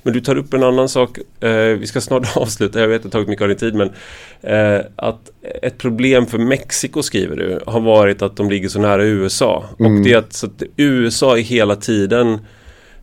Men 0.04 0.14
du 0.14 0.22
tar 0.22 0.38
upp 0.38 0.54
en 0.54 0.64
annan 0.64 0.90
sak. 0.90 1.18
Eh, 1.40 1.52
vi 1.52 1.88
ska 1.88 2.02
snart 2.02 2.28
avsluta. 2.38 2.80
Jag 2.80 2.88
vet 2.88 2.96
att 2.96 3.02
det 3.04 3.08
har 3.08 3.12
tagit 3.12 3.28
mycket 3.28 3.42
av 3.42 3.48
din 3.48 3.58
tid. 3.58 3.76
Men 3.76 3.90
eh, 4.42 4.86
att 4.96 5.32
ett 5.62 5.78
problem 5.78 6.26
för 6.26 6.38
Mexiko 6.38 7.04
skriver 7.04 7.36
du 7.36 7.60
har 7.68 7.80
varit 7.80 8.22
att 8.22 8.36
de 8.36 8.50
ligger 8.50 8.70
så 8.70 8.80
nära 8.80 9.04
USA. 9.04 9.66
Mm. 9.80 9.98
Och 9.98 10.04
det 10.04 10.14
är 10.14 10.18
att, 10.18 10.44
att 10.44 10.64
USA 10.76 11.38
är 11.38 11.42
hela 11.42 11.76
tiden 11.76 12.40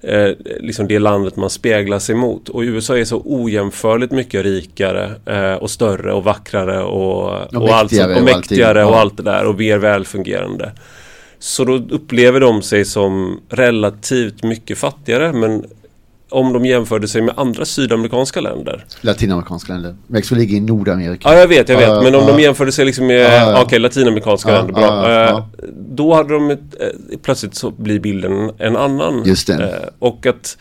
eh, 0.07 0.31
liksom 0.61 0.89
det 0.89 0.99
landet 0.99 1.37
man 1.37 1.51
speglar 1.51 1.99
sig 1.99 2.15
mot. 2.15 2.49
Och 2.49 2.61
USA 2.61 2.99
är 2.99 3.05
så 3.05 3.23
ojämförligt 3.25 4.13
mycket 4.13 4.45
rikare 4.45 5.11
eh, 5.27 5.55
och 5.55 5.71
större 5.71 6.13
och 6.13 6.25
vackrare 6.25 6.83
och, 6.83 7.23
och, 7.23 7.55
och, 7.55 7.75
allt, 7.75 7.93
och 8.17 8.25
mäktigare 8.25 8.85
och, 8.85 8.91
och 8.91 8.99
allt 8.99 9.17
det 9.17 9.23
där 9.23 9.47
och 9.47 9.59
mer 9.59 9.79
välfungerande. 9.79 10.73
Så 11.39 11.65
då 11.65 11.75
upplever 11.75 12.41
de 12.41 12.63
sig 12.63 12.85
som 12.85 13.41
relativt 13.49 14.43
mycket 14.43 14.79
fattigare 14.79 15.33
men 15.33 15.65
om 16.35 16.53
de 16.53 16.65
jämförde 16.65 17.09
sig 17.09 17.23
med 17.23 17.35
andra 17.37 17.65
sydamerikanska 17.65 18.41
länder. 18.41 18.85
Latinamerikanska 19.01 19.73
länder. 19.73 19.95
Mexiko 20.07 20.35
ligger 20.35 20.57
i 20.57 20.61
Nordamerika. 20.61 21.29
Ja, 21.29 21.39
jag 21.39 21.49
vet, 21.49 21.69
jag 21.69 21.77
vet. 21.77 21.89
Uh, 21.89 22.03
men 22.03 22.15
om 22.15 22.21
uh, 22.21 22.37
de 22.37 22.43
jämförde 22.43 22.73
sig 22.73 22.85
liksom 22.85 23.07
med, 23.07 23.27
uh, 23.27 23.49
okej, 23.51 23.63
okay, 23.65 23.79
latinamerikanska 23.79 24.53
länder, 24.53 24.73
bra. 24.73 25.11
Eh, 25.11 25.45
då 25.89 26.15
hade 26.15 26.35
de, 26.35 26.51
eh, 26.51 26.57
plötsligt 27.23 27.55
så 27.55 27.71
blir 27.71 27.99
bilden 27.99 28.51
en 28.59 28.77
annan. 28.77 29.23
Just 29.25 29.47
det. 29.47 29.55
Eh, 29.55 29.89
och 29.99 30.27
att 30.27 30.59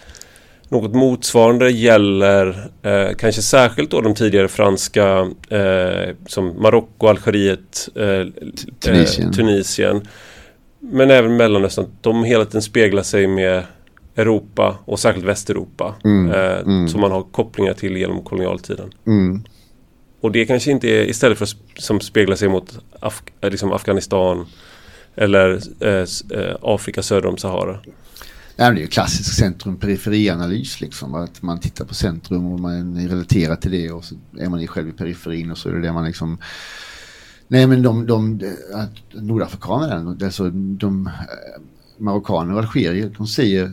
något 0.69 0.93
motsvarande 0.93 1.71
gäller 1.71 2.69
eh, 2.83 3.15
kanske 3.17 3.41
särskilt 3.41 3.91
då 3.91 4.01
de 4.01 4.15
tidigare 4.15 4.47
franska 4.47 5.31
eh, 5.49 6.15
som 6.27 6.61
Marocko, 6.61 7.07
Algeriet, 7.07 7.89
eh, 7.95 8.43
Tunisien. 8.79 9.33
Tunisien. 9.33 10.07
Men 10.79 11.11
även 11.11 11.37
Mellanöstern. 11.37 11.85
De 12.01 12.23
hela 12.23 12.45
tiden 12.45 12.61
speglar 12.61 13.03
sig 13.03 13.27
med 13.27 13.63
Europa 14.15 14.77
och 14.85 14.99
särskilt 14.99 15.25
Västeuropa. 15.25 15.95
Mm, 16.03 16.31
eh, 16.31 16.59
mm. 16.59 16.87
Som 16.87 17.01
man 17.01 17.11
har 17.11 17.23
kopplingar 17.23 17.73
till 17.73 17.97
genom 17.97 18.23
kolonialtiden. 18.23 18.93
Mm. 19.07 19.43
Och 20.21 20.31
det 20.31 20.45
kanske 20.45 20.71
inte 20.71 20.87
är 20.87 21.09
istället 21.09 21.37
för 21.37 21.49
som 21.77 21.99
speglar 21.99 22.35
sig 22.35 22.49
mot 22.49 22.79
Af 22.99 23.23
eh, 23.41 23.49
liksom 23.49 23.71
Afghanistan 23.71 24.45
eller 25.15 25.61
eh, 25.79 26.05
eh, 26.39 26.55
Afrika 26.61 27.03
söder 27.03 27.29
om 27.29 27.37
Sahara. 27.37 27.79
Ja, 28.55 28.71
det 28.71 28.77
är 28.77 28.81
ju 28.81 28.87
klassisk 28.87 29.33
centrum-periferianalys 29.33 30.81
liksom. 30.81 31.15
Att 31.15 31.41
man 31.41 31.59
tittar 31.59 31.85
på 31.85 31.93
centrum 31.93 32.53
och 32.53 32.59
man 32.59 33.07
relaterar 33.09 33.55
till 33.55 33.71
det 33.71 33.91
och 33.91 34.03
så 34.03 34.15
är 34.39 34.49
man 34.49 34.67
själv 34.67 34.89
i 34.89 34.91
periferin 34.91 35.51
och 35.51 35.57
så 35.57 35.69
är 35.69 35.73
det 35.73 35.81
det 35.81 35.93
man 35.93 36.05
liksom 36.05 36.37
Nej 37.47 37.67
men 37.67 37.81
de, 37.81 38.07
de, 38.07 38.37
de 38.37 38.55
nordafrikanerna, 39.13 40.17
alltså 40.25 40.49
de 40.49 41.09
marockaner 41.97 42.53
och 42.53 42.59
algerier, 42.59 43.11
de 43.17 43.27
säger 43.27 43.71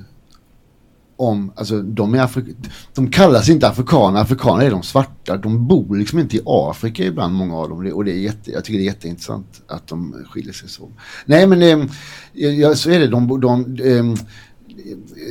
om, 1.20 1.52
alltså 1.56 1.82
de, 1.82 2.14
är 2.14 2.22
Afri 2.22 2.54
de 2.94 3.10
kallas 3.10 3.48
inte 3.48 3.68
afrikaner, 3.68 4.20
afrikaner 4.20 4.64
är 4.66 4.70
de 4.70 4.82
svarta. 4.82 5.36
De 5.36 5.66
bor 5.68 5.96
liksom 5.96 6.18
inte 6.18 6.36
i 6.36 6.40
Afrika 6.46 7.04
ibland, 7.04 7.34
många 7.34 7.56
av 7.56 7.68
dem. 7.68 7.92
Och 7.94 8.04
det 8.04 8.12
är 8.12 8.16
jätte, 8.16 8.50
jag 8.50 8.64
tycker 8.64 8.78
det 8.78 8.84
är 8.84 8.86
jätteintressant 8.86 9.62
att 9.66 9.88
de 9.88 10.24
skiljer 10.30 10.52
sig 10.52 10.68
så. 10.68 10.88
Nej 11.26 11.46
men 11.46 11.62
eh, 11.62 11.88
ja, 12.32 12.74
så 12.74 12.90
är 12.90 12.98
det. 12.98 13.06
De, 13.06 13.40
de, 13.40 13.76
eh, 13.82 14.22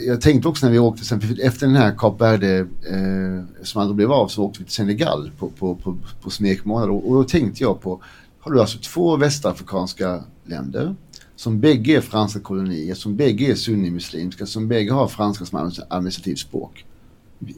jag 0.08 0.22
tänkte 0.22 0.48
också 0.48 0.66
när 0.66 0.74
vi 0.74 0.80
åkte, 0.80 1.06
sen, 1.06 1.22
efter 1.44 1.68
den 1.68 1.76
här 1.76 1.96
Kap 1.98 2.22
Verde 2.22 2.58
eh, 2.60 3.64
som 3.64 3.82
aldrig 3.82 3.96
blev 3.96 4.12
av 4.12 4.28
så 4.28 4.44
åkte 4.44 4.60
vi 4.60 4.66
till 4.66 4.76
Senegal 4.76 5.32
på, 5.40 5.50
på, 5.50 5.76
på, 5.76 5.98
på 6.22 6.30
smekmånad. 6.30 6.90
Och, 6.90 7.10
och 7.10 7.16
då 7.16 7.24
tänkte 7.24 7.64
jag 7.64 7.82
på, 7.82 8.02
har 8.40 8.52
du 8.52 8.62
alltså 8.62 8.78
två 8.78 9.18
västafrikanska 9.18 10.24
länder 10.46 10.96
som 11.40 11.60
bägge 11.60 11.98
är 11.98 12.02
franska 12.02 12.40
kolonier, 12.40 12.96
som 12.96 13.16
bägge 13.16 13.52
är 13.52 13.56
sunnimuslimska, 13.56 14.46
som 14.46 14.68
bägge 14.68 14.92
har 14.92 15.08
franska 15.08 15.46
som 15.46 15.72
administrativt 15.90 16.40
språk. 16.40 16.86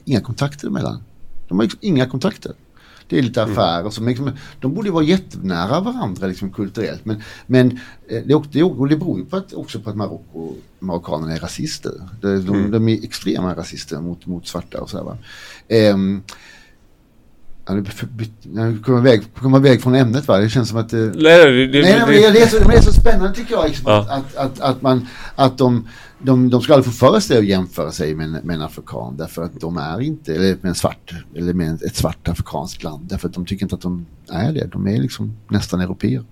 Inga 0.05 0.21
kontakter 0.21 0.67
emellan. 0.67 1.03
De 1.47 1.57
har 1.57 1.63
liksom 1.63 1.79
inga 1.81 2.05
kontakter. 2.05 2.53
Det 3.07 3.17
är 3.17 3.21
lite 3.21 3.41
mm. 3.41 3.51
affärer 3.51 3.89
som 3.89 4.07
liksom, 4.07 4.31
de 4.59 4.73
borde 4.73 4.91
vara 4.91 5.03
jättenära 5.03 5.79
varandra 5.79 6.27
liksom 6.27 6.51
kulturellt. 6.51 7.05
Men, 7.05 7.21
men 7.47 7.79
eh, 8.07 8.23
det, 8.25 8.43
det, 8.51 8.63
och 8.63 8.87
det 8.89 8.97
beror 8.97 9.19
ju 9.19 9.25
på 9.25 9.37
att, 9.37 9.53
också 9.53 9.79
på 9.79 9.89
att 9.89 9.95
Marocko, 9.95 10.53
marockanerna 10.79 11.33
är 11.33 11.39
rasister. 11.39 11.91
De, 12.21 12.45
de, 12.45 12.55
mm. 12.55 12.71
de, 12.71 12.89
är 12.89 13.03
extrema 13.03 13.55
rasister 13.55 14.01
mot, 14.01 14.25
mot 14.25 14.47
svarta 14.47 14.81
och 14.81 14.89
sådär. 14.89 15.17
Um, 17.65 17.85
nu 18.43 18.77
kommer 18.77 18.99
iväg, 18.99 19.33
kommer 19.35 19.57
iväg 19.57 19.81
från 19.81 19.95
ämnet 19.95 20.27
va? 20.27 20.37
Det 20.37 20.49
känns 20.49 20.69
som 20.69 20.77
att 20.77 20.89
det... 20.89 20.97
Nej, 20.97 21.45
det, 21.45 21.67
det, 21.67 21.81
nej, 21.81 22.03
det, 22.07 22.31
det, 22.31 22.41
är, 22.41 22.47
så, 22.47 22.69
det 22.69 22.75
är 22.75 22.81
så 22.81 22.93
spännande 22.93 23.35
tycker 23.35 23.53
jag. 23.53 23.67
Liksom, 23.67 23.91
ja. 23.91 24.07
att, 24.09 24.35
att, 24.35 24.59
att, 24.59 24.81
man, 24.81 25.07
att 25.35 25.57
de, 25.57 25.87
de, 26.19 26.49
de 26.49 26.61
ska 26.61 26.73
aldrig 26.73 26.93
få 26.93 27.11
för 27.11 27.19
sig 27.19 27.37
att 27.37 27.45
jämföra 27.45 27.91
sig 27.91 28.15
med, 28.15 28.45
med 28.45 28.55
en 28.55 28.61
afrikan. 28.61 29.17
Därför 29.17 29.43
att 29.43 29.61
de 29.61 29.77
är 29.77 30.01
inte, 30.01 30.35
eller 30.35 30.57
med 30.61 30.69
en 30.69 30.75
svart, 30.75 31.13
eller 31.35 31.53
med 31.53 31.83
ett 31.83 31.95
svart 31.95 32.27
afrikanskt 32.27 32.83
land. 32.83 33.05
Därför 33.09 33.27
att 33.27 33.33
de 33.33 33.45
tycker 33.45 33.65
inte 33.65 33.75
att 33.75 33.81
de 33.81 34.05
är 34.29 34.53
det. 34.53 34.67
De 34.71 34.87
är 34.87 35.01
liksom 35.01 35.37
nästan 35.47 35.81
europeer. 35.81 36.23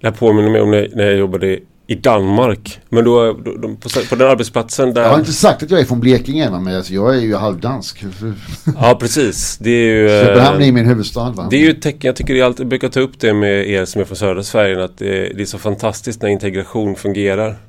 Det 0.00 0.06
här 0.06 0.14
påminner 0.14 0.50
mig 0.50 0.60
om 0.60 0.70
när, 0.70 0.88
när 0.94 1.04
jag 1.04 1.16
jobbade 1.16 1.58
i 1.86 1.94
Danmark. 1.94 2.80
Men 2.88 3.04
då, 3.04 3.32
då, 3.32 3.56
då 3.56 3.68
på, 3.68 3.88
på, 4.08 4.16
den 4.16 4.30
arbetsplatsen 4.30 4.94
där... 4.94 5.02
Jag 5.02 5.10
har 5.10 5.18
inte 5.18 5.32
sagt 5.32 5.62
att 5.62 5.70
jag 5.70 5.80
är 5.80 5.84
från 5.84 6.00
Blekinge 6.00 6.50
men 6.50 6.76
alltså, 6.76 6.94
jag 6.94 7.16
är 7.16 7.20
ju 7.20 7.36
halvdansk. 7.36 8.04
ja 8.80 8.96
precis. 9.00 9.58
Det 9.60 9.70
är 9.70 9.94
ju... 9.94 10.08
Köpenhamn 10.08 10.62
är 10.62 10.72
min 10.72 10.86
huvudstad 10.86 11.30
va? 11.30 11.46
Det 11.50 11.56
är 11.56 11.60
ju 11.60 11.70
ett 11.70 11.82
tecken. 11.82 12.08
Jag 12.08 12.16
tycker 12.16 12.34
jag 12.34 12.46
alltid 12.46 12.68
brukar 12.68 12.88
ta 12.88 13.00
upp 13.00 13.20
det 13.20 13.34
med 13.34 13.68
er 13.68 13.84
som 13.84 14.00
är 14.00 14.04
från 14.04 14.16
södra 14.16 14.42
Sverige. 14.42 14.84
Att 14.84 14.98
det, 14.98 15.32
det 15.36 15.42
är 15.42 15.46
så 15.46 15.58
fantastiskt 15.58 16.22
när 16.22 16.28
integration 16.28 16.96
fungerar. 16.96 17.56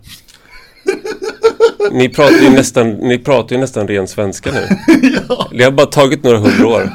Ni 1.92 2.10
pratar 2.10 2.44
ju 2.44 2.50
nästan, 2.50 2.92
ni 2.92 3.18
pratar 3.18 3.56
ju 3.56 3.62
nästan 3.62 3.88
ren 3.88 4.08
svenska 4.08 4.52
nu. 4.52 4.68
ja. 5.30 5.50
Det 5.52 5.64
har 5.64 5.72
bara 5.72 5.86
tagit 5.86 6.24
några 6.24 6.38
hundra 6.38 6.68
år. 6.68 6.90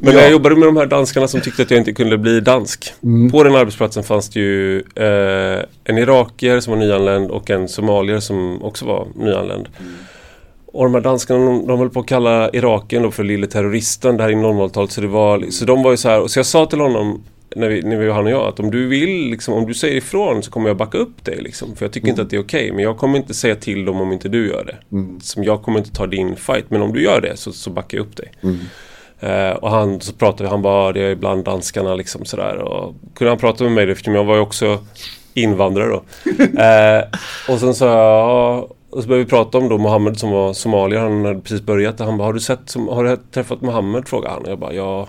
Men 0.00 0.14
när 0.14 0.22
jag 0.22 0.30
jobbade 0.30 0.56
med 0.56 0.68
de 0.68 0.76
här 0.76 0.86
danskarna 0.86 1.28
som 1.28 1.40
tyckte 1.40 1.62
att 1.62 1.70
jag 1.70 1.80
inte 1.80 1.92
kunde 1.92 2.18
bli 2.18 2.40
dansk. 2.40 2.92
Mm. 3.02 3.30
På 3.30 3.44
den 3.44 3.54
arbetsplatsen 3.54 4.02
fanns 4.02 4.28
det 4.28 4.40
ju 4.40 4.78
eh, 4.78 5.64
en 5.84 5.98
irakier 5.98 6.60
som 6.60 6.72
var 6.72 6.80
nyanländ 6.80 7.30
och 7.30 7.50
en 7.50 7.68
somalier 7.68 8.20
som 8.20 8.62
också 8.62 8.84
var 8.84 9.06
nyanländ. 9.14 9.68
Mm. 9.80 9.92
Och 10.72 10.84
de 10.84 10.94
här 10.94 11.00
danskarna 11.00 11.44
de, 11.44 11.66
de 11.66 11.78
höll 11.78 11.90
på 11.90 12.00
att 12.00 12.06
kalla 12.06 12.50
Iraken 12.50 13.02
då 13.02 13.10
för 13.10 13.24
lille 13.24 13.46
terroristen. 13.46 14.16
Det 14.16 14.22
här 14.22 14.30
är 14.30 14.34
00-talet. 14.34 14.92
Så, 14.92 15.00
det 15.00 15.06
var, 15.06 15.50
så 15.50 15.64
de 15.64 15.82
var 15.82 15.90
ju 15.90 15.96
så 15.96 16.08
här. 16.08 16.26
Så 16.26 16.38
jag 16.38 16.46
sa 16.46 16.66
till 16.66 16.80
honom 16.80 17.22
när 17.56 17.68
vi, 17.68 17.82
när 17.82 17.96
vi 17.96 18.10
han 18.10 18.26
och 18.26 18.32
jag 18.32 18.48
att 18.48 18.60
om 18.60 18.70
du 18.70 18.86
vill, 18.86 19.30
liksom, 19.30 19.54
om 19.54 19.66
du 19.66 19.74
säger 19.74 19.96
ifrån 19.96 20.42
så 20.42 20.50
kommer 20.50 20.68
jag 20.68 20.76
backa 20.76 20.98
upp 20.98 21.24
dig. 21.24 21.40
Liksom. 21.42 21.76
För 21.76 21.84
jag 21.84 21.92
tycker 21.92 22.06
mm. 22.06 22.12
inte 22.12 22.22
att 22.22 22.30
det 22.30 22.36
är 22.36 22.40
okej. 22.40 22.64
Okay, 22.64 22.72
men 22.72 22.84
jag 22.84 22.96
kommer 22.96 23.18
inte 23.18 23.34
säga 23.34 23.54
till 23.54 23.84
dem 23.84 24.00
om 24.00 24.12
inte 24.12 24.28
du 24.28 24.48
gör 24.48 24.64
det. 24.64 24.96
Mm. 24.96 25.20
Som 25.20 25.44
jag 25.44 25.62
kommer 25.62 25.78
inte 25.78 25.92
ta 25.92 26.06
din 26.06 26.36
fight. 26.36 26.70
Men 26.70 26.82
om 26.82 26.92
du 26.92 27.02
gör 27.02 27.20
det 27.20 27.36
så, 27.36 27.52
så 27.52 27.70
backar 27.70 27.98
jag 27.98 28.06
upp 28.06 28.16
dig. 28.16 28.32
Mm. 28.42 28.58
Eh, 29.20 29.50
och 29.50 29.70
han 29.70 30.00
så 30.00 30.12
pratade 30.12 30.50
han 30.50 30.62
bara 30.62 30.92
det 30.92 31.00
är 31.00 31.10
ibland 31.10 31.44
danskarna 31.44 31.94
liksom 31.94 32.24
sådär. 32.24 32.56
Och 32.56 32.94
kunde 33.14 33.30
han 33.30 33.38
prata 33.38 33.64
med 33.64 33.72
mig 33.72 33.90
eftersom 33.90 34.14
jag 34.14 34.24
var 34.24 34.34
ju 34.34 34.40
också 34.40 34.78
invandrare 35.34 35.88
då. 35.88 36.02
eh, 36.62 37.04
och 37.48 37.60
sen 37.60 37.74
sa 37.74 37.86
jag, 37.86 38.70
och 38.90 39.02
så 39.02 39.08
började 39.08 39.24
vi 39.24 39.30
prata 39.30 39.58
om 39.58 39.68
då 39.68 39.78
Mohammed 39.78 40.18
som 40.18 40.30
var 40.30 40.52
somalier. 40.52 41.00
Han 41.00 41.24
hade 41.24 41.40
precis 41.40 41.62
börjat. 41.62 42.00
Han 42.00 42.18
bara, 42.18 42.24
har 42.24 42.32
du 42.32 42.40
sett, 42.40 42.74
har 42.90 43.04
du 43.04 43.16
träffat 43.16 43.60
Mohammed? 43.60 44.08
Frågade 44.08 44.34
han. 44.34 44.42
Och 44.42 44.50
jag 44.50 44.58
bara, 44.58 44.72
ja. 44.72 45.08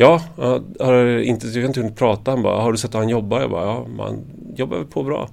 Ja, 0.00 0.22
jag 0.36 0.86
har 0.86 1.18
inte, 1.18 1.46
jag 1.46 1.62
har 1.62 1.68
inte 1.68 1.80
hunnit 1.80 1.96
prata. 1.96 2.30
Han 2.30 2.42
bara, 2.42 2.60
har 2.60 2.72
du 2.72 2.78
sett 2.78 2.94
hur 2.94 2.98
han 2.98 3.08
jobbar? 3.08 3.40
Jag 3.40 3.50
bara, 3.50 3.64
ja, 3.64 3.86
han 3.98 4.24
jobbar 4.56 4.84
på 4.84 5.02
bra. 5.02 5.28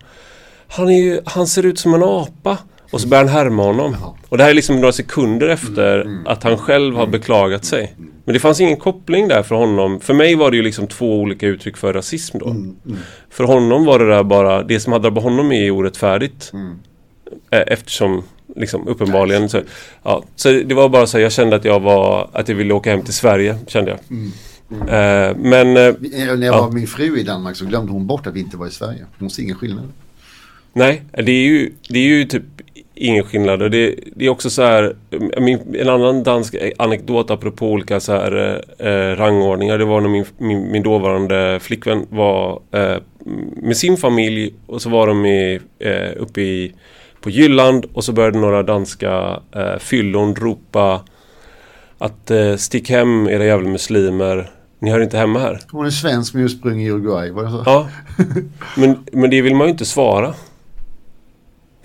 Han, 0.68 0.90
är 0.90 0.98
ju, 0.98 1.22
han 1.26 1.48
ser 1.48 1.66
ut 1.66 1.80
som 1.80 1.94
en 1.94 2.04
apa. 2.04 2.58
Och 2.96 3.02
så 3.02 3.08
börjar 3.08 3.24
han 3.24 3.34
härma 3.34 3.64
honom. 3.64 3.96
Och 4.30 4.38
det 4.38 4.44
här 4.44 4.50
är 4.50 4.54
liksom 4.54 4.76
några 4.76 4.92
sekunder 4.92 5.48
efter 5.48 6.02
mm, 6.02 6.14
mm. 6.14 6.28
att 6.28 6.44
han 6.44 6.58
själv 6.58 6.96
har 6.96 7.04
mm. 7.04 7.12
beklagat 7.12 7.66
sig. 7.66 7.96
Men 8.26 8.34
det 8.34 8.40
fanns 8.40 8.60
ingen 8.60 8.78
koppling 8.78 9.28
där 9.28 9.44
för 9.44 9.56
honom. 9.56 10.00
För 10.00 10.14
mig 10.14 10.36
var 10.36 10.52
det 10.52 10.58
ju 10.58 10.64
liksom 10.64 10.88
två 10.88 11.20
olika 11.20 11.48
uttryck 11.48 11.78
för 11.78 11.94
rasism 11.94 12.38
då. 12.38 12.50
Mm, 12.50 12.76
mm. 12.86 12.98
För 13.30 13.44
honom 13.44 13.86
var 13.86 14.00
det 14.00 14.08
där 14.08 14.24
bara, 14.24 14.64
det 14.64 14.80
som 14.80 14.94
hade 14.94 15.04
drabbat 15.04 15.24
honom 15.24 15.52
är 15.52 15.72
orättfärdigt. 15.72 16.52
Mm. 16.54 16.80
Eh, 17.52 17.64
eftersom 17.68 18.24
liksom 18.56 18.88
uppenbarligen 18.88 19.50
så, 19.50 19.62
ja, 20.04 20.24
så 20.36 20.52
det 20.52 20.76
var 20.76 20.90
bara 20.90 21.08
så 21.08 21.20
jag 21.20 21.32
kände 21.32 21.56
att 21.56 21.66
jag 21.66 21.80
var, 21.80 22.30
att 22.34 22.50
jag 22.50 22.56
ville 22.56 22.74
åka 22.74 22.92
hem 22.92 23.02
till 23.02 23.14
Sverige 23.14 23.58
kände 23.68 23.92
jag. 23.92 24.00
Mm. 24.10 24.32
Mm. 24.72 24.82
Uh, 24.82 25.38
men... 25.38 25.68
Uh, 25.68 25.96
När 26.38 26.46
jag 26.46 26.62
var 26.62 26.72
min 26.72 26.88
fru 26.88 27.20
i 27.20 27.24
Danmark 27.24 27.56
så 27.56 27.66
glömde 27.66 27.92
hon 27.92 28.08
bort 28.08 28.28
att 28.28 28.34
vi 28.34 28.40
inte 28.40 28.58
var 28.58 28.68
i 28.68 28.72
Sverige. 28.72 29.06
Hon 29.20 29.30
ser 29.30 29.44
ingen 29.44 29.56
skillnad. 29.56 29.92
Nej, 30.78 31.04
det 31.12 31.32
är 31.32 31.46
ju, 31.46 31.72
det 31.90 32.00
är 32.00 32.04
ju 32.04 32.26
typ 32.26 32.44
ingen 32.96 33.24
skillnad. 33.24 33.62
Och 33.62 33.72
det, 33.72 33.96
det 34.16 34.26
är 34.26 34.30
också 34.30 34.50
så 34.50 34.62
här, 34.62 34.96
min, 35.40 35.76
en 35.76 35.90
annan 35.90 36.24
dansk 36.24 36.56
anekdot 36.78 37.32
apropå 37.32 37.72
olika 37.72 38.00
så 38.00 38.12
här 38.12 38.64
eh, 38.80 39.16
rangordningar. 39.16 39.78
Det 39.78 39.86
var 39.86 40.02
när 40.02 40.10
min, 40.10 40.26
min, 40.38 40.72
min 40.72 40.84
dåvarande 40.84 41.60
flickvän 41.62 42.06
var 42.10 42.62
eh, 42.72 42.98
med 43.56 43.78
sin 43.78 43.98
familj 43.98 44.54
och 44.68 44.82
så 44.82 44.90
var 44.90 45.08
de 45.08 45.26
i, 45.26 45.60
eh, 45.80 46.12
uppe 46.18 46.42
i, 46.42 46.74
på 47.22 47.30
Jylland 47.30 47.86
och 47.94 48.04
så 48.04 48.12
började 48.12 48.40
några 48.40 48.64
danska 48.64 49.40
eh, 49.56 49.78
fyllon 49.80 50.36
ropa 50.36 51.02
att 51.98 52.32
eh, 52.32 52.56
stick 52.56 52.90
hem 52.90 53.28
era 53.28 53.46
jävla 53.46 53.70
muslimer. 53.70 54.50
Ni 54.80 54.92
hör 54.92 55.00
inte 55.00 55.18
hemma 55.18 55.40
här. 55.40 55.60
Hon 55.72 55.86
är 55.86 55.90
svensk 55.90 56.34
med 56.34 56.44
ursprung 56.44 56.82
i 56.82 56.90
Uruguay, 56.90 57.32
var 57.32 57.44
det 57.44 57.50
så? 57.50 57.64
Ja. 57.66 57.88
Men, 58.78 58.98
men 59.12 59.30
det 59.30 59.42
vill 59.42 59.56
man 59.56 59.68
ju 59.68 59.72
inte 59.72 59.86
svara. 59.86 60.34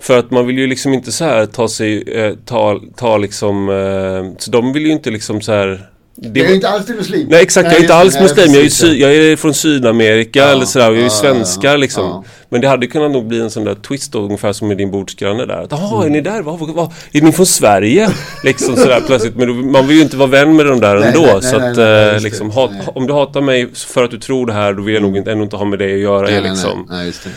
För 0.01 0.19
att 0.19 0.31
man 0.31 0.47
vill 0.47 0.57
ju 0.57 0.67
liksom 0.67 0.93
inte 0.93 1.11
så 1.11 1.25
här 1.25 1.45
ta 1.45 1.67
sig, 1.67 2.01
eh, 2.01 2.33
ta, 2.45 2.79
ta 2.95 3.17
liksom, 3.17 3.69
eh, 3.69 4.37
så 4.37 4.51
de 4.51 4.73
vill 4.73 4.85
ju 4.85 4.91
inte 4.91 5.09
liksom 5.09 5.41
så 5.41 5.51
här 5.51 5.91
det 6.15 6.39
jag 6.39 6.49
är 6.49 6.55
inte 6.55 6.69
alls 6.69 6.89
muslim. 6.89 7.27
Nej 7.29 7.41
exakt, 7.41 7.63
nej, 7.63 7.73
jag 7.73 7.79
är 7.79 7.83
inte 7.83 7.95
alls 7.95 8.19
muslim. 8.19 8.53
Jag 8.53 8.63
är, 8.65 8.69
sy, 8.69 8.99
jag 8.99 9.15
är 9.15 9.35
från 9.35 9.53
Sydamerika 9.53 10.39
ja, 10.39 10.45
eller 10.45 10.65
sådär. 10.65 10.85
Jag 10.85 10.97
är 10.97 11.03
ju 11.03 11.09
svenskar 11.09 11.77
liksom. 11.77 12.03
Ja. 12.03 12.23
Men 12.49 12.61
det 12.61 12.67
hade 12.67 12.87
kunnat 12.87 13.11
nog 13.11 13.27
bli 13.27 13.39
en 13.39 13.51
sån 13.51 13.63
där 13.63 13.75
twist 13.75 14.11
då, 14.11 14.19
ungefär 14.19 14.53
som 14.53 14.67
med 14.67 14.77
din 14.77 14.91
bordsgranne 14.91 15.45
där. 15.45 15.67
Jaha, 15.69 15.95
mm. 15.95 16.07
är 16.07 16.09
ni 16.09 16.21
där? 16.21 16.41
Vad, 16.41 16.59
vad, 16.59 16.91
är 17.11 17.21
ni 17.21 17.31
från 17.31 17.45
Sverige? 17.45 18.09
liksom 18.43 18.75
sådär 18.75 19.01
plötsligt. 19.07 19.35
Men 19.35 19.71
man 19.71 19.87
vill 19.87 19.97
ju 19.97 20.03
inte 20.03 20.17
vara 20.17 20.29
vän 20.29 20.55
med 20.55 20.65
de 20.65 20.79
där 20.79 20.99
nej, 20.99 21.07
ändå. 21.07 21.21
Nej, 21.21 21.41
så 21.41 21.57
nej, 21.57 21.69
att 21.69 21.77
nej, 21.77 22.15
eh, 22.15 22.21
liksom, 22.21 22.51
hat, 22.51 22.71
om 22.85 23.07
du 23.07 23.13
hatar 23.13 23.41
mig 23.41 23.69
för 23.73 24.03
att 24.03 24.11
du 24.11 24.19
tror 24.19 24.45
det 24.45 24.53
här, 24.53 24.73
då 24.73 24.81
vill 24.81 24.93
jag 24.93 25.03
nog 25.03 25.17
ändå 25.17 25.43
inte 25.43 25.55
ha 25.55 25.65
med 25.65 25.79
dig 25.79 25.93
att 25.93 25.99
göra. 25.99 26.27
Nej, 26.27 26.41
liksom. 26.41 26.87
nej, 26.89 27.05
just 27.05 27.23
det. 27.23 27.29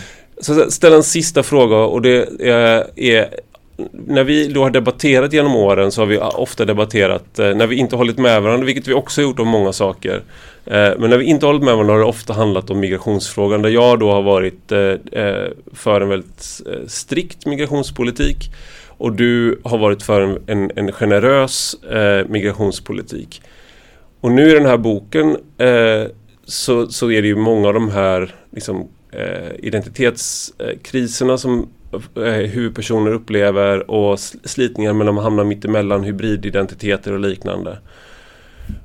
Så 0.44 0.70
ställa 0.70 0.96
en 0.96 1.02
sista 1.02 1.42
fråga 1.42 1.76
och 1.76 2.02
det 2.02 2.28
är, 2.40 3.28
när 3.92 4.24
vi 4.24 4.48
då 4.48 4.62
har 4.62 4.70
debatterat 4.70 5.32
genom 5.32 5.56
åren 5.56 5.92
så 5.92 6.00
har 6.00 6.06
vi 6.06 6.18
ofta 6.18 6.64
debatterat 6.64 7.38
eh, 7.38 7.54
när 7.54 7.66
vi 7.66 7.76
inte 7.76 7.96
hållit 7.96 8.18
med 8.18 8.42
varandra, 8.42 8.66
vilket 8.66 8.88
vi 8.88 8.94
också 8.94 9.20
har 9.20 9.28
gjort 9.28 9.38
om 9.38 9.48
många 9.48 9.72
saker. 9.72 10.22
Eh, 10.66 10.92
men 10.98 11.10
när 11.10 11.18
vi 11.18 11.24
inte 11.24 11.46
hållit 11.46 11.62
med 11.62 11.74
varandra 11.74 11.94
har 11.94 11.98
det 11.98 12.06
ofta 12.06 12.32
handlat 12.32 12.70
om 12.70 12.80
migrationsfrågan 12.80 13.62
där 13.62 13.70
jag 13.70 13.98
då 13.98 14.12
har 14.12 14.22
varit 14.22 14.72
eh, 14.72 14.94
för 15.72 16.00
en 16.00 16.08
väldigt 16.08 16.60
strikt 16.86 17.46
migrationspolitik 17.46 18.50
och 18.88 19.12
du 19.12 19.60
har 19.64 19.78
varit 19.78 20.02
för 20.02 20.20
en, 20.20 20.38
en, 20.46 20.70
en 20.76 20.92
generös 20.92 21.76
migrationspolitik. 22.28 23.42
Och 24.20 24.30
nu 24.30 24.50
i 24.50 24.54
den 24.54 24.66
här 24.66 24.76
boken 24.76 25.36
så, 26.44 26.86
så 26.86 27.10
är 27.10 27.22
det 27.22 27.28
ju 27.28 27.36
många 27.36 27.68
av 27.68 27.74
de 27.74 27.90
här 27.90 28.34
liksom, 28.50 28.88
Eh, 29.18 29.50
identitetskriserna 29.58 31.38
som 31.38 31.68
eh, 32.16 32.22
huvudpersoner 32.22 33.12
upplever 33.12 33.90
och 33.90 34.18
slitningar 34.44 34.92
mellan 34.92 35.18
att 35.18 35.24
hamna 35.24 35.44
mittemellan 35.44 36.04
hybrididentiteter 36.04 37.12
och 37.12 37.20
liknande. 37.20 37.78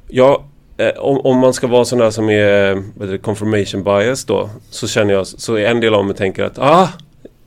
Ja, 0.08 0.46
eh, 0.78 0.98
om, 0.98 1.18
om, 1.18 1.38
man 1.38 1.54
ska 1.54 1.68
vara 1.68 1.86
sån 1.86 2.00
där 2.00 2.12
som 2.12 2.30
är 2.30 2.84
vad 2.98 3.10
det, 3.10 3.18
confirmation 3.18 3.84
bias 3.84 4.26
då 4.26 4.50
så 4.70 4.88
känner 4.88 5.14
jag 5.14 5.28
så 5.28 5.56
är 5.56 5.66
en 5.66 5.80
del 5.80 5.94
av 5.94 6.06
mig 6.06 6.16
tänker 6.16 6.44
att 6.44 6.60
ah, 6.60 6.90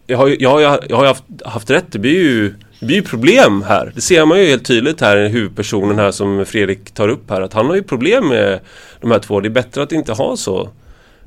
jag 0.07 0.19
har, 0.19 0.37
jag, 0.39 0.51
har, 0.51 0.61
jag 0.89 0.97
har 0.97 1.07
haft, 1.07 1.25
haft 1.45 1.71
rätt. 1.71 1.93
Det 1.93 1.99
blir 1.99 2.15
ju 2.15 2.55
det 2.81 2.87
blir 2.87 2.97
ju 2.97 3.03
problem 3.03 3.63
här. 3.63 3.93
Det 3.95 4.01
ser 4.01 4.25
man 4.25 4.41
ju 4.41 4.47
helt 4.47 4.65
tydligt 4.65 5.01
här, 5.01 5.29
huvudpersonen 5.29 5.99
här 5.99 6.11
som 6.11 6.47
Fredrik 6.47 6.91
tar 6.91 7.09
upp 7.09 7.31
här. 7.31 7.41
Att 7.41 7.53
han 7.53 7.67
har 7.67 7.75
ju 7.75 7.83
problem 7.83 8.29
med 8.29 8.61
de 9.01 9.11
här 9.11 9.19
två. 9.19 9.41
Det 9.41 9.49
är 9.49 9.51
bättre 9.51 9.83
att 9.83 9.93
inte 9.93 10.13
ha 10.13 10.37
så 10.37 10.69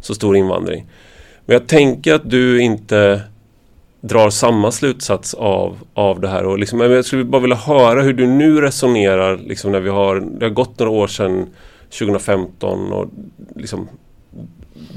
så 0.01 0.15
stor 0.15 0.37
invandring. 0.37 0.85
Men 1.45 1.53
jag 1.53 1.67
tänker 1.67 2.13
att 2.13 2.29
du 2.29 2.61
inte 2.61 3.21
drar 4.01 4.29
samma 4.29 4.71
slutsats 4.71 5.33
av, 5.33 5.77
av 5.93 6.21
det 6.21 6.27
här. 6.27 6.45
Och 6.45 6.59
liksom, 6.59 6.79
jag 6.79 7.05
skulle 7.05 7.23
bara 7.23 7.41
vilja 7.41 7.55
höra 7.55 8.01
hur 8.01 8.13
du 8.13 8.27
nu 8.27 8.61
resonerar 8.61 9.37
liksom 9.37 9.71
när 9.71 9.79
vi 9.79 9.89
har, 9.89 10.19
det 10.39 10.45
har 10.45 10.53
gått 10.53 10.79
några 10.79 10.91
år 10.91 11.07
sedan 11.07 11.47
2015 11.99 12.91
och 12.91 13.09
liksom, 13.55 13.87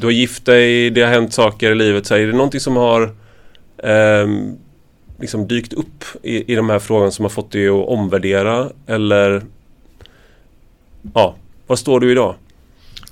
du 0.01 0.07
har 0.07 0.13
gift 0.13 0.47
dig, 0.47 0.91
det 0.91 1.03
har 1.03 1.11
hänt 1.11 1.33
saker 1.33 1.71
i 1.71 1.75
livet. 1.75 2.07
Så 2.07 2.15
är 2.15 2.27
det 2.27 2.33
någonting 2.33 2.61
som 2.61 2.77
har 2.77 3.03
eh, 3.79 4.29
liksom 5.21 5.49
dykt 5.49 5.73
upp 5.73 6.05
i, 6.23 6.53
i 6.53 6.55
de 6.55 6.71
här 6.71 6.79
frågorna 6.79 7.11
som 7.11 7.25
har 7.25 7.31
fått 7.31 7.53
dig 7.53 7.69
att 7.69 7.89
omvärdera? 7.89 8.69
Eller 8.87 9.43
ja, 11.15 11.35
var 11.67 11.77
står 11.77 12.01
du 12.01 12.13
idag? 12.13 12.35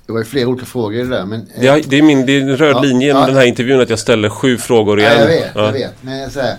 Det 0.07 0.13
var 0.13 0.19
ju 0.19 0.25
flera 0.25 0.49
olika 0.49 0.67
frågor 0.67 0.95
i 0.95 1.03
det 1.03 1.09
där. 1.09 1.27
Men, 1.27 1.41
eh, 1.41 1.61
det, 1.61 1.69
är, 1.69 1.83
det, 1.87 1.99
är 1.99 2.03
min, 2.03 2.27
det 2.27 2.33
är 2.33 2.41
en 2.41 2.57
röd 2.57 2.77
ja, 2.77 2.81
linje 2.81 3.07
genom 3.07 3.23
ja, 3.23 3.27
den 3.27 3.37
här 3.37 3.45
intervjun 3.45 3.81
att 3.81 3.91
jag 3.91 3.99
ställer 3.99 4.29
sju 4.29 4.59
frågor 4.59 5.01
igen. 5.01 5.13
Ja, 5.15 5.21
jag 5.21 5.27
vet, 5.27 5.51
jag 5.55 5.73
vet. 5.73 6.03
Men 6.03 6.31
så 6.31 6.41
här, 6.41 6.57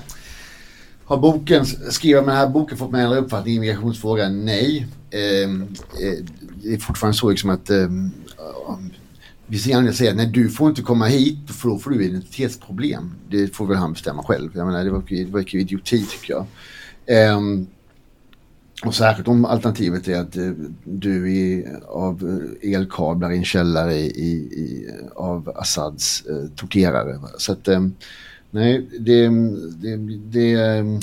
har 1.06 1.18
boken, 1.18 1.66
skriver 1.66 2.22
den 2.22 2.30
här 2.30 2.48
boken 2.48 2.78
fått 2.78 2.92
mig 2.92 3.06
en 3.06 3.14
uppfattning 3.14 3.56
i 3.56 3.60
migrationsfrågan? 3.60 4.46
Nej. 4.46 4.88
Ehm, 5.12 5.68
eh, 6.02 6.26
det 6.64 6.74
är 6.74 6.78
fortfarande 6.78 7.18
så 7.18 7.30
liksom 7.30 7.50
att 7.50 7.70
eh, 7.70 7.88
vi 9.48 9.60
ser 9.60 9.70
gärna 9.70 9.94
säga 9.94 10.14
nej 10.14 10.26
du 10.26 10.50
får 10.50 10.70
inte 10.70 10.82
komma 10.82 11.06
hit 11.06 11.38
för 11.48 11.70
då 11.70 11.78
får 11.78 11.92
du 11.92 12.06
identitetsproblem. 12.06 13.12
Det 13.30 13.56
får 13.56 13.66
väl 13.66 13.78
han 13.78 13.94
bestämma 13.94 14.24
själv. 14.24 14.52
Jag 14.56 14.68
menar 14.68 14.86
det 14.86 15.26
verkar 15.32 15.54
ju 15.54 15.62
idioti 15.62 16.06
tycker 16.06 16.34
jag. 16.34 17.38
Um, 17.38 17.68
och 18.86 18.96
särskilt 18.96 19.28
om 19.28 19.46
alternativet 19.46 20.08
är 20.08 20.20
att 20.20 20.38
uh, 20.38 20.54
du 20.84 21.38
är 21.38 21.80
av 21.88 22.42
elkablar 22.62 23.32
i 23.32 23.38
en 23.38 23.46
källare 23.46 23.94
i, 23.94 24.36
i, 24.36 24.90
av 25.16 25.54
Assads 25.56 26.24
uh, 26.30 26.50
torterare. 26.56 27.20
Så 27.38 27.52
att 27.52 27.68
um, 27.68 27.96
nej, 28.52 28.86
det, 29.00 29.28
det, 29.82 29.98
det 30.18 30.80
um, 30.80 31.00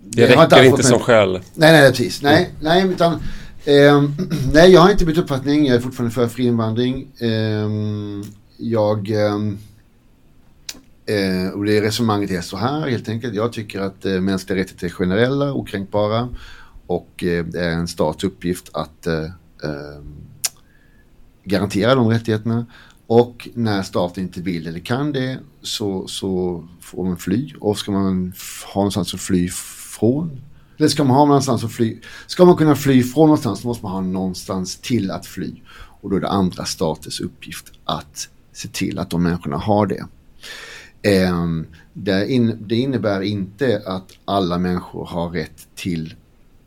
det 0.00 0.26
räcker 0.26 0.64
inte 0.64 0.82
som 0.82 0.98
skäl. 0.98 1.32
Nej, 1.32 1.72
nej, 1.72 1.90
precis. 1.90 2.22
Nej, 2.22 2.50
nej, 2.60 2.86
utan 2.86 3.20
Eh, 3.64 4.02
nej, 4.52 4.72
jag 4.72 4.80
har 4.80 4.90
inte 4.90 5.04
bytt 5.04 5.18
uppfattning. 5.18 5.66
Jag 5.66 5.76
är 5.76 5.80
fortfarande 5.80 6.14
för 6.14 6.28
fri 6.28 6.44
invandring. 6.44 7.08
Eh, 7.18 7.68
jag... 8.56 9.10
Eh, 11.06 11.52
och 11.54 11.64
det 11.64 11.82
resonemanget 11.82 12.30
är 12.30 12.40
så 12.40 12.56
här 12.56 12.88
helt 12.88 13.08
enkelt. 13.08 13.34
Jag 13.34 13.52
tycker 13.52 13.80
att 13.80 14.04
eh, 14.04 14.20
mänskliga 14.20 14.58
rättigheter 14.58 14.86
är 14.86 14.90
generella, 14.90 15.52
okränkbara. 15.52 16.28
Och 16.86 17.24
eh, 17.24 17.44
det 17.44 17.60
är 17.60 17.72
en 17.72 17.88
stats 17.88 18.24
uppgift 18.24 18.70
att 18.72 19.06
eh, 19.06 19.24
ehm, 19.64 20.14
garantera 21.44 21.94
de 21.94 22.08
rättigheterna. 22.08 22.66
Och 23.06 23.48
när 23.54 23.82
staten 23.82 24.22
inte 24.22 24.40
vill 24.40 24.66
eller 24.66 24.80
kan 24.80 25.12
det 25.12 25.38
så, 25.62 26.06
så 26.06 26.64
får 26.80 27.04
man 27.04 27.16
fly. 27.16 27.54
Och 27.60 27.78
ska 27.78 27.92
man 27.92 28.02
ha 28.02 28.10
någonstans 28.74 29.14
att 29.14 29.20
fly 29.20 29.48
från 29.98 30.40
eller 30.82 30.88
ska 30.88 31.04
man 31.04 31.16
ha 31.16 31.24
någonstans 31.24 31.64
att 31.64 31.72
fly? 31.72 32.00
Ska 32.26 32.44
man 32.44 32.56
kunna 32.56 32.74
fly 32.74 33.02
från 33.02 33.26
någonstans 33.26 33.60
så 33.60 33.66
måste 33.66 33.84
man 33.84 33.92
ha 33.92 34.00
någonstans 34.00 34.76
till 34.76 35.10
att 35.10 35.26
fly. 35.26 35.54
Och 35.72 36.10
då 36.10 36.16
är 36.16 36.20
det 36.20 36.28
andra 36.28 36.64
staters 36.64 37.20
uppgift 37.20 37.72
att 37.84 38.28
se 38.52 38.68
till 38.68 38.98
att 38.98 39.10
de 39.10 39.22
människorna 39.22 39.56
har 39.56 39.86
det. 39.86 40.06
Eh, 41.02 41.46
det, 41.92 42.30
in, 42.30 42.58
det 42.60 42.76
innebär 42.76 43.20
inte 43.20 43.82
att 43.86 44.12
alla 44.24 44.58
människor 44.58 45.06
har 45.06 45.30
rätt 45.30 45.68
till 45.74 46.14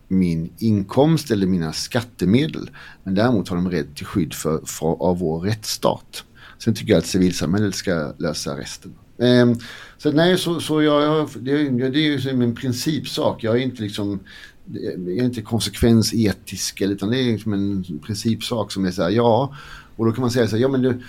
min 0.08 0.50
inkomst 0.58 1.32
eller 1.32 1.48
mina 1.48 1.74
skattemedel. 1.74 2.70
Men 3.04 3.16
däremot 3.16 3.50
har 3.50 3.56
de 3.56 3.72
rätt 3.72 3.96
till 3.96 4.06
skydd 4.06 4.34
för, 4.34 4.62
för, 4.66 5.04
av 5.04 5.20
vår 5.20 5.40
rättsstat. 5.40 6.24
Sen 6.60 6.74
tycker 6.74 6.92
jag 6.92 7.00
att 7.00 7.06
civilsamhället 7.06 7.76
ska 7.76 8.14
lösa 8.18 8.58
resten. 8.58 8.94
Eh, 9.18 9.54
så 9.98 10.12
nej, 10.12 10.38
så, 10.38 10.60
så 10.60 10.82
jag, 10.82 11.04
jag, 11.04 11.30
det, 11.40 11.70
det 11.90 12.00
är 12.00 12.12
ju 12.12 12.22
som 12.22 12.42
en 12.42 12.56
principsak. 12.56 13.44
Jag 13.44 13.56
är 13.56 13.62
inte 13.62 13.82
liksom 13.82 14.20
jag 14.74 15.18
är 15.18 15.24
inte 15.24 15.42
konsekvensetisk 15.42 16.82
utan 16.82 17.10
det 17.10 17.18
är 17.18 17.32
liksom 17.32 17.54
en 17.54 18.00
principsak 18.06 18.72
som 18.72 18.86
är 18.86 18.92
så 18.92 19.04
här, 19.04 19.10
ja. 19.10 19.56
Och 19.96 20.06
då 20.06 20.12
kan 20.12 20.22
man 20.22 20.32
säga 20.32 20.48
så 20.48 20.56
här, 20.56 20.62
ja 20.62 20.68
men 20.68 20.82
du, 20.82 21.02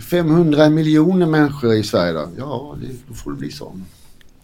500 0.00 0.70
miljoner 0.70 1.26
människor 1.26 1.74
i 1.74 1.82
Sverige 1.82 2.12
då? 2.12 2.28
Ja, 2.38 2.76
det, 2.80 2.88
då 3.08 3.14
får 3.14 3.30
det 3.30 3.36
bli 3.36 3.50
så. 3.50 3.80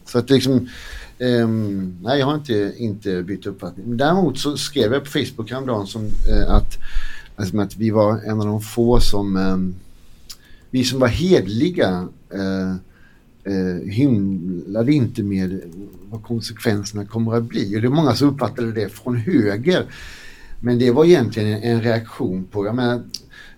Så 0.05 0.19
att 0.19 0.31
liksom, 0.31 0.69
um, 1.19 1.99
nej 2.03 2.19
jag 2.19 2.27
har 2.27 2.35
inte, 2.35 2.75
inte 2.77 3.23
bytt 3.23 3.47
uppfattning. 3.47 3.97
Däremot 3.97 4.39
så 4.39 4.57
skrev 4.57 4.93
jag 4.93 5.05
på 5.05 5.11
Facebook 5.11 5.51
häromdagen 5.51 5.87
som, 5.87 6.03
uh, 6.05 6.51
att, 6.51 6.79
alltså, 7.37 7.59
att 7.59 7.77
vi 7.77 7.91
var 7.91 8.19
en 8.19 8.41
av 8.41 8.47
de 8.47 8.61
få 8.61 9.01
som, 9.01 9.37
um, 9.37 9.75
vi 10.71 10.85
som 10.85 11.01
var 11.01 11.09
hedliga 11.09 12.09
uh, 12.35 12.77
eh, 13.45 13.91
hymlade 13.91 14.93
inte 14.93 15.23
med 15.23 15.61
vad 16.11 16.23
konsekvenserna 16.23 17.05
kommer 17.05 17.37
att 17.37 17.45
bli. 17.45 17.77
Och 17.77 17.81
det 17.81 17.87
är 17.87 17.91
många 17.91 18.15
som 18.15 18.29
uppfattade 18.29 18.73
det 18.73 18.89
från 18.89 19.17
höger. 19.17 19.85
Men 20.61 20.79
det 20.79 20.91
var 20.91 21.05
egentligen 21.05 21.49
en, 21.49 21.63
en 21.63 21.83
reaktion 21.83 22.45
på, 22.45 22.67
jag 22.67 22.75
menar, 22.75 23.03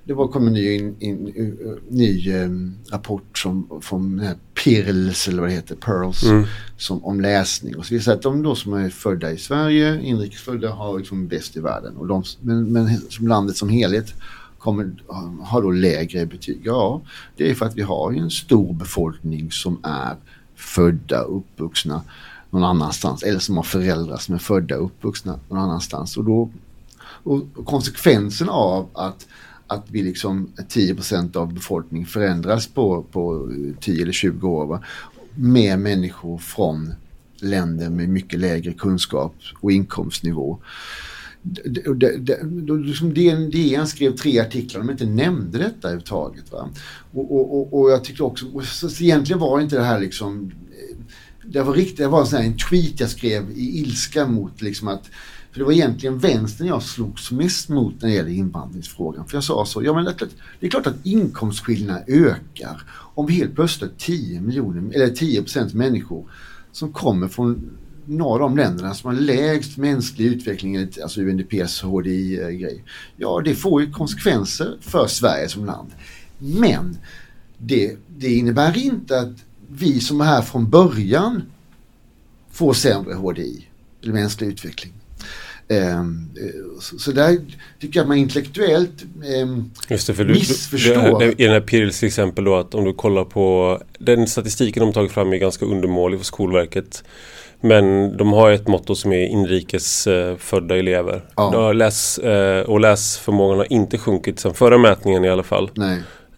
det 0.05 0.13
var 0.13 0.29
kom 0.29 0.47
en 0.47 0.53
ny, 0.53 0.75
in, 0.75 0.97
in, 0.99 1.79
ny 1.89 2.35
um, 2.35 2.75
rapport 2.91 3.39
som, 3.39 3.81
från 3.81 4.17
den 4.17 4.27
här 4.27 4.37
Pirls, 4.55 5.29
eller 5.29 5.41
vad 5.41 5.51
det 5.51 5.55
heter, 5.55 5.75
Pearls, 5.75 6.25
mm. 6.25 6.45
som, 6.77 7.05
om 7.05 7.21
läsning. 7.21 7.77
Och 7.77 7.87
så 7.87 7.95
vidare. 7.95 8.15
Att 8.15 8.23
de 8.23 8.43
då 8.43 8.55
som 8.55 8.73
är 8.73 8.91
födda 8.91 9.33
i 9.33 9.39
Sverige, 9.39 10.03
inrikesfödda, 10.03 10.71
har 10.71 10.99
liksom 10.99 11.29
bäst 11.29 11.57
i 11.57 11.61
världen. 11.61 11.97
Och 11.97 12.07
de, 12.07 12.25
men, 12.41 12.73
men 12.73 13.01
som 13.01 13.29
landet 13.29 13.57
som 13.57 13.69
helhet 13.69 14.15
kommer, 14.59 14.93
har 15.43 15.63
då 15.63 15.71
lägre 15.71 16.27
betyg? 16.27 16.61
Ja, 16.65 17.01
det 17.37 17.51
är 17.51 17.55
för 17.55 17.67
att 17.67 17.75
vi 17.75 17.83
har 17.83 18.13
en 18.13 18.31
stor 18.31 18.73
befolkning 18.73 19.51
som 19.51 19.79
är 19.83 20.17
födda 20.55 21.25
och 21.25 21.37
uppvuxna 21.37 22.03
någon 22.51 22.65
annanstans 22.65 23.23
eller 23.23 23.39
som 23.39 23.57
har 23.57 23.63
föräldrar 23.63 24.17
som 24.17 24.35
är 24.35 24.39
födda 24.39 24.79
och 24.79 24.85
uppvuxna 24.85 25.39
någon 25.49 25.59
annanstans. 25.59 26.17
Och, 26.17 26.25
då, 26.25 26.51
och 27.23 27.67
konsekvensen 27.67 28.49
av 28.49 28.89
att, 28.93 29.27
att 29.73 29.87
vi 29.91 30.03
liksom 30.03 30.53
10% 30.69 31.37
av 31.37 31.55
befolkningen 31.55 32.07
förändras 32.07 32.67
på, 32.67 33.03
på 33.03 33.53
10 33.81 34.03
eller 34.03 34.13
20 34.13 34.49
år 34.49 34.67
va? 34.67 34.83
med 35.35 35.79
människor 35.79 36.39
från 36.39 36.95
länder 37.41 37.91
med 37.91 38.09
mycket 38.09 38.41
lägre 38.41 38.73
kunskap 38.73 39.35
och 39.61 39.73
inkomstnivå 39.73 40.59
det, 41.43 41.95
det, 41.95 42.37
DN, 43.15 43.51
liksom 43.51 43.87
skrev 43.87 44.17
tre 44.17 44.41
artiklar, 44.41 44.81
de 44.81 44.91
inte 44.91 45.07
nämnde 45.07 45.59
detta 45.59 45.89
överhuvudtaget. 45.89 46.53
Va? 46.53 46.71
Och, 47.13 47.37
och, 47.37 47.61
och, 47.61 47.81
och 47.81 47.91
jag 47.91 48.05
tyckte 48.05 48.23
också, 48.23 48.61
så, 48.63 48.89
så 48.89 49.05
egentligen 49.05 49.41
var 49.41 49.61
inte 49.61 49.77
det 49.77 49.85
här 49.85 50.01
liksom, 50.01 50.53
det 51.45 51.63
var 51.63 51.75
riktigt, 51.75 51.97
det 51.97 52.09
var 52.09 52.21
en, 52.21 52.27
sån 52.27 52.39
här, 52.39 52.47
en 52.47 52.57
tweet 52.71 53.01
jag 53.01 53.11
skrev 53.11 53.51
i 53.51 53.81
ilska 53.81 54.27
mot 54.27 54.63
liksom 54.63 54.89
att 54.89 55.11
för 55.53 55.59
det 55.59 55.65
var 55.65 55.73
egentligen 55.73 56.19
vänstern 56.19 56.67
jag 56.67 56.83
slogs 56.83 57.31
mest 57.31 57.69
mot 57.69 58.03
när 58.03 58.09
det 58.09 58.15
gäller 58.15 58.31
invandringsfrågan. 58.31 59.27
För 59.27 59.37
jag 59.37 59.45
sa 59.45 59.67
så, 59.67 59.85
ja 59.85 59.95
men 59.95 60.05
det, 60.05 60.15
det 60.61 60.67
är 60.67 60.71
klart 60.71 60.87
att 60.87 61.07
inkomstskillnaderna 61.07 62.05
ökar 62.07 62.83
om 63.15 63.27
vi 63.27 63.33
helt 63.33 63.55
plötsligt 63.55 63.99
10 63.99 64.41
miljoner, 64.41 64.95
eller 64.95 65.09
10 65.09 65.43
procent 65.43 65.75
människor 65.75 66.25
som 66.73 66.93
kommer 66.93 67.29
från 67.29 67.71
några 68.05 68.45
av 68.45 68.51
de 68.51 68.57
länderna 68.57 68.95
som 68.95 69.15
har 69.15 69.21
lägst 69.21 69.77
mänsklig 69.77 70.27
utveckling 70.27 70.77
enligt 70.77 71.03
alltså 71.03 71.21
UNDPs 71.21 71.83
HDI-grej. 71.83 72.75
Eh, 72.75 72.93
ja, 73.17 73.43
det 73.45 73.55
får 73.55 73.83
ju 73.83 73.91
konsekvenser 73.91 74.77
för 74.81 75.07
Sverige 75.07 75.49
som 75.49 75.65
land. 75.65 75.91
Men 76.39 76.97
det, 77.59 77.97
det 78.09 78.35
innebär 78.35 78.79
inte 78.79 79.21
att 79.21 79.37
vi 79.69 80.01
som 80.01 80.21
är 80.21 80.25
här 80.25 80.43
från 80.43 80.71
början 80.71 81.43
får 82.51 82.73
sämre 82.73 83.15
HDI, 83.15 83.69
eller 84.03 84.13
mänsklig 84.13 84.49
utveckling. 84.49 84.93
Um, 85.73 86.31
så, 86.81 86.99
så 86.99 87.13
där 87.13 87.39
tycker 87.81 87.99
jag 87.99 88.05
att 88.05 88.09
man 88.09 88.17
intellektuellt 88.17 89.05
um, 89.43 89.71
Just 89.89 90.07
det, 90.07 90.15
för 90.15 90.25
du, 90.25 90.35
missförstår. 90.35 91.19
Du, 91.19 91.33
I 91.33 91.45
den 91.45 91.53
här 91.53 91.61
Pirils 91.61 91.99
till 91.99 92.07
exempel 92.07 92.45
då 92.45 92.57
att 92.57 92.75
om 92.75 92.85
du 92.85 92.93
kollar 92.93 93.25
på 93.25 93.79
den 93.99 94.27
statistiken 94.27 94.81
de 94.81 94.93
tagit 94.93 95.13
fram 95.13 95.33
är 95.33 95.37
ganska 95.37 95.67
undermålig 95.67 96.21
för 96.21 96.25
Skolverket. 96.25 97.05
Men 97.61 98.17
de 98.17 98.33
har 98.33 98.51
ett 98.51 98.69
motto 98.69 98.95
som 98.95 99.13
är 99.13 99.27
inrikes 99.27 100.07
eh, 100.07 100.37
elever. 100.71 101.25
Ja. 101.37 101.73
Läs, 101.73 102.19
eh, 102.19 102.63
och 102.63 102.81
läsförmågan 102.81 103.59
har 103.59 103.73
inte 103.73 103.99
sjunkit 103.99 104.41
sedan 104.41 104.55
förra 104.55 104.79
mätningen 104.79 105.25
i 105.25 105.29
alla 105.29 105.43
fall. 105.43 105.71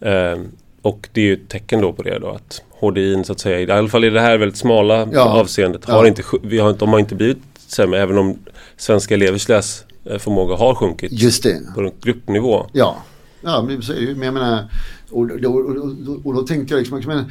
Eh, 0.00 0.40
och 0.82 1.08
det 1.12 1.20
är 1.20 1.24
ju 1.24 1.34
ett 1.34 1.48
tecken 1.48 1.80
då 1.80 1.92
på 1.92 2.02
det 2.02 2.18
då 2.18 2.28
att 2.28 2.62
HDI 2.70 3.24
så 3.24 3.32
att 3.32 3.40
säga, 3.40 3.60
i 3.60 3.70
alla 3.70 3.88
fall 3.88 4.04
i 4.04 4.10
det 4.10 4.20
här 4.20 4.38
väldigt 4.38 4.58
smala 4.58 5.08
ja. 5.12 5.40
avseendet, 5.40 5.84
har 5.84 6.04
ja. 6.04 6.08
inte, 6.08 6.22
vi 6.42 6.58
har, 6.58 6.72
de 6.72 6.88
har 6.88 6.98
inte 6.98 7.14
blivit 7.14 7.38
sämre 7.56 8.02
även 8.02 8.18
om 8.18 8.38
svenska 8.76 9.14
elevers 9.14 9.48
läsförmåga 9.48 10.56
har 10.56 10.74
sjunkit. 10.74 11.12
Just 11.12 11.42
det. 11.42 11.74
På 11.74 11.92
gruppnivå. 12.02 12.66
Ja, 12.72 12.96
ja 13.40 13.62
men, 13.62 13.82
men 13.88 14.22
jag 14.22 14.34
menar, 14.34 14.68
och, 15.10 15.30
och, 15.30 15.44
och, 15.44 16.26
och, 16.26 16.34
då 16.34 16.42
tänkte 16.42 16.74
jag 16.74 16.78
liksom, 16.78 17.00
jag 17.00 17.06
menar, 17.06 17.30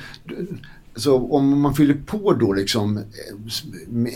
så 0.95 1.27
om 1.27 1.61
man 1.61 1.75
fyller 1.75 1.97
på 2.05 2.33
då 2.33 2.53
liksom 2.53 2.97
eh, 2.97 3.03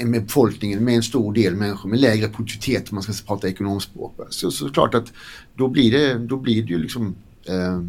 med 0.06 0.24
befolkningen 0.24 0.84
med 0.84 0.96
en 0.96 1.04
stor 1.04 1.34
del 1.34 1.56
människor 1.56 1.90
med 1.90 2.00
lägre 2.00 2.30
produktivitet 2.30 2.90
om 2.90 2.96
man 2.96 3.04
ska 3.04 3.14
prata 3.28 3.48
ekonomspråk. 3.48 4.20
Så, 4.30 4.52
så 4.52 4.70
klart 4.70 4.96
att 4.96 5.14
då 5.56 5.68
blir 5.68 5.92
det, 5.92 6.20
då 6.20 6.38
blir 6.38 6.64
det 6.64 6.70
ju 6.70 6.80
liksom 6.80 7.16
eh, 7.46 7.82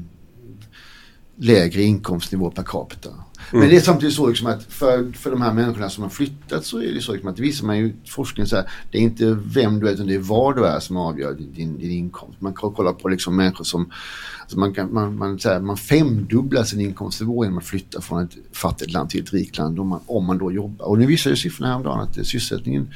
lägre 1.36 1.82
inkomstnivå 1.82 2.50
per 2.50 2.62
capita. 2.62 3.10
Mm. 3.50 3.60
Men 3.60 3.70
det 3.70 3.76
är 3.76 3.80
samtidigt 3.80 4.14
så 4.14 4.26
liksom 4.26 4.46
att 4.46 4.64
för, 4.64 5.12
för 5.12 5.30
de 5.30 5.42
här 5.42 5.52
människorna 5.52 5.90
som 5.90 6.02
har 6.02 6.10
flyttat 6.10 6.64
så 6.64 6.78
är 6.78 6.92
det 6.94 7.00
så 7.00 7.12
liksom 7.12 7.28
att 7.30 7.36
det 7.36 7.42
visar 7.42 7.66
man 7.66 7.78
ju 7.78 7.92
forskningen 8.06 8.48
så 8.48 8.56
här, 8.56 8.70
det 8.90 8.98
är 8.98 9.02
inte 9.02 9.38
vem 9.44 9.80
du 9.80 9.88
är 9.88 9.92
utan 9.92 10.06
det 10.06 10.14
är 10.14 10.18
var 10.18 10.54
du 10.54 10.66
är 10.66 10.80
som 10.80 10.96
avgör 10.96 11.34
din, 11.34 11.78
din 11.78 11.90
inkomst. 11.90 12.40
Man 12.40 12.54
kan 12.54 12.72
kolla 12.72 12.92
på 12.92 13.08
liksom 13.08 13.36
människor 13.36 13.64
som, 13.64 13.92
alltså 14.40 14.58
man, 14.58 14.74
kan, 14.74 14.94
man, 14.94 15.16
man, 15.16 15.38
så 15.38 15.48
här, 15.48 15.60
man 15.60 15.76
femdubblar 15.76 16.64
sin 16.64 16.80
inkomstnivå 16.80 17.44
genom 17.44 17.58
att 17.58 17.64
flytta 17.64 18.00
från 18.00 18.24
ett 18.24 18.36
fattigt 18.52 18.92
land 18.92 19.10
till 19.10 19.22
ett 19.22 19.32
rikt 19.32 19.58
land 19.58 19.78
om 19.78 19.88
man, 19.88 20.00
om 20.06 20.26
man 20.26 20.38
då 20.38 20.52
jobbar. 20.52 20.86
Och 20.86 20.98
nu 20.98 21.06
visar 21.06 21.30
ju 21.30 21.36
siffrorna 21.36 21.68
häromdagen 21.68 22.00
att 22.00 22.14
sysselsättningen 22.14 22.90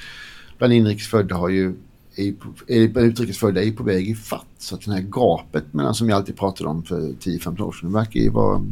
bland 0.58 0.72
inrikesfödda 0.72 1.34
har 1.34 1.48
ju 1.48 1.74
är, 2.16 2.98
utrikesfödda 2.98 3.62
är 3.62 3.72
på 3.72 3.82
väg 3.82 4.10
i 4.10 4.14
fatt. 4.14 4.46
Så 4.58 4.74
att 4.74 4.84
det 4.84 4.92
här 4.92 5.00
gapet 5.00 5.72
mellan 5.74 5.94
som 5.94 6.08
jag 6.08 6.16
alltid 6.16 6.36
pratade 6.36 6.70
om 6.70 6.82
för 6.82 7.00
10-15 7.00 7.60
år 7.60 7.72
sedan 7.72 7.92
verkar 7.92 8.20
ju 8.20 8.30
vara 8.30 8.62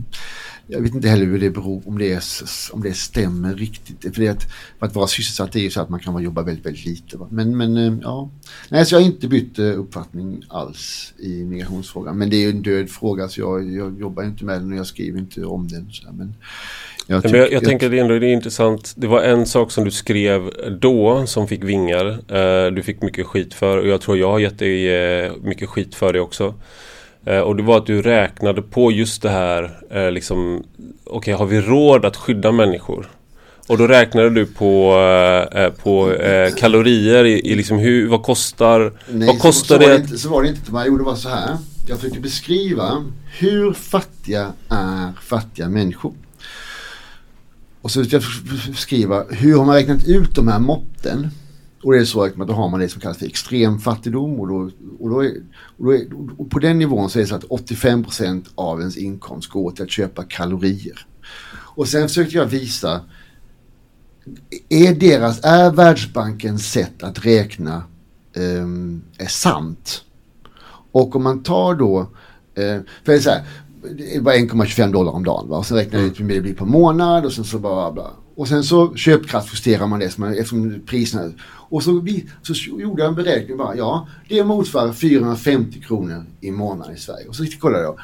jag 0.71 0.81
vet 0.81 0.95
inte 0.95 1.09
heller 1.09 1.27
hur 1.27 1.41
det 1.41 1.51
beror, 1.51 1.83
om 1.87 1.99
det, 1.99 2.13
är, 2.13 2.23
om 2.73 2.83
det 2.83 2.95
stämmer 2.95 3.55
riktigt. 3.55 4.15
För, 4.15 4.23
det 4.23 4.29
att, 4.29 4.43
för 4.79 4.87
att 4.87 4.95
vara 4.95 5.07
sysselsatt 5.07 5.57
är 5.57 5.61
ju 5.61 5.71
så 5.71 5.81
att 5.81 5.89
man 5.89 6.01
kan 6.01 6.23
jobba 6.23 6.43
väldigt, 6.43 6.67
väldigt 6.67 6.85
lite. 6.85 7.17
Va? 7.17 7.29
Men, 7.31 7.57
men 7.57 7.77
eh, 7.77 7.99
ja, 8.03 8.31
nej 8.69 8.87
så 8.87 8.95
jag 8.95 9.01
har 9.01 9.07
inte 9.07 9.29
bytt 9.29 9.59
eh, 9.59 9.65
uppfattning 9.65 10.45
alls 10.49 11.15
i 11.19 11.45
migrationsfrågan. 11.45 12.19
Men 12.19 12.31
det 12.31 12.37
är 12.37 12.41
ju 12.41 12.51
en 12.51 12.63
död 12.63 12.91
fråga 12.91 13.29
så 13.29 13.41
jag, 13.41 13.73
jag 13.73 14.01
jobbar 14.01 14.23
inte 14.23 14.45
med 14.45 14.61
den 14.61 14.73
och 14.73 14.79
jag 14.79 14.87
skriver 14.87 15.19
inte 15.19 15.45
om 15.45 15.69
den. 15.69 15.93
Så 15.93 16.07
här, 16.07 16.13
men 16.13 16.35
jag, 17.11 17.23
tyck, 17.23 17.35
jag, 17.35 17.53
jag, 17.53 17.65
tänker 17.65 17.87
att 17.87 17.93
det 17.93 18.27
är 18.27 18.33
intressant. 18.33 18.93
Det 18.97 19.07
var 19.07 19.23
en 19.23 19.47
sak 19.47 19.71
som 19.71 19.85
du 19.85 19.91
skrev 19.91 20.51
då 20.81 21.27
som 21.27 21.49
fick 21.49 21.65
vingar. 21.65 22.07
Uh, 22.07 22.73
du 22.73 22.83
fick 22.83 23.03
mycket 23.03 23.27
skit 23.27 23.55
för 23.55 23.79
och 23.79 23.89
jag 23.89 24.01
tror 24.01 24.19
jag 24.19 24.31
har 24.31 24.39
gett 24.39 24.59
dig 24.59 25.25
uh, 25.27 25.33
mycket 25.43 25.69
skit 25.69 25.95
för 25.95 26.13
det 26.13 26.21
också. 26.21 26.55
Uh, 27.29 27.39
och 27.39 27.57
det 27.57 27.63
var 27.63 27.79
att 27.79 27.87
du 27.87 28.03
räknade 28.03 28.63
på 28.63 28.93
just 28.93 29.23
det 29.23 29.31
här 29.31 30.11
liksom 30.11 30.65
Okej, 31.05 31.17
okay, 31.17 31.35
har 31.35 31.47
vi 31.47 31.61
råd 31.61 32.05
att 32.05 32.17
skydda 32.17 32.53
människor? 32.53 33.11
Och 33.67 33.79
då 33.79 33.87
räknade 33.87 34.31
du 34.31 34.47
på, 34.47 34.95
på 35.83 36.15
kalorier 36.57 37.25
i, 37.25 37.53
i, 37.53 37.55
liksom 37.55 37.79
hur, 37.79 38.09
vad 38.09 38.23
kostar, 38.23 38.93
Nej, 39.11 39.27
vad 39.27 39.39
kostar 39.39 39.79
så, 39.79 39.81
så 39.83 39.87
det? 39.87 39.87
Var 39.87 39.99
det 39.99 40.05
inte, 40.05 40.19
så 40.19 40.29
var 40.29 40.43
det 40.43 40.49
inte. 40.49 40.73
Man 40.73 40.87
gjorde 40.87 41.05
bara 41.05 41.17
så 41.17 41.29
här. 41.29 41.57
Jag 41.89 41.99
försökte 41.99 42.21
beskriva 42.21 43.05
hur 43.39 43.73
fattiga 43.73 44.53
är 44.69 45.13
fattiga 45.23 45.69
människor. 45.69 46.13
Och 47.83 47.91
så 47.91 48.05
ska 48.05 48.17
jag 48.17 48.25
skriva 48.77 49.25
hur 49.31 49.59
har 49.59 49.65
man 49.65 49.75
räknat 49.75 50.05
ut 50.05 50.35
de 50.35 50.49
här 50.49 50.59
måtten? 50.59 51.29
Och 51.83 51.93
det 51.93 51.99
är 51.99 52.05
så 52.05 52.25
att 52.25 52.35
då 52.37 52.53
har 52.53 52.69
man 52.69 52.81
det 52.81 52.89
som 52.89 53.01
kallas 53.01 53.19
för 53.19 53.27
extremfattigdom. 53.27 54.41
och, 54.41 54.49
då, 54.49 54.71
och, 54.99 55.11
då 55.11 55.25
är, 55.25 55.33
och, 55.79 55.85
då 55.85 55.95
är, 55.95 56.07
och 56.39 56.51
på 56.51 56.59
den 56.59 56.79
nivån 56.79 57.11
så 57.11 57.19
är 57.19 57.21
det 57.21 57.29
så 57.29 57.35
att 57.35 57.45
85 57.45 58.05
av 58.55 58.81
ens 58.81 58.97
inkomst 58.97 59.51
går 59.51 59.71
till 59.71 59.85
att 59.85 59.91
köpa 59.91 60.25
kalorier. 60.25 61.07
Och 61.53 61.89
sen 61.89 62.09
försökte 62.09 62.37
jag 62.37 62.47
visa 62.47 63.01
är 64.69 64.95
deras, 64.95 65.41
är 65.45 65.71
Världsbankens 65.71 66.73
sätt 66.73 67.03
att 67.03 67.25
räkna 67.25 67.83
um, 68.37 69.03
är 69.19 69.27
sant? 69.27 70.05
Och 70.93 71.17
om 71.17 71.23
man 71.23 71.43
tar 71.43 71.75
då, 71.75 72.01
uh, 72.01 72.07
för 73.05 73.13
det 73.13 73.15
är 73.15 73.21
så 73.21 73.31
här, 73.31 73.45
det 73.83 74.21
var 74.21 74.33
1,25 74.33 74.93
dollar 74.93 75.13
om 75.13 75.25
dagen. 75.25 75.49
Va? 75.49 75.59
Och 75.59 75.67
sen 75.67 75.77
räknar 75.77 76.01
jag 76.01 76.09
ut 76.09 76.21
hur 76.21 76.25
mycket 76.25 76.43
det 76.43 76.43
blir 76.43 76.55
per 76.55 76.65
månad 76.65 77.25
och 77.25 77.33
sen 77.33 77.45
så 77.45 77.59
bara 77.59 77.93
bla. 77.93 78.11
Och 78.35 78.49
sen 78.49 78.65
så 78.65 78.95
köpkraftjusterar 78.95 79.87
man 79.87 80.01
det 80.01 80.19
man, 80.19 80.33
eftersom 80.33 80.83
priserna... 80.87 81.33
Och 81.47 81.83
så, 81.83 82.01
vi, 82.01 82.29
så 82.43 82.55
gjorde 82.55 83.03
jag 83.03 83.09
en 83.09 83.15
beräkning 83.15 83.57
bara, 83.57 83.77
ja 83.77 84.09
det 84.29 84.45
motsvarar 84.45 84.93
450 84.93 85.81
kronor 85.81 86.25
i 86.41 86.51
månaden 86.51 86.95
i 86.95 86.99
Sverige. 86.99 87.29
Och 87.29 87.37
så 87.37 87.45
kollade 87.61 87.85
jag. 87.85 87.99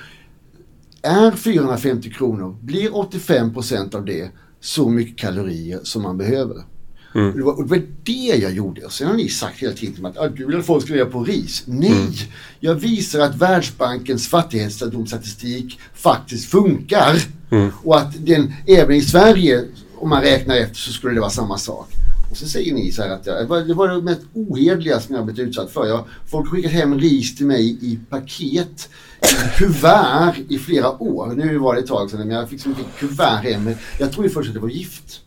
Är 1.02 1.30
450 1.30 2.10
kronor, 2.10 2.56
blir 2.62 2.96
85 2.96 3.54
procent 3.54 3.94
av 3.94 4.04
det 4.04 4.30
så 4.60 4.88
mycket 4.88 5.18
kalorier 5.18 5.80
som 5.82 6.02
man 6.02 6.18
behöver? 6.18 6.56
Mm. 7.16 7.36
Det, 7.36 7.42
var, 7.42 7.62
det, 7.62 7.68
var, 7.68 7.82
det 8.02 8.36
jag 8.42 8.52
gjorde. 8.52 8.84
Och 8.84 8.92
sen 8.92 9.06
har 9.06 9.14
ni 9.14 9.28
sagt 9.28 9.62
hela 9.62 9.72
tiden 9.72 10.06
att 10.06 10.18
ah, 10.18 10.28
du 10.28 10.46
vill 10.46 10.58
att 10.58 10.66
folk 10.66 10.84
ska 10.84 10.94
leva 10.94 11.10
på 11.10 11.24
ris. 11.24 11.62
Nej, 11.66 11.90
mm. 11.90 12.12
jag 12.60 12.74
visar 12.74 13.20
att 13.20 13.34
Världsbankens 13.34 14.28
fattigdomsstatistik 14.28 15.80
faktiskt 15.94 16.50
funkar. 16.50 17.22
Mm. 17.50 17.70
Och 17.84 17.98
att 17.98 18.26
den 18.26 18.52
även 18.66 18.96
i 18.96 19.02
Sverige, 19.02 19.64
om 19.98 20.08
man 20.08 20.22
räknar 20.22 20.56
efter, 20.56 20.76
så 20.76 20.92
skulle 20.92 21.14
det 21.14 21.20
vara 21.20 21.30
samma 21.30 21.58
sak. 21.58 21.88
Och 22.30 22.36
så 22.36 22.48
säger 22.48 22.74
ni 22.74 22.92
så 22.92 23.02
här 23.02 23.10
att 23.10 23.26
jag, 23.26 23.66
det 23.68 23.74
var 23.74 23.88
det 23.88 24.02
mest 24.02 24.20
ohederliga 24.32 25.00
som 25.00 25.14
jag 25.14 25.24
blivit 25.24 25.48
utsatt 25.48 25.70
för. 25.70 25.86
Jag, 25.86 26.04
folk 26.26 26.48
skickat 26.48 26.72
hem 26.72 27.00
ris 27.00 27.36
till 27.36 27.46
mig 27.46 27.78
i 27.80 27.98
paket, 28.10 28.88
i 29.22 29.58
kuvert 29.58 30.34
i 30.48 30.58
flera 30.58 31.02
år. 31.02 31.34
Nu 31.36 31.58
var 31.58 31.74
det 31.74 31.80
ett 31.80 31.86
tag 31.86 32.10
sedan 32.10 32.18
men 32.18 32.36
jag 32.36 32.48
fick 32.48 32.60
så 32.60 32.68
mycket 32.68 32.96
kuvert 32.98 33.42
hem. 33.42 33.70
Jag 33.98 34.12
trodde 34.12 34.28
först 34.28 34.48
att 34.48 34.54
det 34.54 34.60
var 34.60 34.68
gift. 34.68 35.20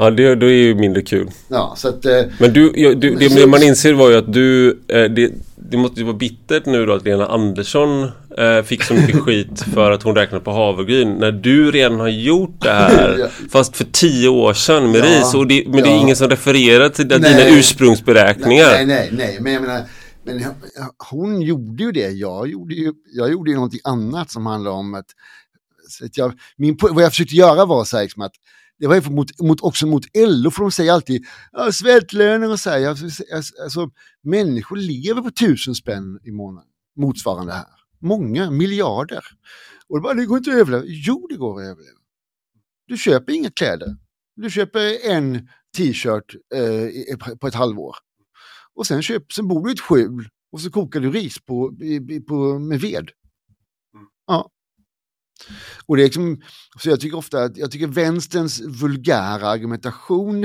Ja, 0.00 0.10
det, 0.10 0.34
det 0.34 0.46
är 0.46 0.50
ju 0.50 0.74
mindre 0.74 1.02
kul. 1.02 1.30
Ja, 1.48 1.74
så 1.76 1.88
att, 1.88 2.04
eh, 2.04 2.22
men 2.38 2.52
du, 2.52 2.94
du 2.94 3.14
det 3.14 3.30
så, 3.30 3.46
man 3.46 3.62
inser 3.62 3.92
var 3.94 4.10
ju 4.10 4.16
att 4.16 4.32
du, 4.32 4.68
eh, 4.88 5.04
det, 5.04 5.32
det 5.56 5.76
måste 5.76 6.00
ju 6.00 6.06
vara 6.06 6.16
bittert 6.16 6.66
nu 6.66 6.86
då 6.86 6.92
att 6.92 7.04
Lena 7.04 7.26
Andersson 7.26 8.02
eh, 8.38 8.62
fick 8.64 8.82
så 8.82 8.94
mycket 8.94 9.20
skit 9.20 9.62
för 9.74 9.90
att 9.90 10.02
hon 10.02 10.14
räknade 10.14 10.44
på 10.44 10.52
havregryn. 10.52 11.12
När 11.12 11.32
du 11.32 11.70
redan 11.70 12.00
har 12.00 12.08
gjort 12.08 12.62
det 12.62 12.70
här, 12.70 13.16
ja. 13.18 13.26
fast 13.50 13.76
för 13.76 13.84
tio 13.84 14.28
år 14.28 14.52
sedan 14.52 14.90
med 14.90 15.00
ja, 15.00 15.04
ris. 15.04 15.34
Och 15.34 15.46
det, 15.46 15.64
men 15.66 15.78
ja. 15.78 15.84
det 15.84 15.90
är 15.90 16.00
ingen 16.00 16.16
som 16.16 16.28
refererar 16.28 16.88
till 16.88 17.06
nej, 17.06 17.18
dina 17.18 17.58
ursprungsberäkningar. 17.58 18.70
Nej, 18.70 18.86
nej, 18.86 19.10
nej, 19.12 19.38
men 19.40 19.52
jag 19.52 19.62
menar, 19.62 19.82
men 20.24 20.44
hon 21.10 21.42
gjorde 21.42 21.82
ju 21.82 21.92
det. 21.92 22.10
Jag 22.10 22.48
gjorde 22.48 22.74
ju, 22.74 22.92
jag 23.12 23.32
gjorde 23.32 23.50
ju 23.50 23.54
någonting 23.54 23.80
annat 23.84 24.30
som 24.30 24.46
handlade 24.46 24.76
om 24.76 24.94
att, 24.94 25.06
att 26.04 26.16
jag, 26.16 26.32
min, 26.56 26.76
vad 26.80 27.04
jag 27.04 27.10
försökte 27.10 27.34
göra 27.34 27.64
var 27.64 27.84
så 27.84 27.96
här, 27.96 28.04
liksom 28.04 28.22
att 28.22 28.32
det 28.80 28.86
var 28.86 29.10
mot, 29.10 29.40
mot, 29.40 29.60
också 29.60 29.86
mot 29.86 30.04
LO, 30.14 30.50
för 30.50 30.62
de 30.62 30.70
säger 30.70 30.92
alltid 30.92 31.26
ja, 31.52 31.72
svältlöner 31.72 32.50
och 32.50 32.60
så 32.60 32.70
här. 32.70 32.88
Alltså, 32.88 33.24
alltså, 33.62 33.90
människor 34.22 34.76
lever 34.76 35.22
på 35.22 35.30
tusen 35.30 35.74
spänn 35.74 36.20
i 36.24 36.30
månaden, 36.30 36.70
motsvarande 36.96 37.52
här. 37.52 37.66
Många, 37.98 38.50
miljarder. 38.50 39.24
Och 39.88 39.96
det, 39.96 40.02
bara, 40.02 40.14
det 40.14 40.26
går 40.26 40.38
inte 40.38 40.50
att 40.50 40.56
överleva. 40.56 40.84
Jo, 40.86 41.26
det 41.30 41.36
går 41.36 41.60
att 41.60 41.66
överleva. 41.66 41.98
Du 42.86 42.96
köper 42.96 43.32
inga 43.32 43.50
kläder. 43.50 43.96
Du 44.36 44.50
köper 44.50 45.10
en 45.10 45.48
t-shirt 45.76 46.34
eh, 46.54 47.36
på 47.36 47.46
ett 47.46 47.54
halvår. 47.54 47.96
Och 48.74 48.86
sen, 48.86 49.02
köp, 49.02 49.32
sen 49.32 49.48
bor 49.48 49.64
du 49.64 49.70
i 49.70 49.72
ett 49.72 49.80
skjul 49.80 50.28
och 50.52 50.60
så 50.60 50.70
kokar 50.70 51.00
du 51.00 51.10
ris 51.10 51.38
på, 51.38 51.76
på, 52.28 52.58
med 52.58 52.80
ved. 52.80 53.10
Mm. 53.94 54.06
Ja, 54.26 54.50
och 55.86 55.96
det 55.96 56.02
är 56.02 56.04
liksom, 56.04 56.42
så 56.82 56.88
jag 56.88 57.00
tycker 57.00 57.16
ofta 57.16 57.42
att 57.42 57.56
jag 57.56 57.70
tycker 57.70 57.86
vänsterns 57.86 58.60
vulgära 58.60 59.48
argumentation 59.48 60.44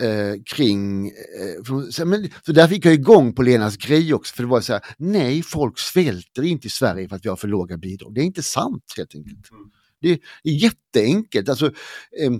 eh, 0.00 0.34
kring, 0.54 1.08
eh, 1.08 1.64
för, 1.66 2.04
men, 2.04 2.30
så 2.46 2.52
där 2.52 2.68
fick 2.68 2.84
jag 2.84 2.94
igång 2.94 3.32
på 3.32 3.42
Lenas 3.42 3.76
grej 3.76 4.14
också, 4.14 4.34
för 4.34 4.42
det 4.42 4.48
var 4.48 4.60
så 4.60 4.72
här, 4.72 4.82
nej 4.98 5.42
folk 5.42 5.78
svälter 5.78 6.42
inte 6.42 6.66
i 6.66 6.70
Sverige 6.70 7.08
för 7.08 7.16
att 7.16 7.24
vi 7.24 7.28
har 7.28 7.36
för 7.36 7.48
låga 7.48 7.76
bidrag. 7.76 8.14
Det 8.14 8.20
är 8.20 8.24
inte 8.24 8.42
sant 8.42 8.94
helt 8.96 9.14
enkelt. 9.14 9.50
Mm. 9.50 9.70
Det 10.00 10.10
är 10.10 10.18
jätteenkelt. 10.52 11.48
Alltså, 11.48 11.66
eh, 11.66 12.32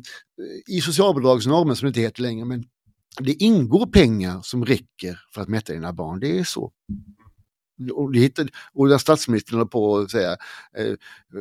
I 0.66 0.80
socialbidragsnormen, 0.80 1.76
som 1.76 1.86
det 1.86 1.88
inte 1.88 2.00
heter 2.00 2.22
längre, 2.22 2.44
men 2.44 2.64
det 3.20 3.32
ingår 3.32 3.86
pengar 3.86 4.40
som 4.42 4.64
räcker 4.64 5.20
för 5.34 5.40
att 5.40 5.48
mätta 5.48 5.72
dina 5.72 5.92
barn. 5.92 6.20
Det 6.20 6.38
är 6.38 6.44
så 6.44 6.72
och, 7.92 8.12
det 8.12 8.18
hittade, 8.18 8.48
och 8.72 8.88
där 8.88 8.98
statsministern 8.98 9.54
håller 9.58 9.68
på 9.68 9.98
att 9.98 10.10
säga 10.10 10.30
eh, 10.76 10.94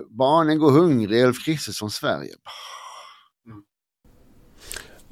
barnen 0.09 0.59
går 0.59 0.71
hungriga, 0.71 1.27
Ulf 1.27 1.45
Kristersson 1.45 1.91
Sverige. 1.91 2.31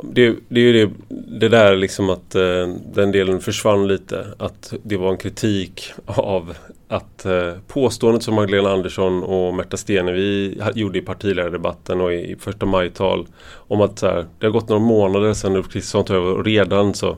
Det, 0.04 0.36
det 0.50 0.60
är 0.60 0.64
ju 0.64 0.86
det, 0.86 0.94
det 1.40 1.50
där 1.50 1.76
liksom 1.76 2.10
att 2.10 2.36
eh, 2.36 2.68
den 2.94 3.12
delen 3.12 3.40
försvann 3.40 3.88
lite. 3.88 4.28
Att 4.40 4.74
det 4.84 4.98
var 4.98 5.12
en 5.12 5.18
kritik 5.18 5.92
av 6.06 6.56
att 6.88 7.26
eh, 7.26 7.54
påståendet 7.68 8.24
som 8.24 8.36
Magdalena 8.36 8.72
Andersson 8.72 9.24
och 9.24 9.54
Märta 9.54 9.78
Stenevi 9.78 10.62
gjorde 10.76 11.00
i 11.00 11.02
partiledardebatten 11.02 12.02
och 12.02 12.14
i, 12.14 12.32
i 12.32 12.36
första 12.36 12.66
majtal 12.66 13.28
om 13.68 13.82
att 13.82 14.00
så 14.00 14.08
här, 14.08 14.26
det 14.40 14.46
har 14.46 14.52
gått 14.52 14.70
några 14.70 14.84
månader 14.84 15.34
sedan 15.34 15.56
Ulf 15.56 15.70
Kristersson 15.70 16.06
tog 16.06 16.16
över 16.16 16.34
och 16.34 16.46
redan 16.46 16.94
så 16.94 17.18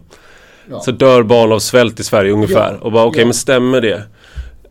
Ja. 0.69 0.79
Så 0.79 0.91
dör 0.91 1.23
barn 1.23 1.51
av 1.51 1.59
svält 1.59 1.99
i 1.99 2.03
Sverige 2.03 2.31
ungefär. 2.31 2.71
Ja. 2.71 2.77
Och 2.85 2.91
bara 2.91 3.03
okej 3.03 3.09
okay, 3.09 3.21
ja. 3.21 3.25
men 3.25 3.33
stämmer 3.33 3.81
det? 3.81 4.03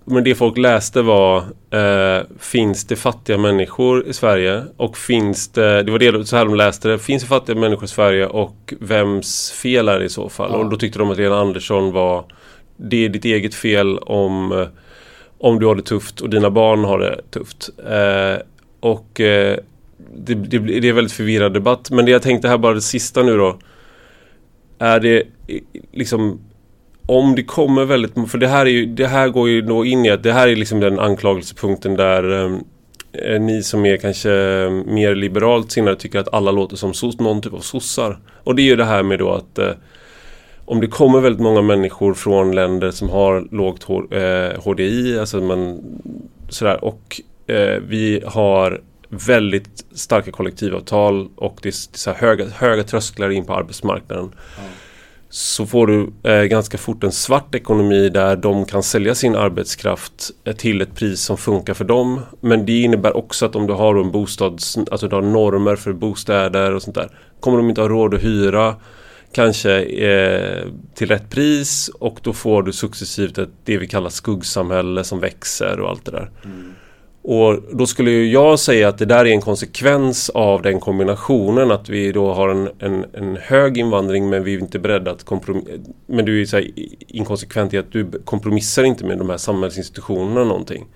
Men 0.04 0.24
det 0.24 0.34
folk 0.34 0.58
läste 0.58 1.02
var 1.02 1.36
eh, 1.70 2.24
Finns 2.38 2.84
det 2.84 2.96
fattiga 2.96 3.38
människor 3.38 4.06
i 4.06 4.12
Sverige? 4.12 4.62
Och 4.76 4.96
finns 4.96 5.48
det, 5.48 5.82
det 5.82 5.92
var 5.92 5.98
det 5.98 6.26
så 6.26 6.36
här 6.36 6.44
de 6.44 6.54
läste 6.54 6.88
det. 6.88 6.98
Finns 6.98 7.22
det 7.22 7.28
fattiga 7.28 7.56
människor 7.56 7.84
i 7.84 7.88
Sverige? 7.88 8.26
Och 8.26 8.74
vems 8.80 9.52
fel 9.52 9.88
är 9.88 9.98
det 9.98 10.04
i 10.04 10.08
så 10.08 10.28
fall? 10.28 10.50
Ja. 10.52 10.58
Och 10.58 10.70
då 10.70 10.76
tyckte 10.76 10.98
de 10.98 11.10
att 11.10 11.18
Lena 11.18 11.36
Andersson 11.36 11.92
var 11.92 12.24
Det 12.76 13.04
är 13.04 13.08
ditt 13.08 13.24
eget 13.24 13.54
fel 13.54 13.98
om 13.98 14.52
eh, 14.52 14.66
Om 15.38 15.58
du 15.58 15.66
har 15.66 15.74
det 15.74 15.82
tufft 15.82 16.20
och 16.20 16.30
dina 16.30 16.50
barn 16.50 16.84
har 16.84 16.98
det 16.98 17.20
tufft. 17.30 17.70
Eh, 17.78 18.42
och 18.80 19.20
eh, 19.20 19.58
det, 20.16 20.34
det, 20.34 20.58
det 20.58 20.88
är 20.88 20.92
väldigt 20.92 21.12
förvirrad 21.12 21.52
debatt. 21.54 21.90
Men 21.90 22.04
det 22.04 22.10
jag 22.10 22.22
tänkte 22.22 22.48
här 22.48 22.58
bara 22.58 22.74
det 22.74 22.80
sista 22.80 23.22
nu 23.22 23.36
då. 23.36 23.58
Är 24.78 25.00
det 25.00 25.22
liksom 25.92 26.40
om 27.06 27.34
det 27.34 27.42
kommer 27.42 27.84
väldigt, 27.84 28.30
för 28.30 28.38
det 28.38 28.48
här, 28.48 28.66
är 28.66 28.70
ju, 28.70 28.86
det 28.86 29.06
här 29.06 29.28
går 29.28 29.48
ju 29.48 29.62
då 29.62 29.84
in 29.84 30.04
i 30.04 30.10
att 30.10 30.22
det 30.22 30.32
här 30.32 30.48
är 30.48 30.56
liksom 30.56 30.80
den 30.80 30.98
anklagelsepunkten 30.98 31.94
där 31.94 32.44
ehm, 32.44 32.64
eh, 33.12 33.40
ni 33.40 33.62
som 33.62 33.86
är 33.86 33.96
kanske 33.96 34.32
ehm, 34.32 34.94
mer 34.94 35.14
liberalt 35.14 35.72
sinnade 35.72 35.96
tycker 35.96 36.18
att 36.18 36.34
alla 36.34 36.50
låter 36.50 36.76
som 36.76 36.94
sos, 36.94 37.18
någon 37.18 37.42
typ 37.42 37.52
av 37.52 37.58
sossar. 37.58 38.18
Och 38.44 38.54
det 38.54 38.62
är 38.62 38.64
ju 38.64 38.76
det 38.76 38.84
här 38.84 39.02
med 39.02 39.18
då 39.18 39.30
att 39.30 39.58
eh, 39.58 39.70
om 40.64 40.80
det 40.80 40.86
kommer 40.86 41.20
väldigt 41.20 41.42
många 41.42 41.62
människor 41.62 42.14
från 42.14 42.54
länder 42.54 42.90
som 42.90 43.08
har 43.08 43.48
lågt 43.50 43.82
H, 43.82 44.14
eh, 44.14 44.60
HDI, 44.64 45.18
alltså 45.18 45.40
man, 45.40 45.80
sådär, 46.48 46.84
och 46.84 47.20
eh, 47.46 47.78
vi 47.88 48.22
har 48.26 48.80
väldigt 49.26 49.84
starka 49.94 50.32
kollektivavtal 50.32 51.28
och 51.36 51.58
det 51.62 51.68
är 51.68 51.96
så 51.96 52.12
höga, 52.12 52.48
höga 52.48 52.82
trösklar 52.82 53.30
in 53.30 53.44
på 53.44 53.54
arbetsmarknaden. 53.54 54.24
Mm. 54.24 54.70
Så 55.28 55.66
får 55.66 55.86
du 55.86 56.12
eh, 56.30 56.42
ganska 56.42 56.78
fort 56.78 57.04
en 57.04 57.12
svart 57.12 57.54
ekonomi 57.54 58.08
där 58.08 58.36
de 58.36 58.64
kan 58.64 58.82
sälja 58.82 59.14
sin 59.14 59.36
arbetskraft 59.36 60.30
eh, 60.44 60.56
till 60.56 60.80
ett 60.80 60.94
pris 60.94 61.20
som 61.20 61.36
funkar 61.36 61.74
för 61.74 61.84
dem. 61.84 62.20
Men 62.40 62.66
det 62.66 62.80
innebär 62.80 63.16
också 63.16 63.46
att 63.46 63.56
om 63.56 63.66
du 63.66 63.72
har 63.72 63.96
en 63.96 64.10
bostads, 64.10 64.78
alltså 64.90 65.08
du 65.08 65.16
har 65.16 65.22
normer 65.22 65.76
för 65.76 65.92
bostäder 65.92 66.74
och 66.74 66.82
sånt 66.82 66.94
där. 66.94 67.08
Kommer 67.40 67.58
de 67.58 67.68
inte 67.68 67.80
ha 67.80 67.88
råd 67.88 68.14
att 68.14 68.24
hyra 68.24 68.76
kanske 69.32 69.82
eh, 69.82 70.66
till 70.94 71.08
rätt 71.08 71.30
pris 71.30 71.88
och 71.88 72.18
då 72.22 72.32
får 72.32 72.62
du 72.62 72.72
successivt 72.72 73.38
ett, 73.38 73.50
det 73.64 73.78
vi 73.78 73.86
kallar 73.86 74.10
skuggsamhälle 74.10 75.04
som 75.04 75.20
växer 75.20 75.80
och 75.80 75.90
allt 75.90 76.04
det 76.04 76.10
där. 76.10 76.30
Mm. 76.44 76.74
Och 77.26 77.58
då 77.72 77.86
skulle 77.86 78.10
jag 78.10 78.58
säga 78.58 78.88
att 78.88 78.98
det 78.98 79.04
där 79.04 79.24
är 79.24 79.30
en 79.30 79.40
konsekvens 79.40 80.30
av 80.30 80.62
den 80.62 80.80
kombinationen 80.80 81.70
att 81.70 81.88
vi 81.88 82.12
då 82.12 82.32
har 82.32 82.48
en, 82.48 82.68
en, 82.78 83.04
en 83.12 83.36
hög 83.36 83.78
invandring 83.78 84.28
men 84.28 84.44
vi 84.44 84.54
är 84.54 84.58
inte 84.58 84.78
beredda 84.78 85.10
att 85.10 85.24
kompromissa. 85.24 85.70
Men 86.06 86.24
du 86.24 86.40
är 86.40 86.46
så 86.46 86.62
inkonsekvent 87.08 87.74
i 87.74 87.78
att 87.78 87.92
du 87.92 88.10
kompromissar 88.24 88.84
inte 88.84 89.04
med 89.04 89.18
de 89.18 89.30
här 89.30 89.36
samhällsinstitutionerna 89.36 90.44
någonting. 90.44 90.86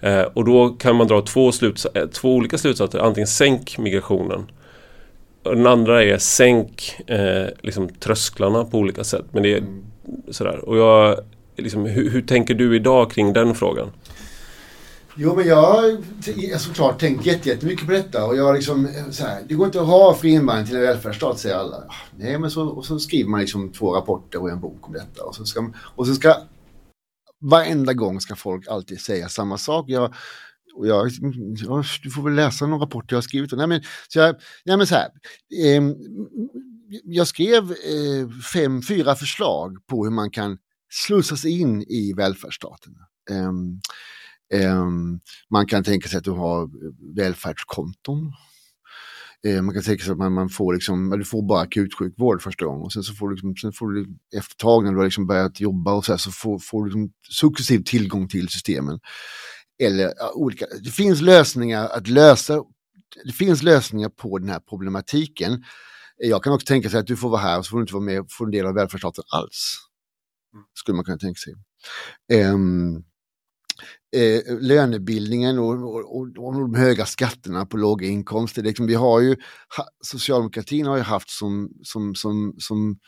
Eh, 0.00 0.22
och 0.22 0.44
då 0.44 0.68
kan 0.68 0.96
man 0.96 1.06
dra 1.06 1.20
två, 1.20 1.52
sluts 1.52 1.86
eh, 1.86 2.06
två 2.06 2.34
olika 2.34 2.58
slutsatser. 2.58 2.98
Antingen 2.98 3.28
sänk 3.28 3.78
migrationen. 3.78 4.46
Och 5.42 5.56
den 5.56 5.66
andra 5.66 6.04
är 6.04 6.18
sänk 6.18 7.00
eh, 7.06 7.46
liksom 7.60 7.88
trösklarna 7.88 8.64
på 8.64 8.78
olika 8.78 9.04
sätt. 9.04 9.24
Men 9.32 9.42
det 9.42 9.52
är 9.52 9.58
mm. 9.58 9.84
sådär. 10.30 10.68
Och 10.68 10.76
jag, 10.78 11.18
liksom, 11.56 11.86
hur, 11.86 12.10
hur 12.10 12.22
tänker 12.22 12.54
du 12.54 12.76
idag 12.76 13.10
kring 13.10 13.32
den 13.32 13.54
frågan? 13.54 13.90
Jo, 15.16 15.36
men 15.36 15.46
jag 15.46 15.56
har 15.56 16.58
såklart 16.58 17.00
tänkt 17.00 17.26
jättemycket 17.26 17.86
på 17.86 17.92
detta. 17.92 18.24
Och 18.24 18.36
jag 18.36 18.54
liksom, 18.54 18.86
eh, 18.86 19.10
så 19.10 19.24
här, 19.24 19.42
det 19.48 19.54
går 19.54 19.66
inte 19.66 19.80
att 19.80 19.86
ha 19.86 20.14
fri 20.14 20.30
invandring 20.30 20.66
till 20.66 20.76
en 20.76 20.82
välfärdsstat, 20.82 21.38
säger 21.38 21.56
alla. 21.56 21.76
Ah, 21.76 21.94
nej, 22.16 22.38
men 22.38 22.50
så, 22.50 22.68
och 22.68 22.86
så 22.86 22.98
skriver 22.98 23.30
man 23.30 23.40
liksom 23.40 23.72
två 23.72 23.96
rapporter 23.96 24.42
och 24.42 24.50
en 24.50 24.60
bok 24.60 24.88
om 24.88 24.92
detta. 24.92 25.24
Och 25.24 25.34
så 25.34 25.44
ska, 25.44 25.72
och 25.76 26.06
så 26.06 26.14
ska 26.14 26.36
varenda 27.40 27.92
gång 27.92 28.20
ska 28.20 28.36
folk 28.36 28.68
alltid 28.68 29.00
säga 29.00 29.28
samma 29.28 29.58
sak. 29.58 29.84
Jag, 29.88 30.14
och 30.74 30.86
jag, 30.86 31.10
du 32.02 32.10
får 32.10 32.22
väl 32.22 32.34
läsa 32.34 32.66
någon 32.66 32.80
rapport 32.80 33.10
jag 33.10 33.16
har 33.16 33.22
skrivit. 33.22 33.52
Nej, 33.52 33.66
men, 33.66 33.82
så 34.08 34.18
jag, 34.18 34.36
nej, 34.64 34.76
men 34.76 34.86
så 34.86 34.94
här. 34.94 35.08
Eh, 35.64 35.82
jag 37.04 37.26
skrev 37.26 37.70
eh, 37.70 38.28
fem, 38.52 38.82
fyra 38.82 39.14
förslag 39.14 39.86
på 39.86 40.04
hur 40.04 40.10
man 40.10 40.30
kan 40.30 40.58
slussas 41.06 41.44
in 41.44 41.82
i 41.82 42.12
välfärdsstaten. 42.16 42.92
Eh, 43.30 43.52
man 45.50 45.66
kan 45.66 45.84
tänka 45.84 46.08
sig 46.08 46.18
att 46.18 46.24
du 46.24 46.30
har 46.30 46.70
välfärdskonton. 47.16 48.32
Ehm, 49.44 49.64
man 49.64 49.74
kan 49.74 49.82
tänka 49.82 50.04
sig 50.04 50.12
att 50.12 50.18
man, 50.18 50.32
man 50.32 50.48
får, 50.48 50.74
liksom, 50.74 51.10
du 51.10 51.24
får 51.24 51.42
bara 51.42 51.60
akutsjukvård 51.60 52.42
första 52.42 52.64
gången 52.64 52.82
och 52.82 52.92
sen 52.92 53.02
så 53.02 53.14
får 53.14 53.28
du, 53.28 53.34
liksom, 53.34 53.56
sen 53.56 53.72
får 53.72 53.90
du 53.90 54.02
efter 54.36 54.54
ett 54.54 54.58
tag 54.58 54.84
när 54.84 54.90
du 54.90 54.96
har 54.96 55.04
liksom 55.04 55.26
börjat 55.26 55.60
jobba 55.60 55.92
och 55.92 56.04
så, 56.04 56.12
här, 56.12 56.18
så 56.18 56.30
får, 56.30 56.58
får 56.58 56.84
du 56.84 56.90
liksom 56.90 57.12
successiv 57.30 57.82
tillgång 57.84 58.28
till 58.28 58.48
systemen. 58.48 59.00
Eller 59.82 60.12
ja, 60.16 60.32
olika, 60.34 60.66
det 60.82 60.90
finns 60.90 61.20
lösningar 61.20 61.88
att 61.88 62.08
lösa, 62.08 62.62
det 63.24 63.32
finns 63.32 63.62
lösningar 63.62 64.08
på 64.08 64.38
den 64.38 64.48
här 64.48 64.60
problematiken. 64.60 65.64
Jag 66.16 66.44
kan 66.44 66.52
också 66.52 66.66
tänka 66.66 66.90
sig 66.90 67.00
att 67.00 67.06
du 67.06 67.16
får 67.16 67.30
vara 67.30 67.40
här 67.40 67.58
och 67.58 67.66
så 67.66 67.70
får 67.70 67.78
du 67.78 67.82
inte 67.82 67.94
vara 67.94 68.04
med 68.04 68.20
och 68.20 68.26
få 68.30 68.44
en 68.44 68.50
del 68.50 68.66
av 68.66 68.74
välfärdsstaten 68.74 69.24
alls. 69.32 69.76
Skulle 70.74 70.96
man 70.96 71.04
kunna 71.04 71.18
tänka 71.18 71.38
sig. 71.38 71.54
Um, 72.52 73.04
eh, 74.14 74.58
lönebildningen 74.60 75.58
och, 75.58 75.94
och, 75.94 76.18
och, 76.46 76.54
de 76.54 76.74
höga 76.74 77.06
skatterna 77.06 77.66
på 77.66 77.76
låga 77.76 78.06
inkomster. 78.06 78.62
Liksom, 78.62 78.86
vi 78.86 78.94
har 78.94 79.20
ju, 79.20 79.36
ha, 79.76 79.88
socialdemokratin 80.04 80.86
har 80.86 80.96
ju 80.96 81.02
haft 81.02 81.30
som, 81.30 81.70
som, 81.82 82.14
som, 82.14 82.54
som 82.58 82.98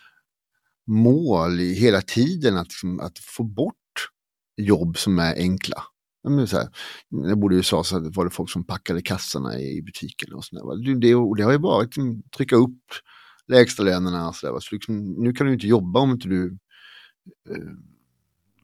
mål 0.86 1.60
i 1.60 1.74
hela 1.74 2.00
tiden 2.00 2.56
att, 2.56 2.66
liksom, 2.66 3.00
att 3.00 3.18
få 3.18 3.44
bort 3.44 3.74
jobb 4.56 4.98
som 4.98 5.18
är 5.18 5.34
enkla. 5.34 5.82
Men 6.28 6.46
så 6.46 6.56
här, 6.56 6.68
när 7.10 7.28
jag 7.28 7.38
bodde 7.38 7.54
i 7.54 7.58
USA 7.58 7.84
så 7.84 8.10
var 8.10 8.24
det 8.24 8.30
folk 8.30 8.50
som 8.50 8.64
packade 8.64 9.02
kassarna 9.02 9.60
i 9.60 9.82
butiken 9.82 10.34
och 10.34 10.44
sådär. 10.44 11.00
Det, 11.00 11.14
och 11.14 11.36
det 11.36 11.42
har 11.42 11.52
ju 11.52 11.58
varit 11.58 11.98
att 11.98 12.32
trycka 12.36 12.56
upp 12.56 12.82
lägstalönerna 13.48 14.32
Så, 14.32 14.46
där, 14.46 14.60
Så 14.60 14.74
liksom, 14.74 15.12
nu 15.12 15.32
kan 15.32 15.46
du 15.46 15.52
inte 15.52 15.66
jobba 15.66 16.00
om 16.00 16.10
inte 16.10 16.28
du 16.28 16.58
eh, 17.50 17.72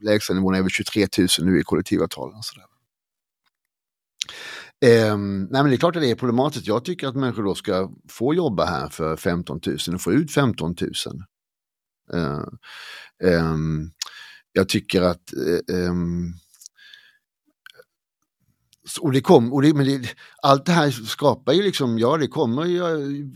lägstanivån 0.03 0.55
är 0.55 0.61
väl 0.61 0.69
23 0.69 1.07
000 1.17 1.27
nu 1.39 1.59
i 1.59 1.63
kollektivavtalen. 1.63 2.37
Och 2.37 2.45
sådär. 2.45 2.65
Um, 5.11 5.43
nej 5.43 5.63
men 5.63 5.69
det 5.69 5.75
är 5.75 5.77
klart 5.77 5.95
att 5.95 6.01
det 6.01 6.11
är 6.11 6.15
problematiskt. 6.15 6.67
Jag 6.67 6.85
tycker 6.85 7.07
att 7.07 7.15
människor 7.15 7.43
då 7.43 7.55
ska 7.55 7.91
få 8.09 8.33
jobba 8.33 8.65
här 8.65 8.89
för 8.89 9.15
15 9.15 9.59
000 9.65 9.77
och 9.95 10.01
få 10.01 10.13
ut 10.13 10.31
15 10.31 10.75
000. 10.81 10.91
Uh, 12.13 12.43
um, 13.23 13.91
jag 14.51 14.69
tycker 14.69 15.01
att 15.01 15.33
um, 15.71 16.33
och 19.01 19.11
det 19.11 19.21
kom, 19.21 19.53
och 19.53 19.61
det, 19.61 19.73
men 19.73 19.85
det, 19.85 20.15
allt 20.41 20.65
det 20.65 20.71
här 20.71 20.91
skapar 20.91 21.53
ju 21.53 21.63
liksom, 21.63 21.99
ja 21.99 22.17
det 22.17 22.27
kommer 22.27 22.65
ju 22.65 22.79
eh, 22.79 23.27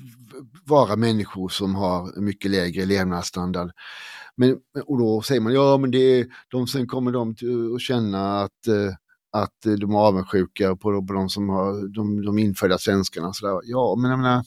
vara 0.65 0.95
människor 0.95 1.49
som 1.49 1.76
har 1.76 2.22
mycket 2.22 2.52
lägre 2.52 2.85
levnadsstandard. 2.85 3.72
Men, 4.38 4.57
och 4.85 4.97
då 4.97 5.22
säger 5.22 5.41
man, 5.41 5.53
ja 5.53 5.77
men 5.77 5.91
det, 5.91 6.27
de, 6.51 6.68
sen 6.68 6.88
kommer 6.88 7.11
de 7.11 7.35
att 7.76 7.81
känna 7.81 8.41
att, 8.41 8.68
eh, 8.68 8.93
att 9.31 9.55
de 9.61 9.91
är 9.91 9.99
avundsjuka 9.99 10.76
på, 10.76 11.05
på 11.05 11.14
de 11.14 11.30
som 11.30 11.49
har 11.49 11.93
de, 11.93 12.26
de 12.26 12.39
infödda 12.39 12.77
svenskarna. 12.77 13.34
Så 13.34 13.45
där. 13.47 13.61
Ja, 13.64 13.95
men 13.95 14.11
jag 14.11 14.19
menar, 14.19 14.43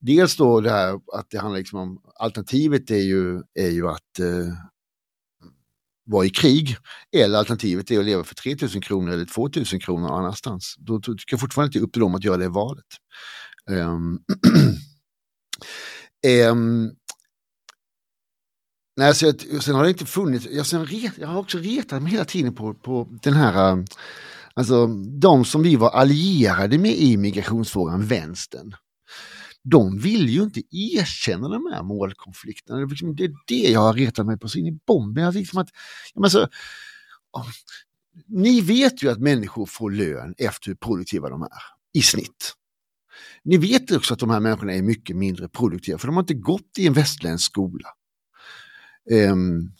dels 0.00 0.36
då 0.36 0.60
det 0.60 0.70
här 0.70 1.00
att 1.12 1.30
det 1.30 1.38
handlar 1.38 1.58
liksom 1.58 1.78
om, 1.78 2.02
alternativet 2.14 2.90
är 2.90 2.96
ju, 2.96 3.42
är 3.54 3.70
ju 3.70 3.88
att 3.88 4.18
eh, 4.18 4.54
vara 6.10 6.26
i 6.26 6.30
krig. 6.30 6.76
Eller 7.16 7.38
alternativet 7.38 7.90
är 7.90 7.98
att 7.98 8.04
leva 8.04 8.24
för 8.24 8.34
3000 8.34 8.80
kronor 8.80 9.12
eller 9.12 9.24
2000 9.24 9.80
kronor 9.80 10.08
någon 10.08 10.18
annanstans. 10.18 10.74
Då 10.78 11.00
tycker 11.00 11.24
jag 11.30 11.40
fortfarande 11.40 11.66
inte 11.66 11.78
det 11.78 11.82
är 11.82 11.86
upp 11.86 11.92
till 11.92 12.00
dem 12.00 12.14
att 12.14 12.24
göra 12.24 12.36
det 12.36 12.48
valet. 12.48 12.86
Um, 13.70 14.20
um, 16.50 16.90
Nej, 19.00 19.14
så 19.14 19.26
jag, 19.26 19.62
sen 19.62 19.74
har 19.74 19.82
det 19.82 19.88
inte 19.88 20.06
funnits, 20.06 20.46
jag, 20.50 20.66
sen 20.66 20.86
ret, 20.86 21.12
jag 21.18 21.28
har 21.28 21.38
också 21.38 21.58
retat 21.58 22.02
mig 22.02 22.12
hela 22.12 22.24
tiden 22.24 22.54
på, 22.54 22.74
på 22.74 23.08
den 23.22 23.34
här, 23.34 23.72
eh, 23.72 23.84
alltså 24.54 24.86
de 25.20 25.44
som 25.44 25.62
vi 25.62 25.76
var 25.76 25.90
allierade 25.90 26.78
med 26.78 26.92
i 26.92 27.16
migrationsfrågan, 27.16 28.06
vänstern. 28.06 28.74
De 29.62 29.98
vill 29.98 30.28
ju 30.28 30.42
inte 30.42 30.62
erkänna 30.70 31.48
de 31.48 31.72
här 31.72 31.82
målkonflikterna. 31.82 32.78
Det 32.78 32.84
är 32.84 32.88
liksom, 32.88 33.16
det 33.46 33.54
jag 33.54 33.80
har 33.80 33.92
retat 33.92 34.26
mig 34.26 34.38
på 34.38 34.48
så 34.48 34.58
in 34.58 34.66
i 34.66 34.78
bomben. 34.86 35.24
Jag 35.24 35.34
liksom 35.34 35.58
att, 35.58 35.68
jag 36.14 36.32
så, 36.32 36.42
oh, 37.32 37.46
ni 38.28 38.60
vet 38.60 39.02
ju 39.02 39.10
att 39.10 39.20
människor 39.20 39.66
får 39.66 39.90
lön 39.90 40.34
efter 40.38 40.68
hur 40.68 40.74
produktiva 40.74 41.28
de 41.28 41.42
är, 41.42 41.48
i 41.94 42.02
snitt. 42.02 42.54
Ni 43.44 43.56
vet 43.56 43.90
också 43.90 44.14
att 44.14 44.20
de 44.20 44.30
här 44.30 44.40
människorna 44.40 44.74
är 44.74 44.82
mycket 44.82 45.16
mindre 45.16 45.48
produktiva, 45.48 45.98
för 45.98 46.06
de 46.06 46.16
har 46.16 46.22
inte 46.22 46.34
gått 46.34 46.78
i 46.78 46.86
en 46.86 46.92
västländsk 46.92 47.46
skola. 47.46 47.88
Um, 49.10 49.72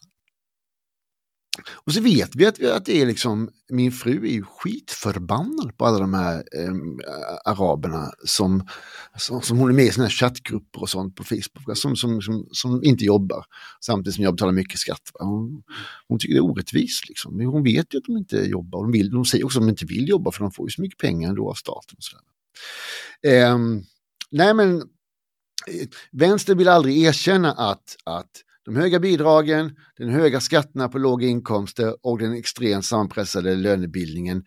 och 1.84 1.92
så 1.92 2.01
vet 2.01 2.36
vi 2.36 2.47
att, 2.47 2.62
att 2.62 2.84
det 2.84 3.02
är 3.02 3.06
liksom, 3.06 3.51
min 3.70 3.92
fru 3.92 4.26
är 4.28 4.32
ju 4.32 4.42
skitförbannad 4.42 5.76
på 5.76 5.86
alla 5.86 5.98
de 5.98 6.14
här 6.14 6.44
um, 6.68 7.01
araberna 7.44 8.10
som, 8.24 8.68
som, 9.16 9.42
som, 9.42 9.59
hon 9.59 9.70
är 9.70 9.74
med 9.74 9.84
i 9.84 9.90
sådana 9.90 10.09
här 10.09 10.12
chattgrupper 10.12 10.80
och 10.80 10.90
sånt 10.90 11.16
på 11.16 11.24
Facebook, 11.24 11.78
som, 11.78 11.97
som, 11.97 12.22
som, 12.22 12.48
som 12.52 12.84
inte 12.84 13.05
jobbar 13.05 13.44
samtidigt 13.80 14.14
som 14.14 14.24
jag 14.24 14.34
betalar 14.34 14.52
mycket 14.52 14.78
skatt. 14.78 15.10
Hon, 15.14 15.62
hon 16.09 16.18
tycker 16.18 16.34
det 16.34 16.38
är 16.38 16.51
orättvist 16.51 17.09
liksom. 17.09 17.36
Men 17.36 17.47
hon 17.47 17.62
vet 17.62 17.94
ju 17.94 17.98
att 17.98 18.05
de 18.05 18.16
inte 18.16 18.36
jobbar. 18.36 18.82
De, 18.82 18.92
vill, 18.92 19.10
de 19.10 19.24
säger 19.24 19.44
också 19.44 19.59
att 19.59 19.66
de 19.66 19.68
inte 19.68 19.86
vill 19.86 20.09
jobba 20.09 20.30
för 20.30 20.40
de 20.40 20.52
får 20.52 20.66
ju 20.66 20.70
så 20.70 20.82
mycket 20.82 20.98
pengar 20.98 21.28
ändå 21.28 21.51
av 21.51 21.55
staten. 21.55 21.97
Och 21.97 22.05
sådär. 22.05 23.51
Um, 23.52 23.84
nej 24.30 24.55
men, 24.55 24.76
eh, 24.76 25.88
vänstern 26.12 26.59
vill 26.59 26.68
aldrig 26.68 26.98
erkänna 26.98 27.52
att, 27.52 27.97
att 28.05 28.30
de 28.70 28.76
höga 28.76 29.01
bidragen, 29.01 29.76
den 29.97 30.10
höga 30.10 30.40
skatterna 30.40 30.88
på 30.88 30.98
låga 30.98 31.26
inkomster 31.26 31.97
och 32.02 32.18
den 32.18 32.32
extremt 32.32 32.84
sammanpressade 32.84 33.55
lönebildningen 33.55 34.44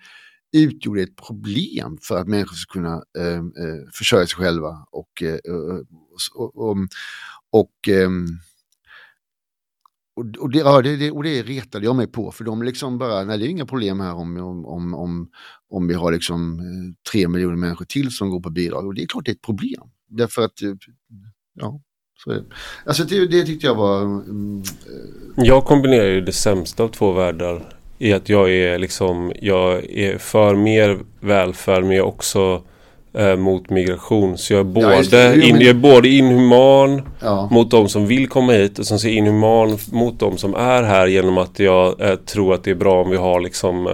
utgjorde 0.58 1.02
ett 1.02 1.16
problem 1.16 1.98
för 2.02 2.18
att 2.18 2.28
människor 2.28 2.56
skulle 2.56 2.84
kunna 2.84 3.04
ehm, 3.20 3.46
eh, 3.46 3.90
försörja 3.94 4.28
sig 4.28 4.36
själva 4.36 4.86
och, 4.92 5.24
eh, 5.24 5.38
och, 6.34 6.56
och, 6.56 6.78
och 7.52 7.90
och, 10.16 10.52
det, 10.52 10.60
ja, 10.60 10.82
det, 10.82 11.12
och 11.12 11.24
det 11.24 11.44
retade 11.44 11.86
jag 11.86 11.96
mig 11.96 12.08
på, 12.08 12.32
för 12.32 12.44
de 12.44 12.64
liksom 12.64 12.98
bara, 12.98 13.24
nej 13.24 13.38
det 13.38 13.46
är 13.46 13.50
inga 13.50 13.66
problem 13.66 14.00
här 14.00 14.14
om, 14.14 14.38
om, 14.66 14.94
om, 14.94 15.30
om 15.70 15.88
vi 15.88 15.94
har 15.94 16.12
liksom 16.12 16.60
eh, 16.60 17.12
tre 17.12 17.28
miljoner 17.28 17.56
människor 17.56 17.86
till 17.86 18.12
som 18.12 18.30
går 18.30 18.40
på 18.40 18.50
bidrag. 18.50 18.86
Och 18.86 18.94
det 18.94 19.04
är 19.04 19.08
klart 19.08 19.26
det 19.26 19.32
är 19.32 19.36
ett 19.36 19.42
problem. 19.42 19.82
Därför 20.08 20.42
att, 20.42 20.62
eh, 20.62 20.74
ja, 21.54 21.82
så 22.24 22.40
Alltså 22.86 23.04
det, 23.04 23.28
det 23.28 23.44
tyckte 23.44 23.68
jag 23.68 23.76
var... 23.76 24.02
Mm, 24.02 24.64
jag 25.38 25.66
kombinerar 25.66 26.06
ju 26.06 26.22
det 26.22 26.34
sämsta 26.34 26.84
av 26.84 26.88
två 26.88 27.12
världar 27.12 27.62
i 27.98 28.14
att 28.14 28.30
jag 28.30 28.52
är 28.52 28.78
liksom, 28.80 29.34
jag 29.42 29.90
är 29.90 30.18
för 30.18 30.56
mer 30.56 31.00
välfärd 31.20 31.84
men 31.84 31.92
jag 31.92 32.06
är 32.06 32.08
också 32.08 32.62
eh, 33.14 33.36
mot 33.36 33.70
migration. 33.70 34.38
Så 34.38 34.54
jag 34.54 34.60
är 34.60 34.64
både, 34.64 35.24
ja, 35.24 35.34
in, 35.34 35.56
jag 35.56 35.70
är 35.70 35.74
både 35.74 36.10
inhuman 36.10 37.02
ja. 37.20 37.48
mot 37.52 37.72
de 37.72 37.90
som 37.90 38.08
vill 38.08 38.28
komma 38.28 38.52
hit 38.52 38.80
och 38.80 38.86
sen 38.86 39.00
så 39.00 39.08
är 39.08 39.12
inhuman 39.12 39.78
mot 39.92 40.20
de 40.20 40.38
som 40.38 40.56
är 40.56 40.84
här 40.84 41.08
genom 41.08 41.38
att 41.38 41.60
jag 41.60 42.02
eh, 42.02 42.16
tror 42.16 42.54
att 42.54 42.64
det 42.64 42.72
är 42.72 42.76
bra 42.76 43.02
om 43.02 43.10
vi 43.10 43.18
har 43.18 43.40
liksom 43.40 43.88
eh, 43.88 43.94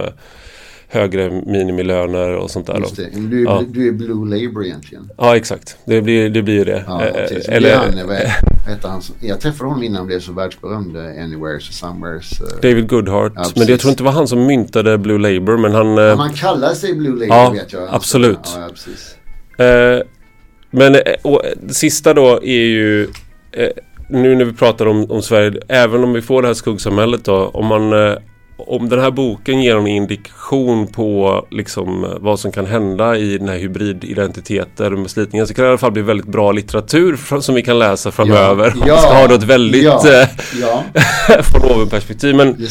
högre 0.90 1.30
minimilöner 1.46 2.36
och 2.36 2.50
sånt 2.50 2.66
där. 2.66 2.84
Det. 2.96 3.20
Du, 3.20 3.40
är, 3.40 3.44
ja. 3.44 3.62
du 3.68 3.88
är 3.88 3.92
Blue 3.92 4.28
Labour 4.28 4.64
egentligen. 4.64 5.10
Ja 5.16 5.36
exakt, 5.36 5.76
det 5.84 6.02
blir, 6.02 6.30
det 6.30 6.42
blir 6.42 6.64
det. 6.64 6.84
Ja, 6.86 7.04
eh, 7.04 7.56
Eller, 7.56 7.76
han, 7.76 8.06
vad 8.06 8.16
heter 8.72 8.88
han? 8.88 9.02
Jag 9.20 9.40
träffade 9.40 9.68
honom 9.70 9.82
innan 9.82 9.96
han 9.96 10.06
blev 10.06 10.20
så 10.20 10.32
världsberömd. 10.32 10.96
Anywheres 10.96 11.78
Somewheres. 11.78 12.40
Uh... 12.40 12.46
David 12.62 12.88
Goodhart. 12.88 13.32
Ja, 13.36 13.44
men 13.56 13.66
jag 13.66 13.80
tror 13.80 13.90
inte 13.90 14.02
det 14.02 14.06
var 14.06 14.12
han 14.12 14.28
som 14.28 14.46
myntade 14.46 14.98
Blue 14.98 15.18
Labour. 15.18 15.56
Men 15.56 15.72
han... 15.72 15.96
Ja, 15.96 16.14
han 16.14 16.32
kallar 16.32 16.74
sig 16.74 16.94
Blue 16.94 17.12
Labour 17.12 17.28
ja, 17.28 17.50
vet 17.50 17.72
jag. 17.72 17.88
Absolut. 17.90 18.38
Ja, 18.56 18.68
precis. 18.70 19.16
Eh, 19.60 20.02
men 20.70 20.94
eh, 20.94 21.00
och, 21.22 21.42
sista 21.68 22.14
då 22.14 22.42
är 22.42 22.64
ju 22.64 23.08
eh, 23.52 23.68
nu 24.08 24.34
när 24.34 24.44
vi 24.44 24.52
pratar 24.52 24.86
om, 24.86 25.10
om 25.10 25.22
Sverige, 25.22 25.60
även 25.68 26.04
om 26.04 26.12
vi 26.12 26.22
får 26.22 26.42
det 26.42 26.48
här 26.48 26.54
skuggsamhället 26.54 27.24
då, 27.24 27.48
om 27.48 27.66
man 27.66 27.92
eh, 27.92 28.16
om 28.68 28.88
den 28.88 29.00
här 29.00 29.10
boken 29.10 29.62
ger 29.62 29.76
en 29.76 29.86
indikation 29.86 30.86
på 30.86 31.46
liksom 31.50 32.16
vad 32.20 32.40
som 32.40 32.52
kan 32.52 32.66
hända 32.66 33.16
i 33.16 33.38
den 33.38 33.48
här 33.48 33.58
hybrididentiteter 33.58 34.90
med 34.90 35.10
slitningar 35.10 35.46
så 35.46 35.54
kan 35.54 35.62
det 35.62 35.66
i 35.66 35.70
alla 35.70 35.78
fall 35.78 35.92
bli 35.92 36.02
väldigt 36.02 36.26
bra 36.26 36.52
litteratur 36.52 37.16
som 37.40 37.54
vi 37.54 37.62
kan 37.62 37.78
läsa 37.78 38.10
framöver. 38.10 38.72
Ja, 38.76 38.86
ja, 38.86 38.94
vi 38.94 39.00
ska 39.00 39.14
ha 39.14 39.26
då 39.26 39.34
ett 39.34 39.42
väldigt 39.42 39.84
ja, 39.84 40.26
ja. 40.60 40.84
från 41.42 41.70
oven 41.70 41.88
perspektiv. 41.88 42.34
Men 42.34 42.66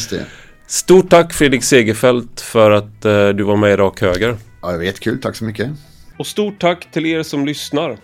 stort 0.66 1.10
tack 1.10 1.32
Fredrik 1.32 1.64
Segerfeldt 1.64 2.40
för 2.40 2.70
att 2.70 3.06
uh, 3.06 3.28
du 3.28 3.42
var 3.42 3.56
med 3.56 3.72
i 3.72 3.76
Rak 3.76 4.00
Höger. 4.00 4.36
Ja, 4.62 4.70
det 4.70 4.76
var 4.76 4.84
jättekul. 4.84 5.20
Tack 5.20 5.36
så 5.36 5.44
mycket. 5.44 5.70
Och 6.16 6.26
stort 6.26 6.60
tack 6.60 6.92
till 6.92 7.06
er 7.06 7.22
som 7.22 7.46
lyssnar. 7.46 7.96